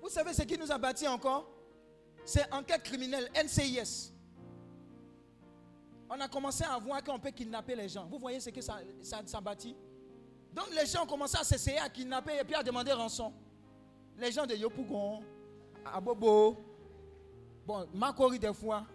Vous 0.00 0.08
savez 0.08 0.32
ce 0.32 0.42
qui 0.42 0.58
nous 0.58 0.70
a 0.70 0.78
bâti 0.78 1.06
encore? 1.06 1.48
C'est 2.24 2.52
enquête 2.52 2.82
criminelle, 2.82 3.30
NCIS. 3.34 4.12
On 6.10 6.20
a 6.20 6.28
commencé 6.28 6.64
à 6.64 6.78
voir 6.78 7.02
qu'on 7.04 7.18
peut 7.18 7.30
kidnapper 7.30 7.76
les 7.76 7.88
gens. 7.88 8.06
Vous 8.06 8.18
voyez 8.18 8.40
ce 8.40 8.50
que 8.50 8.60
ça, 8.60 8.80
ça, 9.02 9.40
bâtit? 9.40 9.76
Donc 10.52 10.66
les 10.74 10.86
gens 10.86 11.04
ont 11.04 11.06
commencé 11.06 11.36
à 11.38 11.44
s'essayer 11.44 11.78
à 11.78 11.88
kidnapper 11.88 12.38
et 12.40 12.44
puis 12.44 12.54
à 12.54 12.62
demander 12.62 12.92
rançon. 12.92 13.32
Les 14.16 14.32
gens 14.32 14.46
de 14.46 14.54
Yopougon, 14.54 15.22
à 15.84 16.00
Bobo, 16.00 16.56
bon, 17.66 17.86
Macori 17.94 18.38
des 18.38 18.52
fois, 18.54 18.86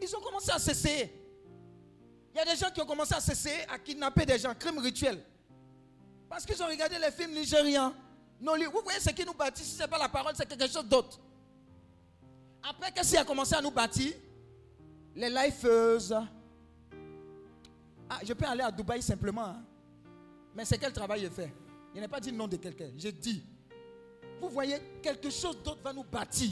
ils 0.00 0.16
ont 0.16 0.20
commencé 0.20 0.50
à 0.50 0.58
s'essayer. 0.58 1.21
Il 2.34 2.38
y 2.38 2.40
a 2.40 2.44
des 2.44 2.56
gens 2.56 2.70
qui 2.70 2.80
ont 2.80 2.86
commencé 2.86 3.14
à 3.14 3.20
s'essayer 3.20 3.68
à 3.68 3.78
kidnapper 3.78 4.24
des 4.24 4.38
gens, 4.38 4.54
crime 4.54 4.78
rituel. 4.78 5.22
Parce 6.28 6.46
qu'ils 6.46 6.62
ont 6.62 6.66
regardé 6.66 6.98
les 6.98 7.10
films 7.10 7.32
nigérians. 7.32 7.92
Non, 8.40 8.54
vous 8.56 8.80
voyez 8.82 8.98
ce 9.00 9.10
qui 9.10 9.24
nous 9.24 9.34
bâtit, 9.34 9.62
si 9.64 9.76
ce 9.76 9.82
n'est 9.82 9.88
pas 9.88 9.98
la 9.98 10.08
parole, 10.08 10.32
c'est 10.34 10.46
quelque 10.48 10.66
chose 10.70 10.86
d'autre. 10.86 11.20
Après, 12.62 12.90
qu'est-ce 12.90 13.10
qui 13.10 13.16
a 13.18 13.24
commencé 13.24 13.54
à 13.54 13.60
nous 13.60 13.70
bâtir 13.70 14.12
Les 15.14 15.28
lifeuses. 15.28 16.16
Ah, 18.08 18.20
je 18.24 18.32
peux 18.32 18.46
aller 18.46 18.62
à 18.62 18.70
Dubaï 18.70 19.02
simplement. 19.02 19.44
hein. 19.44 19.62
Mais 20.54 20.64
c'est 20.64 20.78
quel 20.78 20.92
travail 20.92 21.22
je 21.24 21.28
fais? 21.30 21.52
Je 21.94 22.00
n'ai 22.00 22.08
pas 22.08 22.20
dit 22.20 22.30
le 22.30 22.36
nom 22.36 22.48
de 22.48 22.56
quelqu'un. 22.56 22.90
Je 22.96 23.08
dis, 23.08 23.42
vous 24.40 24.48
voyez, 24.48 24.78
quelque 25.02 25.28
chose 25.30 25.62
d'autre 25.62 25.82
va 25.82 25.92
nous 25.92 26.04
bâtir. 26.04 26.50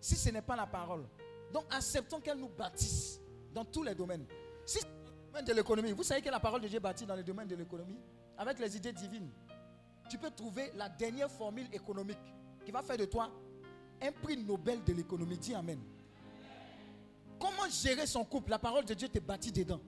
Si 0.00 0.16
ce 0.16 0.28
n'est 0.30 0.42
pas 0.42 0.56
la 0.56 0.66
parole. 0.66 1.04
Donc 1.52 1.64
acceptons 1.70 2.20
qu'elle 2.20 2.38
nous 2.38 2.48
bâtisse 2.48 3.18
dans 3.52 3.64
tous 3.64 3.82
les 3.82 3.94
domaines. 3.94 4.26
Si 4.66 4.78
de 5.44 5.52
l'économie, 5.52 5.92
vous 5.92 6.04
savez 6.04 6.22
que 6.22 6.30
la 6.30 6.38
parole 6.38 6.60
de 6.60 6.68
Dieu 6.68 6.78
bâtit 6.78 7.06
dans 7.06 7.16
le 7.16 7.24
domaine 7.24 7.48
de 7.48 7.56
l'économie 7.56 7.98
avec 8.38 8.58
les 8.60 8.76
idées 8.76 8.92
divines. 8.92 9.28
Tu 10.08 10.16
peux 10.16 10.30
trouver 10.30 10.70
la 10.76 10.88
dernière 10.88 11.30
formule 11.30 11.66
économique 11.72 12.18
qui 12.64 12.70
va 12.70 12.82
faire 12.82 12.96
de 12.96 13.04
toi 13.04 13.30
un 14.00 14.12
prix 14.12 14.36
Nobel 14.36 14.82
de 14.84 14.92
l'économie. 14.92 15.36
Dis 15.36 15.54
Amen. 15.54 15.80
Comment 17.38 17.68
gérer 17.68 18.06
son 18.06 18.24
couple? 18.24 18.50
La 18.50 18.58
parole 18.58 18.84
de 18.84 18.94
Dieu 18.94 19.08
te 19.08 19.18
bâtit 19.18 19.50
dedans. 19.52 19.80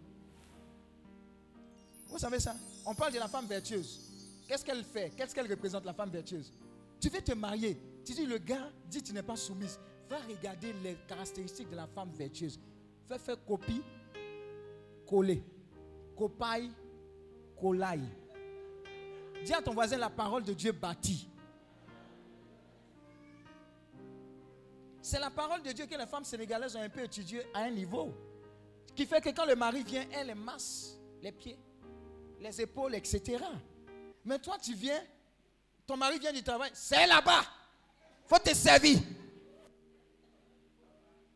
Vous 2.09 2.19
savez 2.19 2.41
ça? 2.41 2.55
On 2.85 2.95
parle 2.95 3.13
de 3.13 3.19
la 3.19 3.29
femme 3.29 3.47
vertueuse. 3.47 4.01
Qu'est-ce 4.49 4.65
qu'elle 4.65 4.85
fait? 4.85 5.11
Qu'est-ce 5.17 5.35
qu'elle 5.35 5.51
représente, 5.51 5.85
la 5.85 5.93
femme 5.93 6.11
vertueuse? 6.11 6.53
Tu 7.01 7.09
veux 7.09 7.21
te 7.21 7.33
marier. 7.33 7.81
Tu 8.05 8.13
dis, 8.13 8.27
le 8.27 8.39
gars 8.39 8.71
dit, 8.89 9.03
tu 9.03 9.13
n'es 9.13 9.23
pas 9.23 9.37
soumise. 9.37 9.79
Va 10.09 10.19
regarder 10.19 10.73
les 10.85 10.97
caractéristiques 11.09 11.69
de 11.69 11.77
la 11.77 11.87
femme 11.87 12.11
vertueuse. 12.13 12.61
Fais 13.09 13.19
faire 13.19 13.45
copie, 13.45 13.83
coller. 15.07 15.43
Copaille, 16.17 16.71
collaille. 17.61 18.09
Dis 19.45 19.53
à 19.55 19.63
ton 19.63 19.73
voisin, 19.73 19.97
la 19.99 20.11
parole 20.11 20.43
de 20.43 20.53
Dieu 20.53 20.73
bâtit. 20.73 21.29
C'est 25.01 25.21
la 25.21 25.31
parole 25.31 25.63
de 25.63 25.71
Dieu 25.71 25.87
que 25.87 25.95
les 25.97 26.07
femmes 26.07 26.25
sénégalaises 26.25 26.75
ont 26.75 26.81
un 26.83 26.89
peu 26.89 27.05
étudiée 27.05 27.43
à 27.55 27.61
un 27.61 27.71
niveau. 27.71 28.13
Qui 28.95 29.07
fait 29.07 29.21
que 29.21 29.29
quand 29.31 29.45
le 29.45 29.55
mari 29.55 29.85
vient, 29.85 30.05
elle 30.13 30.35
masse 30.35 30.99
les 31.23 31.31
pieds, 31.31 31.59
les 32.41 32.61
épaules, 32.61 32.95
etc. 32.95 33.39
Mais 34.25 34.39
toi, 34.39 34.57
tu 34.61 34.75
viens, 34.75 35.01
ton 35.87 35.97
mari 35.97 36.19
vient 36.19 36.33
du 36.33 36.43
travail, 36.43 36.71
c'est 36.73 37.07
là-bas. 37.07 37.43
faut 38.27 38.39
te 38.39 38.53
servir. 38.55 38.99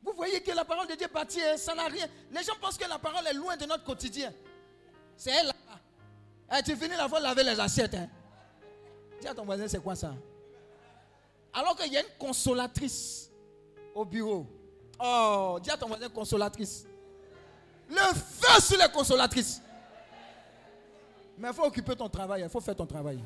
Vous 0.03 0.13
voyez 0.15 0.41
que 0.41 0.51
la 0.53 0.65
parole 0.65 0.87
de 0.87 0.95
Dieu 0.95 1.07
bâtit, 1.13 1.43
hein, 1.43 1.57
ça 1.57 1.75
n'a 1.75 1.87
rien. 1.87 2.07
Les 2.31 2.43
gens 2.43 2.55
pensent 2.61 2.79
que 2.79 2.89
la 2.89 2.99
parole 2.99 3.27
est 3.27 3.35
loin 3.35 3.57
de 3.57 3.67
notre 3.67 3.85
quotidien. 3.85 4.33
C'est 5.17 5.31
elle 5.31 5.47
là-bas. 5.47 6.59
Eh, 6.59 6.63
tu 6.63 6.75
finis 6.75 6.97
la 6.97 7.09
fois 7.09 7.19
de 7.19 7.25
laver 7.25 7.45
les 7.45 7.61
assiettes. 7.61 7.95
Hein. 7.95 8.09
Dis 9.21 9.29
à 9.29 9.35
ton 9.35 9.45
voisin, 9.45 9.69
c'est 9.69 9.83
quoi 9.83 9.95
ça? 9.95 10.15
Alors 11.53 11.77
qu'il 11.77 11.93
y 11.93 11.97
a 11.97 12.01
une 12.01 12.17
consolatrice 12.19 13.31
au 13.95 14.05
bureau. 14.05 14.47
Oh, 14.99 15.59
dis 15.63 15.71
à 15.71 15.77
ton 15.77 15.89
voisin, 15.89 16.09
consolatrice. 16.09 16.87
Le 17.89 18.15
feu 18.15 18.61
sur 18.61 18.79
les 18.79 18.89
consolatrices. 18.89 19.61
Mais 21.37 21.49
il 21.49 21.55
faut 21.55 21.65
occuper 21.65 21.97
ton 21.97 22.09
travail, 22.09 22.43
il 22.43 22.49
faut 22.49 22.61
faire 22.61 22.77
ton 22.77 22.87
travail. 22.87 23.19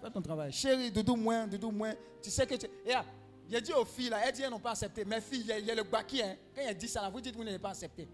Fais 0.00 0.10
ton 0.10 0.22
travail. 0.22 0.52
Chérie, 0.52 0.90
doudou 0.90 1.16
moins, 1.16 1.46
doudou 1.46 1.70
moins. 1.70 1.94
Tu 2.22 2.30
sais 2.30 2.46
que 2.46 2.54
tu. 2.54 2.66
Là, 2.86 3.04
j'ai 3.50 3.60
dit 3.60 3.72
aux 3.72 3.84
filles, 3.84 4.12
elles 4.24 4.32
disent 4.32 4.48
n'ont 4.50 4.58
pas 4.60 4.72
accepté. 4.72 5.04
Mes 5.04 5.20
filles, 5.20 5.44
il 5.58 5.64
y, 5.66 5.70
a- 5.70 5.74
le 5.74 5.82
baki. 5.82 6.22
Hein. 6.22 6.36
Quand 6.54 6.62
il 6.68 6.74
dit 6.76 6.88
ça, 6.88 7.08
vous 7.08 7.20
dites 7.20 7.34
vous 7.34 7.44
n'avez 7.44 7.58
pas 7.58 7.70
accepté. 7.70 8.06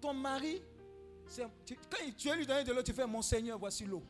Ton 0.00 0.12
mari, 0.14 0.60
tu- 1.64 1.76
quand 1.90 1.98
tu 2.16 2.34
lui 2.36 2.46
donner 2.46 2.64
de 2.64 2.72
l'eau, 2.72 2.82
tu 2.82 2.92
fais 2.92 3.06
Mon 3.06 3.22
Seigneur, 3.22 3.58
voici 3.58 3.84
l'eau. 3.84 4.02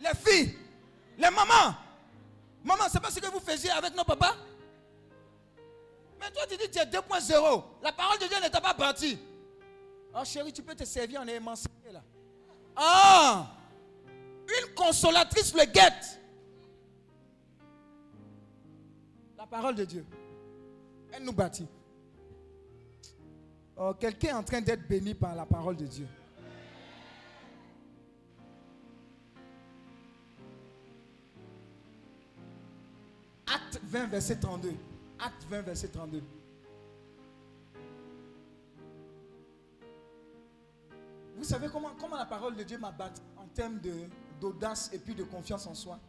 Les 0.00 0.14
filles, 0.14 0.54
les 1.18 1.30
mamans. 1.30 1.74
Maman, 2.62 2.84
c'est 2.90 3.00
pas 3.00 3.10
ce 3.10 3.20
que 3.20 3.26
vous 3.30 3.40
faisiez 3.40 3.70
avec 3.70 3.94
nos 3.94 4.04
papas? 4.04 4.34
Mais 6.20 6.30
toi, 6.30 6.42
tu 6.48 6.56
dis 6.56 6.70
tu 6.70 6.78
es 6.78 6.86
2.0. 6.86 7.64
La 7.82 7.92
parole 7.92 8.18
de 8.18 8.26
Dieu 8.26 8.36
ne 8.42 8.48
t'a 8.48 8.60
pas 8.60 8.72
bâti. 8.74 9.18
Oh 10.14 10.24
chérie, 10.24 10.52
tu 10.52 10.62
peux 10.62 10.74
te 10.74 10.84
servir, 10.84 11.20
on 11.22 11.28
est 11.28 11.34
émancipé 11.34 11.90
là. 11.92 12.02
Ah 12.76 13.46
Une 14.48 14.74
consolatrice 14.74 15.52
le 15.54 15.64
guette. 15.64 16.20
Parole 19.54 19.76
de 19.76 19.84
Dieu. 19.84 20.04
Elle 21.12 21.22
nous 21.22 21.32
bâtit. 21.32 21.68
Oh, 23.76 23.94
quelqu'un 24.00 24.30
est 24.30 24.32
en 24.32 24.42
train 24.42 24.60
d'être 24.60 24.84
béni 24.88 25.14
par 25.14 25.36
la 25.36 25.46
parole 25.46 25.76
de 25.76 25.86
Dieu. 25.86 26.08
Acte 33.46 33.80
20, 33.84 34.06
verset 34.06 34.40
32. 34.40 34.72
Acte 35.20 35.44
20, 35.48 35.62
verset 35.62 35.86
32. 35.86 36.20
Vous 41.36 41.44
savez 41.44 41.68
comment, 41.68 41.92
comment 42.00 42.16
la 42.16 42.26
parole 42.26 42.56
de 42.56 42.64
Dieu 42.64 42.78
m'a 42.78 42.90
battu 42.90 43.20
en 43.36 43.46
termes 43.46 43.78
d'audace 44.40 44.90
et 44.92 44.98
puis 44.98 45.14
de 45.14 45.22
confiance 45.22 45.64
en 45.68 45.74
soi? 45.74 46.00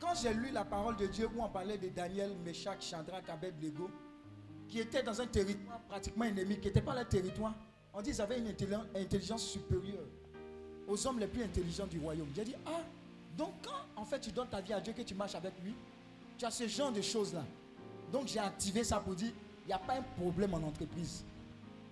Quand 0.00 0.14
j'ai 0.20 0.34
lu 0.34 0.50
la 0.50 0.64
parole 0.64 0.96
de 0.96 1.06
Dieu 1.06 1.28
où 1.34 1.42
on 1.42 1.48
parlait 1.48 1.78
de 1.78 1.88
Daniel, 1.88 2.32
Meshach, 2.44 2.80
Shadrach, 2.82 3.28
Abednego, 3.28 3.90
qui 4.68 4.80
étaient 4.80 5.02
dans 5.02 5.20
un 5.20 5.26
territoire 5.26 5.80
pratiquement 5.88 6.24
ennemi, 6.24 6.58
qui 6.58 6.66
n'était 6.66 6.80
pas 6.82 6.94
leur 6.94 7.08
territoire, 7.08 7.54
on 7.92 8.02
dit 8.02 8.10
qu'ils 8.10 8.20
avaient 8.20 8.38
une 8.38 8.48
intelli- 8.48 8.76
intelligence 8.96 9.44
supérieure 9.46 10.04
aux 10.88 11.06
hommes 11.06 11.18
les 11.18 11.26
plus 11.26 11.42
intelligents 11.42 11.86
du 11.86 11.98
royaume. 11.98 12.28
J'ai 12.34 12.44
dit, 12.44 12.54
ah, 12.66 12.80
donc 13.36 13.52
quand 13.62 14.00
en 14.00 14.04
fait 14.04 14.20
tu 14.20 14.30
donnes 14.32 14.48
ta 14.48 14.60
vie 14.60 14.72
à 14.72 14.80
Dieu, 14.80 14.92
que 14.92 15.02
tu 15.02 15.14
marches 15.14 15.34
avec 15.36 15.52
lui, 15.62 15.74
tu 16.36 16.44
as 16.44 16.50
ce 16.50 16.66
genre 16.66 16.92
de 16.92 17.00
choses-là. 17.00 17.44
Donc 18.12 18.26
j'ai 18.26 18.40
activé 18.40 18.84
ça 18.84 18.98
pour 18.98 19.14
dire, 19.14 19.32
il 19.64 19.68
n'y 19.68 19.72
a 19.72 19.78
pas 19.78 19.94
un 19.94 20.02
problème 20.20 20.52
en 20.54 20.58
entreprise 20.62 21.24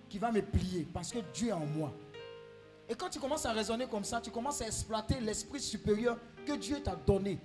qui 0.09 0.19
va 0.19 0.31
me 0.31 0.41
plier 0.41 0.85
parce 0.93 1.11
que 1.11 1.19
Dieu 1.33 1.49
est 1.49 1.53
en 1.53 1.65
moi. 1.65 1.91
Et 2.87 2.95
quand 2.95 3.09
tu 3.09 3.19
commences 3.19 3.45
à 3.45 3.53
raisonner 3.53 3.87
comme 3.87 4.03
ça, 4.03 4.19
tu 4.21 4.29
commences 4.29 4.61
à 4.61 4.67
exploiter 4.67 5.19
l'esprit 5.21 5.59
supérieur 5.59 6.17
que 6.45 6.53
Dieu 6.57 6.81
t'a 6.83 6.95
donné. 6.95 7.39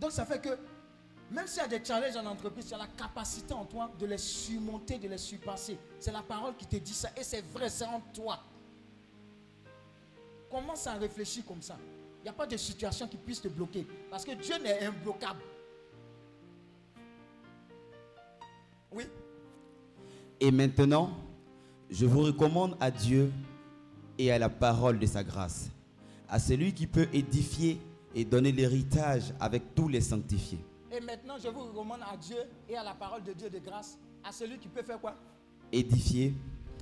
Donc 0.00 0.12
ça 0.12 0.24
fait 0.24 0.40
que 0.40 0.58
même 1.30 1.46
s'il 1.46 1.62
y 1.62 1.64
a 1.64 1.68
des 1.68 1.84
challenges 1.84 2.16
en 2.16 2.26
entreprise, 2.26 2.66
tu 2.66 2.74
as 2.74 2.78
la 2.78 2.88
capacité 2.88 3.54
en 3.54 3.64
toi 3.64 3.90
de 3.98 4.06
les 4.06 4.18
surmonter, 4.18 4.98
de 4.98 5.06
les 5.06 5.18
surpasser. 5.18 5.78
C'est 5.98 6.10
la 6.10 6.22
parole 6.22 6.56
qui 6.56 6.66
te 6.66 6.76
dit 6.76 6.94
ça. 6.94 7.10
Et 7.16 7.22
c'est 7.22 7.44
vrai, 7.52 7.68
c'est 7.68 7.84
en 7.84 8.00
toi. 8.12 8.40
Commence 10.50 10.86
à 10.88 10.94
réfléchir 10.94 11.44
comme 11.46 11.62
ça. 11.62 11.76
Il 12.18 12.24
n'y 12.24 12.28
a 12.30 12.32
pas 12.32 12.46
de 12.46 12.56
situation 12.56 13.06
qui 13.06 13.16
puisse 13.16 13.40
te 13.40 13.46
bloquer. 13.46 13.86
Parce 14.10 14.24
que 14.24 14.32
Dieu 14.32 14.56
n'est 14.60 14.84
imbloquable. 14.84 15.40
Oui. 18.90 19.04
Et 20.40 20.50
maintenant, 20.50 21.12
je 21.88 22.06
vous 22.06 22.22
recommande 22.22 22.76
à 22.80 22.90
Dieu 22.90 23.30
et 24.18 24.32
à 24.32 24.38
la 24.38 24.48
parole 24.48 24.98
de 24.98 25.06
sa 25.06 25.22
grâce, 25.22 25.70
à 26.28 26.40
celui 26.40 26.74
qui 26.74 26.88
peut 26.88 27.06
édifier 27.12 27.80
et 28.14 28.24
donner 28.24 28.52
l'héritage 28.52 29.32
avec 29.40 29.74
tous 29.74 29.88
les 29.88 30.00
sanctifiés. 30.00 30.64
Et 30.92 31.00
maintenant, 31.00 31.36
je 31.38 31.48
vous 31.48 31.64
recommande 31.64 32.00
à 32.02 32.16
Dieu 32.16 32.38
et 32.68 32.76
à 32.76 32.82
la 32.82 32.94
parole 32.94 33.22
de 33.22 33.32
Dieu 33.32 33.48
de 33.48 33.58
grâce, 33.58 33.98
à 34.24 34.32
celui 34.32 34.58
qui 34.58 34.68
peut 34.68 34.82
faire 34.82 35.00
quoi? 35.00 35.16
Édifier 35.70 36.34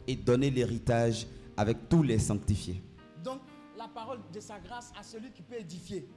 et 0.06 0.16
donner 0.16 0.50
l'héritage 0.50 1.26
avec 1.56 1.88
tous 1.88 2.02
les 2.02 2.18
sanctifiés. 2.18 2.82
Donc, 3.22 3.40
la 3.76 3.88
parole 3.88 4.20
de 4.32 4.40
sa 4.40 4.58
grâce 4.58 4.92
à 4.98 5.02
celui 5.02 5.30
qui 5.30 5.42
peut 5.42 5.58
édifier. 5.58 6.08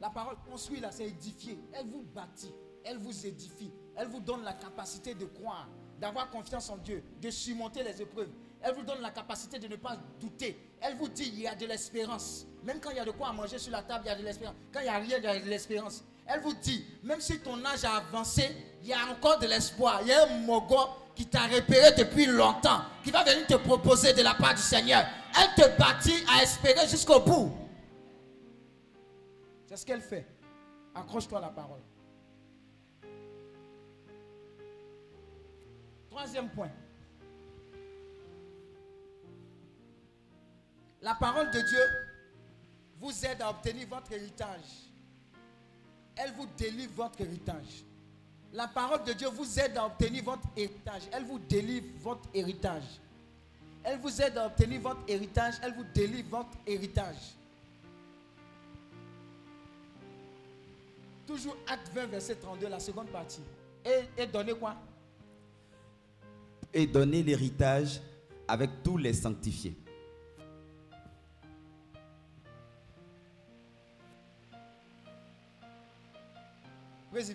La 0.00 0.10
parole 0.10 0.36
construit 0.50 0.80
là, 0.80 0.90
c'est 0.90 1.06
édifier. 1.06 1.58
Elle 1.72 1.86
vous 1.86 2.04
bâtit, 2.14 2.52
elle 2.84 2.98
vous 2.98 3.26
édifie, 3.26 3.70
elle 3.96 4.08
vous 4.08 4.20
donne 4.20 4.42
la 4.42 4.52
capacité 4.52 5.14
de 5.14 5.24
croire, 5.24 5.68
d'avoir 6.00 6.30
confiance 6.30 6.68
en 6.70 6.76
Dieu, 6.78 7.02
de 7.20 7.30
surmonter 7.30 7.82
les 7.82 8.02
épreuves. 8.02 8.30
Elle 8.62 8.74
vous 8.74 8.82
donne 8.82 9.00
la 9.00 9.10
capacité 9.10 9.58
de 9.58 9.68
ne 9.68 9.76
pas 9.76 9.96
douter. 10.20 10.58
Elle 10.80 10.96
vous 10.96 11.08
dit 11.08 11.30
il 11.32 11.40
y 11.40 11.46
a 11.46 11.54
de 11.54 11.66
l'espérance. 11.66 12.46
Même 12.64 12.80
quand 12.80 12.90
il 12.90 12.96
y 12.96 13.00
a 13.00 13.04
de 13.04 13.12
quoi 13.12 13.28
à 13.28 13.32
manger 13.32 13.58
sur 13.58 13.72
la 13.72 13.82
table, 13.82 14.04
il 14.06 14.08
y 14.08 14.10
a 14.10 14.16
de 14.16 14.24
l'espérance. 14.24 14.56
Quand 14.72 14.80
il 14.80 14.84
n'y 14.84 14.88
a 14.88 14.98
rien, 14.98 15.16
il 15.18 15.24
y 15.24 15.26
a 15.26 15.38
de 15.38 15.48
l'espérance. 15.48 16.04
Elle 16.26 16.40
vous 16.40 16.54
dit, 16.54 16.84
même 17.02 17.20
si 17.20 17.40
ton 17.40 17.64
âge 17.64 17.84
a 17.84 17.96
avancé, 17.96 18.54
il 18.82 18.88
y 18.88 18.92
a 18.92 18.98
encore 19.10 19.38
de 19.38 19.46
l'espoir. 19.46 20.00
Il 20.02 20.08
y 20.08 20.12
a 20.12 20.24
un 20.24 20.38
mogo 20.40 20.76
qui 21.14 21.26
t'a 21.26 21.46
repéré 21.46 21.92
depuis 21.96 22.26
longtemps, 22.26 22.82
qui 23.02 23.10
va 23.10 23.24
venir 23.24 23.46
te 23.46 23.54
proposer 23.54 24.12
de 24.12 24.22
la 24.22 24.34
part 24.34 24.54
du 24.54 24.60
Seigneur. 24.60 25.04
Elle 25.36 25.54
te 25.54 25.78
bâtit 25.78 26.24
à 26.32 26.42
espérer 26.42 26.86
jusqu'au 26.86 27.20
bout. 27.20 27.50
C'est 29.66 29.76
ce 29.76 29.86
qu'elle 29.86 30.02
fait. 30.02 30.26
Accroche-toi 30.94 31.38
à 31.38 31.42
la 31.42 31.48
parole. 31.48 31.80
Troisième 36.10 36.50
point. 36.50 36.70
La 41.02 41.14
parole 41.14 41.50
de 41.50 41.60
Dieu 41.60 41.80
vous 43.00 43.12
aide 43.24 43.40
à 43.40 43.50
obtenir 43.50 43.86
votre 43.88 44.12
héritage. 44.12 44.88
elle 46.16 46.32
vous 46.32 46.48
délivre 46.56 46.92
votre 46.94 47.20
héritage. 47.20 47.84
La 48.52 48.66
parole 48.66 49.04
de 49.04 49.12
Dieu 49.12 49.28
vous 49.28 49.58
aide 49.60 49.76
à 49.76 49.86
obtenir 49.86 50.24
votre 50.24 50.48
héritage. 50.56 51.02
Elle 51.12 51.24
vous 51.24 51.38
délivre 51.38 51.86
votre 52.00 52.28
héritage. 52.34 52.82
Elle 53.84 53.98
vous 54.00 54.20
aide 54.20 54.36
à 54.36 54.46
obtenir 54.46 54.80
votre 54.80 55.00
héritage. 55.06 55.54
Elle 55.62 55.74
vous 55.74 55.84
délivre 55.94 56.28
votre 56.30 56.56
héritage. 56.66 57.34
Toujours 61.26 61.56
acte 61.68 61.88
20, 61.94 62.06
verset 62.06 62.34
32, 62.36 62.68
la 62.68 62.80
seconde 62.80 63.08
partie. 63.08 63.42
Et, 63.84 64.22
et 64.22 64.26
donnez 64.26 64.54
quoi? 64.54 64.74
Et 66.72 66.86
donner 66.86 67.22
l'héritage 67.22 68.00
avec 68.48 68.82
tous 68.82 68.96
les 68.96 69.12
sanctifiés. 69.12 69.76
Vas-y. 77.18 77.34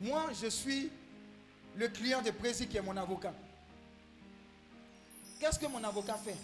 Moi, 0.00 0.30
je 0.32 0.48
suis 0.48 0.90
le 1.76 1.86
client 1.86 2.20
de 2.22 2.32
Prési 2.32 2.66
qui 2.66 2.76
est 2.76 2.82
mon 2.82 2.96
avocat. 2.96 3.32
Qu'est-ce 5.38 5.60
que 5.60 5.66
mon 5.66 5.84
avocat 5.84 6.14
fait? 6.14 6.34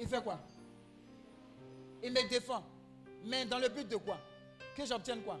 Il 0.00 0.08
fait 0.08 0.20
quoi? 0.24 0.40
Il 2.02 2.10
me 2.10 2.28
défend. 2.28 2.64
Mais 3.24 3.46
dans 3.46 3.60
le 3.60 3.68
but 3.68 3.88
de 3.88 3.96
quoi? 3.96 4.18
Que 4.76 4.84
j'obtienne 4.84 5.22
quoi? 5.22 5.38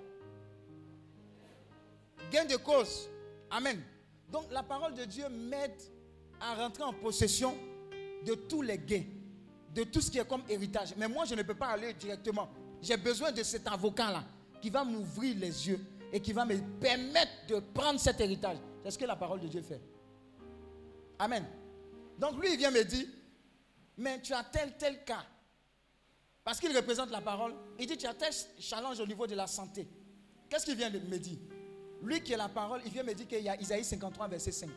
Gain 2.30 2.44
de 2.44 2.56
cause. 2.56 3.08
Amen. 3.50 3.82
Donc 4.28 4.44
la 4.52 4.62
parole 4.62 4.94
de 4.94 5.06
Dieu 5.06 5.28
m'aide 5.28 5.80
à 6.40 6.54
rentrer 6.54 6.84
en 6.84 6.92
possession 6.92 7.56
de 8.24 8.34
tous 8.34 8.62
les 8.62 8.78
gains, 8.78 9.02
de 9.74 9.84
tout 9.84 10.00
ce 10.00 10.10
qui 10.10 10.18
est 10.18 10.26
comme 10.26 10.42
héritage. 10.48 10.94
Mais 10.96 11.08
moi, 11.08 11.24
je 11.24 11.34
ne 11.34 11.42
peux 11.42 11.54
pas 11.54 11.68
aller 11.68 11.92
directement. 11.94 12.48
J'ai 12.82 12.96
besoin 12.96 13.30
de 13.32 13.42
cet 13.42 13.66
avocat-là 13.68 14.24
qui 14.60 14.70
va 14.70 14.84
m'ouvrir 14.84 15.36
les 15.36 15.68
yeux 15.68 15.80
et 16.12 16.20
qui 16.20 16.32
va 16.32 16.44
me 16.44 16.56
permettre 16.80 17.46
de 17.48 17.60
prendre 17.60 18.00
cet 18.00 18.20
héritage. 18.20 18.56
C'est 18.82 18.90
ce 18.90 18.98
que 18.98 19.04
la 19.04 19.16
parole 19.16 19.40
de 19.40 19.48
Dieu 19.48 19.62
fait. 19.62 19.80
Amen. 21.18 21.44
Donc 22.18 22.40
lui, 22.40 22.52
il 22.52 22.58
vient 22.58 22.70
me 22.70 22.82
dire, 22.82 23.06
mais 23.96 24.20
tu 24.20 24.32
as 24.32 24.44
tel, 24.44 24.76
tel 24.76 25.04
cas. 25.04 25.24
Parce 26.42 26.58
qu'il 26.58 26.74
représente 26.74 27.10
la 27.10 27.20
parole. 27.20 27.54
Il 27.78 27.86
dit, 27.86 27.96
tu 27.96 28.06
as 28.06 28.14
tel 28.14 28.32
challenge 28.58 28.98
au 28.98 29.06
niveau 29.06 29.26
de 29.26 29.34
la 29.34 29.46
santé. 29.46 29.86
Qu'est-ce 30.48 30.64
qu'il 30.64 30.76
vient 30.76 30.90
de 30.90 30.98
me 30.98 31.18
dire? 31.18 31.38
Lui 32.02 32.22
qui 32.22 32.32
est 32.32 32.36
la 32.36 32.48
parole, 32.48 32.80
il 32.84 32.90
vient 32.90 33.02
me 33.02 33.14
dire 33.14 33.28
qu'il 33.28 33.42
y 33.42 33.48
a 33.48 33.60
Isaïe 33.60 33.84
53, 33.84 34.26
verset 34.28 34.52
5. 34.52 34.70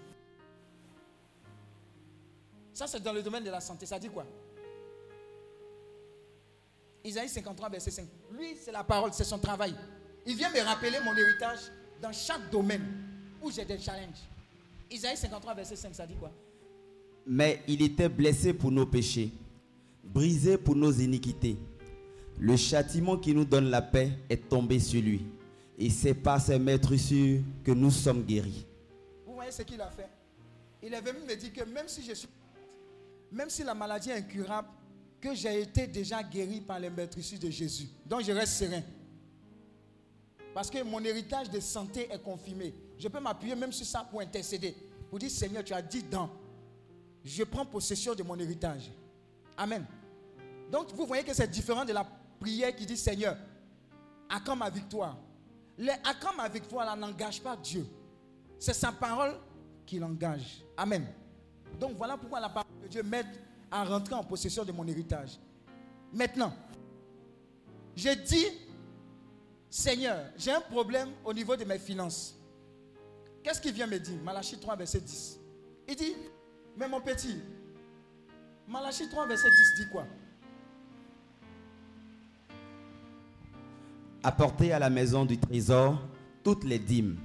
Ça, 2.73 2.87
c'est 2.87 3.01
dans 3.01 3.13
le 3.13 3.23
domaine 3.23 3.43
de 3.43 3.49
la 3.49 3.61
santé. 3.61 3.85
Ça 3.85 3.97
dit 3.97 4.09
quoi? 4.09 4.25
Isaïe 7.03 7.27
53, 7.27 7.69
verset 7.69 7.91
5. 7.91 8.05
Lui, 8.31 8.55
c'est 8.61 8.71
la 8.71 8.83
parole, 8.83 9.11
c'est 9.13 9.23
son 9.23 9.37
travail. 9.37 9.75
Il 10.25 10.35
vient 10.35 10.49
me 10.51 10.61
rappeler 10.61 10.99
mon 11.03 11.15
héritage 11.15 11.59
dans 12.01 12.13
chaque 12.13 12.49
domaine 12.49 12.85
où 13.41 13.51
j'ai 13.51 13.65
des 13.65 13.77
challenges. 13.77 14.23
Isaïe 14.89 15.17
53, 15.17 15.53
verset 15.53 15.75
5, 15.75 15.95
ça 15.95 16.07
dit 16.07 16.15
quoi? 16.15 16.31
Mais 17.25 17.61
il 17.67 17.81
était 17.81 18.09
blessé 18.09 18.53
pour 18.53 18.71
nos 18.71 18.85
péchés, 18.85 19.31
brisé 20.03 20.57
pour 20.57 20.75
nos 20.75 20.91
iniquités. 20.91 21.57
Le 22.39 22.55
châtiment 22.55 23.17
qui 23.17 23.33
nous 23.33 23.45
donne 23.45 23.69
la 23.69 23.81
paix 23.81 24.11
est 24.29 24.49
tombé 24.49 24.79
sur 24.79 25.01
lui. 25.01 25.25
Et 25.77 25.89
c'est 25.89 26.13
par 26.13 26.39
ses 26.39 26.59
maîtrissures 26.59 27.41
que 27.63 27.71
nous 27.71 27.91
sommes 27.91 28.23
guéris. 28.23 28.65
Vous 29.25 29.33
voyez 29.33 29.51
ce 29.51 29.63
qu'il 29.63 29.81
a 29.81 29.89
fait? 29.89 30.09
Il 30.81 30.93
est 30.93 31.01
venu 31.01 31.25
me 31.25 31.35
dire 31.35 31.51
que 31.53 31.63
même 31.63 31.87
si 31.87 32.03
je 32.03 32.13
suis 32.13 32.27
même 33.31 33.49
si 33.49 33.63
la 33.63 33.73
maladie 33.73 34.11
est 34.11 34.17
incurable, 34.17 34.67
que 35.23 35.33
j'ai 35.33 35.61
été 35.61 35.87
déjà 35.87 36.21
guéri 36.21 36.59
par 36.59 36.77
les 36.81 36.89
de 36.89 37.49
Jésus. 37.49 37.87
Donc 38.05 38.25
je 38.25 38.33
reste 38.33 38.55
serein. 38.55 38.81
Parce 40.53 40.69
que 40.69 40.83
mon 40.83 41.01
héritage 41.01 41.49
de 41.49 41.61
santé 41.61 42.09
est 42.11 42.21
confirmé. 42.21 42.73
Je 42.99 43.07
peux 43.07 43.21
m'appuyer 43.21 43.55
même 43.55 43.71
sur 43.71 43.85
ça 43.85 44.03
pour 44.03 44.19
intercéder. 44.19 44.75
Pour 45.09 45.19
dire, 45.19 45.31
Seigneur, 45.31 45.63
tu 45.63 45.73
as 45.73 45.81
dit 45.81 46.03
dans. 46.03 46.29
Je 47.23 47.41
prends 47.45 47.65
possession 47.65 48.13
de 48.13 48.21
mon 48.21 48.37
héritage. 48.37 48.91
Amen. 49.55 49.85
Donc 50.69 50.93
vous 50.93 51.05
voyez 51.05 51.23
que 51.23 51.33
c'est 51.33 51.49
différent 51.49 51.85
de 51.85 51.93
la 51.93 52.05
prière 52.37 52.75
qui 52.75 52.85
dit, 52.85 52.97
Seigneur, 52.97 53.37
accorde 54.29 54.59
ma 54.59 54.69
victoire. 54.69 55.17
Le 55.77 55.91
accorde 56.03 56.35
ma 56.35 56.49
victoire 56.49 56.85
là 56.85 56.97
n'engage 56.97 57.41
pas 57.41 57.55
Dieu. 57.55 57.87
C'est 58.59 58.73
sa 58.73 58.91
parole 58.91 59.35
qui 59.85 59.99
l'engage. 59.99 60.65
Amen. 60.75 61.07
Donc 61.79 61.95
voilà 61.95 62.17
pourquoi 62.17 62.41
la 62.41 62.49
parole 62.49 62.81
de 62.81 62.87
Dieu 62.89 63.03
m'aide 63.03 63.27
à 63.73 63.83
rentrer 63.83 64.13
en 64.13 64.23
possession 64.23 64.63
de 64.63 64.71
mon 64.71 64.87
héritage. 64.87 65.39
Maintenant, 66.13 66.53
j'ai 67.95 68.15
dit, 68.15 68.45
Seigneur, 69.67 70.19
j'ai 70.37 70.51
un 70.51 70.61
problème 70.61 71.09
au 71.25 71.33
niveau 71.33 71.55
de 71.55 71.65
mes 71.65 71.79
finances. 71.79 72.35
Qu'est-ce 73.41 73.59
qu'il 73.59 73.73
vient 73.73 73.87
me 73.87 73.97
dire? 73.97 74.15
Malachie 74.23 74.59
3, 74.59 74.75
verset 74.75 75.01
10. 75.01 75.39
Il 75.89 75.95
dit, 75.95 76.13
mais 76.77 76.87
mon 76.87 77.01
petit, 77.01 77.35
Malachie 78.67 79.09
3, 79.09 79.25
verset 79.25 79.49
10 79.49 79.83
dit 79.83 79.89
quoi? 79.91 80.05
Apportez 84.21 84.71
à 84.71 84.77
la 84.77 84.91
maison 84.91 85.25
du 85.25 85.39
trésor 85.39 85.99
toutes 86.43 86.63
les 86.63 86.79
dîmes, 86.79 87.17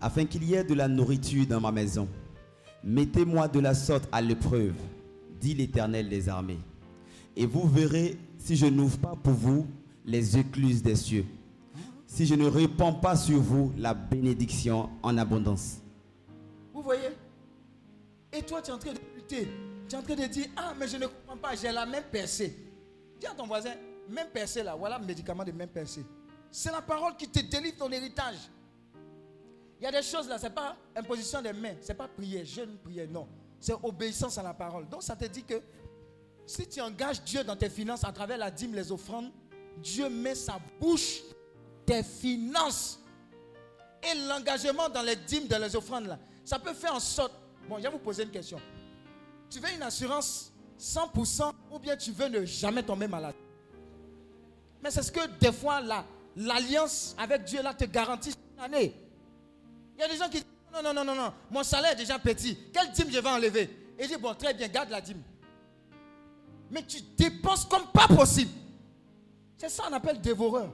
afin 0.00 0.26
qu'il 0.26 0.42
y 0.42 0.54
ait 0.54 0.64
de 0.64 0.74
la 0.74 0.88
nourriture 0.88 1.46
dans 1.46 1.60
ma 1.60 1.70
maison. 1.70 2.08
Mettez-moi 2.82 3.46
de 3.46 3.60
la 3.60 3.74
sorte 3.74 4.08
à 4.10 4.20
l'épreuve, 4.20 4.74
dit 5.40 5.54
l'Éternel 5.54 6.08
des 6.08 6.28
armées. 6.28 6.60
Et 7.36 7.46
vous 7.46 7.68
verrez 7.68 8.18
si 8.38 8.56
je 8.56 8.66
n'ouvre 8.66 8.98
pas 8.98 9.16
pour 9.22 9.32
vous 9.32 9.66
les 10.04 10.38
écluses 10.38 10.82
des 10.82 10.96
cieux, 10.96 11.24
si 12.06 12.26
je 12.26 12.34
ne 12.34 12.46
répands 12.46 12.94
pas 12.94 13.16
sur 13.16 13.40
vous 13.40 13.72
la 13.78 13.94
bénédiction 13.94 14.90
en 15.02 15.16
abondance. 15.16 15.78
Vous 16.72 16.82
voyez? 16.82 17.08
Et 18.32 18.42
toi, 18.42 18.62
tu 18.62 18.70
es 18.70 18.74
en 18.74 18.78
train 18.78 18.92
de 18.92 19.00
lutter. 19.16 19.48
Tu 19.88 19.94
es 19.94 19.98
en 19.98 20.02
train 20.02 20.14
de 20.14 20.26
dire, 20.26 20.46
ah, 20.56 20.74
mais 20.78 20.88
je 20.88 20.96
ne 20.96 21.06
comprends 21.06 21.36
pas, 21.36 21.54
j'ai 21.54 21.72
la 21.72 21.86
même 21.86 22.04
percée. 22.10 22.56
Dis 23.20 23.26
à 23.26 23.34
ton 23.34 23.46
voisin, 23.46 23.72
même 24.08 24.28
percée 24.32 24.62
là, 24.62 24.74
voilà 24.74 24.98
le 24.98 25.06
médicament 25.06 25.44
de 25.44 25.52
même 25.52 25.68
percée. 25.68 26.04
C'est 26.50 26.72
la 26.72 26.82
parole 26.82 27.16
qui 27.16 27.28
te 27.28 27.40
délivre 27.40 27.76
ton 27.76 27.90
héritage. 27.90 28.50
Il 29.80 29.84
y 29.84 29.86
a 29.86 29.92
des 29.92 30.02
choses 30.02 30.28
là, 30.28 30.38
ce 30.38 30.44
n'est 30.44 30.50
pas 30.50 30.76
imposition 30.94 31.40
des 31.40 31.52
mains, 31.52 31.74
ce 31.80 31.88
n'est 31.88 31.94
pas 31.94 32.08
prière, 32.08 32.44
jeûne, 32.44 32.76
prière, 32.82 33.08
non. 33.10 33.26
C'est 33.60 33.74
obéissance 33.82 34.38
à 34.38 34.42
la 34.42 34.54
parole. 34.54 34.88
Donc 34.88 35.02
ça 35.02 35.14
te 35.14 35.26
dit 35.26 35.44
que 35.44 35.62
si 36.46 36.66
tu 36.66 36.80
engages 36.80 37.22
Dieu 37.22 37.44
dans 37.44 37.56
tes 37.56 37.68
finances 37.68 38.02
à 38.04 38.10
travers 38.10 38.38
la 38.38 38.50
dîme, 38.50 38.74
les 38.74 38.90
offrandes, 38.90 39.30
Dieu 39.76 40.08
met 40.08 40.34
sa 40.34 40.58
bouche, 40.80 41.20
tes 41.86 42.02
finances. 42.02 42.98
Et 44.02 44.14
l'engagement 44.26 44.88
dans 44.88 45.02
les 45.02 45.16
dîmes, 45.16 45.46
dans 45.46 45.60
les 45.60 45.76
offrandes 45.76 46.06
là, 46.06 46.18
ça 46.44 46.58
peut 46.58 46.72
faire 46.72 46.94
en 46.94 47.00
sorte. 47.00 47.32
Bon, 47.68 47.76
je 47.76 47.82
vais 47.82 47.90
vous 47.90 47.98
poser 47.98 48.22
une 48.22 48.30
question. 48.30 48.60
Tu 49.50 49.60
veux 49.60 49.72
une 49.74 49.82
assurance 49.82 50.52
100% 50.78 51.52
ou 51.70 51.78
bien 51.78 51.96
tu 51.96 52.12
veux 52.12 52.28
ne 52.28 52.44
jamais 52.46 52.82
tomber 52.82 53.06
malade? 53.06 53.34
Mais 54.82 54.90
c'est 54.90 55.02
ce 55.02 55.12
que 55.12 55.26
des 55.38 55.52
fois 55.52 55.80
là, 55.82 56.06
l'alliance 56.34 57.14
avec 57.18 57.44
Dieu 57.44 57.62
là 57.62 57.74
te 57.74 57.84
garantit 57.84 58.32
une 58.56 58.64
année. 58.64 58.94
Il 59.96 60.00
y 60.00 60.04
a 60.04 60.08
des 60.08 60.16
gens 60.16 60.28
qui 60.28 60.38
disent 60.38 60.46
non, 60.72 60.82
non, 60.82 60.94
non, 60.94 61.04
non, 61.04 61.14
non, 61.14 61.32
mon 61.50 61.62
salaire 61.62 61.92
est 61.92 61.96
déjà 61.96 62.18
petit. 62.18 62.56
Quelle 62.72 62.90
dîme 62.92 63.10
je 63.10 63.18
vais 63.18 63.28
enlever? 63.28 63.94
Et 63.98 64.04
je 64.04 64.08
dis 64.08 64.16
bon, 64.16 64.34
très 64.34 64.54
bien, 64.54 64.68
garde 64.68 64.90
la 64.90 65.00
dîme. 65.00 65.22
Mais 66.70 66.82
tu 66.84 67.00
dépenses 67.16 67.64
comme 67.64 67.86
pas 67.86 68.06
possible. 68.06 68.52
C'est 69.58 69.68
ça 69.68 69.84
qu'on 69.84 69.92
appelle 69.92 70.20
dévoreur. 70.20 70.70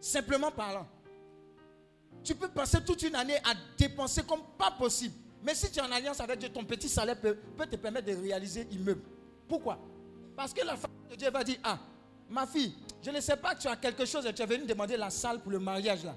Simplement 0.00 0.50
parlant. 0.50 0.86
Tu 2.24 2.34
peux 2.34 2.48
passer 2.48 2.82
toute 2.84 3.02
une 3.02 3.14
année 3.14 3.36
à 3.38 3.54
dépenser 3.78 4.22
comme 4.22 4.42
pas 4.58 4.72
possible. 4.72 5.14
Mais 5.42 5.54
si 5.54 5.70
tu 5.70 5.78
es 5.78 5.82
en 5.82 5.90
alliance 5.90 6.20
avec 6.20 6.38
Dieu, 6.38 6.48
ton 6.48 6.64
petit 6.64 6.88
salaire 6.88 7.20
peut, 7.20 7.36
peut 7.56 7.66
te 7.66 7.76
permettre 7.76 8.06
de 8.06 8.14
réaliser 8.14 8.66
immeuble. 8.70 9.02
Pourquoi? 9.48 9.78
Parce 10.36 10.52
que 10.52 10.64
la 10.64 10.76
femme 10.76 10.90
de 11.10 11.16
Dieu 11.16 11.30
va 11.30 11.42
dire, 11.42 11.58
ah, 11.64 11.78
ma 12.28 12.46
fille, 12.46 12.74
je 13.02 13.10
ne 13.10 13.20
sais 13.20 13.36
pas 13.36 13.54
que 13.54 13.62
tu 13.62 13.68
as 13.68 13.76
quelque 13.76 14.04
chose 14.04 14.24
et 14.26 14.32
tu 14.32 14.42
es 14.42 14.46
venu 14.46 14.64
demander 14.64 14.96
la 14.96 15.10
salle 15.10 15.40
pour 15.40 15.50
le 15.50 15.58
mariage 15.58 16.04
là. 16.04 16.16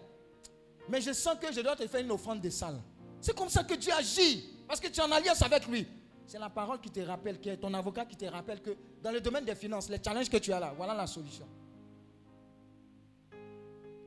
Mais 0.90 1.02
je 1.02 1.14
sens 1.14 1.36
que 1.40 1.52
je 1.52 1.62
dois 1.62 1.76
te 1.76 1.88
faire 1.88 2.02
une 2.02 2.12
offrande 2.12 2.42
de 2.42 2.50
salle. 2.50 2.80
C'est 3.22 3.36
comme 3.36 3.50
ça 3.50 3.64
que 3.64 3.74
Dieu 3.74 3.92
agit. 3.94 4.52
Parce 4.68 4.80
que 4.80 4.88
tu 4.88 5.00
es 5.00 5.04
en 5.04 5.12
alliance 5.12 5.42
avec 5.42 5.68
lui. 5.68 5.88
C'est 6.28 6.40
la 6.40 6.50
parole 6.50 6.80
qui 6.80 6.90
te 6.90 7.00
rappelle, 7.00 7.40
qui 7.40 7.50
est 7.50 7.58
ton 7.58 7.74
avocat 7.74 8.06
qui 8.06 8.16
te 8.16 8.26
rappelle 8.26 8.62
que 8.62 8.76
dans 9.02 9.12
le 9.12 9.22
domaine 9.22 9.46
des 9.46 9.56
finances, 9.56 9.90
les 9.90 10.00
challenges 10.04 10.30
que 10.30 10.38
tu 10.38 10.52
as 10.52 10.60
là, 10.60 10.74
voilà 10.76 10.96
la 10.96 11.06
solution. 11.06 11.48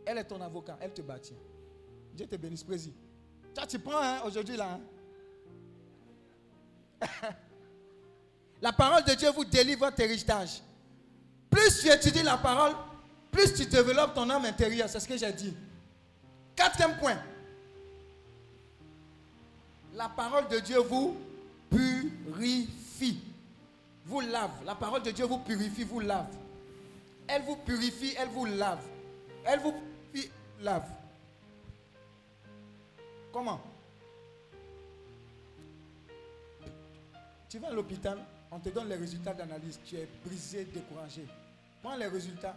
Elle 0.04 0.18
est 0.18 0.24
ton 0.24 0.40
avocat, 0.40 0.76
elle 0.80 0.92
te 0.92 1.02
bâtit. 1.02 1.36
Dieu 2.14 2.26
te 2.26 2.36
bénisse, 2.36 2.64
président. 2.64 2.96
Tu, 3.68 3.78
prends 3.78 4.00
hein, 4.00 4.20
aujourd'hui 4.24 4.56
là. 4.56 4.78
Hein? 7.02 7.10
la 8.62 8.72
parole 8.72 9.04
de 9.04 9.14
Dieu 9.14 9.30
vous 9.30 9.44
délivre 9.44 9.80
votre 9.80 10.00
héritage. 10.00 10.62
Plus 11.50 11.80
tu 11.80 11.88
étudies 11.88 12.22
la 12.22 12.36
parole, 12.36 12.72
plus 13.30 13.52
tu 13.54 13.66
développes 13.66 14.14
ton 14.14 14.28
âme 14.30 14.44
intérieure. 14.44 14.88
C'est 14.88 15.00
ce 15.00 15.08
que 15.08 15.16
j'ai 15.16 15.32
dit. 15.32 15.54
Quatrième 16.58 16.96
point. 16.98 17.16
La 19.94 20.08
parole 20.08 20.48
de 20.48 20.58
Dieu 20.58 20.78
vous 20.80 21.16
purifie. 21.70 23.20
lave. 24.28 24.50
La 24.66 24.74
parole 24.74 25.02
de 25.04 25.12
Dieu 25.12 25.24
vous 25.24 25.38
purifie, 25.38 25.84
vous 25.84 26.00
lave. 26.00 26.26
Elle 27.28 27.42
vous 27.42 27.54
purifie, 27.54 28.12
elle 28.18 28.30
vous 28.30 28.44
lave. 28.44 28.84
Elle 29.44 29.60
vous 29.60 29.72
purifie, 30.10 30.32
lave. 30.60 30.90
Comment? 33.32 33.60
Tu 37.48 37.60
vas 37.60 37.68
à 37.68 37.72
l'hôpital, 37.72 38.18
on 38.50 38.58
te 38.58 38.70
donne 38.70 38.88
les 38.88 38.96
résultats 38.96 39.32
d'analyse. 39.32 39.78
Tu 39.84 39.94
es 39.94 40.08
brisé, 40.24 40.64
découragé. 40.64 41.24
Prends 41.80 41.94
les 41.94 42.08
résultats. 42.08 42.56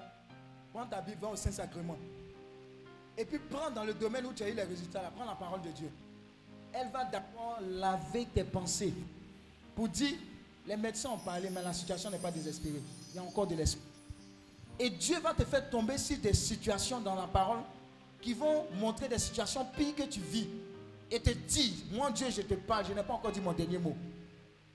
Prends 0.73 0.88
ta 0.88 1.02
Bible, 1.02 1.22
va 1.22 1.28
au 1.28 1.36
Saint-Sacrement. 1.36 1.98
Et 3.22 3.26
puis 3.26 3.38
prends 3.38 3.69
dans 3.69 3.84
le 3.84 3.93
domaine 3.93 4.26
où 4.26 4.34
tu 4.34 4.41
as 4.41 4.49
eu 4.49 4.56
les 4.56 4.64
résultats, 4.64 5.11
prends 5.15 5.26
la 5.26 5.35
parole 5.35 5.61
de 5.61 5.69
Dieu. 5.69 5.91
Elle 6.73 6.89
va 6.89 7.06
d'abord 7.06 7.60
laver 7.69 8.26
tes 8.34 8.43
pensées. 8.43 8.95
Pour 9.76 9.88
dire, 9.89 10.15
les 10.65 10.76
médecins 10.76 11.11
ont 11.11 11.19
parlé, 11.19 11.52
mais 11.52 11.61
la 11.61 11.72
situation 11.72 12.10
n'est 12.10 12.18
pas 12.18 12.31
désespérée. 12.31 12.81
Il 13.11 13.18
y 13.18 13.19
a 13.19 13.22
encore 13.22 13.45
de 13.45 13.53
l'espoir. 13.53 13.85
Et 14.80 14.89
Dieu 14.89 15.19
va 15.19 15.35
te 15.35 15.43
faire 15.43 15.69
tomber 15.69 15.99
sur 15.99 16.18
des 16.18 16.34
situations 16.34 16.99
dans 16.99 17.14
la 17.14 17.27
parole 17.27 17.60
qui 18.19 18.34
vont 18.34 18.65
montrer 18.80 19.07
des 19.07 19.19
situations 19.19 19.68
pires 19.77 19.95
que 19.95 20.03
tu 20.03 20.19
vis. 20.19 20.48
Et 21.11 21.19
te 21.19 21.30
dire, 21.30 21.73
moi 21.91 22.10
Dieu, 22.10 22.26
je 22.31 22.41
te 22.41 22.56
parle, 22.56 22.88
je 22.88 22.93
n'ai 22.93 23.03
pas 23.03 23.14
encore 23.14 23.31
dit 23.31 23.41
mon 23.41 23.53
dernier 23.53 23.77
mot. 23.77 23.95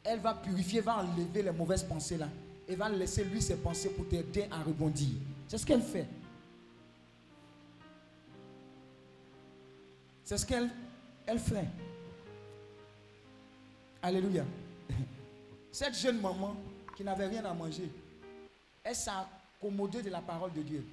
Elle 0.04 0.20
va 0.20 0.34
purifier, 0.34 0.82
va 0.82 0.98
enlever 0.98 1.42
les 1.42 1.50
mauvaises 1.50 1.82
pensées 1.82 2.16
là. 2.16 2.28
Et 2.68 2.76
va 2.76 2.88
laisser 2.88 3.24
lui 3.24 3.42
ses 3.42 3.56
pensées 3.56 3.88
pour 3.88 4.08
t'aider 4.08 4.46
à 4.52 4.62
rebondir. 4.62 5.08
C'est 5.48 5.58
ce 5.58 5.66
qu'elle 5.66 5.82
fait. 5.82 6.06
C'est 10.26 10.38
ce 10.38 10.44
qu'elle 10.44 10.68
elle 11.24 11.38
fait. 11.38 11.66
Alléluia. 14.02 14.44
Cette 15.70 15.96
jeune 15.96 16.20
maman 16.20 16.56
qui 16.96 17.04
n'avait 17.04 17.28
rien 17.28 17.44
à 17.44 17.54
manger, 17.54 17.88
elle 18.82 18.96
s'est 18.96 19.10
accommodée 19.10 20.02
de 20.02 20.10
la 20.10 20.20
parole 20.20 20.52
de 20.52 20.62
Dieu. 20.62 20.84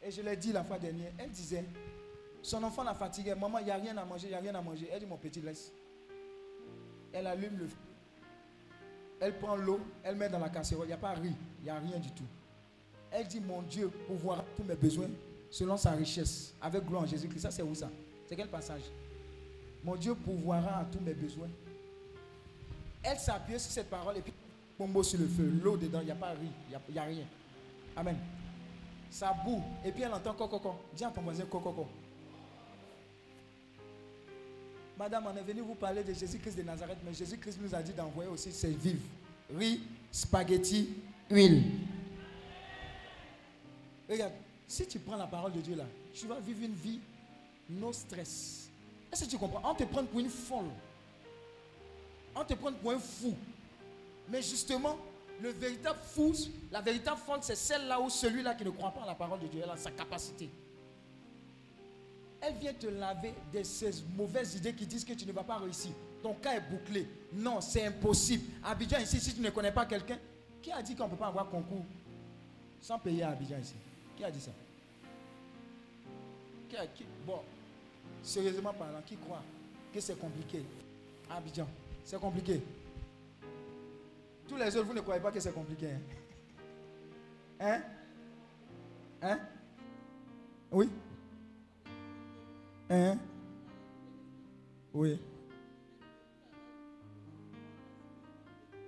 Et 0.00 0.10
je 0.10 0.22
l'ai 0.22 0.34
dit 0.34 0.50
la 0.50 0.64
fois 0.64 0.78
dernière, 0.78 1.12
elle 1.18 1.30
disait, 1.30 1.62
son 2.40 2.62
enfant 2.62 2.84
la 2.84 2.94
fatiguait, 2.94 3.34
maman, 3.34 3.58
il 3.58 3.66
n'y 3.66 3.70
a 3.70 3.76
rien 3.76 3.94
à 3.98 4.04
manger, 4.06 4.28
il 4.28 4.30
n'y 4.30 4.36
a 4.36 4.40
rien 4.40 4.54
à 4.54 4.62
manger. 4.62 4.88
Elle 4.90 5.00
dit, 5.00 5.06
mon 5.06 5.18
petit, 5.18 5.42
laisse. 5.42 5.70
Elle 7.12 7.26
allume 7.26 7.58
le 7.58 7.68
feu. 7.68 7.76
Elle 9.20 9.38
prend 9.38 9.56
l'eau, 9.56 9.78
elle 10.02 10.16
met 10.16 10.30
dans 10.30 10.38
la 10.38 10.48
casserole, 10.48 10.86
il 10.86 10.88
n'y 10.88 10.94
a 10.94 10.96
pas 10.96 11.12
riz, 11.12 11.34
il 11.60 11.64
n'y 11.64 11.70
a 11.70 11.78
rien 11.78 11.98
du 11.98 12.10
tout. 12.12 12.24
Elle 13.10 13.26
dit, 13.26 13.40
mon 13.40 13.60
Dieu 13.60 13.90
pourvoira 14.06 14.42
tous 14.56 14.64
mes 14.64 14.74
besoins 14.74 15.10
selon 15.50 15.76
sa 15.76 15.90
richesse, 15.90 16.54
avec 16.62 16.82
gloire 16.86 17.02
en 17.02 17.06
Jésus-Christ. 17.06 17.42
Ça, 17.42 17.50
c'est 17.50 17.62
où 17.62 17.74
ça? 17.74 17.90
C'est 18.28 18.36
quel 18.36 18.48
passage? 18.48 18.82
Mon 19.84 19.96
Dieu 19.96 20.14
pourvoira 20.14 20.78
à 20.78 20.84
tous 20.84 21.00
mes 21.00 21.14
besoins. 21.14 21.48
Elle 23.02 23.18
s'appuie 23.18 23.58
sur 23.58 23.70
cette 23.70 23.90
parole 23.90 24.16
et 24.16 24.20
puis 24.20 24.32
pombo 24.78 25.02
sur 25.02 25.18
le 25.18 25.26
feu, 25.26 25.50
l'eau 25.62 25.76
dedans, 25.76 26.00
il 26.00 26.06
n'y 26.06 26.10
a 26.12 26.16
pas 26.16 26.30
riz, 26.30 26.48
il 26.68 26.92
n'y 26.92 26.98
a, 26.98 27.02
rien. 27.04 27.24
Amen. 27.96 28.16
Ça 29.10 29.34
boue. 29.44 29.62
Et 29.84 29.92
puis 29.92 30.02
elle 30.02 30.12
entend 30.12 30.34
coco. 30.34 30.74
Dis 30.94 31.04
à 31.04 31.10
ton 31.10 31.22
voisin 31.22 31.44
coco. 31.44 31.86
Madame, 34.96 35.26
on 35.26 35.36
est 35.36 35.42
venu 35.42 35.62
vous 35.62 35.74
parler 35.74 36.04
de 36.04 36.12
Jésus-Christ 36.12 36.56
de 36.56 36.62
Nazareth, 36.62 36.98
mais 37.04 37.12
Jésus-Christ 37.12 37.58
nous 37.60 37.74
a 37.74 37.82
dit 37.82 37.92
d'envoyer 37.92 38.30
aussi 38.30 38.52
ses 38.52 38.70
vives. 38.70 39.02
Riz, 39.56 39.80
spaghetti, 40.10 40.88
huile. 41.30 41.64
Regarde, 44.08 44.32
si 44.68 44.86
tu 44.86 44.98
prends 44.98 45.16
la 45.16 45.26
parole 45.26 45.52
de 45.52 45.60
Dieu 45.60 45.74
là, 45.74 45.84
tu 46.14 46.26
vas 46.26 46.38
vivre 46.38 46.62
une 46.62 46.74
vie 46.74 47.00
no 47.80 47.92
stress. 47.92 48.70
Est-ce 49.12 49.24
que 49.24 49.30
tu 49.30 49.38
comprends? 49.38 49.62
On 49.70 49.74
te 49.74 49.84
prend 49.84 50.04
pour 50.04 50.20
une 50.20 50.30
folle. 50.30 50.70
On 52.34 52.44
te 52.44 52.54
prend 52.54 52.72
pour 52.72 52.92
un 52.92 52.98
fou. 52.98 53.34
Mais 54.28 54.40
justement, 54.40 54.96
le 55.40 55.50
véritable 55.50 55.98
fou, 56.02 56.32
la 56.70 56.80
véritable 56.80 57.18
folle, 57.18 57.40
c'est 57.42 57.56
celle-là 57.56 58.00
où 58.00 58.08
celui-là 58.08 58.54
qui 58.54 58.64
ne 58.64 58.70
croit 58.70 58.90
pas 58.90 59.02
à 59.02 59.06
la 59.06 59.14
parole 59.14 59.40
de 59.40 59.46
Dieu, 59.48 59.60
elle 59.62 59.70
a 59.70 59.76
sa 59.76 59.90
capacité. 59.90 60.48
Elle 62.40 62.54
vient 62.54 62.72
te 62.72 62.86
laver 62.86 63.34
de 63.52 63.62
ces 63.62 63.90
mauvaises 64.16 64.56
idées 64.56 64.74
qui 64.74 64.86
disent 64.86 65.04
que 65.04 65.12
tu 65.12 65.26
ne 65.26 65.32
vas 65.32 65.44
pas 65.44 65.58
réussir. 65.58 65.92
Ton 66.22 66.34
cas 66.34 66.54
est 66.54 66.60
bouclé. 66.60 67.06
Non, 67.32 67.60
c'est 67.60 67.86
impossible. 67.86 68.44
Abidjan, 68.64 68.98
ici, 68.98 69.20
si 69.20 69.34
tu 69.34 69.40
ne 69.40 69.50
connais 69.50 69.72
pas 69.72 69.86
quelqu'un, 69.86 70.18
qui 70.60 70.72
a 70.72 70.82
dit 70.82 70.94
qu'on 70.94 71.04
ne 71.04 71.10
peut 71.10 71.16
pas 71.16 71.26
avoir 71.26 71.48
concours 71.48 71.84
sans 72.80 72.98
payer 72.98 73.22
à 73.22 73.30
Abidjan 73.30 73.58
ici? 73.58 73.74
Qui 74.16 74.24
a 74.24 74.30
dit 74.30 74.40
ça? 74.40 74.50
Qui 76.68 76.76
a, 76.76 76.86
qui, 76.86 77.04
Bon, 77.26 77.40
sérieusement 78.22 78.72
parlant, 78.72 79.02
qui 79.04 79.16
croit 79.16 79.42
que 79.92 80.00
c'est 80.00 80.18
compliqué? 80.18 80.62
Abidjan, 81.30 81.68
c'est 82.04 82.20
compliqué. 82.20 82.62
Tous 84.48 84.56
les 84.56 84.76
autres, 84.76 84.86
vous 84.86 84.94
ne 84.94 85.00
croyez 85.00 85.20
pas 85.20 85.30
que 85.30 85.40
c'est 85.40 85.52
compliqué. 85.52 85.88
Hein? 87.60 87.80
Hein, 89.24 89.28
hein? 89.30 89.38
Oui? 90.72 90.90
Hein? 92.90 93.16
Oui. 94.92 95.18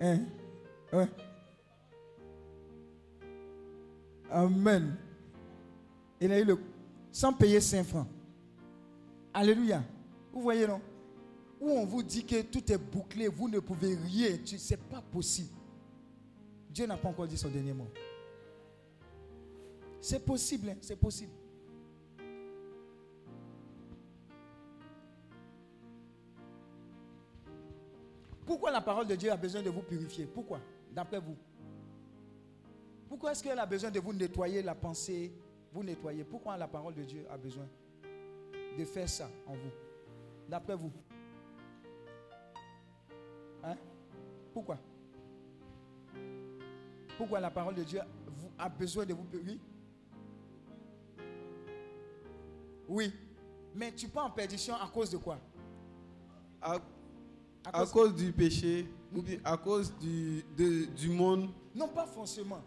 Hein? 0.01 0.19
Ouais. 0.91 1.07
Amen. 4.29 4.97
Il 6.19 6.31
a 6.33 6.39
eu 6.39 6.43
le. 6.43 6.59
Sans 7.13 7.31
payer 7.31 7.61
5 7.61 7.83
francs. 7.85 8.07
Alléluia. 9.35 9.83
Vous 10.31 10.39
voyez, 10.41 10.65
non? 10.65 10.79
Où 11.59 11.69
on 11.69 11.83
vous 11.85 12.01
dit 12.01 12.25
que 12.25 12.41
tout 12.41 12.71
est 12.71 12.77
bouclé, 12.77 13.27
vous 13.27 13.49
ne 13.49 13.59
pouvez 13.59 13.93
rien. 13.93 14.37
Ce 14.45 14.73
n'est 14.73 14.77
pas 14.77 15.01
possible. 15.01 15.53
Dieu 16.69 16.85
n'a 16.85 16.95
pas 16.95 17.09
encore 17.09 17.27
dit 17.27 17.37
son 17.37 17.49
dernier 17.49 17.73
mot. 17.73 17.87
C'est 19.99 20.23
possible, 20.23 20.69
hein, 20.69 20.77
c'est 20.79 20.95
possible. 20.95 21.33
Pourquoi 28.45 28.71
la 28.71 28.79
parole 28.79 29.07
de 29.07 29.15
Dieu 29.15 29.31
a 29.33 29.35
besoin 29.35 29.61
de 29.61 29.69
vous 29.69 29.81
purifier? 29.81 30.27
Pourquoi? 30.27 30.61
D'après 30.93 31.19
vous 31.19 31.35
Pourquoi 33.09 33.33
est-ce 33.33 33.43
qu'elle 33.43 33.59
a 33.59 33.65
besoin 33.65 33.91
de 33.91 33.99
vous 33.99 34.13
nettoyer 34.13 34.61
la 34.61 34.75
pensée 34.75 35.33
Vous 35.73 35.83
nettoyer? 35.83 36.23
Pourquoi 36.23 36.55
la 36.55 36.69
parole 36.69 36.93
de 36.93 37.03
Dieu 37.03 37.25
a 37.29 37.35
besoin 37.37 37.67
de 38.77 38.85
faire 38.85 39.09
ça 39.09 39.29
en 39.47 39.53
vous 39.53 39.71
D'après 40.47 40.75
vous 40.75 40.91
Hein? 43.63 43.75
Pourquoi? 44.53 44.77
Pourquoi 47.17 47.39
la 47.39 47.49
parole 47.49 47.75
de 47.75 47.83
Dieu 47.83 47.99
a 48.57 48.69
besoin 48.69 49.05
de 49.05 49.13
vous 49.13 49.23
purifier 49.23 49.59
Oui? 52.87 53.11
Mais 53.73 53.91
tu 53.91 54.07
pas 54.07 54.23
en 54.23 54.29
perdition 54.29 54.75
à 54.75 54.87
cause 54.87 55.09
de 55.09 55.17
quoi? 55.17 55.39
À, 56.61 56.77
à, 57.65 57.85
cause, 57.85 58.15
du 58.15 58.31
péché 58.31 58.87
ou 59.13 59.21
bien 59.21 59.39
à 59.43 59.57
cause 59.57 59.93
du, 59.97 60.43
du 60.95 61.09
monde? 61.09 61.49
Non, 61.73 61.87
pas 61.87 62.05
forcément. 62.05 62.61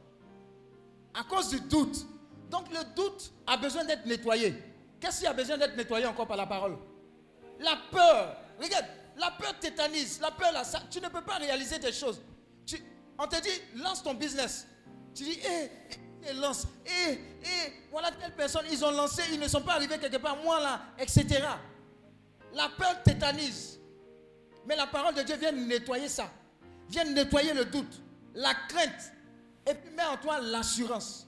À 1.15 1.25
cause 1.25 1.51
du 1.51 1.61
doute. 1.61 2.07
Donc 2.51 2.71
le 2.71 2.95
doute 2.95 3.33
a 3.47 3.57
besoin 3.57 3.85
d'être 3.85 4.07
nettoyé. 4.07 4.55
Qu'est-ce 5.01 5.21
qui 5.21 5.27
a 5.27 5.33
besoin 5.33 5.57
d'être 5.57 5.77
nettoyé 5.77 6.07
encore 6.07 6.27
par 6.27 6.37
la 6.37 6.47
parole? 6.47 6.77
La 7.61 7.77
peur. 7.91 8.37
Regarde, 8.61 8.87
la 9.17 9.31
peur 9.33 9.59
tétanise. 9.59 10.21
La 10.21 10.31
peur, 10.31 10.53
là, 10.53 10.63
tu 10.91 11.01
ne 11.01 11.09
peux 11.09 11.23
pas 11.23 11.37
réaliser 11.37 11.79
des 11.79 11.93
choses. 11.93 12.21
On 13.19 13.27
te 13.27 13.41
dit, 13.41 13.81
lance 13.83 14.03
ton 14.03 14.15
business. 14.15 14.67
Tu 15.15 15.25
dis, 15.25 15.41
hé, 15.41 15.71
et 16.27 16.33
lance. 16.35 16.67
Et, 16.87 17.13
et 17.13 17.73
voilà 17.91 18.11
telle 18.13 18.33
personne, 18.33 18.65
ils 18.71 18.85
ont 18.85 18.91
lancé, 18.91 19.23
ils 19.33 19.41
ne 19.41 19.49
sont 19.49 19.63
pas 19.63 19.75
arrivés 19.75 19.99
quelque 19.99 20.19
part, 20.19 20.37
moi 20.37 20.61
là, 20.61 20.81
etc. 20.99 21.27
La 22.55 22.69
peur 22.69 23.03
tétanise. 23.03 23.81
Mais 24.67 24.77
la 24.77 24.87
parole 24.87 25.15
de 25.15 25.23
Dieu 25.23 25.37
vient 25.37 25.53
nettoyer 25.53 26.09
ça. 26.09 26.31
Vient 26.89 27.05
nettoyer 27.05 27.55
le 27.55 27.65
doute, 27.65 28.01
la 28.35 28.55
crainte. 28.69 29.13
Et 29.67 29.75
puis 29.75 29.91
met 29.91 30.05
en 30.05 30.17
toi 30.17 30.41
l'assurance. 30.41 31.28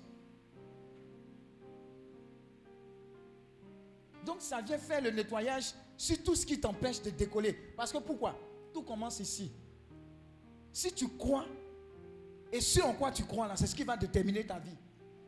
Donc 4.24 4.40
ça 4.40 4.60
vient 4.60 4.78
faire 4.78 5.00
le 5.00 5.10
nettoyage 5.10 5.74
sur 5.96 6.22
tout 6.22 6.34
ce 6.34 6.44
qui 6.44 6.60
t'empêche 6.60 7.02
de 7.02 7.10
décoller. 7.10 7.52
Parce 7.52 7.92
que 7.92 7.98
pourquoi? 7.98 8.38
Tout 8.72 8.82
commence 8.82 9.20
ici. 9.20 9.50
Si 10.72 10.92
tu 10.92 11.08
crois, 11.08 11.46
et 12.52 12.60
ce 12.60 12.80
en 12.80 12.94
quoi 12.94 13.10
tu 13.10 13.24
crois 13.24 13.48
là, 13.48 13.56
c'est 13.56 13.66
ce 13.66 13.74
qui 13.74 13.84
va 13.84 13.96
déterminer 13.96 14.46
ta 14.46 14.58
vie. 14.58 14.76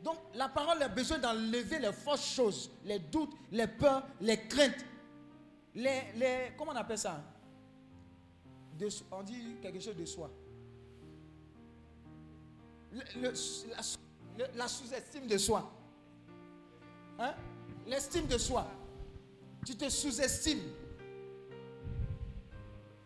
Donc 0.03 0.17
la 0.33 0.49
parole 0.49 0.81
a 0.81 0.87
besoin 0.89 1.17
d'enlever 1.17 1.79
les 1.79 1.93
fausses 1.93 2.33
choses, 2.33 2.71
les 2.83 2.99
doutes, 2.99 3.33
les 3.51 3.67
peurs, 3.67 4.05
les 4.21 4.47
craintes. 4.47 4.85
Les, 5.75 6.01
les 6.15 6.51
comment 6.57 6.71
on 6.71 6.75
appelle 6.75 6.97
ça? 6.97 7.23
On 9.11 9.23
dit 9.23 9.57
quelque 9.61 9.79
chose 9.79 9.95
de 9.95 10.05
soi. 10.05 10.29
La, 13.17 13.31
la 14.55 14.67
sous-estime 14.67 15.25
de 15.25 15.37
soi. 15.37 15.71
Hein? 17.17 17.33
L'estime 17.87 18.27
de 18.27 18.37
soi. 18.37 18.67
Tu 19.65 19.75
te 19.75 19.89
sous-estimes. 19.89 20.63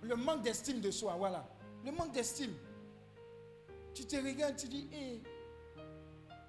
Le 0.02 0.16
manque 0.16 0.44
d'estime 0.44 0.80
de 0.80 0.92
soi, 0.92 1.16
voilà. 1.18 1.48
Le 1.86 1.92
manque 1.92 2.12
d'estime. 2.12 2.54
Tu 3.94 4.06
te 4.06 4.16
regardes, 4.16 4.56
tu 4.56 4.68
dis, 4.68 4.88
hé, 4.94 5.22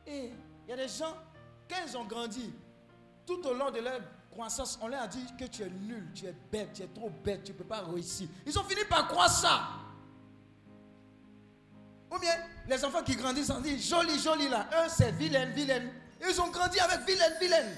hé, 0.06 0.32
il 0.66 0.70
y 0.70 0.72
a 0.72 0.76
des 0.76 0.88
gens, 0.88 1.14
quand 1.68 1.76
ils 1.86 1.96
ont 1.96 2.04
grandi, 2.04 2.52
tout 3.26 3.44
au 3.46 3.54
long 3.54 3.70
de 3.70 3.80
leur 3.80 4.00
croissance, 4.30 4.78
on 4.82 4.88
leur 4.88 5.02
a 5.02 5.08
dit 5.08 5.24
que 5.38 5.44
tu 5.46 5.62
es 5.62 5.70
nul, 5.70 6.08
tu 6.14 6.26
es 6.26 6.34
bête, 6.52 6.74
tu 6.74 6.82
es 6.82 6.88
trop 6.88 7.10
bête, 7.10 7.44
tu 7.44 7.52
ne 7.52 7.58
peux 7.58 7.64
pas 7.64 7.80
réussir. 7.80 8.28
Ils 8.46 8.58
ont 8.58 8.64
fini 8.64 8.84
par 8.88 9.08
croire 9.08 9.30
ça. 9.30 9.62
Ou 12.10 12.18
bien, 12.18 12.34
les 12.66 12.84
enfants 12.84 13.02
qui 13.02 13.16
grandissent, 13.16 13.50
on 13.50 13.60
dit, 13.60 13.80
joli, 13.80 14.18
joli 14.18 14.48
là. 14.48 14.68
Eux, 14.72 14.88
c'est 14.88 15.12
vilaine, 15.12 15.52
vilaine. 15.52 15.90
Ils 16.26 16.40
ont 16.40 16.48
grandi 16.50 16.78
avec 16.80 17.06
vilaine, 17.06 17.32
vilaine. 17.40 17.76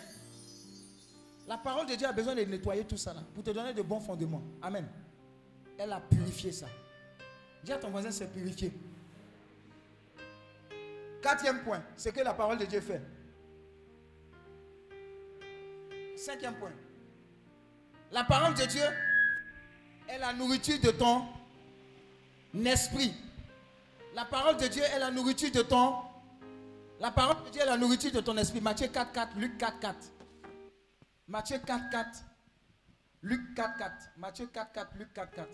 La 1.51 1.59
parole 1.59 1.85
de 1.85 1.97
Dieu 1.97 2.07
a 2.07 2.13
besoin 2.13 2.37
de 2.37 2.43
nettoyer 2.43 2.85
tout 2.85 2.97
ça 2.97 3.13
là, 3.13 3.23
pour 3.35 3.43
te 3.43 3.51
donner 3.51 3.75
de 3.75 3.83
bons 3.83 3.99
fondements. 3.99 4.41
Amen. 4.63 4.87
Elle 5.77 5.93
a 5.93 6.01
purifié 6.01 6.53
ça. 6.53 6.67
Dis 7.65 7.73
à 7.73 7.77
ton 7.77 7.91
voisin, 7.91 8.13
c'est 8.13 8.33
purifié. 8.33 8.73
Quatrième 11.21 11.65
point, 11.65 11.83
c'est 11.97 12.15
que 12.15 12.21
la 12.21 12.35
parole 12.35 12.57
de 12.57 12.67
Dieu 12.67 12.81
fait. 12.81 13.03
Cinquième 16.17 16.55
point. 16.55 16.71
La 18.13 18.23
parole 18.23 18.55
de 18.55 18.67
Dieu 18.67 18.87
est 20.09 20.19
la 20.19 20.33
nourriture 20.33 20.79
de 20.81 20.93
ton 20.93 21.25
esprit. 22.65 23.13
La 24.15 24.25
parole 24.25 24.57
de 24.57 24.69
Dieu 24.69 24.85
est 24.85 25.01
la 25.01 25.11
nourriture 25.11 25.51
de 25.51 25.63
ton. 25.63 25.97
La 27.01 27.11
parole 27.11 27.45
de 27.47 27.51
Dieu 27.51 27.63
est 27.63 27.67
la 27.67 27.77
nourriture 27.77 28.13
de 28.13 28.21
ton 28.21 28.37
esprit. 28.37 28.61
Matthieu 28.61 28.87
4, 28.87 29.11
4, 29.11 29.37
Luc 29.37 29.59
4, 29.59 29.81
4. 29.81 29.99
Matthieu 31.31 31.59
4, 31.65 31.91
4. 31.91 32.25
Luc 33.23 33.55
4, 33.55 33.79
4. 33.79 33.93
Matthieu 34.17 34.47
4, 34.53 34.73
4, 34.73 34.97
Luc 34.99 35.13
4, 35.15 35.31
4. 35.31 35.49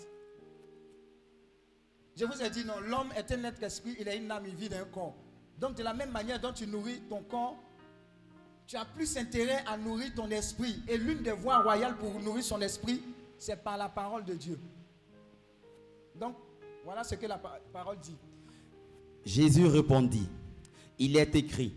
Je 2.16 2.24
vous 2.24 2.42
ai 2.42 2.48
dit, 2.48 2.64
non, 2.64 2.80
l'homme 2.80 3.12
est 3.14 3.30
un 3.30 3.44
être 3.44 3.62
esprit, 3.62 3.94
il 4.00 4.08
a 4.08 4.14
une 4.14 4.30
âme, 4.30 4.44
il 4.46 4.56
vit 4.56 4.70
dans 4.70 4.78
un 4.78 4.84
corps. 4.84 5.14
Donc, 5.58 5.74
de 5.74 5.82
la 5.82 5.92
même 5.92 6.10
manière 6.10 6.40
dont 6.40 6.54
tu 6.54 6.66
nourris 6.66 7.02
ton 7.10 7.22
corps, 7.24 7.56
tu 8.66 8.76
as 8.76 8.86
plus 8.86 9.18
intérêt 9.18 9.62
à 9.66 9.76
nourrir 9.76 10.14
ton 10.14 10.30
esprit. 10.30 10.82
Et 10.88 10.96
l'une 10.96 11.22
des 11.22 11.32
voies 11.32 11.60
royales 11.60 11.96
pour 11.96 12.18
nourrir 12.20 12.42
son 12.42 12.62
esprit, 12.62 13.02
c'est 13.36 13.62
par 13.62 13.76
la 13.76 13.90
parole 13.90 14.24
de 14.24 14.32
Dieu. 14.32 14.58
Donc, 16.14 16.36
voilà 16.84 17.04
ce 17.04 17.16
que 17.16 17.26
la 17.26 17.36
parole 17.36 17.98
dit. 17.98 18.16
Jésus 19.26 19.66
répondit, 19.66 20.30
il 20.98 21.18
est 21.18 21.34
écrit, 21.34 21.76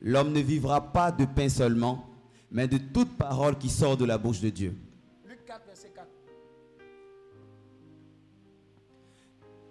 l'homme 0.00 0.32
ne 0.32 0.40
vivra 0.40 0.90
pas 0.90 1.12
de 1.12 1.26
pain 1.26 1.50
seulement, 1.50 2.15
mais 2.50 2.68
de 2.68 2.78
toute 2.78 3.16
parole 3.16 3.58
qui 3.58 3.68
sort 3.68 3.96
de 3.96 4.04
la 4.04 4.18
bouche 4.18 4.40
de 4.40 4.50
Dieu. 4.50 4.76
Luc 5.26 5.44
4, 5.44 5.66
verset 5.66 5.90
4. 5.94 6.06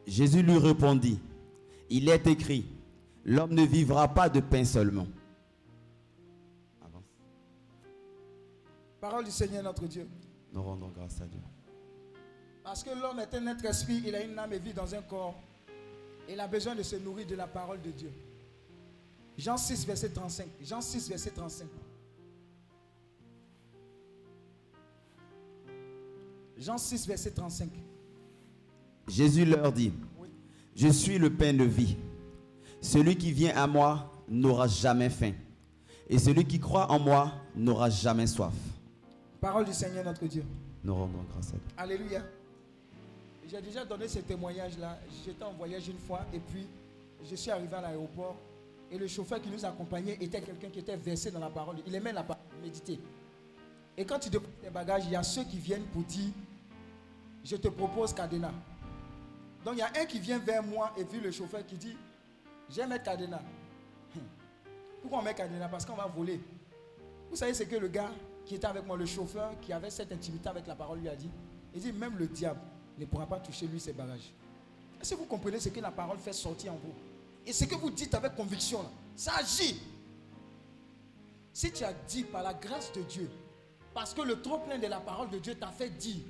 Jésus 0.08 0.44
lui 0.44 0.58
répondit, 0.58 1.20
il 1.90 2.10
est 2.10 2.28
écrit, 2.28 2.66
l'homme 3.24 3.54
ne 3.54 3.64
vivra 3.64 4.08
pas 4.14 4.30
de 4.30 4.40
pain 4.40 4.66
seulement. 4.66 5.08
Parole 9.00 9.26
du 9.26 9.32
Seigneur 9.32 9.62
notre 9.62 9.86
Dieu. 9.86 10.08
Nous 10.52 10.64
rendons 10.64 10.90
grâce 10.90 11.22
à 11.22 11.26
Dieu. 11.26 11.40
Parce 12.64 12.84
que 12.84 12.90
l'homme 12.90 13.20
est 13.20 13.32
un 13.36 13.46
être 13.48 13.64
esprit, 13.66 14.02
il 14.04 14.16
a 14.16 14.24
une 14.24 14.40
âme 14.40 14.54
et 14.54 14.58
vit 14.58 14.74
dans 14.74 14.96
un 14.96 15.02
corps. 15.04 15.36
Il 16.28 16.40
a 16.40 16.48
besoin 16.48 16.74
de 16.74 16.82
se 16.82 16.96
nourrir 16.96 17.28
de 17.28 17.36
la 17.36 17.46
parole 17.46 17.80
de 17.82 17.92
Dieu. 17.92 18.12
Jean 19.38 19.58
6, 19.58 19.86
verset 19.86 20.10
35. 20.10 20.48
Jean 20.64 20.82
6, 20.82 21.10
verset 21.10 21.30
35. 21.30 21.68
Jean 26.58 26.78
6, 26.78 27.08
verset 27.08 27.32
35. 27.32 27.70
Jésus 29.08 29.46
leur 29.46 29.72
dit, 29.72 29.92
je 30.76 30.88
suis 30.88 31.18
le 31.18 31.30
pain 31.30 31.54
de 31.54 31.64
vie. 31.64 31.96
Celui 32.82 33.16
qui 33.16 33.32
vient 33.32 33.56
à 33.56 33.68
moi 33.68 34.12
n'aura 34.28 34.68
jamais 34.68 35.10
faim. 35.10 35.34
Et 36.08 36.18
celui 36.18 36.46
qui 36.46 36.60
croit 36.60 36.92
en 36.92 37.00
moi 37.00 37.32
n'aura 37.56 37.90
jamais 37.90 38.28
soif. 38.28 38.54
Parole 39.42 39.66
du 39.66 39.74
Seigneur 39.74 40.04
notre 40.04 40.26
Dieu. 40.26 40.44
Nous 40.84 40.94
rendons 40.94 41.24
grâce 41.32 41.50
à 41.50 41.52
Dieu. 41.52 41.62
Alléluia. 41.78 42.24
J'ai 43.50 43.62
déjà 43.62 43.86
donné 43.86 44.08
ce 44.08 44.20
témoignage-là. 44.20 45.00
J'étais 45.26 45.44
en 45.44 45.54
voyage 45.54 45.88
une 45.88 45.98
fois 45.98 46.26
et 46.34 46.40
puis 46.40 46.68
je 47.24 47.36
suis 47.36 47.52
arrivé 47.52 47.76
à 47.76 47.82
l'aéroport 47.82 48.36
et 48.92 48.98
le 48.98 49.08
chauffeur 49.08 49.42
qui 49.42 49.50
nous 49.50 49.64
accompagnait 49.66 50.18
était 50.22 50.42
quelqu'un 50.42 50.70
qui 50.70 50.80
était 50.80 50.96
versé 50.96 51.32
dans 51.32 51.40
la 51.40 51.50
parole. 51.50 51.78
Il 51.86 51.96
aimait 51.96 52.14
la 52.14 52.24
parole, 52.24 52.44
méditer. 52.62 53.00
Et 53.98 54.06
quand 54.06 54.20
tu 54.20 54.30
déposes 54.30 54.50
tes 54.62 54.70
bagages, 54.70 55.04
il 55.06 55.12
y 55.12 55.16
a 55.16 55.24
ceux 55.24 55.44
qui 55.44 55.58
viennent 55.58 55.86
pour 55.86 56.04
dire 56.04 56.32
Je 57.44 57.56
te 57.56 57.68
propose 57.68 58.14
Cadena. 58.14 58.52
Donc 59.64 59.76
il 59.76 59.80
y 59.80 59.82
a 59.82 59.92
un 60.00 60.06
qui 60.06 60.20
vient 60.20 60.40
vers 60.40 60.64
moi 60.64 60.92
et 60.98 61.04
vu 61.04 61.20
le 61.20 61.32
chauffeur 61.32 61.66
qui 61.66 61.76
dit 61.76 61.96
J'aime 62.70 62.90
mettre 62.90 63.06
Cadena. 63.06 63.42
Pourquoi 65.02 65.20
on 65.20 65.24
met 65.24 65.34
Cadena 65.34 65.68
Parce 65.68 65.86
qu'on 65.86 65.96
va 65.96 66.08
voler. 66.08 66.40
Vous 67.30 67.36
savez 67.36 67.54
ce 67.54 67.64
que 67.64 67.76
le 67.76 67.88
gars 67.88 68.12
qui 68.46 68.56
était 68.56 68.68
avec 68.68 68.86
moi, 68.86 68.98
le 68.98 69.06
chauffeur 69.06 69.52
qui 69.62 69.74
avait 69.74 69.90
cette 69.90 70.12
intimité 70.12 70.50
avec 70.50 70.68
la 70.68 70.76
parole, 70.76 71.00
lui 71.00 71.10
a 71.10 71.16
dit? 71.16 71.30
Il 71.74 71.82
dit 71.82 71.94
Même 71.94 72.18
le 72.18 72.28
diable 72.28 72.60
ne 72.98 73.06
pourra 73.06 73.26
pas 73.26 73.40
toucher 73.40 73.68
lui 73.68 73.80
ses 73.80 73.94
bagages. 73.94 74.32
Est-ce 75.00 75.12
que 75.14 75.20
vous 75.20 75.26
comprenez 75.26 75.60
ce 75.60 75.70
que 75.70 75.80
la 75.80 75.92
parole 75.92 76.18
fait 76.18 76.34
sortir 76.34 76.74
en 76.74 76.78
vous? 76.78 76.94
Et 77.46 77.54
ce 77.54 77.66
que 77.66 77.76
vous 77.76 77.92
dites 77.92 78.14
avec 78.16 78.36
conviction, 78.36 78.80
ça 79.16 79.36
agit. 79.36 79.80
Si 81.54 81.72
tu 81.72 81.84
as 81.84 81.94
dit 81.94 82.24
par 82.24 82.44
la 82.44 82.54
grâce 82.54 82.92
de 82.92 83.02
Dieu, 83.02 83.30
parce 83.96 84.14
que 84.14 84.22
le 84.22 84.42
trop 84.42 84.60
plein 84.60 84.78
de 84.78 84.88
la 84.88 85.00
parole 85.00 85.30
de 85.30 85.40
Dieu 85.40 85.56
t'a 85.56 85.70
fait 85.70 85.90
dire 85.90 86.22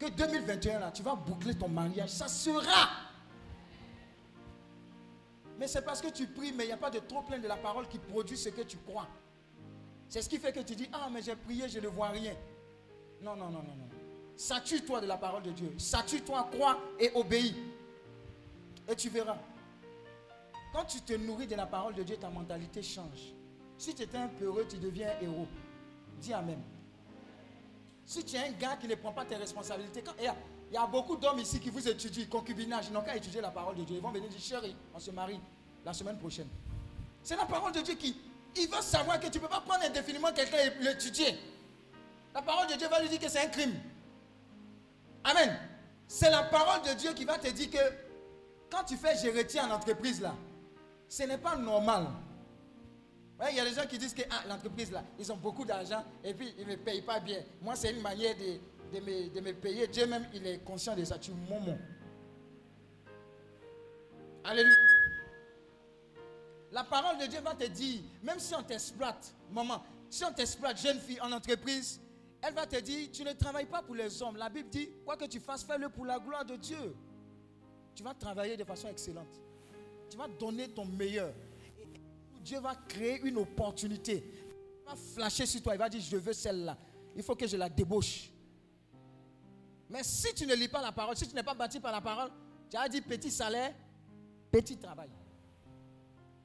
que 0.00 0.10
2021, 0.10 0.80
là, 0.80 0.90
tu 0.90 1.04
vas 1.04 1.14
boucler 1.14 1.54
ton 1.54 1.68
mariage, 1.68 2.10
ça 2.10 2.26
sera. 2.26 2.88
Mais 5.56 5.68
c'est 5.68 5.82
parce 5.82 6.02
que 6.02 6.08
tu 6.08 6.26
pries, 6.26 6.52
mais 6.52 6.64
il 6.64 6.66
n'y 6.66 6.72
a 6.72 6.76
pas 6.76 6.90
de 6.90 6.98
trop 6.98 7.22
plein 7.22 7.38
de 7.38 7.46
la 7.46 7.56
parole 7.56 7.86
qui 7.86 8.00
produit 8.00 8.36
ce 8.36 8.48
que 8.48 8.62
tu 8.62 8.76
crois. 8.78 9.06
C'est 10.08 10.22
ce 10.22 10.28
qui 10.28 10.38
fait 10.38 10.52
que 10.52 10.58
tu 10.58 10.74
dis, 10.74 10.88
ah, 10.92 11.08
mais 11.08 11.22
j'ai 11.22 11.36
prié, 11.36 11.68
je 11.68 11.78
ne 11.78 11.86
vois 11.86 12.08
rien. 12.08 12.34
Non, 13.22 13.36
non, 13.36 13.48
non, 13.48 13.62
non, 13.62 13.76
non. 13.76 13.88
Satue-toi 14.34 15.00
de 15.00 15.06
la 15.06 15.16
parole 15.16 15.44
de 15.44 15.52
Dieu. 15.52 15.72
Satue-toi, 15.78 16.48
crois 16.50 16.80
et 16.98 17.12
obéis. 17.14 17.54
Et 18.88 18.96
tu 18.96 19.08
verras. 19.08 19.38
Quand 20.72 20.84
tu 20.84 21.00
te 21.00 21.12
nourris 21.12 21.46
de 21.46 21.54
la 21.54 21.66
parole 21.66 21.94
de 21.94 22.02
Dieu, 22.02 22.16
ta 22.16 22.28
mentalité 22.28 22.82
change. 22.82 23.32
Si 23.78 23.94
tu 23.94 24.02
étais 24.02 24.18
un 24.18 24.26
peureux, 24.26 24.66
tu 24.68 24.78
deviens 24.78 25.10
un 25.10 25.22
héros. 25.22 25.46
Dis 26.20 26.32
Amen. 26.32 26.60
Si 28.06 28.24
tu 28.24 28.36
es 28.36 28.40
un 28.40 28.52
gars 28.52 28.76
qui 28.76 28.86
ne 28.86 28.94
prend 28.94 29.12
pas 29.12 29.24
tes 29.24 29.36
responsabilités, 29.36 30.04
il, 30.18 30.74
y 30.74 30.76
a, 30.76 30.86
beaucoup 30.86 31.16
d'hommes 31.16 31.38
ici 31.38 31.58
qui 31.58 31.70
vous 31.70 31.88
étudient, 31.88 32.26
concubinage, 32.30 32.86
ils 32.88 32.92
n'ont 32.92 33.02
qu'à 33.02 33.16
étudier 33.16 33.40
la 33.40 33.50
parole 33.50 33.76
de 33.76 33.84
Dieu. 33.84 33.96
Ils 33.96 34.02
vont 34.02 34.10
venir 34.10 34.28
dire, 34.28 34.40
chérie, 34.40 34.76
on 34.94 34.98
se 34.98 35.10
marie 35.10 35.40
la 35.84 35.92
semaine 35.92 36.18
prochaine. 36.18 36.48
C'est 37.22 37.36
la 37.36 37.46
parole 37.46 37.72
de 37.72 37.80
Dieu 37.80 37.94
qui, 37.94 38.16
il 38.56 38.68
va 38.68 38.82
savoir 38.82 39.18
que 39.18 39.28
tu 39.28 39.38
ne 39.38 39.42
peux 39.42 39.48
pas 39.48 39.60
prendre 39.60 39.84
indéfiniment 39.84 40.32
quelqu'un 40.32 40.58
et 40.58 40.82
l'étudier. 40.82 41.38
La 42.34 42.42
parole 42.42 42.66
de 42.68 42.74
Dieu 42.74 42.88
va 42.88 43.00
lui 43.00 43.08
dire 43.08 43.20
que 43.20 43.28
c'est 43.28 43.40
un 43.40 43.48
crime. 43.48 43.74
Amen. 45.24 45.56
C'est 46.06 46.30
la 46.30 46.42
parole 46.42 46.82
de 46.82 46.92
Dieu 46.94 47.12
qui 47.14 47.24
va 47.24 47.38
te 47.38 47.48
dire 47.48 47.70
que 47.70 47.78
quand 48.70 48.84
tu 48.84 48.96
fais 48.96 49.16
gérer 49.16 49.46
en 49.60 49.70
entreprise 49.70 50.20
là, 50.20 50.34
ce 51.08 51.22
n'est 51.22 51.38
pas 51.38 51.56
normal. 51.56 52.08
Il 53.50 53.56
y 53.56 53.60
a 53.60 53.64
des 53.64 53.74
gens 53.74 53.86
qui 53.86 53.98
disent 53.98 54.14
que 54.14 54.22
ah, 54.30 54.44
l'entreprise 54.48 54.90
là, 54.92 55.02
ils 55.18 55.30
ont 55.32 55.36
beaucoup 55.36 55.64
d'argent 55.64 56.04
et 56.22 56.32
puis 56.34 56.54
ils 56.56 56.66
ne 56.66 56.72
me 56.72 56.76
payent 56.76 57.02
pas 57.02 57.18
bien. 57.20 57.38
Moi, 57.60 57.74
c'est 57.74 57.90
une 57.90 58.00
manière 58.00 58.34
de, 58.36 59.00
me, 59.00 59.52
payer. 59.52 59.88
Dieu 59.88 60.06
même, 60.06 60.26
il 60.32 60.46
est 60.46 60.58
conscient 60.64 60.94
de 60.94 61.04
ça. 61.04 61.18
Tu. 61.18 61.32
Alléluia. 64.44 64.76
La 66.70 66.84
parole 66.84 67.18
de 67.18 67.26
Dieu 67.26 67.40
va 67.40 67.54
te 67.54 67.66
dire, 67.66 68.00
même 68.22 68.38
si 68.38 68.54
on 68.54 68.62
t'exploite, 68.62 69.32
maman, 69.50 69.82
si 70.10 70.24
on 70.24 70.32
t'exploite, 70.32 70.80
jeune 70.80 70.98
fille, 70.98 71.20
en 71.20 71.30
entreprise, 71.32 72.00
elle 72.42 72.54
va 72.54 72.66
te 72.66 72.78
dire, 72.80 73.08
tu 73.12 73.24
ne 73.24 73.32
travailles 73.32 73.66
pas 73.66 73.82
pour 73.82 73.94
les 73.94 74.22
hommes. 74.22 74.36
La 74.36 74.48
Bible 74.48 74.68
dit, 74.68 74.90
quoi 75.04 75.16
que 75.16 75.24
tu 75.24 75.40
fasses, 75.40 75.64
fais-le 75.64 75.88
pour 75.88 76.04
la 76.04 76.18
gloire 76.18 76.44
de 76.44 76.56
Dieu. 76.56 76.94
Tu 77.94 78.02
vas 78.02 78.12
travailler 78.12 78.56
de 78.56 78.64
façon 78.64 78.88
excellente. 78.88 79.40
Tu 80.10 80.16
vas 80.16 80.28
donner 80.28 80.68
ton 80.68 80.84
meilleur. 80.84 81.32
Dieu 82.44 82.60
va 82.60 82.74
créer 82.74 83.20
une 83.22 83.38
opportunité. 83.38 84.22
Il 84.22 84.84
va 84.84 84.94
flasher 84.94 85.46
sur 85.46 85.62
toi. 85.62 85.74
Il 85.74 85.78
va 85.78 85.88
dire, 85.88 86.00
je 86.00 86.16
veux 86.16 86.34
celle-là. 86.34 86.76
Il 87.16 87.22
faut 87.22 87.34
que 87.34 87.46
je 87.46 87.56
la 87.56 87.70
débauche. 87.70 88.30
Mais 89.88 90.02
si 90.02 90.34
tu 90.34 90.46
ne 90.46 90.54
lis 90.54 90.68
pas 90.68 90.82
la 90.82 90.92
parole, 90.92 91.16
si 91.16 91.26
tu 91.26 91.34
n'es 91.34 91.42
pas 91.42 91.54
bâti 91.54 91.80
par 91.80 91.92
la 91.92 92.02
parole, 92.02 92.30
tu 92.70 92.76
as 92.76 92.88
dit 92.88 93.00
petit 93.00 93.30
salaire, 93.30 93.74
petit 94.50 94.76
travail. 94.76 95.08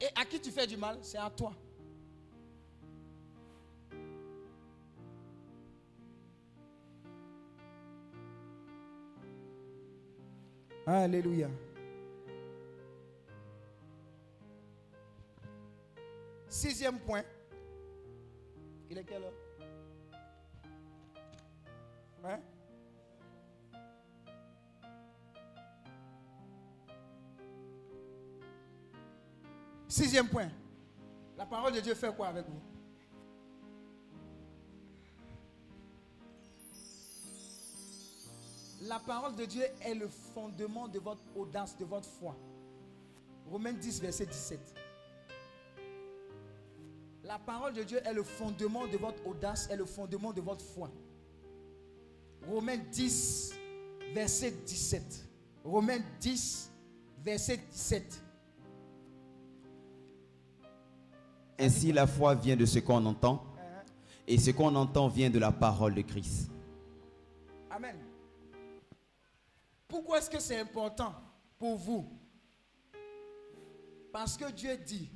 Et 0.00 0.06
à 0.14 0.24
qui 0.24 0.40
tu 0.40 0.50
fais 0.50 0.66
du 0.66 0.76
mal, 0.78 0.98
c'est 1.02 1.18
à 1.18 1.28
toi. 1.28 1.52
Alléluia. 10.86 11.50
Sixième 16.50 16.98
point. 16.98 17.22
Il 18.90 18.98
est 18.98 19.04
quelle 19.04 19.22
heure? 19.22 19.32
Hein? 22.24 22.40
Sixième 29.86 30.28
point. 30.28 30.48
La 31.38 31.46
parole 31.46 31.72
de 31.72 31.78
Dieu 31.78 31.94
fait 31.94 32.12
quoi 32.16 32.26
avec 32.26 32.44
vous? 32.46 32.60
La 38.82 38.98
parole 38.98 39.36
de 39.36 39.44
Dieu 39.44 39.62
est 39.82 39.94
le 39.94 40.08
fondement 40.08 40.88
de 40.88 40.98
votre 40.98 41.22
audace, 41.36 41.78
de 41.78 41.84
votre 41.84 42.08
foi. 42.08 42.36
Romains 43.48 43.72
10, 43.72 44.00
verset 44.00 44.26
17. 44.26 44.89
La 47.30 47.38
parole 47.38 47.72
de 47.74 47.84
Dieu 47.84 48.00
est 48.04 48.12
le 48.12 48.24
fondement 48.24 48.88
de 48.88 48.96
votre 48.96 49.24
audace, 49.24 49.68
est 49.70 49.76
le 49.76 49.84
fondement 49.84 50.32
de 50.32 50.40
votre 50.40 50.64
foi. 50.64 50.90
Romains 52.44 52.78
10, 52.90 53.54
verset 54.12 54.50
17. 54.50 55.28
Romains 55.62 56.00
10, 56.18 56.72
verset 57.22 57.58
17. 57.70 58.20
Ainsi 61.60 61.92
la 61.92 62.08
foi 62.08 62.34
vient 62.34 62.56
de 62.56 62.66
ce 62.66 62.80
qu'on 62.80 63.06
entend, 63.06 63.44
et 64.26 64.36
ce 64.36 64.50
qu'on 64.50 64.74
entend 64.74 65.06
vient 65.06 65.30
de 65.30 65.38
la 65.38 65.52
parole 65.52 65.94
de 65.94 66.02
Christ. 66.02 66.50
Amen. 67.70 67.96
Pourquoi 69.86 70.18
est-ce 70.18 70.30
que 70.30 70.40
c'est 70.40 70.58
important 70.58 71.14
pour 71.60 71.76
vous? 71.76 72.10
Parce 74.12 74.36
que 74.36 74.50
Dieu 74.50 74.76
dit, 74.78 75.08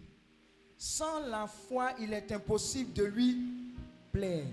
sans 0.76 1.20
la 1.20 1.46
foi, 1.46 1.92
il 2.00 2.12
est 2.12 2.30
impossible 2.32 2.92
de 2.92 3.04
lui 3.04 3.38
plaire. 4.12 4.46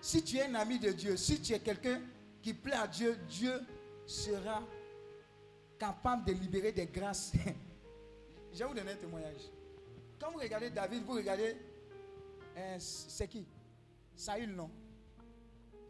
Si 0.00 0.22
tu 0.22 0.36
es 0.36 0.44
un 0.44 0.54
ami 0.54 0.78
de 0.78 0.90
Dieu, 0.92 1.16
si 1.16 1.40
tu 1.40 1.52
es 1.52 1.58
quelqu'un 1.58 2.00
qui 2.42 2.54
plaît 2.54 2.76
à 2.76 2.86
Dieu, 2.86 3.16
Dieu 3.28 3.60
sera 4.06 4.62
capable 5.78 6.24
de 6.24 6.32
libérer 6.32 6.72
des 6.72 6.86
grâces. 6.86 7.32
Je 8.52 8.58
vais 8.58 8.64
vous 8.64 8.74
donner 8.74 8.92
un 8.92 8.96
témoignage. 8.96 9.50
Quand 10.18 10.30
vous 10.30 10.38
regardez 10.38 10.70
David, 10.70 11.02
vous 11.04 11.14
regardez, 11.14 11.56
hein, 12.56 12.76
c'est 12.78 13.28
qui? 13.28 13.44
Saül, 14.14 14.54
non? 14.54 14.70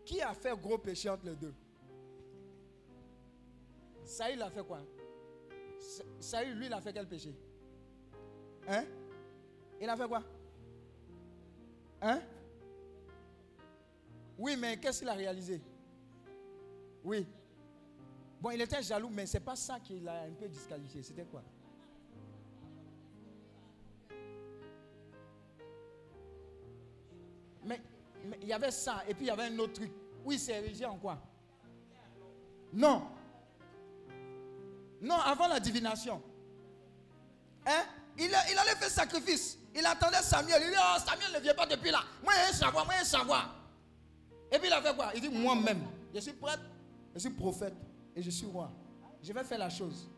Qui 0.05 0.21
a 0.21 0.35
fait 0.35 0.57
gros 0.61 0.79
péché 0.79 1.09
entre 1.09 1.27
les 1.27 1.37
deux? 1.37 1.55
Saül 4.05 4.43
a 4.43 4.51
fait 4.51 4.65
quoi? 4.65 4.81
Saül, 6.21 6.55
lui, 6.55 6.67
il 6.67 6.73
a 6.73 6.81
fait 6.81 6.93
quel 6.93 7.07
péché? 7.07 7.35
Hein? 8.69 8.85
Il 9.81 9.89
a 9.89 9.97
fait 9.97 10.09
quoi? 10.09 10.23
Hein? 12.03 12.21
Oui, 14.39 14.57
mais 14.57 14.77
qu'est-ce 14.79 15.01
qu'il 15.01 15.09
a 15.09 15.15
réalisé? 15.15 15.61
Oui. 17.05 17.27
Bon, 18.41 18.51
il 18.51 18.61
était 18.61 18.83
jaloux, 18.83 19.09
mais 19.09 19.27
c'est 19.27 19.41
pas 19.41 19.57
ça 19.57 19.81
qui 19.81 20.01
l'a 20.01 20.23
un 20.23 20.33
peu 20.33 20.49
disqualifié. 20.49 21.03
C'était 21.03 21.25
quoi? 21.25 21.43
Mais, 27.65 27.81
il 28.43 28.49
y 28.49 28.53
avait 28.53 28.71
ça, 28.71 29.03
et 29.09 29.15
puis 29.15 29.25
il 29.25 29.29
y 29.29 29.31
avait 29.31 29.45
un 29.45 29.59
autre 29.59 29.75
truc. 29.75 29.93
Oui, 30.25 30.39
c'est 30.39 30.53
érigé 30.53 30.85
en 30.85 30.99
quoi? 30.99 31.19
Non. 32.73 33.09
Non, 35.01 35.17
avant 35.17 35.47
la 35.49 35.61
divination. 35.61 36.23
Hein? 37.67 37.85
Il, 38.19 38.35
allait 38.35 38.77
faire 38.77 38.91
sacrifice. 38.91 39.59
Il 39.75 39.85
attendait 39.85 40.23
Samuel. 40.23 40.63
Il 40.65 40.71
dit, 40.71 40.77
oh, 40.79 40.99
Samuel 41.07 41.33
ne 41.35 41.41
vient 41.41 41.55
pas 41.55 41.67
depuis 41.67 41.91
là. 41.91 42.01
Moi, 42.23 42.33
il 42.35 42.51
un 42.51 42.53
savoir, 42.53 42.85
moi, 42.85 42.95
il 42.97 43.03
un 43.03 43.05
savoir. 43.05 43.55
Et 44.51 44.59
puis 44.59 44.69
il 44.69 44.73
a 44.73 44.81
fait 44.81 44.95
quoi? 44.95 45.11
Il 45.15 45.21
dit, 45.21 45.29
moi-même, 45.29 45.83
je 46.15 46.21
suis 46.21 46.33
prêtre, 46.33 46.63
je 47.15 47.21
suis 47.21 47.31
prophète 47.31 47.75
et 48.15 48.23
je 48.23 48.31
suis 48.31 48.47
roi. 48.47 48.71
Je 49.23 49.33
vais 49.33 49.45
faire 49.45 49.59
la 49.59 49.69
chose. 49.69 50.09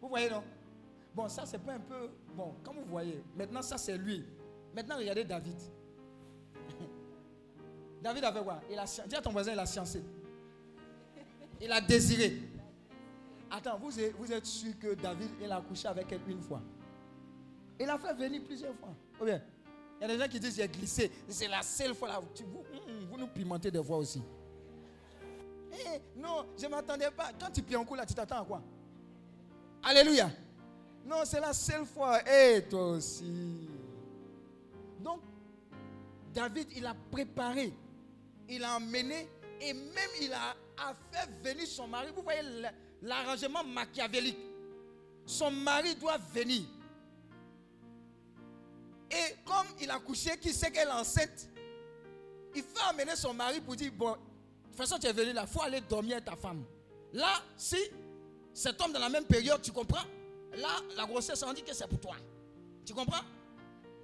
Vous 0.00 0.08
voyez, 0.08 0.30
non? 0.30 0.44
Bon, 1.14 1.28
ça, 1.28 1.46
c'est 1.46 1.58
pas 1.58 1.72
un 1.72 1.80
peu... 1.80 2.10
Bon, 2.34 2.54
comme 2.62 2.76
vous 2.76 2.90
voyez, 2.90 3.22
maintenant, 3.36 3.62
ça, 3.62 3.78
c'est 3.78 3.96
lui. 3.96 4.24
Maintenant, 4.74 4.96
regardez 4.98 5.24
David. 5.24 5.56
David 8.02 8.24
a 8.24 8.32
fait 8.32 8.42
quoi? 8.42 8.60
Il 8.70 8.78
a, 8.78 8.84
Dis 8.84 9.16
à 9.16 9.22
ton 9.22 9.30
voisin, 9.30 9.52
il 9.52 9.58
a 9.58 9.66
sciencé. 9.66 10.02
Il 11.60 11.72
a 11.72 11.80
désiré. 11.80 12.42
Attends, 13.50 13.78
vous 13.78 13.98
êtes, 13.98 14.14
vous 14.16 14.30
êtes 14.32 14.46
sûr 14.46 14.76
que 14.78 14.94
David, 14.94 15.30
il 15.40 15.50
a 15.50 15.60
couché 15.60 15.88
avec 15.88 16.10
elle 16.10 16.20
une 16.28 16.42
fois? 16.42 16.60
Il 17.78 17.88
a 17.88 17.98
fait 17.98 18.14
venir 18.14 18.42
plusieurs 18.44 18.74
fois. 18.74 18.94
Bien 19.24 19.42
Il 20.00 20.02
y 20.02 20.04
a 20.04 20.08
des 20.08 20.18
gens 20.22 20.28
qui 20.28 20.40
disent, 20.40 20.56
j'ai 20.56 20.68
glissé. 20.68 21.10
C'est 21.28 21.48
la 21.48 21.62
seule 21.62 21.94
fois 21.94 22.08
là. 22.08 22.20
Vous, 22.20 22.64
vous, 23.10 23.16
nous 23.18 23.26
pimentez 23.26 23.70
des 23.70 23.82
fois 23.82 23.98
aussi. 23.98 24.22
Eh, 25.72 26.00
non, 26.20 26.46
je 26.56 26.64
ne 26.66 26.70
m'attendais 26.70 27.10
pas. 27.10 27.30
Quand 27.38 27.50
tu 27.50 27.62
pieds 27.62 27.76
en 27.76 27.84
coup 27.84 27.94
là, 27.94 28.06
tu 28.06 28.14
t'attends 28.14 28.42
à 28.42 28.44
quoi? 28.44 28.62
Alléluia. 29.82 30.30
Non, 31.04 31.22
c'est 31.24 31.40
la 31.40 31.52
seule 31.52 31.84
fois. 31.84 32.20
Et 32.30 32.62
toi 32.62 32.90
aussi. 32.92 33.68
Donc, 35.00 35.20
David, 36.32 36.68
il 36.76 36.86
a 36.86 36.94
préparé. 37.10 37.72
Il 38.48 38.62
a 38.62 38.76
emmené. 38.76 39.28
Et 39.60 39.72
même 39.72 40.10
il 40.20 40.32
a, 40.32 40.54
a 40.78 40.94
fait 41.10 41.28
venir 41.42 41.66
son 41.66 41.88
mari. 41.88 42.08
Vous 42.14 42.22
voyez 42.22 42.40
l'arrangement 43.02 43.64
machiavélique. 43.64 44.38
Son 45.26 45.50
mari 45.50 45.94
doit 45.96 46.18
venir. 46.32 46.62
Et 49.14 49.36
comme 49.44 49.66
il 49.80 49.90
a 49.90 49.98
couché, 50.00 50.36
qui 50.38 50.52
sait 50.52 50.70
qu'elle 50.70 50.88
est 50.88 50.92
enceinte, 50.92 51.48
il 52.54 52.62
fait 52.62 52.82
amener 52.88 53.14
son 53.14 53.32
mari 53.32 53.60
pour 53.60 53.76
dire, 53.76 53.92
bon, 53.92 54.12
de 54.12 54.16
toute 54.68 54.76
façon 54.76 54.98
tu 54.98 55.06
es 55.06 55.12
venu 55.12 55.32
là, 55.32 55.44
il 55.46 55.52
faut 55.52 55.62
aller 55.62 55.80
dormir 55.80 56.14
avec 56.14 56.24
ta 56.24 56.34
femme. 56.34 56.64
Là, 57.12 57.42
si 57.56 57.78
cet 58.52 58.80
homme 58.80 58.92
dans 58.92 58.98
la 58.98 59.08
même 59.08 59.24
période, 59.24 59.62
tu 59.62 59.70
comprends? 59.70 60.04
Là, 60.56 60.80
la 60.96 61.06
grossesse, 61.06 61.42
on 61.44 61.52
dit 61.52 61.62
que 61.62 61.72
c'est 61.72 61.86
pour 61.86 62.00
toi. 62.00 62.16
Tu 62.84 62.92
comprends? 62.92 63.22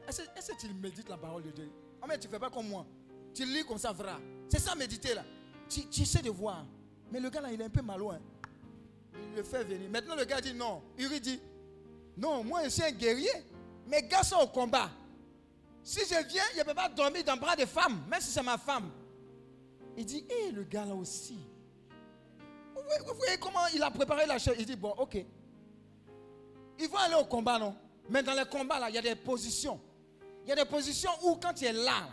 Est-ce 0.08 0.52
que 0.52 0.60
tu 0.60 0.72
médites 0.74 1.08
la 1.08 1.16
parole 1.16 1.42
de 1.42 1.50
Dieu? 1.50 1.70
Oh, 2.02 2.06
mais 2.08 2.18
tu 2.18 2.26
ne 2.26 2.32
fais 2.32 2.38
pas 2.38 2.50
comme 2.50 2.68
moi. 2.68 2.86
Tu 3.34 3.44
lis 3.44 3.64
comme 3.64 3.78
ça, 3.78 3.92
vrai. 3.92 4.12
C'est 4.48 4.58
ça 4.58 4.74
méditer 4.74 5.14
là. 5.14 5.24
Tu, 5.68 5.86
tu 5.86 6.04
sais 6.04 6.22
de 6.22 6.30
voir. 6.30 6.64
Mais 7.10 7.20
le 7.20 7.30
gars 7.30 7.40
là, 7.40 7.52
il 7.52 7.60
est 7.60 7.64
un 7.64 7.70
peu 7.70 7.82
malouin. 7.82 8.20
Il 9.14 9.36
le 9.36 9.42
fait 9.42 9.64
venir. 9.64 9.88
Maintenant, 9.90 10.16
le 10.16 10.24
gars 10.24 10.40
dit 10.40 10.54
non. 10.54 10.82
Uri 10.98 11.20
dit 11.20 11.40
non, 12.16 12.42
moi 12.42 12.64
je 12.64 12.70
suis 12.70 12.82
un 12.82 12.90
guerrier. 12.90 13.30
Mes 13.86 14.02
gars 14.02 14.22
sont 14.22 14.36
au 14.36 14.48
combat. 14.48 14.90
Si 15.82 16.00
je 16.00 16.28
viens, 16.28 16.42
je 16.54 16.60
ne 16.60 16.64
peux 16.64 16.74
pas 16.74 16.88
dormir 16.88 17.24
dans 17.24 17.34
le 17.34 17.40
bras 17.40 17.56
de 17.56 17.64
femmes, 17.64 18.04
même 18.08 18.20
si 18.20 18.30
c'est 18.30 18.42
ma 18.42 18.58
femme. 18.58 18.90
Il 19.96 20.04
dit, 20.04 20.24
hé, 20.28 20.52
le 20.52 20.64
gars 20.64 20.84
là 20.84 20.94
aussi. 20.94 21.38
Vous 22.74 23.14
voyez, 23.14 23.38
comment 23.38 23.66
il 23.74 23.82
a 23.82 23.90
préparé 23.90 24.26
la 24.26 24.38
chose 24.38 24.54
Il 24.58 24.66
dit, 24.66 24.76
bon, 24.76 24.94
ok. 24.98 25.24
Ils 26.78 26.88
vont 26.88 26.98
aller 26.98 27.14
au 27.14 27.24
combat, 27.24 27.58
non? 27.58 27.74
Mais 28.08 28.22
dans 28.22 28.34
les 28.34 28.44
combats, 28.44 28.88
il 28.88 28.94
y 28.94 28.98
a 28.98 29.02
des 29.02 29.14
positions. 29.14 29.80
Il 30.44 30.48
y 30.48 30.52
a 30.52 30.56
des 30.56 30.64
positions 30.64 31.10
où 31.22 31.36
quand 31.36 31.52
tu 31.52 31.64
es 31.64 31.72
là, 31.72 32.08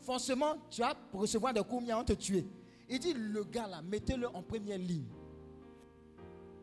forcément, 0.00 0.56
tu 0.70 0.80
vas 0.80 0.94
recevoir 1.12 1.52
des 1.52 1.62
coups, 1.62 1.84
ils 1.86 1.92
vont 1.92 2.04
te 2.04 2.12
tuer. 2.12 2.46
Il 2.88 2.98
dit, 2.98 3.14
le 3.14 3.44
gars 3.44 3.66
là, 3.66 3.82
mettez-le 3.82 4.28
en 4.28 4.42
première 4.42 4.78
ligne. 4.78 5.08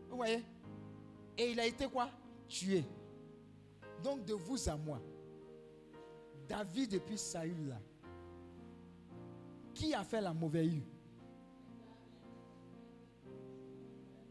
Vous 0.09 0.17
voyez? 0.17 0.43
Et 1.37 1.51
il 1.51 1.59
a 1.59 1.65
été 1.65 1.87
quoi? 1.87 2.09
Tué. 2.47 2.83
Donc 4.03 4.25
de 4.25 4.33
vous 4.33 4.69
à 4.69 4.75
moi, 4.75 4.99
David 6.49 6.95
et 6.95 6.99
puis 6.99 7.17
Saül 7.17 7.67
là, 7.69 7.77
qui 9.75 9.93
a 9.93 10.03
fait 10.03 10.19
la 10.19 10.33
mauvaise 10.33 10.73
eue 10.73 10.83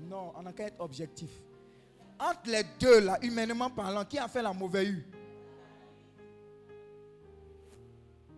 Non, 0.01 0.33
on 0.37 0.43
n'a 0.43 0.53
qu'à 0.53 0.65
être 0.67 0.81
objectif. 0.81 1.31
Entre 2.19 2.51
les 2.51 2.65
deux 2.81 3.01
là, 3.01 3.19
humainement 3.23 3.71
parlant, 3.71 4.05
qui 4.05 4.19
a 4.19 4.27
fait 4.27 4.43
la 4.43 4.53
mauvaise 4.53 4.89
eue 4.89 5.07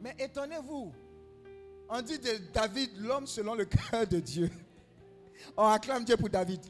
Mais 0.03 0.15
étonnez-vous, 0.19 0.93
on 1.89 2.03
dit 2.03 2.19
de 2.19 2.39
David 2.53 2.91
l'homme 2.99 3.27
selon 3.27 3.55
le 3.55 3.65
cœur 3.65 4.07
de 4.07 4.21
Dieu. 4.21 4.51
On 5.57 5.65
acclame 5.65 6.05
Dieu 6.05 6.19
pour 6.19 6.29
David. 6.29 6.61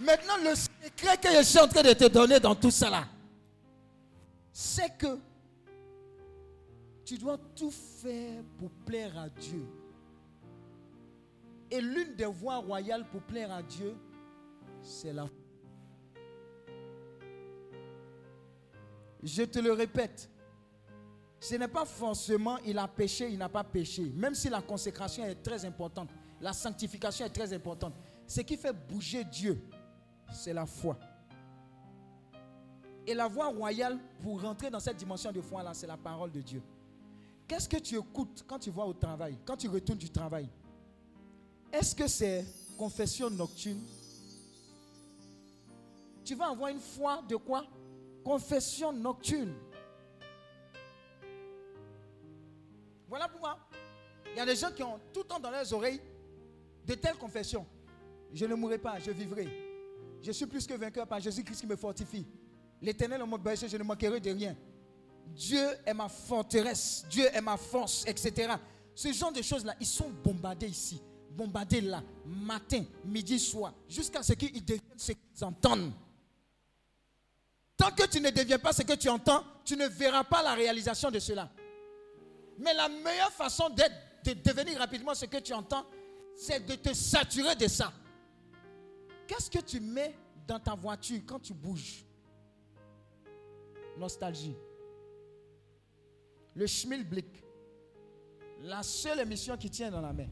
Maintenant, 0.00 0.36
le 0.42 0.54
secret 0.56 1.16
que 1.16 1.28
je 1.36 1.42
suis 1.44 1.60
en 1.60 1.68
train 1.68 1.82
de 1.82 1.92
te 1.92 2.08
donner 2.08 2.40
dans 2.40 2.56
tout 2.56 2.72
ça 2.72 2.90
là, 2.90 3.04
c'est 4.56 4.96
que 4.96 5.18
tu 7.04 7.18
dois 7.18 7.36
tout 7.56 7.72
faire 7.72 8.42
pour 8.56 8.70
plaire 8.86 9.18
à 9.18 9.28
Dieu. 9.28 9.66
Et 11.72 11.80
l'une 11.80 12.14
des 12.14 12.24
voies 12.24 12.58
royales 12.58 13.04
pour 13.10 13.20
plaire 13.22 13.52
à 13.52 13.64
Dieu, 13.64 13.96
c'est 14.80 15.12
la 15.12 15.26
Je 19.24 19.42
te 19.42 19.58
le 19.58 19.72
répète, 19.72 20.30
ce 21.40 21.56
n'est 21.56 21.66
pas 21.66 21.86
forcément 21.86 22.58
il 22.58 22.78
a 22.78 22.86
péché, 22.86 23.28
il 23.30 23.38
n'a 23.38 23.48
pas 23.48 23.64
péché. 23.64 24.12
Même 24.14 24.34
si 24.34 24.48
la 24.50 24.60
consécration 24.62 25.24
est 25.24 25.42
très 25.42 25.64
importante, 25.64 26.10
la 26.40 26.52
sanctification 26.52 27.26
est 27.26 27.30
très 27.30 27.52
importante. 27.52 27.94
Ce 28.26 28.42
qui 28.42 28.56
fait 28.56 28.72
bouger 28.72 29.24
Dieu, 29.24 29.60
c'est 30.32 30.52
la 30.52 30.66
foi. 30.66 30.96
Et 33.06 33.14
la 33.14 33.28
voie 33.28 33.48
royale 33.48 33.98
pour 34.22 34.40
rentrer 34.40 34.70
dans 34.70 34.80
cette 34.80 34.96
dimension 34.96 35.30
de 35.30 35.40
foi-là, 35.40 35.74
c'est 35.74 35.86
la 35.86 35.96
parole 35.96 36.30
de 36.30 36.40
Dieu. 36.40 36.62
Qu'est-ce 37.46 37.68
que 37.68 37.76
tu 37.76 37.96
écoutes 37.96 38.44
quand 38.46 38.58
tu 38.58 38.70
vas 38.70 38.84
au 38.84 38.94
travail, 38.94 39.36
quand 39.44 39.56
tu 39.56 39.68
retournes 39.68 39.98
du 39.98 40.08
travail? 40.10 40.48
Est-ce 41.70 41.94
que 41.94 42.06
c'est 42.06 42.46
confession 42.78 43.28
nocturne? 43.28 43.82
Tu 46.24 46.34
vas 46.34 46.48
avoir 46.48 46.70
une 46.70 46.80
foi 46.80 47.22
de 47.28 47.36
quoi? 47.36 47.66
Confession 48.24 48.92
nocturne. 48.92 49.52
Voilà 53.06 53.28
pourquoi 53.28 53.58
il 54.34 54.38
y 54.38 54.40
a 54.40 54.46
des 54.46 54.56
gens 54.56 54.72
qui 54.72 54.82
ont 54.82 54.98
tout 55.12 55.20
le 55.20 55.26
temps 55.26 55.38
dans 55.38 55.50
leurs 55.50 55.72
oreilles 55.72 56.00
de 56.84 56.94
telles 56.94 57.16
confessions. 57.16 57.64
Je 58.32 58.46
ne 58.46 58.54
mourrai 58.54 58.78
pas, 58.78 58.98
je 58.98 59.12
vivrai. 59.12 59.46
Je 60.20 60.32
suis 60.32 60.46
plus 60.46 60.66
que 60.66 60.74
vainqueur 60.74 61.06
par 61.06 61.20
Jésus-Christ 61.20 61.60
qui 61.60 61.66
me 61.66 61.76
fortifie. 61.76 62.26
L'éternel 62.84 63.22
est 63.22 63.26
mon 63.26 63.38
berger, 63.38 63.66
je 63.66 63.78
ne 63.78 63.82
manquerai 63.82 64.20
de 64.20 64.30
rien. 64.30 64.54
Dieu 65.28 65.66
est 65.86 65.94
ma 65.94 66.06
forteresse, 66.06 67.06
Dieu 67.08 67.26
est 67.32 67.40
ma 67.40 67.56
force, 67.56 68.04
etc. 68.06 68.52
Ce 68.94 69.10
genre 69.10 69.32
de 69.32 69.40
choses-là, 69.40 69.74
ils 69.80 69.86
sont 69.86 70.10
bombardés 70.22 70.68
ici, 70.68 71.00
bombardés 71.30 71.80
là, 71.80 72.02
matin, 72.26 72.84
midi, 73.06 73.38
soir, 73.38 73.72
jusqu'à 73.88 74.22
ce 74.22 74.34
qu'ils 74.34 74.62
deviennent 74.62 74.82
ce 74.98 75.12
qu'ils 75.12 75.44
entendent. 75.44 75.94
Tant 77.74 77.90
que 77.90 78.06
tu 78.06 78.20
ne 78.20 78.28
deviens 78.28 78.58
pas 78.58 78.74
ce 78.74 78.82
que 78.82 78.92
tu 78.92 79.08
entends, 79.08 79.42
tu 79.64 79.78
ne 79.78 79.86
verras 79.86 80.24
pas 80.24 80.42
la 80.42 80.52
réalisation 80.52 81.10
de 81.10 81.18
cela. 81.18 81.50
Mais 82.58 82.74
la 82.74 82.90
meilleure 82.90 83.32
façon 83.32 83.70
de 83.70 84.32
devenir 84.34 84.78
rapidement 84.78 85.14
ce 85.14 85.24
que 85.24 85.38
tu 85.38 85.54
entends, 85.54 85.86
c'est 86.36 86.66
de 86.66 86.74
te 86.74 86.92
saturer 86.92 87.56
de 87.56 87.66
ça. 87.66 87.94
Qu'est-ce 89.26 89.50
que 89.50 89.60
tu 89.60 89.80
mets 89.80 90.14
dans 90.46 90.60
ta 90.60 90.74
voiture 90.74 91.22
quand 91.26 91.40
tu 91.40 91.54
bouges? 91.54 92.04
Nostalgie. 93.98 94.56
Le 96.54 96.66
schmilblick. 96.66 97.44
La 98.62 98.82
seule 98.82 99.20
émission 99.20 99.56
qui 99.56 99.70
tient 99.70 99.90
dans 99.90 100.00
la 100.00 100.12
main. 100.12 100.28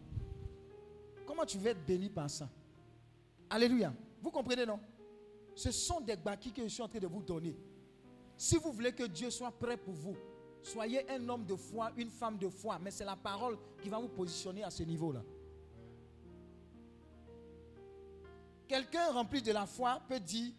Comment 1.26 1.44
tu 1.44 1.58
veux 1.58 1.68
être 1.68 1.84
béni 1.84 2.08
par 2.08 2.31
ça? 2.31 2.49
Alléluia. 3.50 3.92
Vous 4.20 4.31
comprenez, 4.31 4.65
non? 4.65 4.81
Ce 5.55 5.70
sont 5.70 6.00
des 6.00 6.16
bâquis 6.16 6.52
que 6.52 6.62
je 6.62 6.68
suis 6.68 6.82
en 6.82 6.89
train 6.89 6.99
de 6.99 7.07
vous 7.07 7.23
donner. 7.23 7.57
Si 8.36 8.57
vous 8.57 8.73
voulez 8.73 8.92
que 8.92 9.05
Dieu 9.05 9.31
soit 9.31 9.50
prêt 9.50 9.76
pour 9.76 9.94
vous, 9.94 10.16
soyez 10.62 11.08
un 11.10 11.28
homme 11.28 11.44
de 11.44 11.55
foi, 11.55 11.92
une 11.97 12.10
femme 12.10 12.39
de 12.39 12.49
foi. 12.49 12.78
Mais 12.78 12.91
c'est 12.91 13.05
la 13.05 13.16
parole 13.16 13.58
qui 13.82 13.89
va 13.89 13.99
vous 13.99 14.08
positionner 14.08 14.65
à 14.65 14.70
ce 14.70 14.82
niveau-là. 14.82 15.23
Quelqu'un 18.66 19.12
rempli 19.12 19.42
de 19.42 19.52
la 19.52 19.66
foi 19.66 20.00
peut 20.08 20.20
dire, 20.20 20.52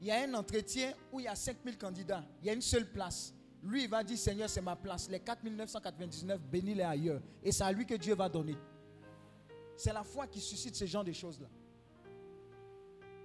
il 0.00 0.08
y 0.08 0.10
a 0.10 0.22
un 0.22 0.34
entretien 0.34 0.92
où 1.12 1.20
il 1.20 1.24
y 1.24 1.28
a 1.28 1.34
5000 1.34 1.78
candidats, 1.78 2.24
il 2.40 2.46
y 2.46 2.50
a 2.50 2.52
une 2.52 2.62
seule 2.62 2.86
place. 2.86 3.32
Lui, 3.62 3.84
il 3.84 3.88
va 3.88 4.04
dire, 4.04 4.18
Seigneur, 4.18 4.48
c'est 4.48 4.60
ma 4.60 4.76
place. 4.76 5.08
Les 5.10 5.18
4999, 5.18 6.40
bénis-les 6.40 6.82
ailleurs. 6.82 7.20
Et 7.42 7.50
c'est 7.50 7.64
à 7.64 7.72
lui 7.72 7.84
que 7.84 7.94
Dieu 7.94 8.14
va 8.14 8.28
donner. 8.28 8.56
C'est 9.76 9.92
la 9.92 10.04
foi 10.04 10.26
qui 10.26 10.40
suscite 10.40 10.76
ce 10.76 10.86
genre 10.86 11.02
de 11.02 11.12
choses-là. 11.12 11.48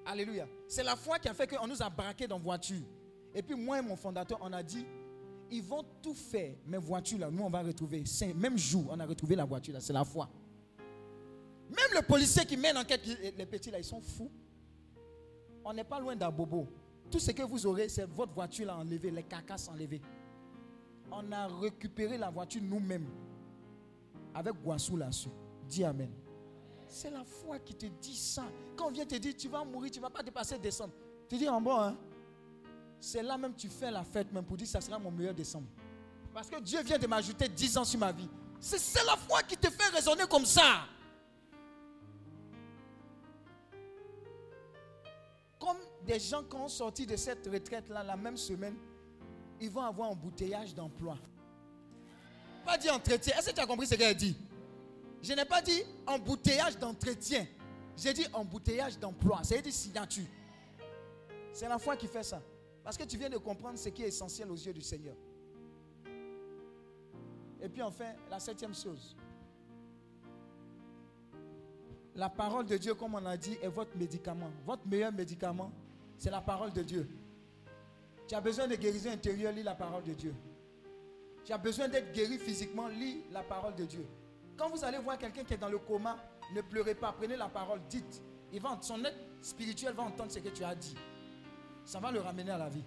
Alléluia. 0.06 0.48
C'est 0.68 0.84
la 0.84 0.96
foi 0.96 1.20
qui 1.20 1.28
a 1.30 1.34
fait 1.34 1.48
qu'on 1.48 1.68
nous 1.68 1.82
a 1.82 1.90
braqués 1.90 2.28
dans 2.28 2.40
voiture. 2.40 2.84
Et 3.36 3.44
puis 3.44 3.56
moi 3.56 3.80
et 3.80 3.82
mon 3.82 3.96
fondateur, 3.96 4.40
on 4.42 4.52
a 4.52 4.64
dit, 4.64 4.86
ils 5.52 5.62
vont 5.62 5.86
tout 6.02 6.16
faire. 6.16 6.56
Mes 6.66 6.78
voitures, 6.78 7.20
là, 7.20 7.30
nous, 7.30 7.44
on 7.44 7.50
va 7.50 7.62
retrouver. 7.62 8.04
Même 8.36 8.58
jour, 8.58 8.88
on 8.90 9.00
a 9.00 9.06
retrouvé 9.06 9.36
la 9.36 9.46
voiture, 9.46 9.74
là. 9.74 9.80
C'est 9.80 9.94
la 9.94 10.04
foi. 10.04 10.30
Même 11.70 11.94
le 11.94 12.02
policier 12.02 12.46
qui 12.46 12.58
mène 12.58 12.78
enquête, 12.78 13.02
les 13.38 13.46
petits 13.46 13.70
là, 13.70 13.78
ils 13.78 13.86
sont 13.86 14.02
fous. 14.02 14.32
On 15.64 15.74
n'est 15.74 15.84
pas 15.84 16.00
loin 16.00 16.16
d'un 16.16 16.32
bobo. 16.32 16.68
Tout 17.10 17.20
ce 17.20 17.32
que 17.32 17.44
vous 17.44 17.66
aurez, 17.66 17.90
c'est 17.90 18.06
votre 18.06 18.34
voiture 18.34 18.68
là 18.68 18.78
enlevée, 18.78 19.12
les 19.12 19.24
carcasses 19.24 19.68
enlevées. 19.68 20.02
On 21.12 21.32
a 21.32 21.48
récupéré 21.48 22.18
la 22.18 22.30
voiture 22.30 22.62
nous-mêmes. 22.64 23.08
Avec 24.34 24.54
Guassou 24.64 24.96
là-dessus. 24.96 25.30
Dis 25.68 25.84
Amen. 25.84 26.10
C'est 26.88 27.10
la 27.10 27.24
foi 27.24 27.60
qui 27.60 27.74
te 27.74 27.86
dit 27.86 28.16
ça. 28.16 28.44
Quand 28.76 28.88
on 28.88 28.92
vient 28.92 29.06
te 29.06 29.16
dire, 29.16 29.34
tu 29.38 29.48
vas 29.48 29.64
mourir, 29.64 29.92
tu 29.92 30.00
ne 30.00 30.04
vas 30.04 30.10
pas 30.10 30.24
dépasser 30.24 30.58
décembre. 30.58 30.94
Tu 31.30 31.38
dis 31.38 31.48
en 31.48 31.62
bon, 31.62 31.80
hein? 31.80 31.98
C'est 33.00 33.24
là 33.24 33.38
même 33.38 33.56
tu 33.56 33.70
fais 33.70 33.90
la 33.90 34.04
fête 34.04 34.32
même 34.32 34.44
pour 34.44 34.58
dire, 34.58 34.68
ça 34.68 34.82
sera 34.82 35.00
mon 35.00 35.10
meilleur 35.10 35.34
décembre. 35.34 35.68
Parce 36.34 36.50
que 36.50 36.60
Dieu 36.60 36.82
vient 36.84 37.00
de 37.00 37.08
m'ajouter 37.08 37.48
10 37.48 37.78
ans 37.78 37.86
sur 37.86 38.00
ma 38.00 38.12
vie. 38.12 38.30
C'est 38.60 39.04
la 39.06 39.18
foi 39.18 39.42
qui 39.44 39.58
te 39.58 39.70
fait 39.70 39.90
raisonner 39.90 40.24
comme 40.30 40.46
ça. 40.46 40.86
Des 46.06 46.20
gens 46.20 46.44
qui 46.44 46.56
ont 46.56 46.68
sorti 46.68 47.06
de 47.06 47.16
cette 47.16 47.48
retraite-là 47.48 48.04
la 48.04 48.16
même 48.16 48.38
semaine, 48.38 48.76
ils 49.60 49.70
vont 49.70 49.82
avoir 49.82 50.10
un 50.10 50.12
embouteillage 50.14 50.74
d'emploi. 50.74 51.18
Pas 52.66 52.78
dit 52.78 52.90
entretien. 52.90 53.38
Est-ce 53.38 53.50
que 53.50 53.56
tu 53.56 53.62
as 53.62 53.66
compris 53.66 53.88
ce 53.88 53.96
qu'elle 53.96 54.16
dit? 54.16 54.36
Je 55.22 55.34
n'ai 55.34 55.46
pas 55.46 55.62
dit 55.62 55.84
embouteillage 56.08 56.78
d'entretien. 56.78 57.46
J'ai 57.96 58.14
dit 58.14 58.26
embouteillage 58.34 58.98
d'emploi. 58.98 59.42
C'est 59.44 59.62
dit 59.62 59.72
signature. 59.72 60.26
C'est 61.54 61.68
la 61.68 61.78
foi 61.78 61.96
qui 61.96 62.08
fait 62.08 62.24
ça. 62.24 62.42
Parce 62.84 62.98
que 62.98 63.04
tu 63.04 63.18
viens 63.18 63.30
de 63.30 63.38
comprendre 63.38 63.78
ce 63.78 63.90
qui 63.90 64.04
est 64.04 64.08
essentiel 64.08 64.50
aux 64.50 64.56
yeux 64.56 64.74
du 64.74 64.82
Seigneur. 64.82 65.16
Et 67.62 67.70
puis 67.70 67.84
enfin, 67.84 68.14
la 68.30 68.40
septième 68.40 68.74
chose. 68.74 69.16
La 72.16 72.30
parole 72.30 72.66
de 72.66 72.76
Dieu, 72.78 72.96
comme 72.96 73.16
on 73.16 73.26
a 73.26 73.38
dit, 73.38 73.58
est 73.62 73.68
votre 73.68 73.96
médicament. 73.96 74.52
Votre 74.66 74.88
meilleur 74.88 75.12
médicament, 75.12 75.72
c'est 76.22 76.30
la 76.30 76.40
parole 76.40 76.72
de 76.72 76.84
Dieu. 76.84 77.10
Tu 78.28 78.36
as 78.36 78.42
besoin 78.42 78.68
de 78.68 78.76
guérison 78.76 79.10
intérieure, 79.10 79.52
lis 79.54 79.64
la 79.64 79.74
parole 79.74 80.04
de 80.04 80.14
Dieu. 80.14 80.36
Tu 81.44 81.52
as 81.52 81.58
besoin 81.58 81.88
d'être 81.88 82.14
guéri 82.14 82.38
physiquement, 82.38 82.88
lis 82.90 83.24
la 83.32 83.42
parole 83.42 83.74
de 83.74 83.86
Dieu. 83.86 84.06
Quand 84.56 84.70
vous 84.70 84.86
allez 84.86 85.00
voir 85.00 85.18
quelqu'un 85.18 85.44
qui 85.44 85.56
est 85.56 85.58
dans 85.58 85.68
le 85.68 85.80
coma, 85.80 86.16
ne 86.54 86.62
pleurez 86.62 86.94
pas, 86.94 87.12
prenez 87.12 87.36
la 87.36 87.48
parole, 87.48 87.82
dites. 87.90 88.22
Il 88.54 88.62
va, 88.62 88.78
son 88.82 89.04
être 89.04 89.18
spirituel 89.42 89.96
va 89.96 90.04
entendre 90.04 90.32
ce 90.32 90.38
que 90.38 90.50
tu 90.50 90.64
as 90.64 90.76
dit. 90.76 90.94
Ça 91.86 92.00
va 92.00 92.12
le 92.12 92.20
ramener 92.20 92.52
à 92.52 92.60
la 92.60 92.70
vie, 92.70 92.86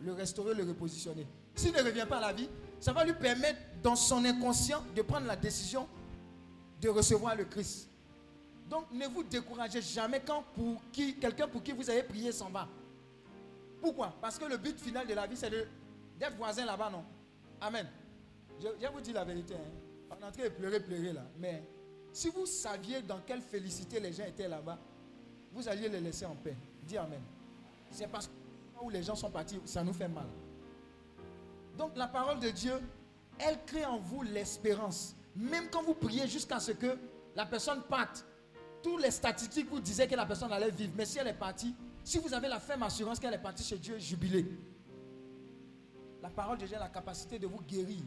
le 0.00 0.14
restaurer, 0.14 0.54
le 0.54 0.64
repositionner. 0.64 1.26
S'il 1.54 1.74
ne 1.74 1.82
revient 1.82 2.06
pas 2.08 2.16
à 2.16 2.22
la 2.22 2.32
vie, 2.32 2.48
ça 2.80 2.94
va 2.94 3.04
lui 3.04 3.12
permettre, 3.12 3.60
dans 3.82 3.96
son 3.96 4.24
inconscient, 4.24 4.82
de 4.96 5.02
prendre 5.02 5.26
la 5.26 5.36
décision 5.36 5.86
de 6.80 6.88
recevoir 6.88 7.36
le 7.36 7.44
Christ. 7.44 7.90
Donc 8.72 8.90
ne 8.90 9.06
vous 9.06 9.22
découragez 9.22 9.82
jamais 9.82 10.22
quand 10.26 10.42
pour 10.54 10.80
qui, 10.90 11.14
quelqu'un 11.16 11.46
pour 11.46 11.62
qui 11.62 11.72
vous 11.72 11.90
avez 11.90 12.02
prié 12.02 12.32
s'en 12.32 12.48
va. 12.48 12.66
Pourquoi? 13.82 14.16
Parce 14.18 14.38
que 14.38 14.46
le 14.46 14.56
but 14.56 14.80
final 14.80 15.06
de 15.06 15.12
la 15.12 15.26
vie, 15.26 15.36
c'est 15.36 15.50
d'être 15.50 16.36
voisin 16.38 16.64
là-bas, 16.64 16.88
non? 16.88 17.04
Amen. 17.60 17.86
Je, 18.58 18.86
vous 18.90 19.00
dis 19.02 19.12
la 19.12 19.24
vérité. 19.24 19.52
Hein. 19.52 19.70
On 20.10 20.14
est 20.14 20.26
en 20.26 20.32
train 20.32 20.44
de 20.44 20.48
pleurer, 20.48 20.80
pleurer 20.80 21.12
là. 21.12 21.20
Mais 21.38 21.62
si 22.14 22.30
vous 22.30 22.46
saviez 22.46 23.02
dans 23.02 23.20
quelle 23.26 23.42
félicité 23.42 24.00
les 24.00 24.10
gens 24.10 24.24
étaient 24.24 24.48
là-bas, 24.48 24.78
vous 25.52 25.68
alliez 25.68 25.90
les 25.90 26.00
laisser 26.00 26.24
en 26.24 26.34
paix. 26.34 26.56
Dis 26.82 26.96
Amen. 26.96 27.20
C'est 27.90 28.06
parce 28.06 28.26
que 28.26 28.32
où 28.80 28.88
les 28.88 29.02
gens 29.02 29.14
sont 29.14 29.30
partis, 29.30 29.60
ça 29.66 29.84
nous 29.84 29.92
fait 29.92 30.08
mal. 30.08 30.28
Donc 31.76 31.94
la 31.94 32.08
parole 32.08 32.40
de 32.40 32.48
Dieu, 32.48 32.80
elle 33.38 33.62
crée 33.66 33.84
en 33.84 33.98
vous 33.98 34.22
l'espérance. 34.22 35.14
Même 35.36 35.68
quand 35.70 35.82
vous 35.82 35.94
priez 35.94 36.26
jusqu'à 36.26 36.58
ce 36.58 36.72
que 36.72 36.96
la 37.36 37.44
personne 37.44 37.82
parte, 37.82 38.24
tous 38.82 38.98
les 38.98 39.10
statistiques 39.10 39.68
vous 39.68 39.80
disaient 39.80 40.08
que 40.08 40.14
la 40.14 40.26
personne 40.26 40.52
allait 40.52 40.70
vivre. 40.70 40.92
Mais 40.96 41.04
si 41.04 41.18
elle 41.18 41.28
est 41.28 41.34
partie, 41.34 41.74
si 42.04 42.18
vous 42.18 42.34
avez 42.34 42.48
la 42.48 42.60
ferme 42.60 42.82
assurance 42.82 43.18
qu'elle 43.18 43.34
est 43.34 43.38
partie 43.38 43.62
chez 43.62 43.78
Dieu, 43.78 43.98
jubilez. 43.98 44.46
La 46.20 46.30
parole 46.30 46.58
de 46.58 46.66
Dieu 46.66 46.76
a 46.76 46.80
la 46.80 46.88
capacité 46.88 47.38
de 47.38 47.46
vous 47.46 47.60
guérir, 47.62 48.02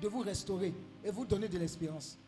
de 0.00 0.08
vous 0.08 0.20
restaurer 0.20 0.74
et 1.04 1.10
vous 1.10 1.24
donner 1.24 1.48
de 1.48 1.58
l'espérance. 1.58 2.18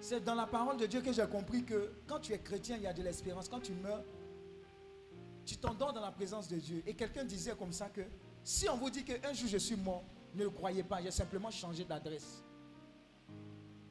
C'est 0.00 0.22
dans 0.22 0.34
la 0.34 0.46
parole 0.46 0.76
de 0.76 0.86
Dieu 0.86 1.00
que 1.00 1.12
j'ai 1.12 1.26
compris 1.26 1.64
que 1.64 1.92
quand 2.06 2.20
tu 2.20 2.32
es 2.32 2.38
chrétien, 2.38 2.76
il 2.76 2.82
y 2.82 2.86
a 2.86 2.92
de 2.92 3.02
l'espérance. 3.02 3.48
Quand 3.48 3.60
tu 3.60 3.72
meurs, 3.72 4.04
tu 5.44 5.56
t'endors 5.56 5.92
dans 5.92 6.00
la 6.00 6.12
présence 6.12 6.48
de 6.48 6.56
Dieu. 6.56 6.82
Et 6.86 6.94
quelqu'un 6.94 7.24
disait 7.24 7.54
comme 7.58 7.72
ça 7.72 7.88
que 7.88 8.02
si 8.44 8.68
on 8.68 8.76
vous 8.76 8.90
dit 8.90 9.04
qu'un 9.04 9.32
jour 9.32 9.48
je 9.48 9.58
suis 9.58 9.76
mort, 9.76 10.04
ne 10.34 10.44
le 10.44 10.50
croyez 10.50 10.82
pas, 10.82 11.02
j'ai 11.02 11.10
simplement 11.10 11.50
changé 11.50 11.84
d'adresse. 11.84 12.42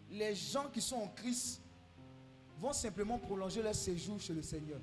Les 0.09 0.35
gens 0.35 0.69
qui 0.71 0.81
sont 0.81 0.97
en 0.97 1.07
Christ 1.07 1.61
vont 2.59 2.73
simplement 2.73 3.17
prolonger 3.17 3.61
leur 3.61 3.75
séjour 3.75 4.19
chez 4.19 4.33
le 4.33 4.41
Seigneur. 4.41 4.79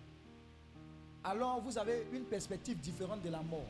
Alors 1.24 1.60
vous 1.60 1.78
avez 1.78 2.06
une 2.12 2.24
perspective 2.24 2.78
différente 2.78 3.22
de 3.22 3.30
la 3.30 3.42
mort. 3.42 3.66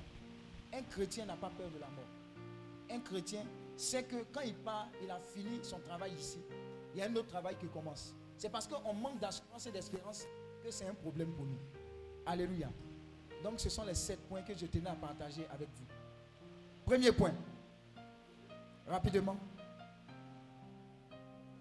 Un 0.73 0.83
chrétien 0.83 1.27
n'a 1.27 1.37
pas 1.37 1.51
peur 1.51 1.69
de 1.71 1.79
la 1.79 1.89
mort. 1.89 2.05
Un 2.91 3.01
chrétien 3.01 3.45
sait 3.77 4.05
que 4.05 4.17
quand 4.33 4.41
il 4.41 4.55
part, 4.55 4.89
il 5.03 5.11
a 5.11 5.19
fini 5.19 5.61
son 5.63 5.79
travail 5.81 6.13
ici. 6.19 6.39
Il 6.95 7.01
y 7.01 7.03
a 7.03 7.07
un 7.07 7.17
autre 7.17 7.29
travail 7.29 7.57
qui 7.61 7.67
commence. 7.67 8.15
C'est 8.37 8.49
parce 8.49 8.67
qu'on 8.67 8.93
manque 8.95 9.21
d'assurance 9.21 9.67
et 9.67 9.71
d'espérance 9.71 10.25
que 10.63 10.71
c'est 10.71 10.87
un 10.87 10.95
problème 10.95 11.33
pour 11.33 11.45
nous. 11.45 11.59
Alléluia. 12.27 12.69
Donc 13.43 13.61
ce 13.61 13.69
sont 13.69 13.85
les 13.85 13.95
sept 13.95 14.21
points 14.29 14.43
que 14.43 14.55
je 14.55 14.67
tenais 14.67 14.91
à 14.91 14.95
partager 14.95 15.47
avec 15.53 15.69
vous. 15.69 15.85
Premier 16.85 17.13
point. 17.13 17.35
Rapidement. 18.87 19.37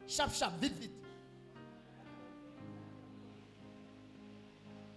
Chap, 0.07 0.33
chap, 0.33 0.53
vite, 0.59 0.77
vite. 0.77 0.91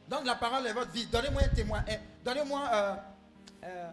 Donc 0.08 0.24
la 0.24 0.34
parole 0.34 0.66
est 0.66 0.72
votre 0.72 0.90
vie. 0.92 1.06
Donnez-moi 1.06 1.42
un 1.44 1.48
témoin. 1.48 1.84
Eh, 1.88 1.96
donnez-moi 2.24 2.70
euh, 2.72 2.94
euh, 3.64 3.90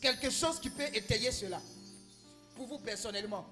quelque 0.00 0.30
chose 0.30 0.60
qui 0.60 0.70
peut 0.70 0.86
étayer 0.94 1.30
cela. 1.30 1.60
Pour 2.56 2.66
vous 2.66 2.78
personnellement. 2.78 3.46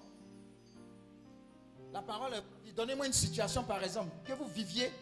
La 1.92 2.02
parole 2.02 2.34
est 2.34 2.42
Donnez-moi 2.78 3.07
une 3.07 3.12
situation, 3.12 3.65
par 3.65 3.83
exemple, 3.83 4.10
que 4.25 4.33
vous 4.34 4.47
viviez. 4.47 4.92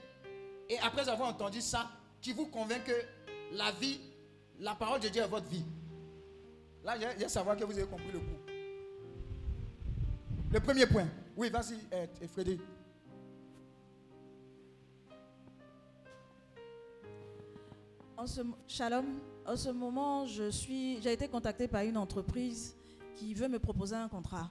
Et 0.66 0.78
après 0.78 1.06
avoir 1.10 1.28
entendu 1.28 1.60
ça, 1.60 1.90
qui 2.22 2.32
vous 2.32 2.46
convainc 2.46 2.82
que 2.84 2.92
la 3.52 3.70
vie, 3.72 4.00
la 4.60 4.74
parole 4.74 5.00
de 5.00 5.08
Dieu 5.08 5.20
est 5.20 5.26
votre 5.26 5.46
vie. 5.46 5.62
Là, 6.82 6.98
j'ai 6.98 7.06
j'ai 7.18 7.28
savoir 7.28 7.54
que 7.54 7.64
vous 7.64 7.76
avez 7.76 7.86
compris 7.86 8.10
le 8.10 8.20
coup. 8.20 8.38
Le 10.50 10.58
premier 10.58 10.86
point. 10.86 11.06
Oui, 11.36 11.50
vas-y, 11.50 11.76
euh, 11.92 12.06
Frédéric. 12.32 12.62
En 18.18 18.26
ce, 18.26 18.40
Shalom, 18.66 19.04
en 19.44 19.56
ce 19.56 19.68
moment, 19.68 20.24
je 20.26 20.50
suis, 20.50 21.02
j'ai 21.02 21.12
été 21.12 21.28
contactée 21.28 21.68
par 21.68 21.82
une 21.82 21.98
entreprise 21.98 22.74
qui 23.14 23.34
veut 23.34 23.48
me 23.48 23.58
proposer 23.58 23.94
un 23.94 24.08
contrat. 24.08 24.50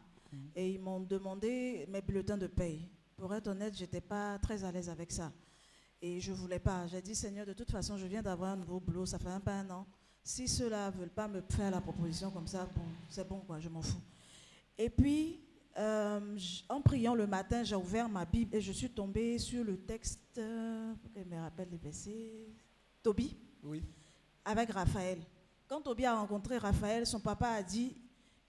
Et 0.56 0.74
ils 0.74 0.80
m'ont 0.80 1.00
demandé 1.00 1.88
mes 1.90 2.02
bulletins 2.02 2.38
de 2.38 2.48
paye. 2.48 2.88
Pour 3.16 3.34
être 3.34 3.48
honnête, 3.48 3.76
je 3.76 3.82
n'étais 3.82 4.02
pas 4.02 4.38
très 4.38 4.64
à 4.64 4.72
l'aise 4.72 4.90
avec 4.90 5.12
ça. 5.12 5.32
Et 6.02 6.20
je 6.20 6.32
ne 6.32 6.36
voulais 6.36 6.60
pas. 6.60 6.86
J'ai 6.88 7.02
dit, 7.02 7.16
Seigneur, 7.16 7.46
de 7.46 7.54
toute 7.54 7.72
façon, 7.72 7.98
je 7.98 8.06
viens 8.06 8.22
d'avoir 8.22 8.52
un 8.52 8.58
nouveau 8.58 8.80
boulot, 8.80 9.06
ça 9.06 9.18
fait 9.18 9.30
un 9.30 9.40
peu 9.40 9.52
un 9.52 9.70
an. 9.72 9.88
Si 10.24 10.48
ceux-là 10.48 10.92
ne 10.92 10.98
veulent 10.98 11.10
pas 11.10 11.28
me 11.28 11.42
faire 11.42 11.72
la 11.72 11.82
proposition 11.82 12.30
comme 12.30 12.48
ça, 12.48 12.66
bon, 12.76 12.84
c'est 13.10 13.28
bon, 13.28 13.40
quoi, 13.40 13.60
je 13.60 13.70
m'en 13.70 13.82
fous. 13.82 14.02
Et 14.78 14.90
puis, 14.90 15.40
euh, 15.78 16.38
en 16.70 16.82
priant 16.82 17.16
le 17.16 17.26
matin, 17.26 17.64
j'ai 17.64 17.76
ouvert 17.76 18.10
ma 18.10 18.26
Bible 18.26 18.56
et 18.56 18.62
je 18.62 18.72
suis 18.72 18.90
tombée 18.90 19.40
sur 19.40 19.64
le 19.64 19.78
texte, 19.78 20.38
euh, 20.38 20.94
je 21.16 21.24
me 21.24 21.40
rappelle 21.40 21.70
les 21.72 21.78
versets, 21.78 22.48
Tobie, 23.02 23.38
Oui. 23.66 23.84
avec 24.46 24.70
Raphaël. 24.72 25.20
Quand 25.68 25.82
Tobie 25.82 26.06
a 26.06 26.20
rencontré 26.20 26.58
Raphaël, 26.58 27.06
son 27.08 27.20
papa 27.20 27.50
a 27.50 27.64
dit 27.64 27.96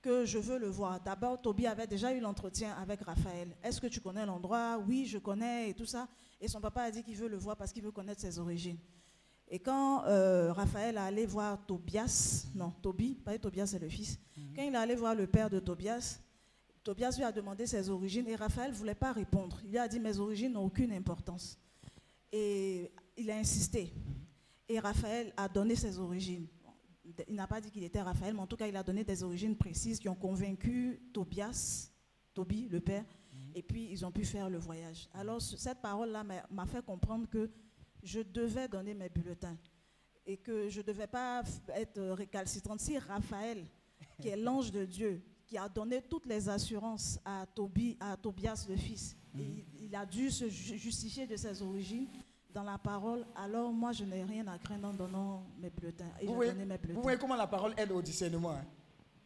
que 0.03 0.25
je 0.25 0.39
veux 0.39 0.59
le 0.59 0.69
voir. 0.69 1.01
D'abord, 1.01 1.41
Tobie 1.41 1.67
avait 1.67 1.87
déjà 1.87 2.13
eu 2.13 2.21
l'entretien 2.21 2.75
avec 2.77 3.01
Raphaël. 3.01 3.57
Est-ce 3.63 3.81
que 3.81 3.87
tu 3.87 4.01
connais 4.01 4.27
l'endroit? 4.27 4.79
Oui, 4.87 5.07
je 5.07 5.19
connais 5.19 5.71
et 5.71 5.75
tout 5.75 5.87
ça. 5.87 6.07
Et 6.41 6.49
son 6.49 6.61
papa 6.61 6.83
a 6.83 6.91
dit 6.91 7.03
qu'il 7.03 7.17
veut 7.17 7.29
le 7.29 7.39
voir 7.39 7.57
parce 7.57 7.73
qu'il 7.73 7.83
veut 7.83 7.91
connaître 7.91 8.21
ses 8.21 8.39
origines. 8.39 8.77
Et 9.49 9.59
quand 9.59 10.05
euh, 10.05 10.53
Raphaël 10.53 10.97
est 10.97 11.01
allé 11.01 11.25
voir 11.27 11.65
Tobias, 11.65 12.47
non, 12.55 12.71
Tobie, 12.83 13.15
pas 13.15 13.39
Tobias, 13.39 13.67
c'est 13.67 13.79
le 13.79 13.89
fils. 13.89 14.19
Quand 14.55 14.63
il 14.63 14.75
est 14.75 14.77
allé 14.77 14.95
voir 14.97 15.15
le 15.15 15.27
père 15.27 15.49
de 15.49 15.61
Tobias, 15.61 16.19
Tobias 16.83 17.15
lui 17.17 17.25
a 17.25 17.33
demandé 17.33 17.67
ses 17.67 17.89
origines 17.89 18.29
et 18.29 18.37
Raphaël 18.37 18.71
ne 18.71 18.77
voulait 18.77 18.95
pas 18.95 19.13
répondre. 19.13 19.59
Il 19.65 19.71
lui 19.71 19.79
a 19.79 19.89
dit 19.89 19.99
Mes 19.99 20.19
origines 20.19 20.53
n'ont 20.53 20.67
aucune 20.67 20.93
importance. 20.93 21.59
Et 22.33 22.93
il 23.17 23.31
a 23.31 23.37
insisté. 23.37 23.93
Et 24.69 24.79
Raphaël 24.79 25.33
a 25.37 25.49
donné 25.49 25.77
ses 25.77 25.99
origines. 25.99 26.47
Il 27.29 27.37
n'a 27.37 27.47
pas 27.47 27.61
dit 27.61 27.71
qu'il 27.71 27.85
était 27.85 28.03
Raphaël, 28.03 28.35
mais 28.35 28.41
en 28.41 28.47
tout 28.49 28.57
cas, 28.57 28.67
il 28.67 28.77
a 28.77 28.83
donné 28.83 29.05
des 29.05 29.23
origines 29.23 29.57
précises 29.57 29.99
qui 30.01 30.09
ont 30.09 30.15
convaincu 30.17 31.01
Tobias, 31.13 31.91
Toby, 32.35 32.69
le 32.69 32.81
père, 32.81 33.05
et 33.55 33.63
puis 33.63 33.89
ils 33.91 34.05
ont 34.05 34.11
pu 34.11 34.25
faire 34.25 34.51
le 34.51 34.59
voyage. 34.59 35.09
Alors, 35.15 35.41
ce- 35.41 35.57
cette 35.57 35.81
parole-là 35.81 36.25
m'a 36.51 36.67
fait 36.67 36.85
comprendre 36.85 37.29
que 37.29 37.49
je 38.03 38.21
devais 38.21 38.67
donner 38.69 38.93
mes 38.93 39.09
bulletins 39.09 39.57
et 40.27 40.37
que 40.37 40.69
je 40.69 40.79
ne 40.81 40.87
devais 40.87 41.07
pas 41.07 41.43
être 41.75 42.01
récalcitrante. 42.11 42.81
Si 42.81 42.99
Raphaël, 42.99 43.65
qui 44.21 44.29
est 44.29 44.37
l'ange 44.37 44.73
de 44.73 44.85
Dieu, 44.85 45.23
qui 45.47 45.57
a 45.57 45.69
donné 45.69 46.03
toutes 46.03 46.27
les 46.27 46.49
assurances 46.49 47.21
à, 47.25 47.47
Tobi, 47.47 47.97
à 48.01 48.17
Tobias 48.17 48.67
le 48.69 48.77
fils, 48.77 49.17
il, 49.81 49.95
a 49.95 50.05
dû 50.05 50.29
se 50.31 50.49
ju- 50.49 50.77
justifier 50.77 51.25
de 51.27 51.37
ses 51.37 51.63
origines 51.63 52.09
dans 52.57 52.63
la 52.63 52.79
parole, 52.79 53.27
alors 53.37 53.71
moi 53.71 53.93
je 53.93 54.03
n'ai 54.05 54.25
rien 54.25 54.47
à 54.47 54.57
craindre 54.59 54.89
en 54.89 54.95
donnant 54.95 55.45
mes 55.59 55.69
bulletins. 55.69 56.11
Et 56.23 56.27
Vous 56.27 56.37
voyez, 56.37 56.53
donné 56.53 56.65
mes 56.65 56.79
bulletins. 56.79 56.95
vous 56.95 57.03
voyez 57.03 57.19
comment 57.19 57.37
la 57.37 57.47
parole 57.47 57.75
aide 57.77 57.93
au 57.93 58.01
discernement. 58.01 58.53
hein? 58.53 58.65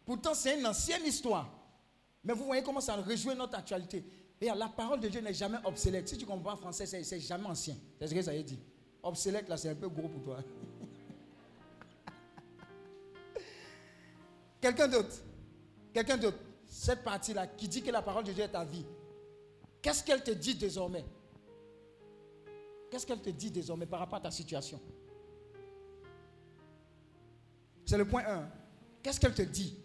Pourtant, 0.04 0.34
c'est 0.34 0.58
une 0.58 0.66
ancienne 0.66 1.06
histoire. 1.06 1.48
Mais 2.24 2.32
vous 2.32 2.44
voyez 2.44 2.60
comment 2.64 2.80
ça 2.80 2.96
rejoint 2.96 3.36
notre 3.36 3.56
actualité. 3.56 4.04
Et 4.40 4.46
la 4.46 4.66
parole 4.66 4.98
de 4.98 5.06
Dieu 5.06 5.20
n'est 5.20 5.32
jamais 5.32 5.58
obsolète. 5.64 6.08
Si 6.08 6.18
tu 6.18 6.26
comprends 6.26 6.56
français, 6.56 6.86
c'est 6.86 7.04
c'est 7.04 7.20
jamais 7.20 7.46
ancien. 7.46 7.76
C'est 8.00 8.08
ce 8.08 8.14
que 8.14 8.20
ça 8.20 8.32
veut 8.32 8.42
dire. 8.42 8.58
Obsolète, 9.00 9.48
là, 9.48 9.56
c'est 9.56 9.68
un 9.68 9.76
peu 9.76 9.88
gros 9.88 10.08
pour 10.08 10.24
toi. 10.24 10.38
Quelqu'un 14.60 14.88
d'autre? 14.88 15.14
Quelqu'un 15.94 16.16
d'autre? 16.16 16.38
Cette 16.66 17.04
partie-là 17.04 17.46
qui 17.46 17.68
dit 17.68 17.80
que 17.80 17.92
la 17.92 18.02
parole 18.02 18.24
de 18.24 18.32
Dieu 18.32 18.42
est 18.42 18.48
ta 18.48 18.64
vie. 18.64 18.84
Qu'est-ce 19.80 20.02
qu'elle 20.02 20.24
te 20.24 20.32
dit 20.32 20.56
désormais? 20.56 21.04
Qu'est-ce 22.90 23.06
qu'elle 23.06 23.22
te 23.22 23.30
dit 23.30 23.50
désormais 23.50 23.86
par 23.86 24.00
rapport 24.00 24.18
à 24.18 24.22
ta 24.22 24.30
situation? 24.30 24.80
C'est 27.86 27.96
le 27.96 28.04
point 28.04 28.24
1. 28.26 28.48
Qu'est-ce 29.02 29.20
qu'elle 29.20 29.34
te 29.34 29.42
dit? 29.42 29.78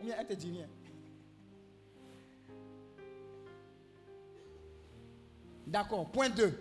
Ou 0.00 0.04
bien 0.04 0.16
elle 0.18 0.26
te 0.26 0.34
dit 0.34 0.50
rien? 0.50 0.68
D'accord. 5.66 6.10
Point 6.10 6.28
2. 6.30 6.52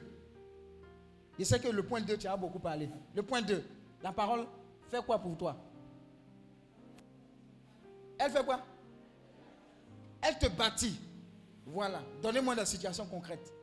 Je 1.38 1.44
sais 1.44 1.60
que 1.60 1.68
le 1.68 1.84
point 1.84 2.02
2, 2.02 2.18
tu 2.18 2.28
as 2.28 2.38
beaucoup 2.38 2.60
parlé. 2.60 2.90
Le 3.14 3.24
point 3.24 3.42
2. 3.42 3.64
La 4.02 4.12
parole 4.12 4.46
fait 4.90 5.04
quoi 5.04 5.20
pour 5.20 5.38
toi? 5.38 5.58
Elle 8.18 8.32
fait 8.32 8.46
quoi? 8.46 8.62
Elle 10.22 10.38
te 10.38 10.48
bâtit. 10.48 11.00
Voilà. 11.66 12.02
Donnez-moi 12.22 12.56
des 12.56 12.66
situations 12.66 13.06
concrètes. 13.06 13.54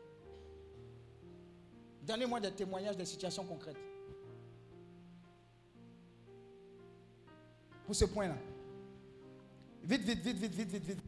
Donnez-moi 2.02 2.40
des 2.40 2.52
témoignages 2.52 2.96
des 2.96 3.04
situations 3.04 3.44
concrètes. 3.44 3.76
Pour 7.84 7.94
ce 7.94 8.04
point-là. 8.06 8.36
Vite, 9.84 10.02
vite, 10.02 10.20
vite, 10.20 10.36
vite, 10.36 10.52
vite, 10.54 10.68
vite, 10.70 10.84
vite. 10.84 11.02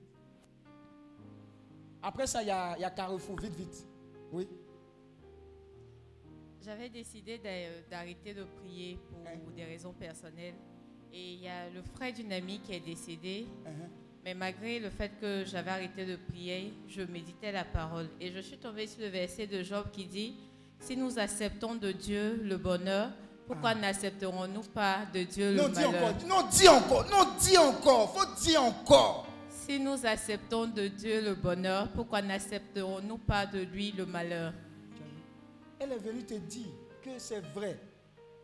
Après 2.02 2.26
ça, 2.26 2.42
il 2.42 2.48
y 2.48 2.50
a, 2.50 2.76
il 2.78 2.80
y 2.80 2.84
a 2.84 2.90
Carrefour. 2.90 3.38
Vite, 3.40 3.54
vite. 3.54 3.86
Oui. 4.32 4.48
J'avais 6.62 6.88
décidé 6.88 7.38
d'a- 7.38 7.80
d'arrêter 7.90 8.32
de 8.34 8.44
prier 8.44 8.98
pour 9.42 9.52
des 9.52 9.64
raisons 9.64 9.92
personnelles. 9.92 10.54
Et 11.12 11.32
il 11.34 11.40
y 11.40 11.48
a 11.48 11.68
le 11.70 11.82
frère 11.82 12.12
d'une 12.12 12.32
amie 12.32 12.60
qui 12.60 12.72
est 12.72 12.80
décédé. 12.80 13.46
Mais 14.24 14.34
malgré 14.34 14.78
le 14.78 14.90
fait 14.90 15.10
que 15.20 15.44
j'avais 15.46 15.70
arrêté 15.70 16.04
de 16.04 16.16
prier, 16.16 16.74
je 16.88 17.02
méditais 17.02 17.52
la 17.52 17.64
parole. 17.64 18.08
Et 18.20 18.30
je 18.30 18.40
suis 18.40 18.58
tombée 18.58 18.86
sur 18.86 19.00
le 19.00 19.08
verset 19.08 19.46
de 19.46 19.62
Job 19.62 19.86
qui 19.92 20.04
dit, 20.04 20.34
si 20.78 20.96
nous 20.96 21.18
acceptons 21.18 21.74
de 21.74 21.92
Dieu 21.92 22.40
le 22.44 22.56
bonheur, 22.58 23.10
pourquoi 23.46 23.74
n'accepterons-nous 23.74 24.62
pas 24.74 24.98
de 25.12 25.22
Dieu 25.24 25.54
Non, 25.54 25.64
le 25.68 25.72
dis 25.72 25.80
malheur? 25.80 26.04
encore. 26.04 26.28
Non, 26.28 26.48
dis 26.50 26.68
encore. 26.68 27.10
Non, 27.10 27.28
dis 27.40 27.58
encore. 27.58 28.14
Faut 28.14 28.40
dire 28.42 28.62
encore. 28.62 29.26
Si 29.48 29.80
nous 29.80 30.04
acceptons 30.06 30.66
de 30.66 30.88
Dieu 30.88 31.22
le 31.22 31.34
bonheur, 31.34 31.88
pourquoi 31.92 32.22
n'accepterons-nous 32.22 33.18
pas 33.18 33.46
de 33.46 33.60
lui 33.60 33.92
le 33.92 34.04
malheur? 34.06 34.52
Elle 35.78 35.92
est 35.92 35.98
venue 35.98 36.24
te 36.24 36.34
dire 36.34 36.66
que 37.02 37.10
c'est 37.18 37.40
vrai. 37.54 37.78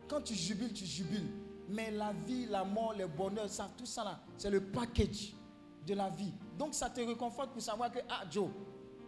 Quand 0.07 0.21
tu 0.21 0.33
jubiles, 0.33 0.73
tu 0.73 0.85
jubiles. 0.85 1.27
Mais 1.69 1.91
la 1.91 2.13
vie, 2.25 2.45
la 2.49 2.63
mort, 2.63 2.95
le 2.97 3.07
bonheur, 3.07 3.49
ça, 3.49 3.69
tout 3.77 3.85
ça 3.85 4.03
là, 4.03 4.19
c'est 4.37 4.49
le 4.49 4.61
package 4.61 5.33
de 5.87 5.95
la 5.95 6.09
vie. 6.09 6.33
Donc 6.59 6.73
ça 6.73 6.89
te 6.89 6.99
réconforte 6.99 7.51
pour 7.51 7.61
savoir 7.61 7.91
que, 7.91 7.99
ah 8.09 8.23
Joe, 8.29 8.49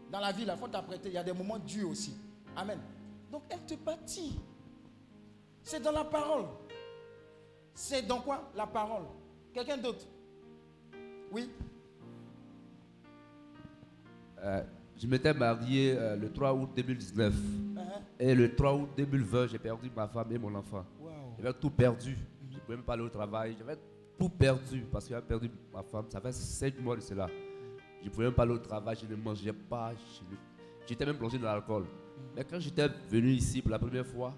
dans 0.10 0.20
la 0.20 0.32
vie, 0.32 0.46
il 0.48 0.58
faut 0.58 0.68
t'apprêter. 0.68 1.10
Il 1.10 1.14
y 1.14 1.18
a 1.18 1.24
des 1.24 1.34
moments 1.34 1.60
durs 1.60 1.90
aussi. 1.90 2.16
Amen. 2.56 2.80
Donc 3.32 3.44
elle 3.50 3.62
te 3.66 3.76
bâtit. 3.76 4.40
C'est 5.62 5.82
dans 5.82 5.92
la 5.92 6.06
parole. 6.06 6.46
C'est 7.74 8.02
dans 8.02 8.22
quoi? 8.22 8.50
La 8.56 8.66
parole. 8.66 9.04
Quelqu'un 9.54 9.78
d'autre? 9.78 10.06
Oui? 11.32 11.50
Euh, 14.42 14.64
je 14.98 15.06
m'étais 15.06 15.34
marié 15.34 15.96
euh, 15.98 16.16
le 16.16 16.32
3 16.32 16.54
août 16.54 16.70
2019. 16.76 17.34
Uh-huh. 17.34 17.82
Et 18.20 18.34
le 18.34 18.56
3 18.56 18.74
août 18.74 18.90
2020, 18.98 19.48
j'ai 19.48 19.60
perdu 19.60 19.92
ma 19.96 20.08
femme 20.08 20.32
et 20.32 20.38
mon 20.38 20.56
enfant. 20.56 20.86
Wow. 21.00 21.10
J'avais 21.38 21.54
tout 21.54 21.70
perdu. 21.70 22.18
Je 22.50 22.56
ne 22.56 22.60
pouvais 22.62 22.78
même 22.78 22.86
pas 22.86 22.94
aller 22.94 23.04
au 23.04 23.10
travail. 23.10 23.56
J'avais 23.58 23.78
tout 24.20 24.30
perdu 24.30 24.86
parce 24.92 25.06
que 25.06 25.12
j'avais 25.12 25.26
perdu 25.26 25.50
ma 25.74 25.82
femme. 25.82 26.06
Ça 26.10 26.20
fait 26.20 26.34
5 26.34 26.80
mois 26.82 26.96
de 26.98 27.02
cela. 27.02 27.28
Je 28.02 28.06
ne 28.06 28.10
pouvais 28.12 28.26
même 28.26 28.34
pas 28.34 28.44
aller 28.44 28.54
au 28.54 28.58
travail. 28.58 28.98
Je 29.02 29.08
ne 29.08 29.16
mangeais 29.16 29.54
pas. 29.54 29.94
J'étais 30.86 31.06
même 31.06 31.18
plongé 31.18 31.38
dans 31.38 31.48
l'alcool. 31.48 31.86
Mais 32.36 32.44
quand 32.44 32.60
j'étais 32.60 32.88
venu 33.10 33.32
ici 33.32 33.62
pour 33.62 33.72
la 33.72 33.80
première 33.80 34.06
fois, 34.06 34.36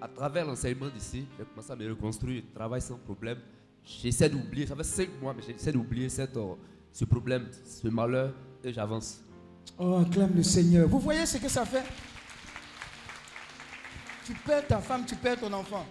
à 0.00 0.06
travers 0.06 0.46
l'enseignement 0.46 0.88
d'ici, 0.88 1.26
j'ai 1.36 1.44
commencé 1.44 1.72
à 1.72 1.76
me 1.76 1.88
reconstruire. 1.90 2.42
Je 2.48 2.54
travaille 2.54 2.80
sans 2.80 2.96
problème. 2.96 3.38
J'essaie 3.84 4.28
d'oublier. 4.28 4.66
Ça 4.66 4.76
fait 4.76 4.84
5 4.84 5.08
mois, 5.20 5.34
mais 5.34 5.42
j'essaie 5.42 5.72
d'oublier 5.72 6.08
euh, 6.20 6.54
ce 6.92 7.04
problème, 7.04 7.48
ce 7.64 7.88
malheur, 7.88 8.32
et 8.62 8.72
j'avance. 8.72 9.24
Oh, 9.78 9.96
acclame 9.96 10.34
le 10.34 10.42
Seigneur. 10.42 10.88
Vous 10.88 11.00
voyez 11.00 11.26
ce 11.26 11.38
que 11.38 11.48
ça 11.48 11.64
fait? 11.64 11.84
Tu 14.24 14.34
perds 14.34 14.66
ta 14.66 14.78
femme, 14.78 15.04
tu 15.06 15.16
perds 15.16 15.40
ton 15.40 15.52
enfant. 15.52 15.86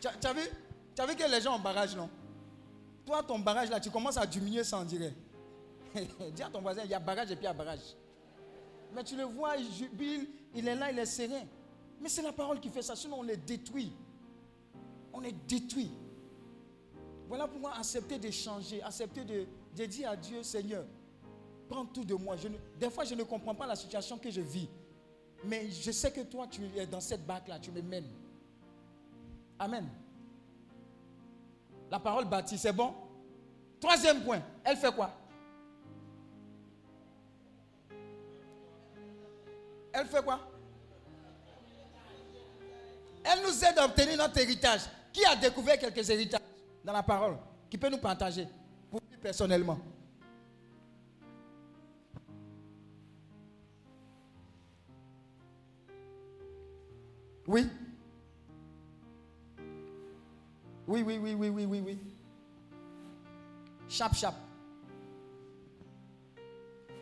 Tu 0.00 0.08
as 0.08 1.06
vu 1.06 1.14
que 1.14 1.30
les 1.30 1.40
gens 1.40 1.56
ont 1.56 1.60
barrage, 1.60 1.94
non? 1.94 2.08
Toi, 3.06 3.22
ton 3.22 3.38
barrage 3.38 3.70
là, 3.70 3.78
tu 3.78 3.90
commences 3.90 4.16
à 4.16 4.26
diminuer 4.26 4.62
on 4.72 4.84
dirait. 4.84 5.14
Dis 6.34 6.42
à 6.42 6.50
ton 6.50 6.60
voisin, 6.60 6.82
il 6.84 6.90
y 6.90 6.94
a 6.94 6.98
barrage 6.98 7.30
et 7.30 7.36
puis 7.36 7.44
il 7.44 7.46
y 7.46 7.48
a 7.48 7.52
barrage. 7.52 7.94
Mais 8.92 9.04
tu 9.04 9.16
le 9.16 9.24
vois, 9.24 9.56
il 9.56 9.72
jubile, 9.72 10.28
il 10.54 10.66
est 10.66 10.74
là, 10.74 10.90
il 10.90 10.98
est 10.98 11.06
serein. 11.06 11.44
Mais 12.00 12.08
c'est 12.08 12.22
la 12.22 12.32
parole 12.32 12.60
qui 12.60 12.68
fait 12.68 12.82
ça, 12.82 12.96
sinon 12.96 13.20
on 13.20 13.22
les 13.22 13.36
détruit. 13.36 13.92
On 15.12 15.22
est 15.22 15.32
détruit. 15.46 15.92
Voilà 17.28 17.46
pourquoi 17.46 17.76
accepter 17.76 18.18
de 18.18 18.30
changer, 18.30 18.82
accepter 18.82 19.24
de, 19.24 19.46
de 19.76 19.84
dire 19.86 20.10
à 20.10 20.16
Dieu, 20.16 20.42
Seigneur, 20.42 20.84
prends 21.68 21.86
tout 21.86 22.04
de 22.04 22.14
moi. 22.14 22.36
Des 22.78 22.90
fois, 22.90 23.04
je 23.04 23.14
ne 23.14 23.22
comprends 23.22 23.54
pas 23.54 23.66
la 23.66 23.76
situation 23.76 24.18
que 24.18 24.30
je 24.30 24.40
vis. 24.40 24.68
Mais 25.44 25.70
je 25.70 25.90
sais 25.90 26.10
que 26.10 26.22
toi, 26.22 26.46
tu 26.50 26.62
es 26.76 26.86
dans 26.86 27.00
cette 27.00 27.24
barque-là, 27.26 27.58
tu 27.58 27.70
me 27.70 27.82
mènes. 27.82 28.08
Amen. 29.58 29.88
La 31.90 31.98
parole 31.98 32.24
bâtie, 32.24 32.58
c'est 32.58 32.72
bon. 32.72 32.94
Troisième 33.80 34.22
point, 34.22 34.42
elle 34.64 34.76
fait 34.76 34.92
quoi? 34.94 35.10
Elle 39.92 40.06
fait 40.06 40.22
quoi? 40.22 40.40
Elle 43.24 43.42
nous 43.42 43.64
aide 43.64 43.78
à 43.78 43.84
obtenir 43.84 44.16
notre 44.16 44.38
héritage. 44.38 44.82
Qui 45.12 45.24
a 45.24 45.34
découvert 45.34 45.78
quelques 45.78 46.08
héritages 46.10 46.40
dans 46.84 46.92
la 46.92 47.02
parole 47.02 47.38
Qui 47.70 47.78
peut 47.78 47.88
nous 47.88 47.98
partager 47.98 48.46
pour 48.90 49.00
lui 49.10 49.16
personnellement? 49.16 49.78
Oui 57.46 57.66
Oui, 60.88 61.02
oui, 61.04 61.18
oui, 61.20 61.34
oui, 61.34 61.48
oui, 61.48 61.64
oui, 61.66 61.82
oui. 61.84 61.98
Chap, 63.88 64.14
chap. 64.14 64.34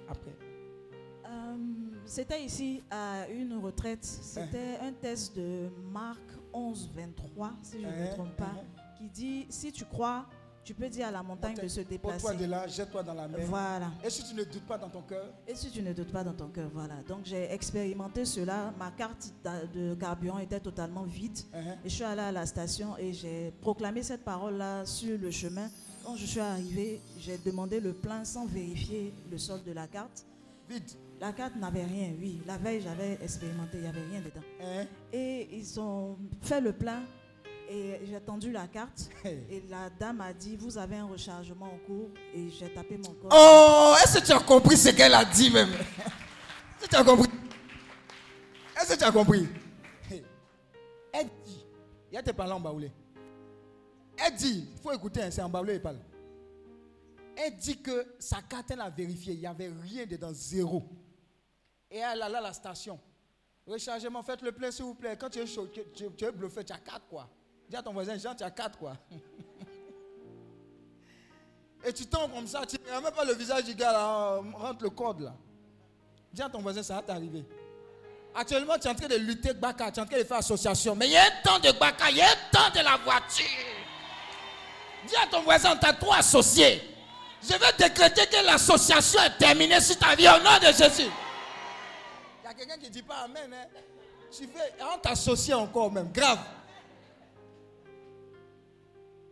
Après. 0.09 0.37
Euh, 1.27 1.57
C'était 2.07 2.43
ici 2.45 2.83
à 2.91 3.29
une 3.29 3.55
retraite. 3.59 4.05
C'était 4.05 4.79
un 4.81 4.93
test 4.93 5.37
de 5.37 5.69
Marc 5.93 6.21
11, 6.53 6.91
23, 6.95 7.53
si 7.63 7.81
je 7.81 7.87
ne 7.87 7.91
me 7.91 7.97
Uh-huh, 7.97 8.11
trompe 8.15 8.37
pas, 8.37 8.55
qui 8.97 9.09
dit 9.09 9.47
si 9.49 9.73
tu 9.73 9.85
crois, 9.85 10.27
tu 10.65 10.75
peux 10.75 10.89
dire 10.89 11.09
à 11.09 11.11
la 11.11 11.23
montagne 11.23 11.57
de 11.57 11.69
se 11.69 11.83
déplacer. 11.83 12.35
de 12.37 12.47
là, 12.47 12.67
jette-toi 12.67 13.03
dans 13.03 13.15
la 13.15 13.29
mer. 13.29 13.41
Voilà. 13.47 13.91
Et 14.03 14.11
si 14.11 14.25
tu 14.25 14.35
ne 14.35 14.45
doutes 14.45 14.67
pas 14.67 14.79
dans 14.79 14.89
ton 14.89 15.03
cœur, 15.03 15.27
Et 15.47 15.55
si 15.55 15.71
tu 15.71 15.83
ne 15.83 15.93
doutes 15.93 16.11
pas 16.11 16.25
dans 16.25 16.33
ton 16.33 16.49
cœur, 16.49 16.71
voilà. 16.73 16.95
Donc 17.07 17.21
j'ai 17.25 17.53
expérimenté 17.53 18.25
cela. 18.25 18.73
Ma 18.79 18.91
carte 18.91 19.33
de 19.75 19.95
carburant 19.95 20.39
était 20.39 20.61
totalement 20.61 21.03
vide. 21.03 21.37
Uh-huh. 21.37 21.77
Et 21.85 21.89
je 21.89 21.95
suis 21.95 22.05
allée 22.05 22.23
à 22.23 22.33
la 22.33 22.47
station 22.47 22.97
et 22.99 23.13
j'ai 23.13 23.53
proclamé 23.61 24.03
cette 24.03 24.25
parole-là 24.25 24.87
sur 24.87 25.19
le 25.19 25.31
chemin. 25.31 25.69
Quand 26.05 26.17
je 26.17 26.27
suis 26.27 26.41
arrivée, 26.41 27.01
j'ai 27.19 27.39
demandé 27.39 27.81
le 27.81 27.93
plein 27.93 28.25
sans 28.25 28.47
vérifier 28.47 29.13
le 29.31 29.39
solde 29.39 29.65
de 29.65 29.73
la 29.73 29.87
carte. 29.87 30.25
Vide. 30.69 30.83
La 31.21 31.33
carte 31.33 31.57
n'avait 31.57 31.85
rien, 31.85 32.13
oui. 32.19 32.41
La 32.47 32.57
veille, 32.57 32.81
j'avais 32.83 33.19
expérimenté, 33.23 33.79
il 33.79 33.83
n'y 33.83 33.87
avait 33.87 34.05
rien 34.11 34.21
dedans. 34.21 34.47
Hein? 34.61 34.87
Et 35.13 35.49
ils 35.53 35.79
ont 35.79 36.17
fait 36.43 36.61
le 36.61 36.73
plein 36.73 37.03
et 37.69 38.01
j'ai 38.07 38.21
tendu 38.21 38.53
la 38.53 38.67
carte. 38.69 39.09
Et 39.25 39.63
la 39.69 39.89
dame 39.91 40.21
a 40.21 40.33
dit, 40.33 40.57
vous 40.57 40.77
avez 40.79 40.97
un 40.97 41.07
rechargement 41.07 41.67
en 41.67 41.79
cours. 41.87 42.11
Et 42.35 42.51
j'ai 42.51 42.73
tapé 42.73 42.97
mon 42.99 43.13
code. 43.15 43.31
Oh, 43.33 43.95
est-ce 44.03 44.19
que 44.21 44.27
tu 44.27 44.33
as 44.33 44.41
compris 44.41 44.77
ce 44.77 44.91
qu'elle 44.91 45.15
a 45.15 45.25
dit 45.25 45.51
même? 45.51 45.71
Est-ce 45.73 46.85
que 46.85 46.91
tu 46.91 46.97
as 46.97 47.05
compris? 47.05 47.31
Est-ce 48.81 48.93
que 48.95 48.99
tu 48.99 49.05
as 49.05 49.13
compris? 49.13 49.49
Elle 51.13 51.27
dit, 51.45 51.65
il 52.11 52.15
y 52.15 52.19
a 52.19 52.23
tes 52.23 52.33
parents 52.33 52.57
en 52.57 52.61
baoulé. 52.61 52.91
Elle 54.17 54.35
dit, 54.35 54.69
il 54.75 54.81
faut 54.83 54.93
écouter, 54.93 55.23
hein, 55.23 55.31
c'est 55.31 55.43
en 55.43 55.49
baoulé, 55.49 55.75
il 55.75 55.81
parle. 55.81 55.99
Elle 57.37 57.57
dit 57.57 57.81
que 57.81 58.15
sa 58.19 58.43
carte, 58.43 58.71
elle 58.73 58.81
a 58.81 58.91
vérifié, 58.91 59.35
il 59.35 59.41
n'y 59.41 59.47
avait 59.47 59.71
rien 59.83 60.07
dedans, 60.07 60.33
zéro. 60.33 60.83
Et 61.91 61.99
elle 61.99 62.21
allait 62.23 62.37
à 62.39 62.41
la 62.41 62.53
station. 62.53 62.99
Rechargement, 63.67 64.23
faites 64.23 64.43
le 64.43 64.53
plein 64.53 64.71
s'il 64.71 64.85
vous 64.85 64.95
plaît. 64.95 65.17
Quand 65.19 65.31
tu 65.31 65.39
es 65.39 65.47
chaud, 65.47 65.69
tu, 65.69 65.81
tu- 65.95 66.13
tu 66.17 66.25
es 66.25 66.33
bluffé, 66.33 66.65
tu 66.65 66.73
as 66.73 66.79
4 66.79 67.07
quoi. 67.09 67.29
Dis 67.69 67.77
à 67.77 67.83
ton 67.83 67.93
voisin, 67.93 68.17
Jean, 68.19 68.35
tu 68.35 68.45
as 68.45 68.51
4 68.51 68.79
quoi. 68.79 68.97
Et 71.85 71.93
tu 71.93 72.07
tombes 72.07 72.33
comme 72.33 72.47
ça, 72.47 72.63
tu 72.67 72.77
n'as 72.87 73.01
même 73.01 73.13
pas 73.13 73.25
le 73.25 73.35
visage 73.35 73.65
du 73.65 73.75
gars 73.75 73.93
là, 73.93 74.41
rentre 74.55 74.83
le 74.83 74.91
code 74.91 75.21
là. 75.21 75.35
Dis 76.33 76.41
à 76.43 76.49
ton 76.49 76.61
voisin, 76.61 76.83
ça 76.83 76.95
va 76.95 77.03
t'arriver. 77.03 77.45
Actuellement, 78.35 78.75
tu 78.79 78.89
es 78.89 78.91
en 78.91 78.95
train 78.95 79.07
de 79.07 79.17
lutter 79.17 79.53
Baka, 79.53 79.93
tu 79.93 80.01
es 80.01 80.03
en 80.03 80.07
train 80.07 80.19
de 80.19 80.25
faire 80.25 80.39
association. 80.39 80.97
Mais 80.97 81.07
il 81.07 81.13
y 81.13 81.17
a 81.17 81.25
un 81.25 81.43
temps 81.45 81.59
de 81.59 81.71
Baka, 81.79 82.11
il 82.11 82.17
y 82.17 82.23
a 82.23 82.27
un 82.27 82.51
temps 82.51 82.71
de 82.75 82.83
la 82.83 82.97
voiture. 82.97 83.45
Dis 85.07 85.15
à 85.17 85.27
ton 85.27 85.43
voisin, 85.43 85.77
tu 85.77 85.87
as 85.87 85.93
trop 85.93 86.15
associé. 86.15 86.83
Je 87.43 87.53
vais 87.53 87.73
décréter 87.79 88.27
que 88.27 88.45
l'association 88.45 89.21
est 89.21 89.37
terminée 89.39 89.81
sur 89.81 89.99
ta 89.99 90.15
vie 90.17 90.27
au 90.27 90.43
nom 90.43 90.59
de 90.59 90.73
Jésus. 90.73 91.11
Il 92.43 92.47
y 92.47 92.51
a 92.51 92.55
quelqu'un 92.55 92.79
qui 92.79 92.87
ne 92.87 92.91
dit 92.91 93.03
pas 93.03 93.19
Amen. 93.25 93.53
Hein? 93.53 93.67
Tu 94.37 94.49
fais, 94.49 94.73
on 94.93 94.99
t'associe 94.99 95.57
encore 95.57 95.93
même, 95.93 96.11
grave. 96.11 96.39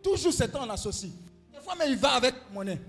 Toujours 0.02 0.32
c'est 0.32 0.54
on 0.56 0.68
associe. 0.70 1.12
Des 1.52 1.60
fois, 1.60 1.74
mais 1.78 1.88
il 1.90 1.96
va 1.96 2.14
avec 2.14 2.34
monnaie. 2.52 2.80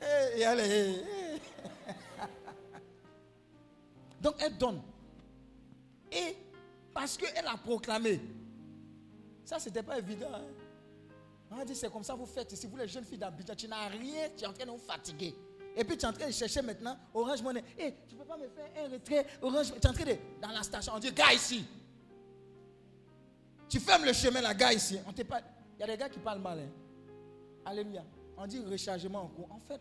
Eh, 0.00 0.40
et 0.40 0.44
allez, 0.44 0.62
eh, 0.64 1.04
eh. 1.36 2.20
Donc 4.22 4.34
elle 4.38 4.56
donne. 4.56 4.80
Et 6.10 6.36
parce 6.94 7.16
qu'elle 7.16 7.46
a 7.46 7.56
proclamé. 7.56 8.20
Ça, 9.44 9.58
c'était 9.58 9.82
pas 9.82 9.98
évident. 9.98 10.28
hein. 10.32 10.42
On 11.50 11.58
a 11.58 11.64
dit, 11.64 11.74
c'est 11.74 11.90
comme 11.90 12.04
ça, 12.04 12.14
vous 12.14 12.26
faites 12.26 12.52
ici. 12.52 12.66
Vous, 12.66 12.76
les 12.76 12.88
jeunes 12.88 13.04
filles 13.04 13.18
d'Abidjan, 13.18 13.54
tu 13.54 13.68
n'as 13.68 13.88
rien, 13.88 14.28
tu 14.36 14.44
es 14.44 14.46
en 14.46 14.52
train 14.52 14.66
de 14.66 14.70
vous 14.70 14.78
fatiguer. 14.78 15.34
Et 15.76 15.84
puis, 15.84 15.96
tu 15.96 16.04
es 16.04 16.08
en 16.08 16.12
train 16.12 16.26
de 16.26 16.32
chercher 16.32 16.60
maintenant 16.60 16.96
Orange 17.14 17.42
Money. 17.42 17.62
Hé, 17.78 17.94
tu 18.08 18.14
ne 18.14 18.20
peux 18.20 18.26
pas 18.26 18.36
me 18.36 18.48
faire 18.48 18.68
un 18.84 18.88
retrait 18.90 19.26
Orange 19.40 19.72
Tu 19.72 19.78
es 19.78 19.86
en 19.86 19.92
train 19.92 20.04
de. 20.04 20.16
Dans 20.42 20.48
la 20.48 20.62
station, 20.62 20.92
on 20.94 20.98
dit, 20.98 21.12
gars 21.12 21.32
ici. 21.32 21.64
Tu 23.68 23.80
fermes 23.80 24.04
le 24.04 24.12
chemin, 24.12 24.40
la 24.40 24.54
gars 24.54 24.72
ici. 24.72 24.98
On 25.06 25.12
te 25.12 25.22
parle. 25.22 25.42
Il 25.78 25.82
y 25.82 25.84
a 25.84 25.86
des 25.86 25.96
gars 25.96 26.08
qui 26.08 26.18
parlent 26.18 26.40
mal. 26.42 26.58
hein. 26.58 26.70
Alléluia. 27.64 28.04
On 28.36 28.46
dit 28.46 28.58
rechargement 28.58 29.22
en 29.22 29.28
cours. 29.28 29.48
En 29.50 29.60
fait, 29.60 29.80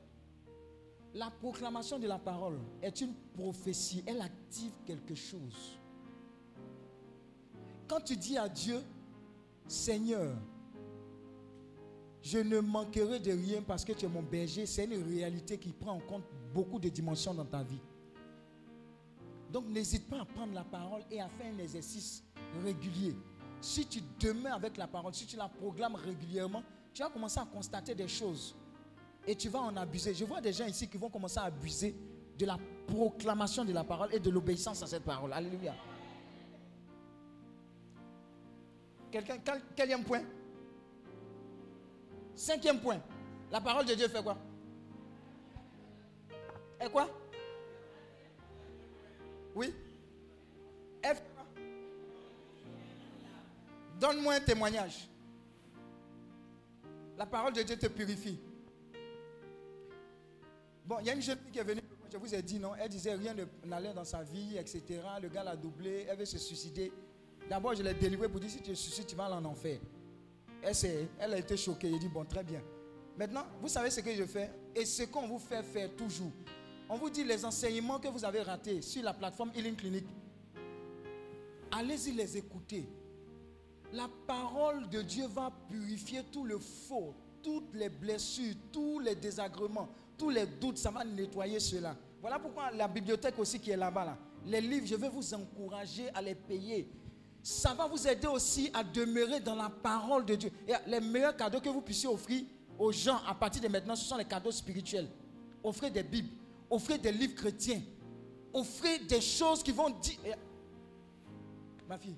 la 1.14 1.32
proclamation 1.32 1.98
de 1.98 2.08
la 2.08 2.20
parole 2.20 2.60
est 2.82 3.02
une 3.02 3.14
prophétie. 3.34 4.04
Elle 4.06 4.22
active 4.22 4.74
quelque 4.86 5.16
chose. 5.16 5.80
Quand 7.88 8.02
tu 8.02 8.16
dis 8.16 8.38
à 8.38 8.48
Dieu, 8.48 8.80
Seigneur, 9.68 10.36
je 12.22 12.40
ne 12.40 12.60
manquerai 12.60 13.20
de 13.20 13.32
rien 13.32 13.62
parce 13.62 13.84
que 13.86 13.94
tu 13.94 14.06
es 14.06 14.10
mon 14.10 14.22
berger, 14.22 14.66
c'est 14.66 14.86
une 14.86 15.04
réalité 15.04 15.58
qui 15.58 15.72
prend 15.72 15.94
en 15.94 16.00
compte 16.00 16.24
beaucoup 16.54 16.80
de 16.80 16.90
dimensions 16.90 17.34
dans 17.34 17.46
ta 17.46 17.64
vie. 17.64 17.80
Donc 19.52 19.66
n'hésite 19.68 20.10
pas 20.10 20.22
à 20.22 20.26
prendre 20.26 20.54
la 20.54 20.64
parole 20.66 21.02
et 21.10 21.22
à 21.22 21.30
faire 21.30 21.52
un 21.54 21.58
exercice 21.60 22.24
régulier. 22.64 23.16
Si 23.62 23.86
tu 23.88 24.02
demeures 24.20 24.56
avec 24.56 24.78
la 24.78 24.88
parole, 24.88 25.14
si 25.14 25.26
tu 25.26 25.36
la 25.36 25.48
proclames 25.50 25.96
régulièrement, 25.96 26.64
tu 26.94 27.02
vas 27.02 27.10
commencer 27.10 27.40
à 27.40 27.46
constater 27.46 27.96
des 27.96 28.08
choses. 28.08 28.56
Et 29.26 29.36
tu 29.36 29.50
vas 29.50 29.60
en 29.60 29.76
abuser. 29.76 30.14
Je 30.14 30.24
vois 30.26 30.40
des 30.42 30.54
gens 30.54 30.66
ici 30.66 30.88
qui 30.88 30.98
vont 30.98 31.10
commencer 31.10 31.40
à 31.40 31.44
abuser 31.44 31.96
de 32.38 32.46
la 32.46 32.58
proclamation 32.88 33.66
de 33.66 33.74
la 33.74 33.84
parole 33.84 34.14
et 34.14 34.20
de 34.20 34.30
l'obéissance 34.30 34.82
à 34.84 34.88
cette 34.88 35.04
parole. 35.04 35.34
Alléluia. 35.34 35.74
Quelqu'un, 39.12 39.38
quel- 39.40 39.62
quatrième 39.76 40.04
point? 40.04 40.22
Cinquième 42.36 42.80
point. 42.80 43.02
La 43.52 43.60
parole 43.60 43.86
de 43.86 43.94
Dieu 43.96 44.08
fait 44.08 44.22
quoi? 44.24 44.38
Et 46.80 46.90
quoi? 46.90 47.10
Oui 49.56 49.74
Donne-moi 54.00 54.36
un 54.36 54.40
témoignage. 54.40 55.10
La 57.18 57.26
parole 57.26 57.54
de 57.54 57.64
Dieu 57.64 57.76
te 57.76 57.88
purifie. 57.88 58.40
Bon, 60.86 60.98
il 61.02 61.08
y 61.08 61.10
a 61.10 61.14
une 61.14 61.22
jeune 61.22 61.38
fille 61.40 61.52
qui 61.52 61.60
est 61.60 61.64
venue, 61.64 61.82
je 62.12 62.18
vous 62.18 62.34
ai 62.34 62.42
dit 62.42 62.60
non, 62.60 62.74
elle 62.76 62.90
disait 62.90 63.16
rien 63.16 63.36
n'allait 63.66 63.94
dans 63.94 64.06
sa 64.06 64.24
vie, 64.24 64.58
etc. 64.58 65.02
Le 65.22 65.28
gars 65.28 65.44
l'a 65.44 65.56
doublé, 65.56 66.06
elle 66.10 66.18
veut 66.18 66.26
se 66.26 66.38
suicider. 66.38 66.92
D'abord, 67.50 67.76
je 67.76 67.84
l'ai 67.84 67.94
délivré 67.94 68.30
pour 68.30 68.40
dire 68.40 68.50
si 68.50 68.58
tu 68.58 68.72
te 68.72 68.74
suicides, 68.74 69.08
tu 69.08 69.16
vas 69.16 69.26
aller 69.26 69.36
en 69.36 69.46
enfer. 69.46 69.80
Elle, 70.62 71.08
elle 71.20 71.34
a 71.34 71.38
été 71.40 71.58
choquée. 71.58 71.92
Elle 71.92 72.00
dit 72.00 72.08
bon, 72.08 72.24
très 72.26 72.44
bien. 72.44 72.62
Maintenant, 73.18 73.46
vous 73.62 73.68
savez 73.68 73.90
ce 73.90 74.02
que 74.02 74.14
je 74.14 74.26
fais 74.26 74.52
et 74.76 74.86
ce 74.86 75.04
qu'on 75.04 75.28
vous 75.28 75.40
fait 75.40 75.64
faire 75.64 75.90
toujours. 75.96 76.32
On 76.90 76.98
vous 76.98 77.10
dit 77.10 77.24
les 77.24 77.44
enseignements 77.44 78.00
que 78.00 78.08
vous 78.08 78.24
avez 78.24 78.42
ratés 78.42 78.82
sur 78.82 79.04
la 79.04 79.14
plateforme 79.14 79.52
Healing 79.56 79.76
Clinic. 79.76 80.06
Allez-y 81.72 82.12
les 82.12 82.38
écouter. 82.38 82.88
La 83.94 84.08
parole 84.28 84.90
de 84.90 85.02
Dieu 85.02 85.28
va 85.28 85.52
purifier 85.70 86.22
tout 86.32 86.44
le 86.44 86.60
faux, 86.60 87.14
toutes 87.42 87.74
les 87.74 87.90
blessures, 87.90 88.54
tous 88.72 89.00
les 89.00 89.16
désagréments, 89.16 89.88
tous 90.18 90.30
les 90.30 90.46
doutes. 90.46 90.78
Ça 90.78 90.92
va 90.92 91.04
nettoyer 91.04 91.60
cela. 91.60 91.96
Voilà 92.22 92.38
pourquoi 92.40 92.72
la 92.72 92.88
bibliothèque 92.88 93.40
aussi 93.40 93.60
qui 93.60 93.72
est 93.72 93.78
là-bas, 93.78 94.06
là, 94.06 94.18
les 94.46 94.60
livres, 94.62 94.86
je 94.86 94.96
vais 94.96 95.10
vous 95.10 95.34
encourager 95.34 96.10
à 96.14 96.22
les 96.22 96.36
payer. 96.36 96.90
Ça 97.42 97.74
va 97.74 97.88
vous 97.88 98.06
aider 98.08 98.28
aussi 98.28 98.70
à 98.74 98.84
demeurer 98.84 99.40
dans 99.40 99.56
la 99.56 99.70
parole 99.70 100.26
de 100.26 100.36
Dieu. 100.36 100.52
Et 100.68 100.74
les 100.90 101.00
meilleurs 101.00 101.36
cadeaux 101.38 101.62
que 101.62 101.70
vous 101.70 101.82
puissiez 101.82 102.10
offrir 102.10 102.44
aux 102.78 102.92
gens 102.92 103.20
à 103.28 103.34
partir 103.34 103.62
de 103.62 103.68
maintenant, 103.70 103.96
ce 103.96 104.04
sont 104.06 104.18
les 104.18 104.26
cadeaux 104.26 104.52
spirituels. 104.52 105.08
Offrez 105.64 105.90
des 105.90 106.04
Bibles, 106.04 106.30
offrez 106.70 106.98
des 106.98 107.12
livres 107.12 107.36
chrétiens, 107.36 107.82
offrez 108.54 109.00
des 109.00 109.22
choses 109.22 109.64
qui 109.64 109.72
vont 109.72 109.90
dire. 109.90 110.18
Et- 110.26 110.34
Ma 111.88 111.98
fille, 111.98 112.16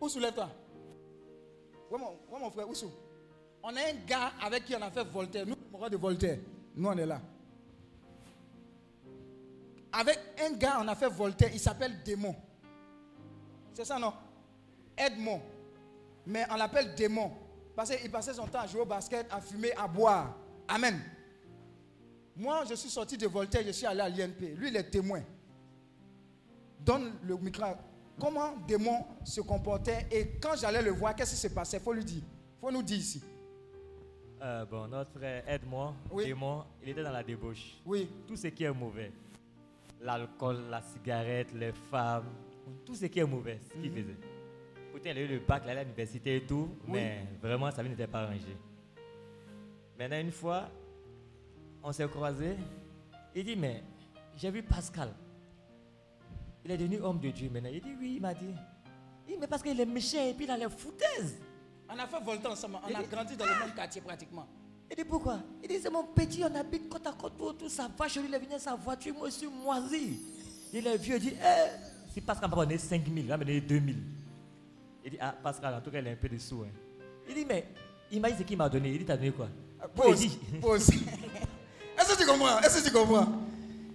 où 0.00 0.08
soulève-toi? 0.08 0.50
Où 1.90 1.96
est 1.96 1.98
mon, 1.98 2.38
mon 2.38 2.50
frère 2.50 2.68
Oussou 2.68 2.90
On 3.62 3.68
a 3.68 3.80
un 3.80 3.94
gars 4.06 4.32
avec 4.42 4.64
qui 4.64 4.74
on 4.74 4.82
a 4.82 4.90
fait 4.90 5.04
Voltaire. 5.04 5.46
Nous, 5.46 5.54
on 5.72 5.88
de 5.88 5.96
Voltaire. 5.96 6.38
Nous, 6.74 6.88
on 6.88 6.96
est 6.98 7.06
là. 7.06 7.20
avec 9.92 10.18
un 10.44 10.52
gars, 10.52 10.78
on 10.80 10.88
a 10.88 10.94
fait 10.94 11.08
Voltaire, 11.08 11.50
il 11.52 11.60
s'appelle 11.60 12.02
Démon. 12.04 12.34
C'est 13.72 13.84
ça, 13.84 13.98
non? 13.98 14.12
Edmond. 14.96 15.40
Mais 16.26 16.44
on 16.50 16.56
l'appelle 16.56 16.94
Démon. 16.94 17.32
Parce 17.76 17.94
qu'il 17.94 18.10
passait 18.10 18.34
son 18.34 18.46
temps 18.46 18.60
à 18.60 18.66
jouer 18.66 18.80
au 18.80 18.86
basket, 18.86 19.26
à 19.30 19.40
fumer, 19.40 19.72
à 19.76 19.86
boire. 19.86 20.36
Amen. 20.68 21.00
Moi, 22.36 22.64
je 22.68 22.74
suis 22.74 22.90
sorti 22.90 23.16
de 23.16 23.26
Voltaire, 23.26 23.62
je 23.64 23.72
suis 23.72 23.86
allé 23.86 24.00
à 24.00 24.08
l'INP. 24.08 24.54
Lui, 24.56 24.68
il 24.68 24.76
est 24.76 24.90
témoin. 24.90 25.22
Donne 26.80 27.14
le 27.22 27.36
micro. 27.36 27.64
Comment 28.18 28.56
Démon 28.66 29.04
se 29.24 29.40
comportait 29.40 30.06
et 30.10 30.38
quand 30.40 30.54
j'allais 30.56 30.82
le 30.82 30.90
voir, 30.92 31.14
qu'est-ce 31.16 31.32
qui 31.32 31.36
se 31.40 31.48
passait? 31.48 31.78
Il 31.78 31.82
faut 31.82 31.92
lui 31.92 32.04
dire. 32.04 32.22
Il 32.22 32.60
faut 32.60 32.70
nous 32.70 32.82
dire 32.82 32.98
ici. 32.98 33.22
Euh, 34.42 34.64
bon, 34.66 34.86
notre 34.88 35.10
frère, 35.12 35.42
aide-moi, 35.48 35.94
Démon, 36.16 36.64
il 36.82 36.90
était 36.90 37.02
dans 37.02 37.10
la 37.12 37.22
débauche. 37.22 37.76
Oui. 37.84 38.08
Tout 38.26 38.36
ce 38.36 38.48
qui 38.48 38.64
est 38.64 38.72
mauvais. 38.72 39.10
L'alcool, 40.00 40.58
la 40.70 40.82
cigarette, 40.82 41.52
les 41.54 41.72
femmes, 41.90 42.26
tout 42.84 42.94
ce 42.94 43.06
qui 43.06 43.18
est 43.18 43.24
mauvais, 43.24 43.58
ce 43.68 43.72
qu'il 43.72 43.90
Mhm. 43.90 43.96
faisait. 44.02 44.16
Pourtant, 44.92 45.10
il 45.10 45.18
a 45.18 45.20
eu 45.22 45.26
le 45.28 45.38
bac, 45.40 45.62
il 45.64 45.70
allait 45.70 45.80
à 45.80 45.84
l'université 45.84 46.36
et 46.36 46.46
tout, 46.46 46.68
Oui. 46.86 46.92
mais 46.92 47.26
vraiment, 47.42 47.70
sa 47.70 47.82
vie 47.82 47.88
n'était 47.88 48.06
pas 48.06 48.26
rangée. 48.26 48.56
Maintenant, 49.98 50.20
une 50.20 50.30
fois, 50.30 50.68
on 51.82 51.90
s'est 51.92 52.06
croisés. 52.08 52.56
Il 53.34 53.44
dit, 53.44 53.56
mais 53.56 53.82
j'ai 54.36 54.50
vu 54.50 54.62
Pascal. 54.62 55.12
Il 56.64 56.70
est 56.70 56.76
devenu 56.78 57.00
homme 57.00 57.20
de 57.20 57.30
Dieu 57.30 57.50
maintenant. 57.50 57.70
Il 57.72 57.80
dit, 57.80 57.94
oui, 58.00 58.12
il 58.16 58.22
m'a 58.22 58.32
dit. 58.34 58.46
Il 59.26 59.34
dit, 59.34 59.38
mais 59.40 59.46
parce 59.46 59.62
qu'il 59.62 59.78
est 59.78 59.84
méchant 59.86 60.24
et 60.26 60.32
puis 60.34 60.44
il 60.44 60.50
a 60.50 60.56
les 60.56 60.68
foutaises. 60.68 61.36
On 61.88 61.98
a 61.98 62.06
fait 62.06 62.22
Voltaire 62.24 62.50
ensemble. 62.52 62.78
On 62.82 62.94
a 62.94 63.02
grandi 63.02 63.36
dans 63.36 63.44
le 63.44 63.50
même 63.66 63.74
quartier 63.74 64.00
pratiquement. 64.00 64.46
Il 64.90 64.96
dit 64.96 65.04
pourquoi? 65.04 65.40
Il 65.62 65.68
dit 65.68 65.78
c'est 65.82 65.90
mon 65.90 66.04
petit, 66.04 66.42
on 66.44 66.54
habite 66.54 66.88
côte 66.88 67.06
à 67.06 67.12
côte 67.12 67.34
pour 67.34 67.56
tout 67.56 67.68
ça 67.70 67.88
va 67.98 68.06
chez 68.06 68.20
lui, 68.20 68.28
il 68.28 68.34
est 68.34 68.38
venu 68.38 68.52
sa 68.58 68.74
voiture, 68.74 69.14
moi 69.14 69.28
je 69.30 69.34
suis 69.34 69.46
moisi. 69.46 70.20
Il 70.72 70.86
est 70.86 70.96
vieux, 70.98 71.16
il 71.16 71.20
dit 71.22 71.34
eh, 71.42 71.70
si 72.12 72.20
Pascal 72.20 72.50
m'a 72.50 72.56
donné 72.56 72.76
5 72.76 73.02
000, 73.04 73.16
il 73.16 73.26
va 73.26 73.36
me 73.38 73.44
donner 73.46 73.60
2 73.62 73.74
000. 73.76 73.86
Il 75.04 75.10
dit 75.12 75.16
ah 75.20 75.34
Pascal, 75.42 75.74
en 75.74 75.80
tout 75.80 75.90
cas 75.90 76.00
il 76.00 76.08
a 76.08 76.10
un 76.10 76.16
peu 76.16 76.28
de 76.28 76.36
sous. 76.38 76.62
hein. 76.62 76.68
Il 77.28 77.34
dit 77.34 77.46
mais 77.46 77.66
imagine 78.12 78.38
ce 78.38 78.42
qu'il 78.42 78.58
m'a 78.58 78.68
donné? 78.68 78.90
Il 78.90 78.98
dit 78.98 79.04
t'as 79.06 79.16
donné 79.16 79.30
quoi? 79.32 79.48
Pause. 79.94 80.18
Dit, 80.20 80.38
Pause. 80.60 80.90
Est-ce 81.98 82.14
que 82.14 82.20
tu 82.20 82.26
comprends? 82.26 82.58
Est-ce 82.60 82.82
que 82.82 82.86
tu 82.88 82.92
comprends? 82.94 83.26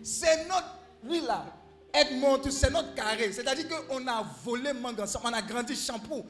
C'est 0.01 0.47
notre, 0.47 0.75
lui 1.03 1.21
là, 1.21 1.45
Edmond, 1.93 2.41
c'est 2.49 2.71
notre 2.71 2.93
carré. 2.93 3.31
C'est-à-dire 3.31 3.65
qu'on 3.67 4.07
a 4.07 4.23
volé 4.43 4.73
mangue 4.73 4.99
ensemble, 4.99 5.27
on 5.27 5.33
a 5.33 5.41
grandi 5.41 5.75
shampoo. 5.75 6.25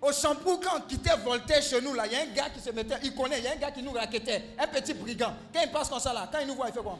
Au 0.00 0.12
shampoo, 0.12 0.58
quand 0.58 0.78
on 0.78 0.80
quittait 0.82 1.16
Voltaire 1.16 1.62
chez 1.62 1.80
nous, 1.80 1.90
il 1.90 2.12
y 2.12 2.16
a 2.16 2.22
un 2.22 2.34
gars 2.34 2.48
qui 2.48 2.60
se 2.60 2.70
mettait, 2.70 2.94
il 3.02 3.14
connaît, 3.14 3.38
il 3.38 3.44
y 3.44 3.48
a 3.48 3.52
un 3.52 3.56
gars 3.56 3.70
qui 3.70 3.82
nous 3.82 3.92
raquettait, 3.92 4.54
un 4.58 4.66
petit 4.66 4.94
brigand. 4.94 5.34
Quand 5.52 5.60
il 5.62 5.70
passe 5.70 5.88
comme 5.88 6.00
ça 6.00 6.12
là, 6.12 6.28
quand 6.32 6.38
il 6.40 6.46
nous 6.46 6.54
voit, 6.54 6.68
il 6.68 6.72
fait 6.72 6.80
quoi? 6.80 6.98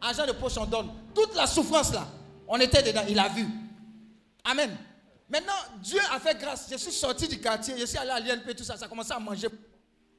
Argent 0.00 0.26
de 0.26 0.32
poche, 0.32 0.56
on 0.58 0.66
donne. 0.66 0.90
Toute 1.14 1.34
la 1.36 1.46
souffrance 1.46 1.92
là, 1.92 2.06
on 2.48 2.58
était 2.58 2.82
dedans, 2.82 3.04
il 3.08 3.18
a 3.18 3.28
vu. 3.28 3.46
Amen. 4.44 4.76
Maintenant, 5.28 5.52
Dieu 5.82 6.00
a 6.12 6.18
fait 6.18 6.38
grâce. 6.38 6.66
Je 6.70 6.76
suis 6.76 6.92
sorti 6.92 7.28
du 7.28 7.40
quartier, 7.40 7.74
je 7.78 7.86
suis 7.86 7.98
allé 7.98 8.10
à 8.10 8.20
l'INP, 8.20 8.54
tout 8.56 8.64
ça, 8.64 8.76
ça 8.76 8.86
a 8.86 8.88
commencé 8.88 9.12
à 9.12 9.18
manger. 9.18 9.48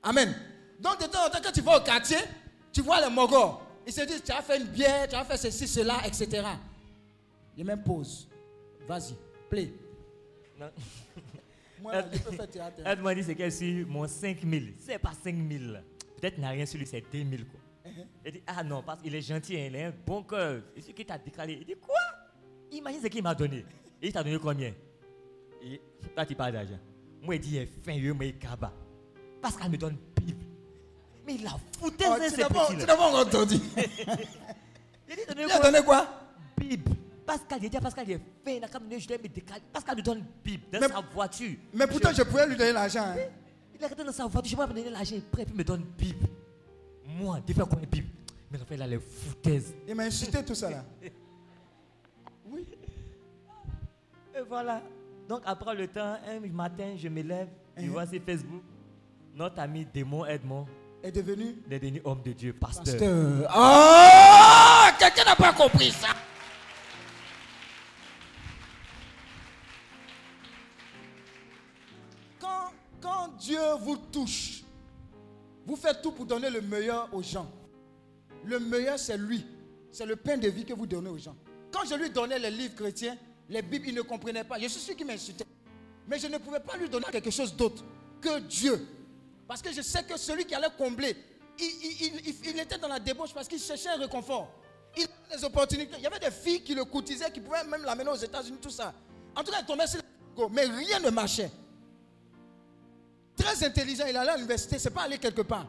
Amen. 0.02 0.34
Donc, 0.80 1.02
de 1.02 1.08
temps 1.08 1.26
en 1.26 1.30
temps, 1.30 1.40
quand 1.44 1.52
tu 1.52 1.62
vas 1.62 1.78
au 1.78 1.82
quartier, 1.82 2.18
tu 2.72 2.82
vois 2.82 3.02
les 3.02 3.10
mogos. 3.10 3.60
Ils 3.86 3.94
se 3.94 4.02
disent, 4.02 4.24
tu 4.24 4.32
as 4.32 4.42
fait 4.42 4.58
une 4.58 4.66
bière, 4.66 5.08
tu 5.08 5.16
as 5.16 5.24
fait 5.24 5.38
ceci, 5.38 5.68
cela, 5.68 5.98
etc. 6.06 6.44
Il 7.58 7.66
même 7.66 7.84
pause. 7.84 8.28
Vas-y, 8.88 9.14
play. 9.50 9.74
Non. 10.60 10.70
Moi, 11.82 11.94
là, 11.94 12.06
je 12.12 12.20
peux 12.20 12.32
faire 12.32 12.50
théâtre. 12.50 12.82
Elle 12.86 13.02
m'a 13.02 13.14
dit 13.16 13.24
c'est 13.24 13.36
qu'elle 13.36 13.52
sur 13.52 13.88
mon 13.88 14.08
5 14.08 14.40
000. 14.42 14.66
C'est 14.80 14.98
pas 15.00 15.12
5 15.24 15.36
000. 15.36 15.72
là. 15.74 15.82
Peut-être 16.20 16.36
qu'il 16.36 16.44
n'a 16.44 16.50
rien 16.50 16.66
sur 16.66 16.80
lui, 16.80 16.86
c'est 16.88 17.02
2 17.02 17.08
000 17.12 17.30
quoi. 17.52 17.60
Uh-huh. 17.92 18.06
Il 18.26 18.32
dit 18.32 18.44
ah 18.48 18.64
non, 18.64 18.82
parce 18.82 19.02
qu'il 19.02 19.14
est 19.14 19.22
gentil, 19.22 19.58
hein, 19.58 19.68
il 19.70 19.76
a 19.78 19.88
un 19.88 19.94
bon 20.06 20.24
cœur. 20.24 20.62
Et 20.76 20.82
ce 20.82 20.92
qui 20.92 21.06
t'a 21.06 21.18
décalé, 21.18 21.58
il 21.62 21.66
dit 21.66 21.76
quoi? 21.80 21.96
Imagine 22.72 23.02
ce 23.02 23.08
qu'il 23.08 23.22
m'a 23.24 23.36
donné. 23.36 23.66
Et 24.02 24.08
il 24.08 24.14
t'a 24.14 24.24
donné 24.24 24.40
combien? 24.40 24.74
Et 25.62 25.82
là, 26.16 26.26
tu 26.26 26.36
parles 26.36 26.54
d'argent. 26.54 26.80
Moi, 27.22 27.36
il 27.36 27.42
dit, 27.42 27.50
il 27.56 27.58
est 27.58 27.66
fin, 27.66 27.92
il 27.94 28.14
me 28.14 28.32
cabas. 28.32 28.72
Parce 29.42 29.56
qu'elle 29.58 29.72
me 29.72 29.78
donne 29.78 29.98
Bible. 30.16 30.44
Mais 31.26 31.36
il 31.36 31.46
a 31.48 31.52
foutu 31.80 32.04
Oh, 32.08 32.16
ce 32.22 32.34
tu 32.36 32.40
n'as 32.40 32.48
pas- 32.50 32.66
petit. 32.68 32.78
tu 32.78 32.86
n'as 32.86 32.96
pas 32.96 33.08
encore 33.08 33.20
entendu. 33.28 33.56
Il 35.08 35.16
dit, 35.16 35.22
Il 35.38 35.52
a 35.52 35.60
donné 35.60 35.84
quoi? 35.84 36.08
Bible. 36.58 36.92
Pascal, 37.26 37.60
il 37.64 37.70
dit 37.70 37.78
Pascal, 37.80 38.06
il 38.08 38.14
est 38.14 38.22
fin, 38.44 38.52
il 38.52 38.64
a 38.64 38.68
je 39.00 39.08
dois 39.08 39.18
me 39.18 39.28
décaler. 39.28 39.62
Pascal 39.74 39.98
me 39.98 40.02
donne 40.02 40.24
Bible 40.44 40.64
dans 40.72 40.80
Mais- 40.80 40.88
sa 40.88 41.02
voiture. 41.02 41.56
Mais 41.74 41.88
pourtant, 41.88 42.10
je 42.14 42.24
pouvais 42.24 42.48
lui 42.48 42.56
donner 42.56 42.72
l'argent. 42.74 43.02
hein. 43.06 43.16
Il 43.74 43.84
est 43.84 43.88
resté 43.88 44.04
dans 44.04 44.12
sa 44.12 44.28
voiture, 44.28 44.52
je 44.52 44.56
vais 44.58 44.68
me 44.68 44.74
donner 44.74 44.90
l'argent, 44.92 45.16
il 45.16 45.54
me 45.56 45.64
donne 45.64 45.84
Bible. 45.98 46.28
Moi, 47.08 47.40
de 47.46 47.54
faire 47.54 47.68
quoi 47.68 47.80
une 47.80 47.88
Bible 47.90 48.10
Mais 48.52 48.62
en 48.62 48.66
fait, 48.66 48.78
là, 48.78 48.86
les 48.88 49.00
foutaises. 49.00 49.74
Il 49.88 49.96
m'a 49.96 50.04
insulté 50.04 50.44
tout 50.44 50.56
ça 50.56 50.70
là. 50.70 50.84
Et 54.38 54.42
voilà. 54.48 54.82
Donc, 55.28 55.42
après 55.46 55.74
le 55.76 55.88
temps, 55.88 56.18
un 56.28 56.40
matin, 56.52 56.94
je 56.98 57.08
me 57.08 57.22
lève, 57.22 57.48
je 57.78 57.84
Mhm. 57.84 57.90
vois 57.90 58.06
sur 58.06 58.22
Facebook, 58.24 58.62
notre 59.34 59.60
ami 59.60 59.86
Démon 59.94 60.26
Edmond 60.26 60.66
est 61.02 61.12
devenu, 61.12 61.56
est 61.70 61.80
devenu 61.80 62.02
homme 62.04 62.22
de 62.22 62.32
Dieu, 62.34 62.54
pasteur. 62.54 62.84
Pasteur. 62.86 63.48
Ah 63.50 64.92
Quelqu'un 65.00 65.24
n'a 65.26 65.36
pas 65.36 65.54
compris 65.54 65.92
ça. 65.92 66.10
Quand 73.26 73.32
Dieu 73.38 73.60
vous 73.82 73.98
touche, 73.98 74.64
vous 75.66 75.76
faites 75.76 76.02
tout 76.02 76.12
pour 76.12 76.26
donner 76.26 76.50
le 76.50 76.62
meilleur 76.62 77.10
aux 77.14 77.24
gens. 77.24 77.50
Le 78.44 78.60
meilleur, 78.60 79.00
c'est 79.00 79.18
lui. 79.18 79.46
C'est 79.92 80.06
le 80.06 80.16
pain 80.16 80.38
de 80.38 80.48
vie 80.48 80.66
que 80.66 80.74
vous 80.74 80.86
donnez 80.86 81.10
aux 81.10 81.18
gens. 81.18 81.36
Quand 81.72 81.86
je 81.90 81.96
lui 81.96 82.10
donnais 82.10 82.38
les 82.38 82.52
livres 82.52 82.76
chrétiens, 82.76 83.18
les 83.50 83.62
Bibles, 83.62 83.88
il 83.88 83.96
ne 83.96 84.02
comprenait 84.02 84.44
pas. 84.44 84.60
Je 84.60 84.68
suis 84.68 84.80
sûr 84.80 84.96
qu'il 84.96 85.08
m'insultait. 85.08 85.46
Mais 86.08 86.20
je 86.20 86.28
ne 86.28 86.38
pouvais 86.38 86.60
pas 86.60 86.78
lui 86.78 86.88
donner 86.90 87.06
quelque 87.12 87.32
chose 87.32 87.56
d'autre 87.56 87.84
que 88.22 88.40
Dieu. 88.42 88.86
Parce 89.48 89.62
que 89.62 89.72
je 89.72 89.82
sais 89.82 90.04
que 90.04 90.18
celui 90.18 90.46
qui 90.46 90.54
allait 90.54 90.68
combler, 90.78 91.16
il, 91.60 92.36
il- 92.46 92.60
était 92.60 92.78
dans 92.78 92.88
la 92.88 93.00
débauche 93.00 93.34
parce 93.34 93.48
qu'il 93.48 93.60
cherchait 93.60 93.90
un 93.90 93.98
réconfort. 93.98 94.52
Il 94.98 95.04
avait 95.04 95.38
des 95.38 95.44
opportunités. 95.46 95.96
Il 95.98 96.04
y 96.04 96.08
avait 96.08 96.20
des 96.20 96.32
filles 96.32 96.62
qui 96.64 96.76
le 96.76 96.86
courtisaient, 96.86 97.32
qui 97.32 97.40
pouvaient 97.40 97.64
même 97.64 97.84
l'amener 97.84 98.10
aux 98.10 98.16
États-Unis, 98.16 98.58
tout 98.62 98.70
ça. 98.70 98.94
En 99.36 99.44
tout 99.44 99.52
cas, 99.52 99.60
il 99.62 99.66
tombait 99.66 99.88
sur 99.88 100.00
le 100.38 100.48
mais 100.50 100.66
rien 100.66 101.00
ne 101.00 101.10
marchait. 101.10 101.50
Très 103.36 103.64
intelligent, 103.66 104.06
il 104.08 104.16
allait 104.16 104.32
à 104.32 104.36
l'université, 104.36 104.80
c'est 104.80 104.90
pas 104.90 105.04
aller 105.04 105.18
quelque 105.18 105.42
part. 105.42 105.68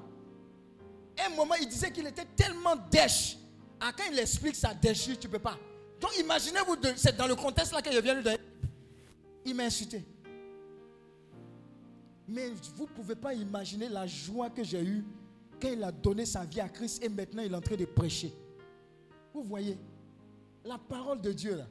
un 1.24 1.34
moment, 1.34 1.54
il 1.60 1.68
disait 1.68 1.90
qu'il 1.90 2.06
était 2.06 2.26
tellement 2.36 2.76
dèche. 2.90 3.36
Ah, 3.80 3.92
quand 3.96 4.04
il 4.10 4.18
explique 4.18 4.56
sa 4.56 4.72
déchire, 4.72 5.18
tu 5.18 5.26
ne 5.26 5.32
peux 5.32 5.38
pas. 5.38 5.58
Donc 6.00 6.16
imaginez-vous, 6.18 6.76
c'est 6.96 7.16
dans 7.16 7.26
le 7.26 7.34
contexte 7.34 7.72
là 7.72 7.82
que 7.82 7.90
je 7.90 7.98
viens 7.98 8.14
de 8.14 8.22
donner. 8.22 8.38
Il 9.44 9.54
m'a 9.54 9.64
insulté. 9.64 10.04
Mais 12.28 12.50
vous 12.76 12.84
ne 12.84 12.88
pouvez 12.88 13.14
pas 13.14 13.34
imaginer 13.34 13.88
la 13.88 14.06
joie 14.06 14.50
que 14.50 14.64
j'ai 14.64 14.82
eue 14.82 15.04
quand 15.60 15.68
il 15.68 15.82
a 15.82 15.92
donné 15.92 16.26
sa 16.26 16.44
vie 16.44 16.60
à 16.60 16.68
Christ 16.68 17.02
et 17.02 17.08
maintenant 17.08 17.42
il 17.42 17.52
est 17.52 17.56
en 17.56 17.60
train 17.60 17.76
de 17.76 17.84
prêcher. 17.84 18.32
Vous 19.32 19.42
voyez, 19.42 19.78
la 20.64 20.78
parole 20.78 21.20
de 21.20 21.32
Dieu 21.32 21.56
là, 21.56 21.66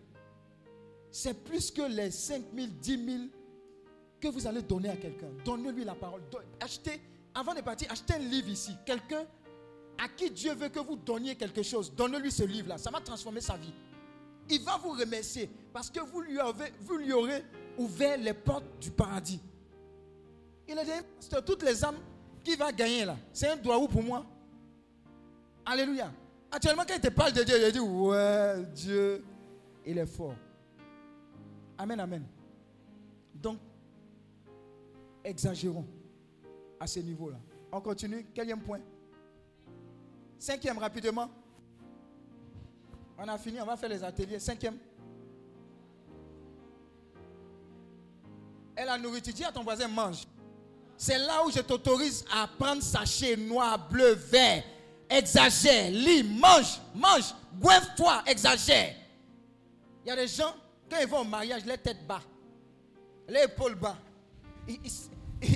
c'est 1.12 1.34
plus 1.34 1.72
que 1.72 1.82
les 1.82 2.12
5 2.12 2.44
000, 2.56 2.68
10 2.82 3.06
000 3.06 3.24
que 4.26 4.30
vous 4.32 4.48
allez 4.48 4.64
donner 4.64 4.90
à 4.90 4.96
quelqu'un. 4.96 5.28
Donnez-lui 5.44 5.86
la 5.86 5.94
parole. 5.94 6.22
Achetez, 6.60 7.00
avant 7.34 7.54
de 7.54 7.62
partir, 7.62 7.92
achetez 7.92 8.16
un 8.16 8.20
livre 8.20 8.50
ici. 8.50 8.72
Quelqu'un 8.86 9.24
à 9.98 10.08
qui 10.08 10.32
Dieu 10.32 10.54
veut 10.54 10.70
que 10.70 10.80
vous 10.80 10.96
donniez 10.96 11.36
quelque 11.36 11.62
chose, 11.62 11.94
donnez-lui 11.96 12.32
ce 12.32 12.44
livre-là. 12.44 12.78
Ça 12.78 12.90
va 12.90 13.00
transformer 13.02 13.42
sa 13.42 13.56
vie. 13.56 13.74
Il 14.50 14.64
va 14.64 14.78
vous 14.78 14.92
remercier 14.92 15.50
parce 15.72 15.92
que 15.92 16.00
vous 16.00 16.22
lui, 16.22 16.40
avez, 16.40 16.72
vous 16.82 16.98
lui 16.98 17.14
aurez 17.14 17.44
ouvert 17.78 18.18
les 18.18 18.34
portes 18.34 18.66
du 18.80 18.90
paradis. 18.90 19.40
Il 20.68 20.78
a 20.78 20.84
dit, 20.84 20.92
pasteur, 21.18 21.46
toutes 21.46 21.64
les 21.64 21.86
âmes 21.86 21.98
qui 22.44 22.56
va 22.56 22.72
gagner 22.72 23.06
là, 23.06 23.18
c'est 23.32 23.48
un 23.48 23.58
doigt 23.58 23.88
pour 23.88 24.02
moi. 24.02 24.26
Alléluia. 25.66 26.12
Actuellement, 26.52 26.84
quand 26.88 26.96
il 26.96 27.02
te 27.02 27.10
parle 27.10 27.34
de 27.34 27.44
Dieu, 27.44 27.56
il 27.64 27.72
dit, 27.72 27.80
ouais, 27.80 28.64
Dieu, 28.74 29.24
il 29.86 29.98
est 29.98 30.06
fort. 30.08 30.36
Amen, 31.78 32.00
amen. 32.00 32.24
Donc, 33.36 33.60
exagérons 35.26 35.86
à 36.80 36.88
ce 36.88 37.00
niveau-là. 37.00 37.38
On 37.72 37.82
continue. 37.82 38.24
Quatrième 38.34 38.62
point. 38.62 38.80
Cinquième, 40.38 40.78
rapidement. 40.78 41.30
On 43.18 43.28
a 43.28 43.38
fini, 43.38 43.60
on 43.62 43.66
va 43.66 43.76
faire 43.78 43.90
les 43.90 44.04
ateliers. 44.04 44.40
Cinquième. 44.40 44.78
Et 48.78 48.84
la 48.84 48.98
nourriture, 48.98 49.34
dis 49.34 49.44
à 49.44 49.52
ton 49.52 49.64
voisin, 49.64 49.88
mange. 49.88 50.28
C'est 50.98 51.18
là 51.18 51.46
où 51.46 51.52
je 51.52 51.60
t'autorise 51.60 52.26
à 52.34 52.48
prendre 52.48 52.82
sachet 52.82 53.36
noir, 53.38 53.90
bleu, 53.90 54.12
vert. 54.14 54.64
Exagère, 55.10 55.92
lis, 55.92 56.24
mange, 56.24 56.80
mange, 56.94 57.34
goinfre-toi, 57.60 58.24
exagère. 58.26 58.96
Il 60.04 60.10
y 60.10 60.12
a 60.12 60.16
des 60.16 60.28
gens, 60.28 60.54
quand 60.90 60.98
ils 61.00 61.08
vont 61.08 61.20
au 61.20 61.24
mariage, 61.26 61.64
les 61.66 61.78
têtes 61.78 62.06
bas, 62.08 62.22
les 63.28 63.44
épaules 63.44 63.76
bas. 63.76 63.98
Ils- 64.68 64.80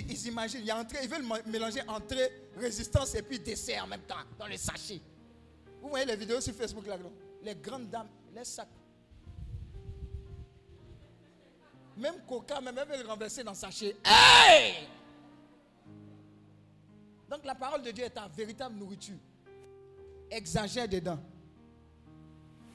ils 0.10 0.28
imaginent, 0.28 0.64
ils 1.02 1.10
veulent 1.10 1.26
mélanger 1.46 1.82
entrée, 1.88 2.50
résistance 2.58 3.16
et 3.16 3.22
puis 3.22 3.40
dessert 3.40 3.84
en 3.84 3.88
même 3.88 4.02
temps, 4.02 4.16
dans 4.38 4.48
le 4.48 4.58
sachet. 4.58 5.02
Vous 5.82 5.90
voyez 5.90 6.06
les 6.06 6.16
vidéos 6.16 6.42
sur 6.42 6.54
Facebook 6.54 6.86
là, 6.88 6.98
non 6.98 7.12
les 7.42 7.56
grandes 7.56 7.90
dames, 7.90 8.10
les 8.36 8.44
sacs. 8.44 8.68
Même 11.98 12.16
Coca, 12.28 12.62
même 12.62 12.78
elle 12.78 12.88
veut 12.88 13.04
le 13.04 13.10
renverser 13.10 13.44
dans 13.44 13.54
sa 13.54 13.68
sachet. 13.68 13.96
Hey! 14.06 14.88
Donc 17.30 17.46
la 17.46 17.56
parole 17.56 17.82
de 17.82 17.92
Dieu 17.92 18.06
est 18.06 18.10
ta 18.10 18.28
véritable 18.28 18.76
nourriture. 18.76 19.18
Exagère 20.32 20.88
dedans. 20.88 21.20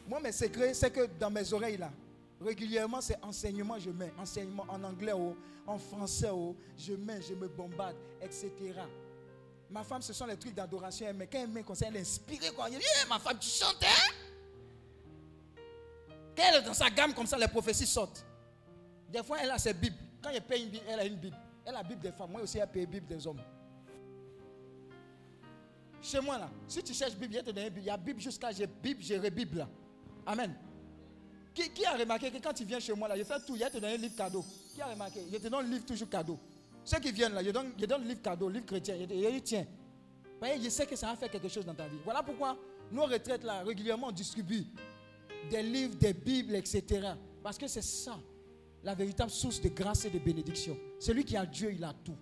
Moi, 0.06 0.20
mes 0.20 0.32
secrets, 0.32 0.74
c'est 0.74 0.90
que 0.90 1.06
dans 1.18 1.30
mes 1.30 1.50
oreilles 1.52 1.78
là, 1.78 1.90
régulièrement, 2.44 3.00
c'est 3.00 3.22
enseignement, 3.22 3.78
je 3.78 3.90
mets. 3.90 4.12
Enseignement 4.18 4.66
en 4.68 4.82
anglais, 4.84 5.12
ou 5.12 5.36
en 5.66 5.78
français, 5.78 6.30
ou 6.30 6.54
je 6.76 6.92
mets, 6.92 7.22
je 7.22 7.34
me 7.34 7.48
bombarde, 7.48 7.96
etc. 8.20 8.50
Ma 9.70 9.82
femme, 9.82 10.02
ce 10.02 10.12
sont 10.12 10.26
les 10.26 10.36
trucs 10.36 10.54
d'adoration. 10.54 11.06
Mais 11.14 11.26
quand 11.26 11.38
elle 11.38 11.48
met 11.48 11.62
comme 11.62 11.74
ça, 11.74 11.86
elle 11.88 11.96
est 11.96 12.00
inspirée. 12.00 12.50
Quoi. 12.54 12.68
Elle 12.68 12.78
dit, 12.78 12.84
eh, 13.02 13.08
ma 13.08 13.18
femme, 13.18 13.38
tu 13.38 13.48
chantes, 13.48 13.82
hein? 13.82 14.12
Quand 16.36 16.42
elle 16.48 16.62
est 16.62 16.66
dans 16.66 16.74
sa 16.74 16.90
gamme 16.90 17.14
comme 17.14 17.26
ça, 17.26 17.38
les 17.38 17.48
prophéties 17.48 17.86
sortent. 17.86 18.24
Des 19.08 19.22
fois, 19.22 19.38
elle 19.42 19.50
a 19.50 19.58
ses 19.58 19.72
bibles. 19.72 19.96
Quand 20.22 20.30
elle 20.30 20.42
paye 20.42 20.64
une 20.64 20.70
Bible, 20.70 20.84
elle 20.88 21.00
a 21.00 21.04
une 21.04 21.16
Bible. 21.16 21.36
Elle 21.64 21.74
a 21.74 21.78
la 21.78 21.82
Bible 21.82 22.00
des 22.00 22.12
femmes. 22.12 22.30
Moi 22.30 22.42
aussi, 22.42 22.58
elle 22.58 22.68
paye 22.68 22.84
la 22.84 22.90
Bible 22.90 23.06
des 23.06 23.26
hommes. 23.26 23.40
Chez 26.02 26.20
moi, 26.20 26.38
là, 26.38 26.50
si 26.68 26.82
tu 26.82 26.92
cherches 26.92 27.14
Bible, 27.14 27.40
il 27.78 27.84
y 27.84 27.90
a 27.90 27.96
Bible. 27.96 28.20
Jusqu'à 28.20 28.52
j'ai 28.52 28.66
Bible, 28.66 29.02
j'ai 29.02 29.30
Bible. 29.30 29.58
Là. 29.58 29.68
Amen. 30.26 30.54
Qui, 31.54 31.84
a 31.86 31.96
remarqué 31.96 32.30
que 32.32 32.38
quand 32.42 32.52
tu 32.52 32.64
viens 32.64 32.80
chez 32.80 32.92
moi, 32.94 33.06
là, 33.06 33.16
je 33.16 33.22
fais 33.22 33.38
tout, 33.46 33.54
a 33.54 33.70
te 33.70 33.78
donne 33.78 33.92
un 33.92 33.96
livre 33.96 34.16
cadeau. 34.16 34.44
Qui 34.74 34.82
a 34.82 34.86
remarqué? 34.86 35.20
Je 35.32 35.38
te 35.38 35.48
donne 35.48 35.64
un 35.64 35.68
livre 35.68 35.84
toujours 35.84 36.08
cadeau. 36.08 36.38
Ceux 36.84 36.98
qui 36.98 37.12
viennent 37.12 37.32
là, 37.32 37.44
je 37.44 37.50
donne, 37.50 37.72
je 37.78 37.86
donne 37.86 38.02
un 38.02 38.04
livre 38.04 38.20
cadeau, 38.20 38.48
livre 38.48 38.66
chrétien. 38.66 38.96
Je, 38.98 39.04
dis, 39.04 39.42
tiens. 39.42 39.66
Voyez, 40.40 40.60
je 40.60 40.68
sais 40.68 40.84
que 40.84 40.96
ça 40.96 41.06
va 41.06 41.16
faire 41.16 41.30
quelque 41.30 41.48
chose 41.48 41.64
dans 41.64 41.74
ta 41.74 41.86
vie. 41.86 41.98
Voilà 42.04 42.22
pourquoi 42.22 42.58
nos 42.90 43.04
retraites 43.04 43.44
là, 43.44 43.62
régulièrement, 43.62 44.08
on 44.08 44.12
distribue 44.12 44.64
des 45.48 45.62
livres, 45.62 45.94
des 45.94 46.12
Bibles, 46.12 46.56
etc. 46.56 47.12
Parce 47.42 47.56
que 47.56 47.68
c'est 47.68 47.82
ça, 47.82 48.18
la 48.82 48.94
véritable 48.94 49.30
source 49.30 49.60
de 49.60 49.68
grâce 49.68 50.04
et 50.06 50.10
de 50.10 50.18
bénédiction. 50.18 50.76
Celui 50.98 51.24
qui 51.24 51.36
a 51.36 51.46
Dieu, 51.46 51.72
il 51.72 51.84
a 51.84 51.92
tout. 52.04 52.16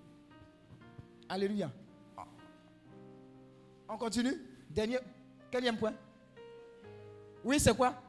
Alléluia. 1.28 1.72
On 3.88 3.96
continue? 3.96 4.34
Dernier, 4.68 4.98
quatrième 5.50 5.78
point 5.78 5.94
Oui, 7.44 7.58
c'est 7.58 7.74
quoi? 7.74 8.01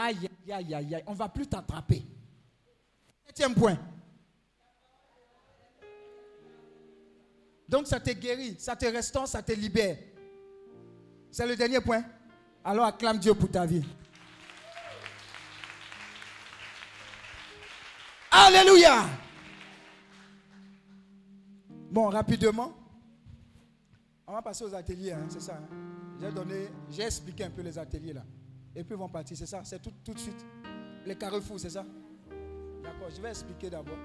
Aïe, 0.00 0.30
aïe, 0.48 0.74
aïe, 0.74 0.94
aïe. 0.94 1.02
On 1.08 1.12
ne 1.12 1.16
va 1.16 1.28
plus 1.28 1.48
t'attraper. 1.48 2.04
Septième 3.26 3.52
point. 3.52 3.76
Donc 7.68 7.88
ça 7.88 7.98
te 7.98 8.10
guérit, 8.12 8.54
ça 8.60 8.76
te 8.76 8.86
restaure, 8.86 9.26
ça 9.26 9.42
te 9.42 9.50
libère. 9.52 9.98
C'est 11.32 11.46
le 11.46 11.56
dernier 11.56 11.80
point. 11.80 12.04
Alors 12.64 12.86
acclame 12.86 13.18
Dieu 13.18 13.34
pour 13.34 13.50
ta 13.50 13.66
vie. 13.66 13.84
Alléluia. 18.30 19.04
Bon, 21.90 22.08
rapidement, 22.08 22.72
on 24.26 24.32
va 24.32 24.42
passer 24.42 24.64
aux 24.64 24.74
ateliers, 24.74 25.12
hein, 25.12 25.26
c'est 25.28 25.40
ça. 25.40 25.56
Hein. 25.56 26.16
J'ai 26.20 26.30
donné, 26.30 26.68
j'ai 26.88 27.02
expliqué 27.02 27.44
un 27.44 27.50
peu 27.50 27.62
les 27.62 27.76
ateliers 27.76 28.12
là. 28.12 28.22
Et 28.74 28.84
puis 28.84 28.94
ils 28.94 28.98
vont 28.98 29.08
partir, 29.08 29.36
c'est 29.36 29.46
ça, 29.46 29.62
c'est 29.64 29.80
tout, 29.80 29.92
tout 30.04 30.14
de 30.14 30.18
suite. 30.18 30.46
Les 31.04 31.16
carrefours, 31.16 31.58
c'est 31.58 31.70
ça 31.70 31.84
D'accord, 32.82 33.10
je 33.10 33.20
vais 33.20 33.30
expliquer 33.30 33.70
d'abord. 33.70 33.96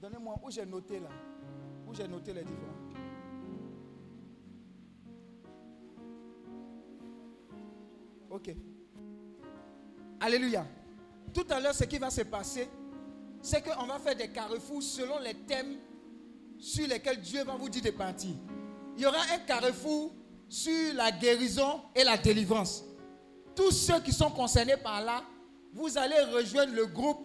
Donnez-moi 0.00 0.36
où 0.42 0.50
j'ai 0.50 0.64
noté 0.64 1.00
là. 1.00 1.08
Où 1.86 1.94
j'ai 1.94 2.06
noté 2.06 2.32
les 2.32 2.44
différents. 2.44 2.88
Ok. 8.30 8.54
Alléluia. 10.20 10.64
Tout 11.32 11.46
à 11.50 11.60
l'heure, 11.60 11.74
ce 11.74 11.84
qui 11.84 11.98
va 11.98 12.10
se 12.10 12.22
passer, 12.22 12.68
c'est 13.42 13.62
qu'on 13.62 13.86
va 13.86 13.98
faire 13.98 14.16
des 14.16 14.28
carrefours 14.30 14.82
selon 14.82 15.18
les 15.20 15.34
thèmes 15.34 15.76
sur 16.58 16.86
lesquels 16.86 17.20
Dieu 17.20 17.44
va 17.44 17.56
vous 17.56 17.68
dire 17.68 17.82
de 17.82 17.90
partir. 17.90 18.34
Il 18.98 19.02
y 19.02 19.06
aura 19.06 19.20
un 19.32 19.38
carrefour 19.46 20.12
sur 20.48 20.92
la 20.94 21.12
guérison 21.12 21.82
et 21.94 22.02
la 22.02 22.18
délivrance. 22.18 22.82
Tous 23.54 23.70
ceux 23.70 24.00
qui 24.00 24.12
sont 24.12 24.30
concernés 24.30 24.76
par 24.76 25.00
là, 25.00 25.22
vous 25.72 25.96
allez 25.96 26.20
rejoindre 26.34 26.74
le 26.74 26.86
groupe 26.86 27.20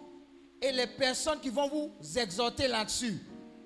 et 0.62 0.70
les 0.70 0.86
personnes 0.86 1.40
qui 1.40 1.48
vont 1.48 1.68
vous 1.68 1.90
exhorter 2.16 2.68
là-dessus. 2.68 3.18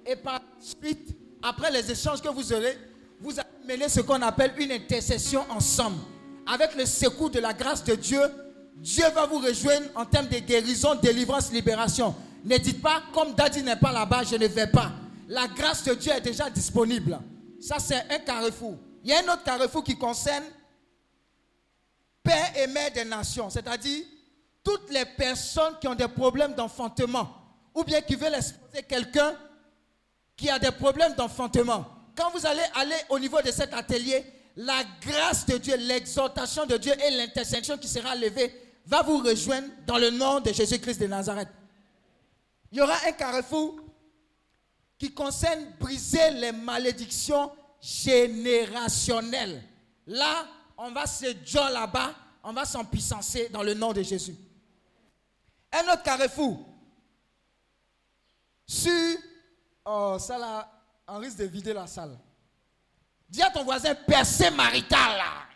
Et 0.07 0.17
par 0.17 0.41
suite, 0.59 1.15
après 1.43 1.71
les 1.71 1.91
échanges 1.91 2.23
que 2.23 2.31
vous 2.31 2.51
aurez, 2.51 2.79
vous 3.21 3.39
allez 3.39 3.49
mener 3.77 3.91
ce 3.91 4.01
qu'on 4.01 4.23
appelle 4.23 4.55
une 4.57 4.73
intercession 4.73 5.45
ensemble. 5.51 5.99
Avec 6.47 6.77
le 6.77 6.87
secours 6.87 7.29
de 7.29 7.41
la 7.41 7.53
grâce 7.53 7.85
de 7.85 7.95
Dieu, 7.95 8.23
Dieu 8.77 9.05
va 9.15 9.27
vous 9.27 9.39
rejoindre 9.39 9.87
en 9.95 10.07
termes 10.07 10.29
de 10.29 10.39
guérison, 10.39 10.95
délivrance, 10.95 11.53
libération. 11.53 12.15
Ne 12.43 12.57
dites 12.57 12.81
pas, 12.81 13.03
comme 13.13 13.35
Daddy 13.35 13.63
n'est 13.63 13.77
pas 13.77 13.93
là-bas, 13.93 14.23
je 14.23 14.37
ne 14.37 14.47
vais 14.47 14.69
pas. 14.69 14.93
La 15.29 15.47
grâce 15.47 15.85
de 15.85 15.93
Dieu 15.93 16.11
est 16.13 16.23
déjà 16.23 16.49
disponible. 16.49 17.19
Ça, 17.61 17.79
c'est 17.79 18.05
un 18.11 18.19
carrefour. 18.21 18.77
Il 19.03 19.11
y 19.11 19.15
a 19.15 19.21
un 19.21 19.33
autre 19.33 19.45
carrefour 19.45 19.83
qui 19.83 19.97
concerne 19.97 20.45
Père 22.23 22.57
et 22.57 22.67
Mère 22.67 22.93
des 22.93 23.05
nations, 23.05 23.51
c'est-à-dire 23.51 24.05
toutes 24.63 24.91
les 24.91 25.05
personnes 25.05 25.79
qui 25.81 25.89
ont 25.89 25.95
des 25.95 26.09
problèmes 26.09 26.55
d'enfantement 26.55 27.35
ou 27.75 27.85
bien 27.85 28.01
qui 28.01 28.17
veulent 28.17 28.35
exposer 28.35 28.83
quelqu'un 28.83 29.35
qui 30.37 30.51
a 30.51 30.59
des 30.59 30.71
problèmes 30.71 31.15
d'enfantement. 31.15 31.87
Quand 32.17 32.31
vous 32.31 32.45
allez 32.47 32.63
aller 32.75 32.97
au 33.09 33.19
niveau 33.19 33.41
de 33.41 33.51
cet 33.51 33.73
atelier, 33.73 34.25
la 34.57 34.83
grâce 35.01 35.47
de 35.47 35.57
Dieu, 35.57 35.77
l'exhortation 35.77 36.67
de 36.67 36.77
Dieu 36.77 36.93
et 37.01 37.11
l'intercession 37.11 37.79
qui 37.79 37.89
sera 37.89 38.15
levée 38.15 38.53
va 38.85 39.03
vous 39.03 39.19
rejoindre 39.19 39.69
dans 39.87 39.99
le 39.99 40.11
nom 40.11 40.41
de 40.41 40.53
Jésus-Christ 40.53 41.01
de 41.01 41.07
Nazareth. 41.07 41.49
Il 42.73 42.79
y 42.79 42.81
aura 42.81 42.97
un 43.07 43.13
carrefour 43.13 43.81
qui 44.99 45.13
concerne 45.13 45.73
briser 45.79 46.31
les 46.33 46.53
malédictions 46.53 47.53
générationnelles. 47.81 49.63
Là, 50.07 50.47
on 50.77 50.91
va 50.91 51.07
se 51.07 51.27
dire 51.27 51.71
là-bas, 51.71 52.15
on 52.43 52.53
va 52.53 52.65
s'empuissancer 52.65 53.49
dans 53.51 53.63
le 53.63 53.75
nom 53.75 53.93
de 53.93 54.03
Jésus. 54.03 54.35
Un 55.73 55.93
autre 55.93 56.03
carrefour 56.03 56.59
sur, 58.67 59.17
oh, 59.85 60.17
ça 60.19 60.39
là, 60.39 60.71
on 61.07 61.19
risque 61.19 61.39
de 61.39 61.45
vider 61.45 61.73
la 61.73 61.87
salle. 61.87 62.19
Dis 63.29 63.43
à 63.43 63.51
ton 63.51 63.65
voisin, 63.65 63.95
percée 63.95 64.51
marital 64.51 65.17
là. 65.17 65.49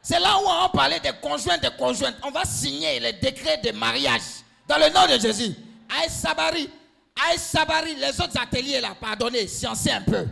C'est 0.00 0.20
là 0.20 0.36
où 0.38 0.42
on 0.46 0.62
va 0.62 0.68
parler 0.68 1.00
des 1.00 1.12
conjoints, 1.20 1.56
des 1.56 1.70
conjointes. 1.78 2.16
On 2.22 2.30
va 2.30 2.44
signer 2.44 3.00
les 3.00 3.14
décrets 3.14 3.58
de 3.58 3.72
mariage 3.72 4.42
dans 4.68 4.76
le 4.76 4.90
nom 4.90 5.06
de 5.06 5.18
Jésus. 5.18 5.54
Aïe 5.88 6.10
Sabari, 6.10 6.68
Aïe 7.16 7.38
Sabari, 7.38 7.94
les 7.94 8.20
autres 8.20 8.38
ateliers 8.38 8.80
là, 8.80 8.94
pardonnez, 8.94 9.46
sciencez 9.46 9.90
un 9.90 10.02
peu. 10.02 10.26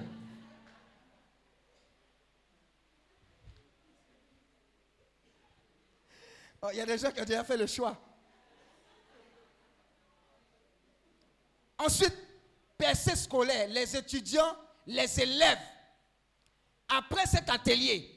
Oh, 6.62 6.68
il 6.72 6.78
y 6.78 6.80
a 6.80 6.86
des 6.86 6.98
gens 6.98 7.10
qui 7.10 7.20
ont 7.20 7.24
déjà 7.24 7.44
fait 7.44 7.56
le 7.56 7.66
choix. 7.66 7.96
Ensuite, 11.78 12.16
percée 12.78 13.16
scolaire, 13.16 13.68
les 13.68 13.96
étudiants, 13.96 14.56
les 14.86 15.20
élèves. 15.20 15.58
Après 16.88 17.26
cet 17.26 17.50
atelier, 17.50 18.08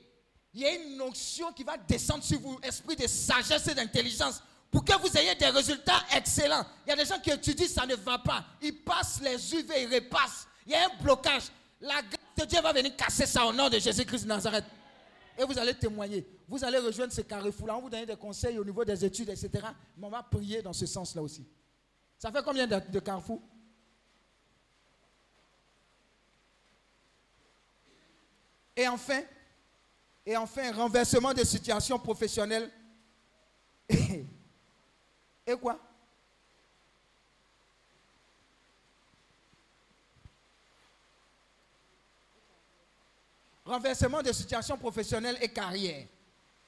il 0.53 0.61
y 0.61 0.65
a 0.65 0.75
une 0.75 0.97
notion 0.97 1.51
qui 1.53 1.63
va 1.63 1.77
descendre 1.77 2.23
sur 2.23 2.39
vous, 2.39 2.59
esprit 2.61 2.95
de 2.95 3.07
sagesse 3.07 3.67
et 3.67 3.75
d'intelligence, 3.75 4.41
pour 4.75 4.83
que 4.83 4.91
vous 4.99 5.17
ayez 5.17 5.33
des 5.35 5.45
résultats 5.45 6.03
excellents. 6.13 6.65
Il 6.85 6.89
y 6.89 6.91
a 6.91 6.97
des 6.97 7.05
gens 7.05 7.17
qui 7.17 7.31
étudient, 7.31 7.65
ça 7.65 7.85
ne 7.85 7.95
va 7.95 8.19
pas. 8.19 8.43
Ils 8.61 8.75
passent 8.83 9.21
les 9.21 9.55
UV, 9.55 9.83
ils 9.83 9.95
repassent. 9.95 10.45
Il 10.65 10.73
y 10.73 10.75
a 10.75 10.87
un 10.87 11.01
blocage. 11.01 11.43
La 11.79 12.01
grâce 12.01 12.19
de 12.37 12.43
Dieu 12.43 12.61
va 12.61 12.73
venir 12.73 12.93
casser 12.93 13.25
ça 13.25 13.45
au 13.45 13.53
nom 13.53 13.69
de 13.69 13.79
Jésus-Christ 13.79 14.23
de 14.23 14.27
Nazareth. 14.27 14.65
Et 15.37 15.45
vous 15.45 15.57
allez 15.57 15.75
témoigner. 15.75 16.27
Vous 16.45 16.61
allez 16.65 16.79
rejoindre 16.79 17.13
ce 17.13 17.21
carrefour-là. 17.21 17.77
On 17.77 17.83
vous 17.83 17.89
donner 17.89 18.05
des 18.05 18.17
conseils 18.17 18.59
au 18.59 18.65
niveau 18.65 18.83
des 18.83 19.05
études, 19.05 19.29
etc. 19.29 19.49
Mais 19.95 20.07
on 20.07 20.09
va 20.09 20.21
prier 20.23 20.61
dans 20.61 20.73
ce 20.73 20.85
sens-là 20.85 21.21
aussi. 21.21 21.47
Ça 22.19 22.29
fait 22.29 22.43
combien 22.43 22.67
de, 22.67 22.77
de 22.89 22.99
carrefours? 22.99 23.41
Et 28.75 28.89
enfin, 28.89 29.21
et 30.25 30.35
enfin, 30.35 30.69
renversement 30.73 31.33
des 31.33 31.45
situations 31.45 31.97
professionnelles. 31.97 32.69
Et 35.47 35.55
quoi? 35.55 35.79
Renversement 43.65 44.21
des 44.21 44.33
situations 44.33 44.77
professionnelles 44.77 45.37
et 45.41 45.49
carrière. 45.49 46.05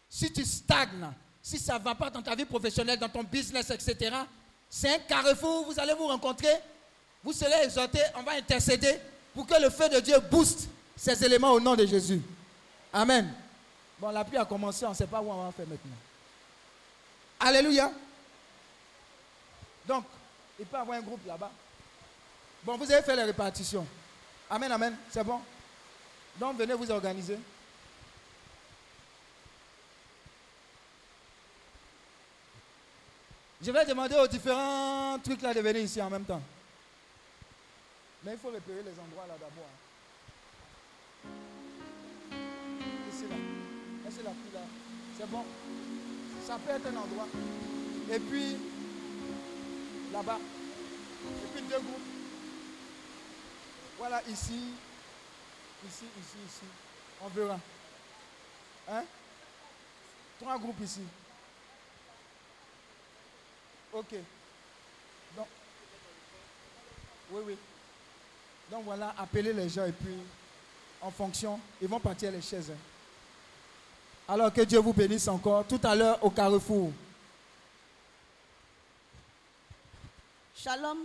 Si 0.10 0.32
tu 0.32 0.44
stagnes, 0.44 1.12
si 1.42 1.60
ça 1.60 1.78
ne 1.78 1.84
va 1.84 1.94
pas 1.94 2.10
dans 2.10 2.22
ta 2.22 2.36
vie 2.36 2.46
professionnelle, 2.46 2.98
dans 2.98 3.10
ton 3.10 3.24
business, 3.24 3.70
etc., 3.70 4.16
c'est 4.70 4.96
un 4.96 5.00
carrefour, 5.00 5.66
vous 5.66 5.80
allez 5.80 5.94
vous 5.94 6.08
rencontrer 6.08 6.62
vous 7.28 7.34
serez 7.34 7.64
exhortés, 7.66 8.04
on 8.16 8.24
va 8.24 8.34
intercéder 8.34 9.00
pour 9.34 9.46
que 9.46 9.62
le 9.62 9.70
feu 9.70 9.90
de 9.90 10.00
Dieu 10.00 10.16
booste 10.32 10.70
ces 10.96 11.26
éléments 11.26 11.52
au 11.52 11.60
nom 11.60 11.76
de 11.76 11.86
Jésus. 11.86 12.22
Amen. 12.94 13.34
Bon, 14.00 14.10
la 14.12 14.24
pluie 14.24 14.38
a 14.38 14.46
commencé, 14.46 14.86
on 14.86 14.92
ne 14.92 14.96
sait 14.96 15.08
pas 15.08 15.22
où 15.22 15.30
on 15.30 15.46
va 15.46 15.52
faire 15.52 15.68
maintenant. 15.68 15.92
Alléluia. 17.40 17.92
Donc, 19.88 20.04
il 20.60 20.66
peut 20.66 20.78
avoir 20.78 20.98
un 20.98 21.02
groupe 21.02 21.26
là-bas. 21.26 21.52
Bon, 22.64 22.78
vous 22.78 22.92
avez 22.92 23.02
fait 23.02 23.16
les 23.16 23.24
répartitions. 23.24 23.88
Amen, 24.50 24.72
amen. 24.72 24.98
C'est 25.10 25.24
bon. 25.24 25.40
Donc, 26.36 26.58
venez 26.58 26.74
vous 26.74 26.92
organiser. 26.92 27.40
Je 33.62 33.72
vais 33.72 33.86
demander 33.86 34.16
aux 34.16 34.28
différents 34.28 35.18
trucs 35.20 35.42
là 35.42 35.54
de 35.54 35.62
venir 35.62 35.82
ici 35.82 36.02
en 36.02 36.10
même 36.10 36.26
temps. 36.26 36.42
Mais 38.24 38.34
il 38.34 38.38
faut 38.38 38.50
repérer 38.50 38.84
les 38.84 39.00
endroits 39.00 39.26
là 39.28 39.36
d'abord. 39.40 39.70
Ici 43.12 43.24
là. 43.30 43.36
Ici 44.10 44.20
là, 44.24 44.32
là. 44.54 44.60
C'est 45.18 45.30
bon. 45.30 45.44
Ça 46.46 46.58
peut 46.66 46.72
être 46.72 46.86
un 46.88 46.98
endroit. 46.98 47.28
Et 48.12 48.20
puis, 48.20 48.58
là-bas. 50.18 50.40
Puis 51.54 51.64
deux 51.64 51.80
groupes. 51.80 52.02
Voilà, 53.98 54.22
ici. 54.28 54.74
Ici, 55.88 56.06
ici, 56.20 56.38
ici. 56.48 56.66
On 57.24 57.28
verra. 57.30 57.60
Hein? 58.90 59.04
Trois 60.40 60.58
groupes 60.58 60.82
ici. 60.84 61.02
Ok. 63.94 64.16
Donc, 65.36 65.48
oui, 67.32 67.42
oui. 67.48 67.58
Donc 68.72 68.84
voilà, 68.86 69.14
appelez 69.18 69.54
les 69.54 69.70
gens 69.70 69.86
et 69.86 69.92
puis, 69.92 70.18
en 71.02 71.12
fonction, 71.12 71.60
ils 71.82 71.88
vont 71.88 72.00
partir 72.00 72.32
les 72.32 72.42
chaises. 72.42 72.72
Hein. 72.72 72.78
Alors 74.28 74.52
que 74.52 74.62
Dieu 74.62 74.80
vous 74.80 74.94
bénisse 74.94 75.28
encore. 75.28 75.66
Tout 75.66 75.80
à 75.84 75.96
l'heure 75.96 76.24
au 76.24 76.30
carrefour. 76.30 76.92
Shalom. 80.58 80.98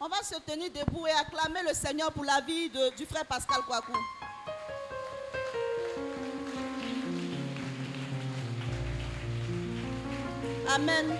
On 0.00 0.08
va 0.08 0.22
se 0.22 0.36
tenir 0.36 0.70
debout 0.70 1.08
et 1.08 1.10
acclamer 1.10 1.62
le 1.66 1.74
Seigneur 1.74 2.12
pour 2.12 2.22
la 2.24 2.40
vie 2.40 2.70
de, 2.70 2.96
du 2.96 3.04
frère 3.04 3.26
Pascal 3.26 3.62
Kouakou. 3.62 3.98
Amen. 10.72 11.16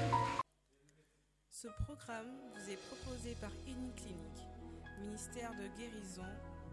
Ce 1.51 1.67
programme 1.85 2.39
vous 2.55 2.71
est 2.71 2.79
proposé 2.89 3.37
par 3.41 3.51
Clinique, 3.65 4.47
ministère 5.01 5.51
de 5.55 5.67
guérison, 5.77 6.23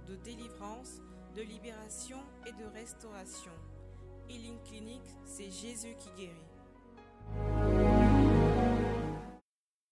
de 0.08 0.16
délivrance, 0.18 1.02
de 1.36 1.42
libération 1.42 2.20
et 2.46 2.52
de 2.52 2.66
restauration. 2.72 3.54
Healing 4.30 4.62
Clinic, 4.64 5.02
c'est 5.26 5.50
Jésus 5.50 5.96
qui 5.98 6.12
guérit. 6.12 7.61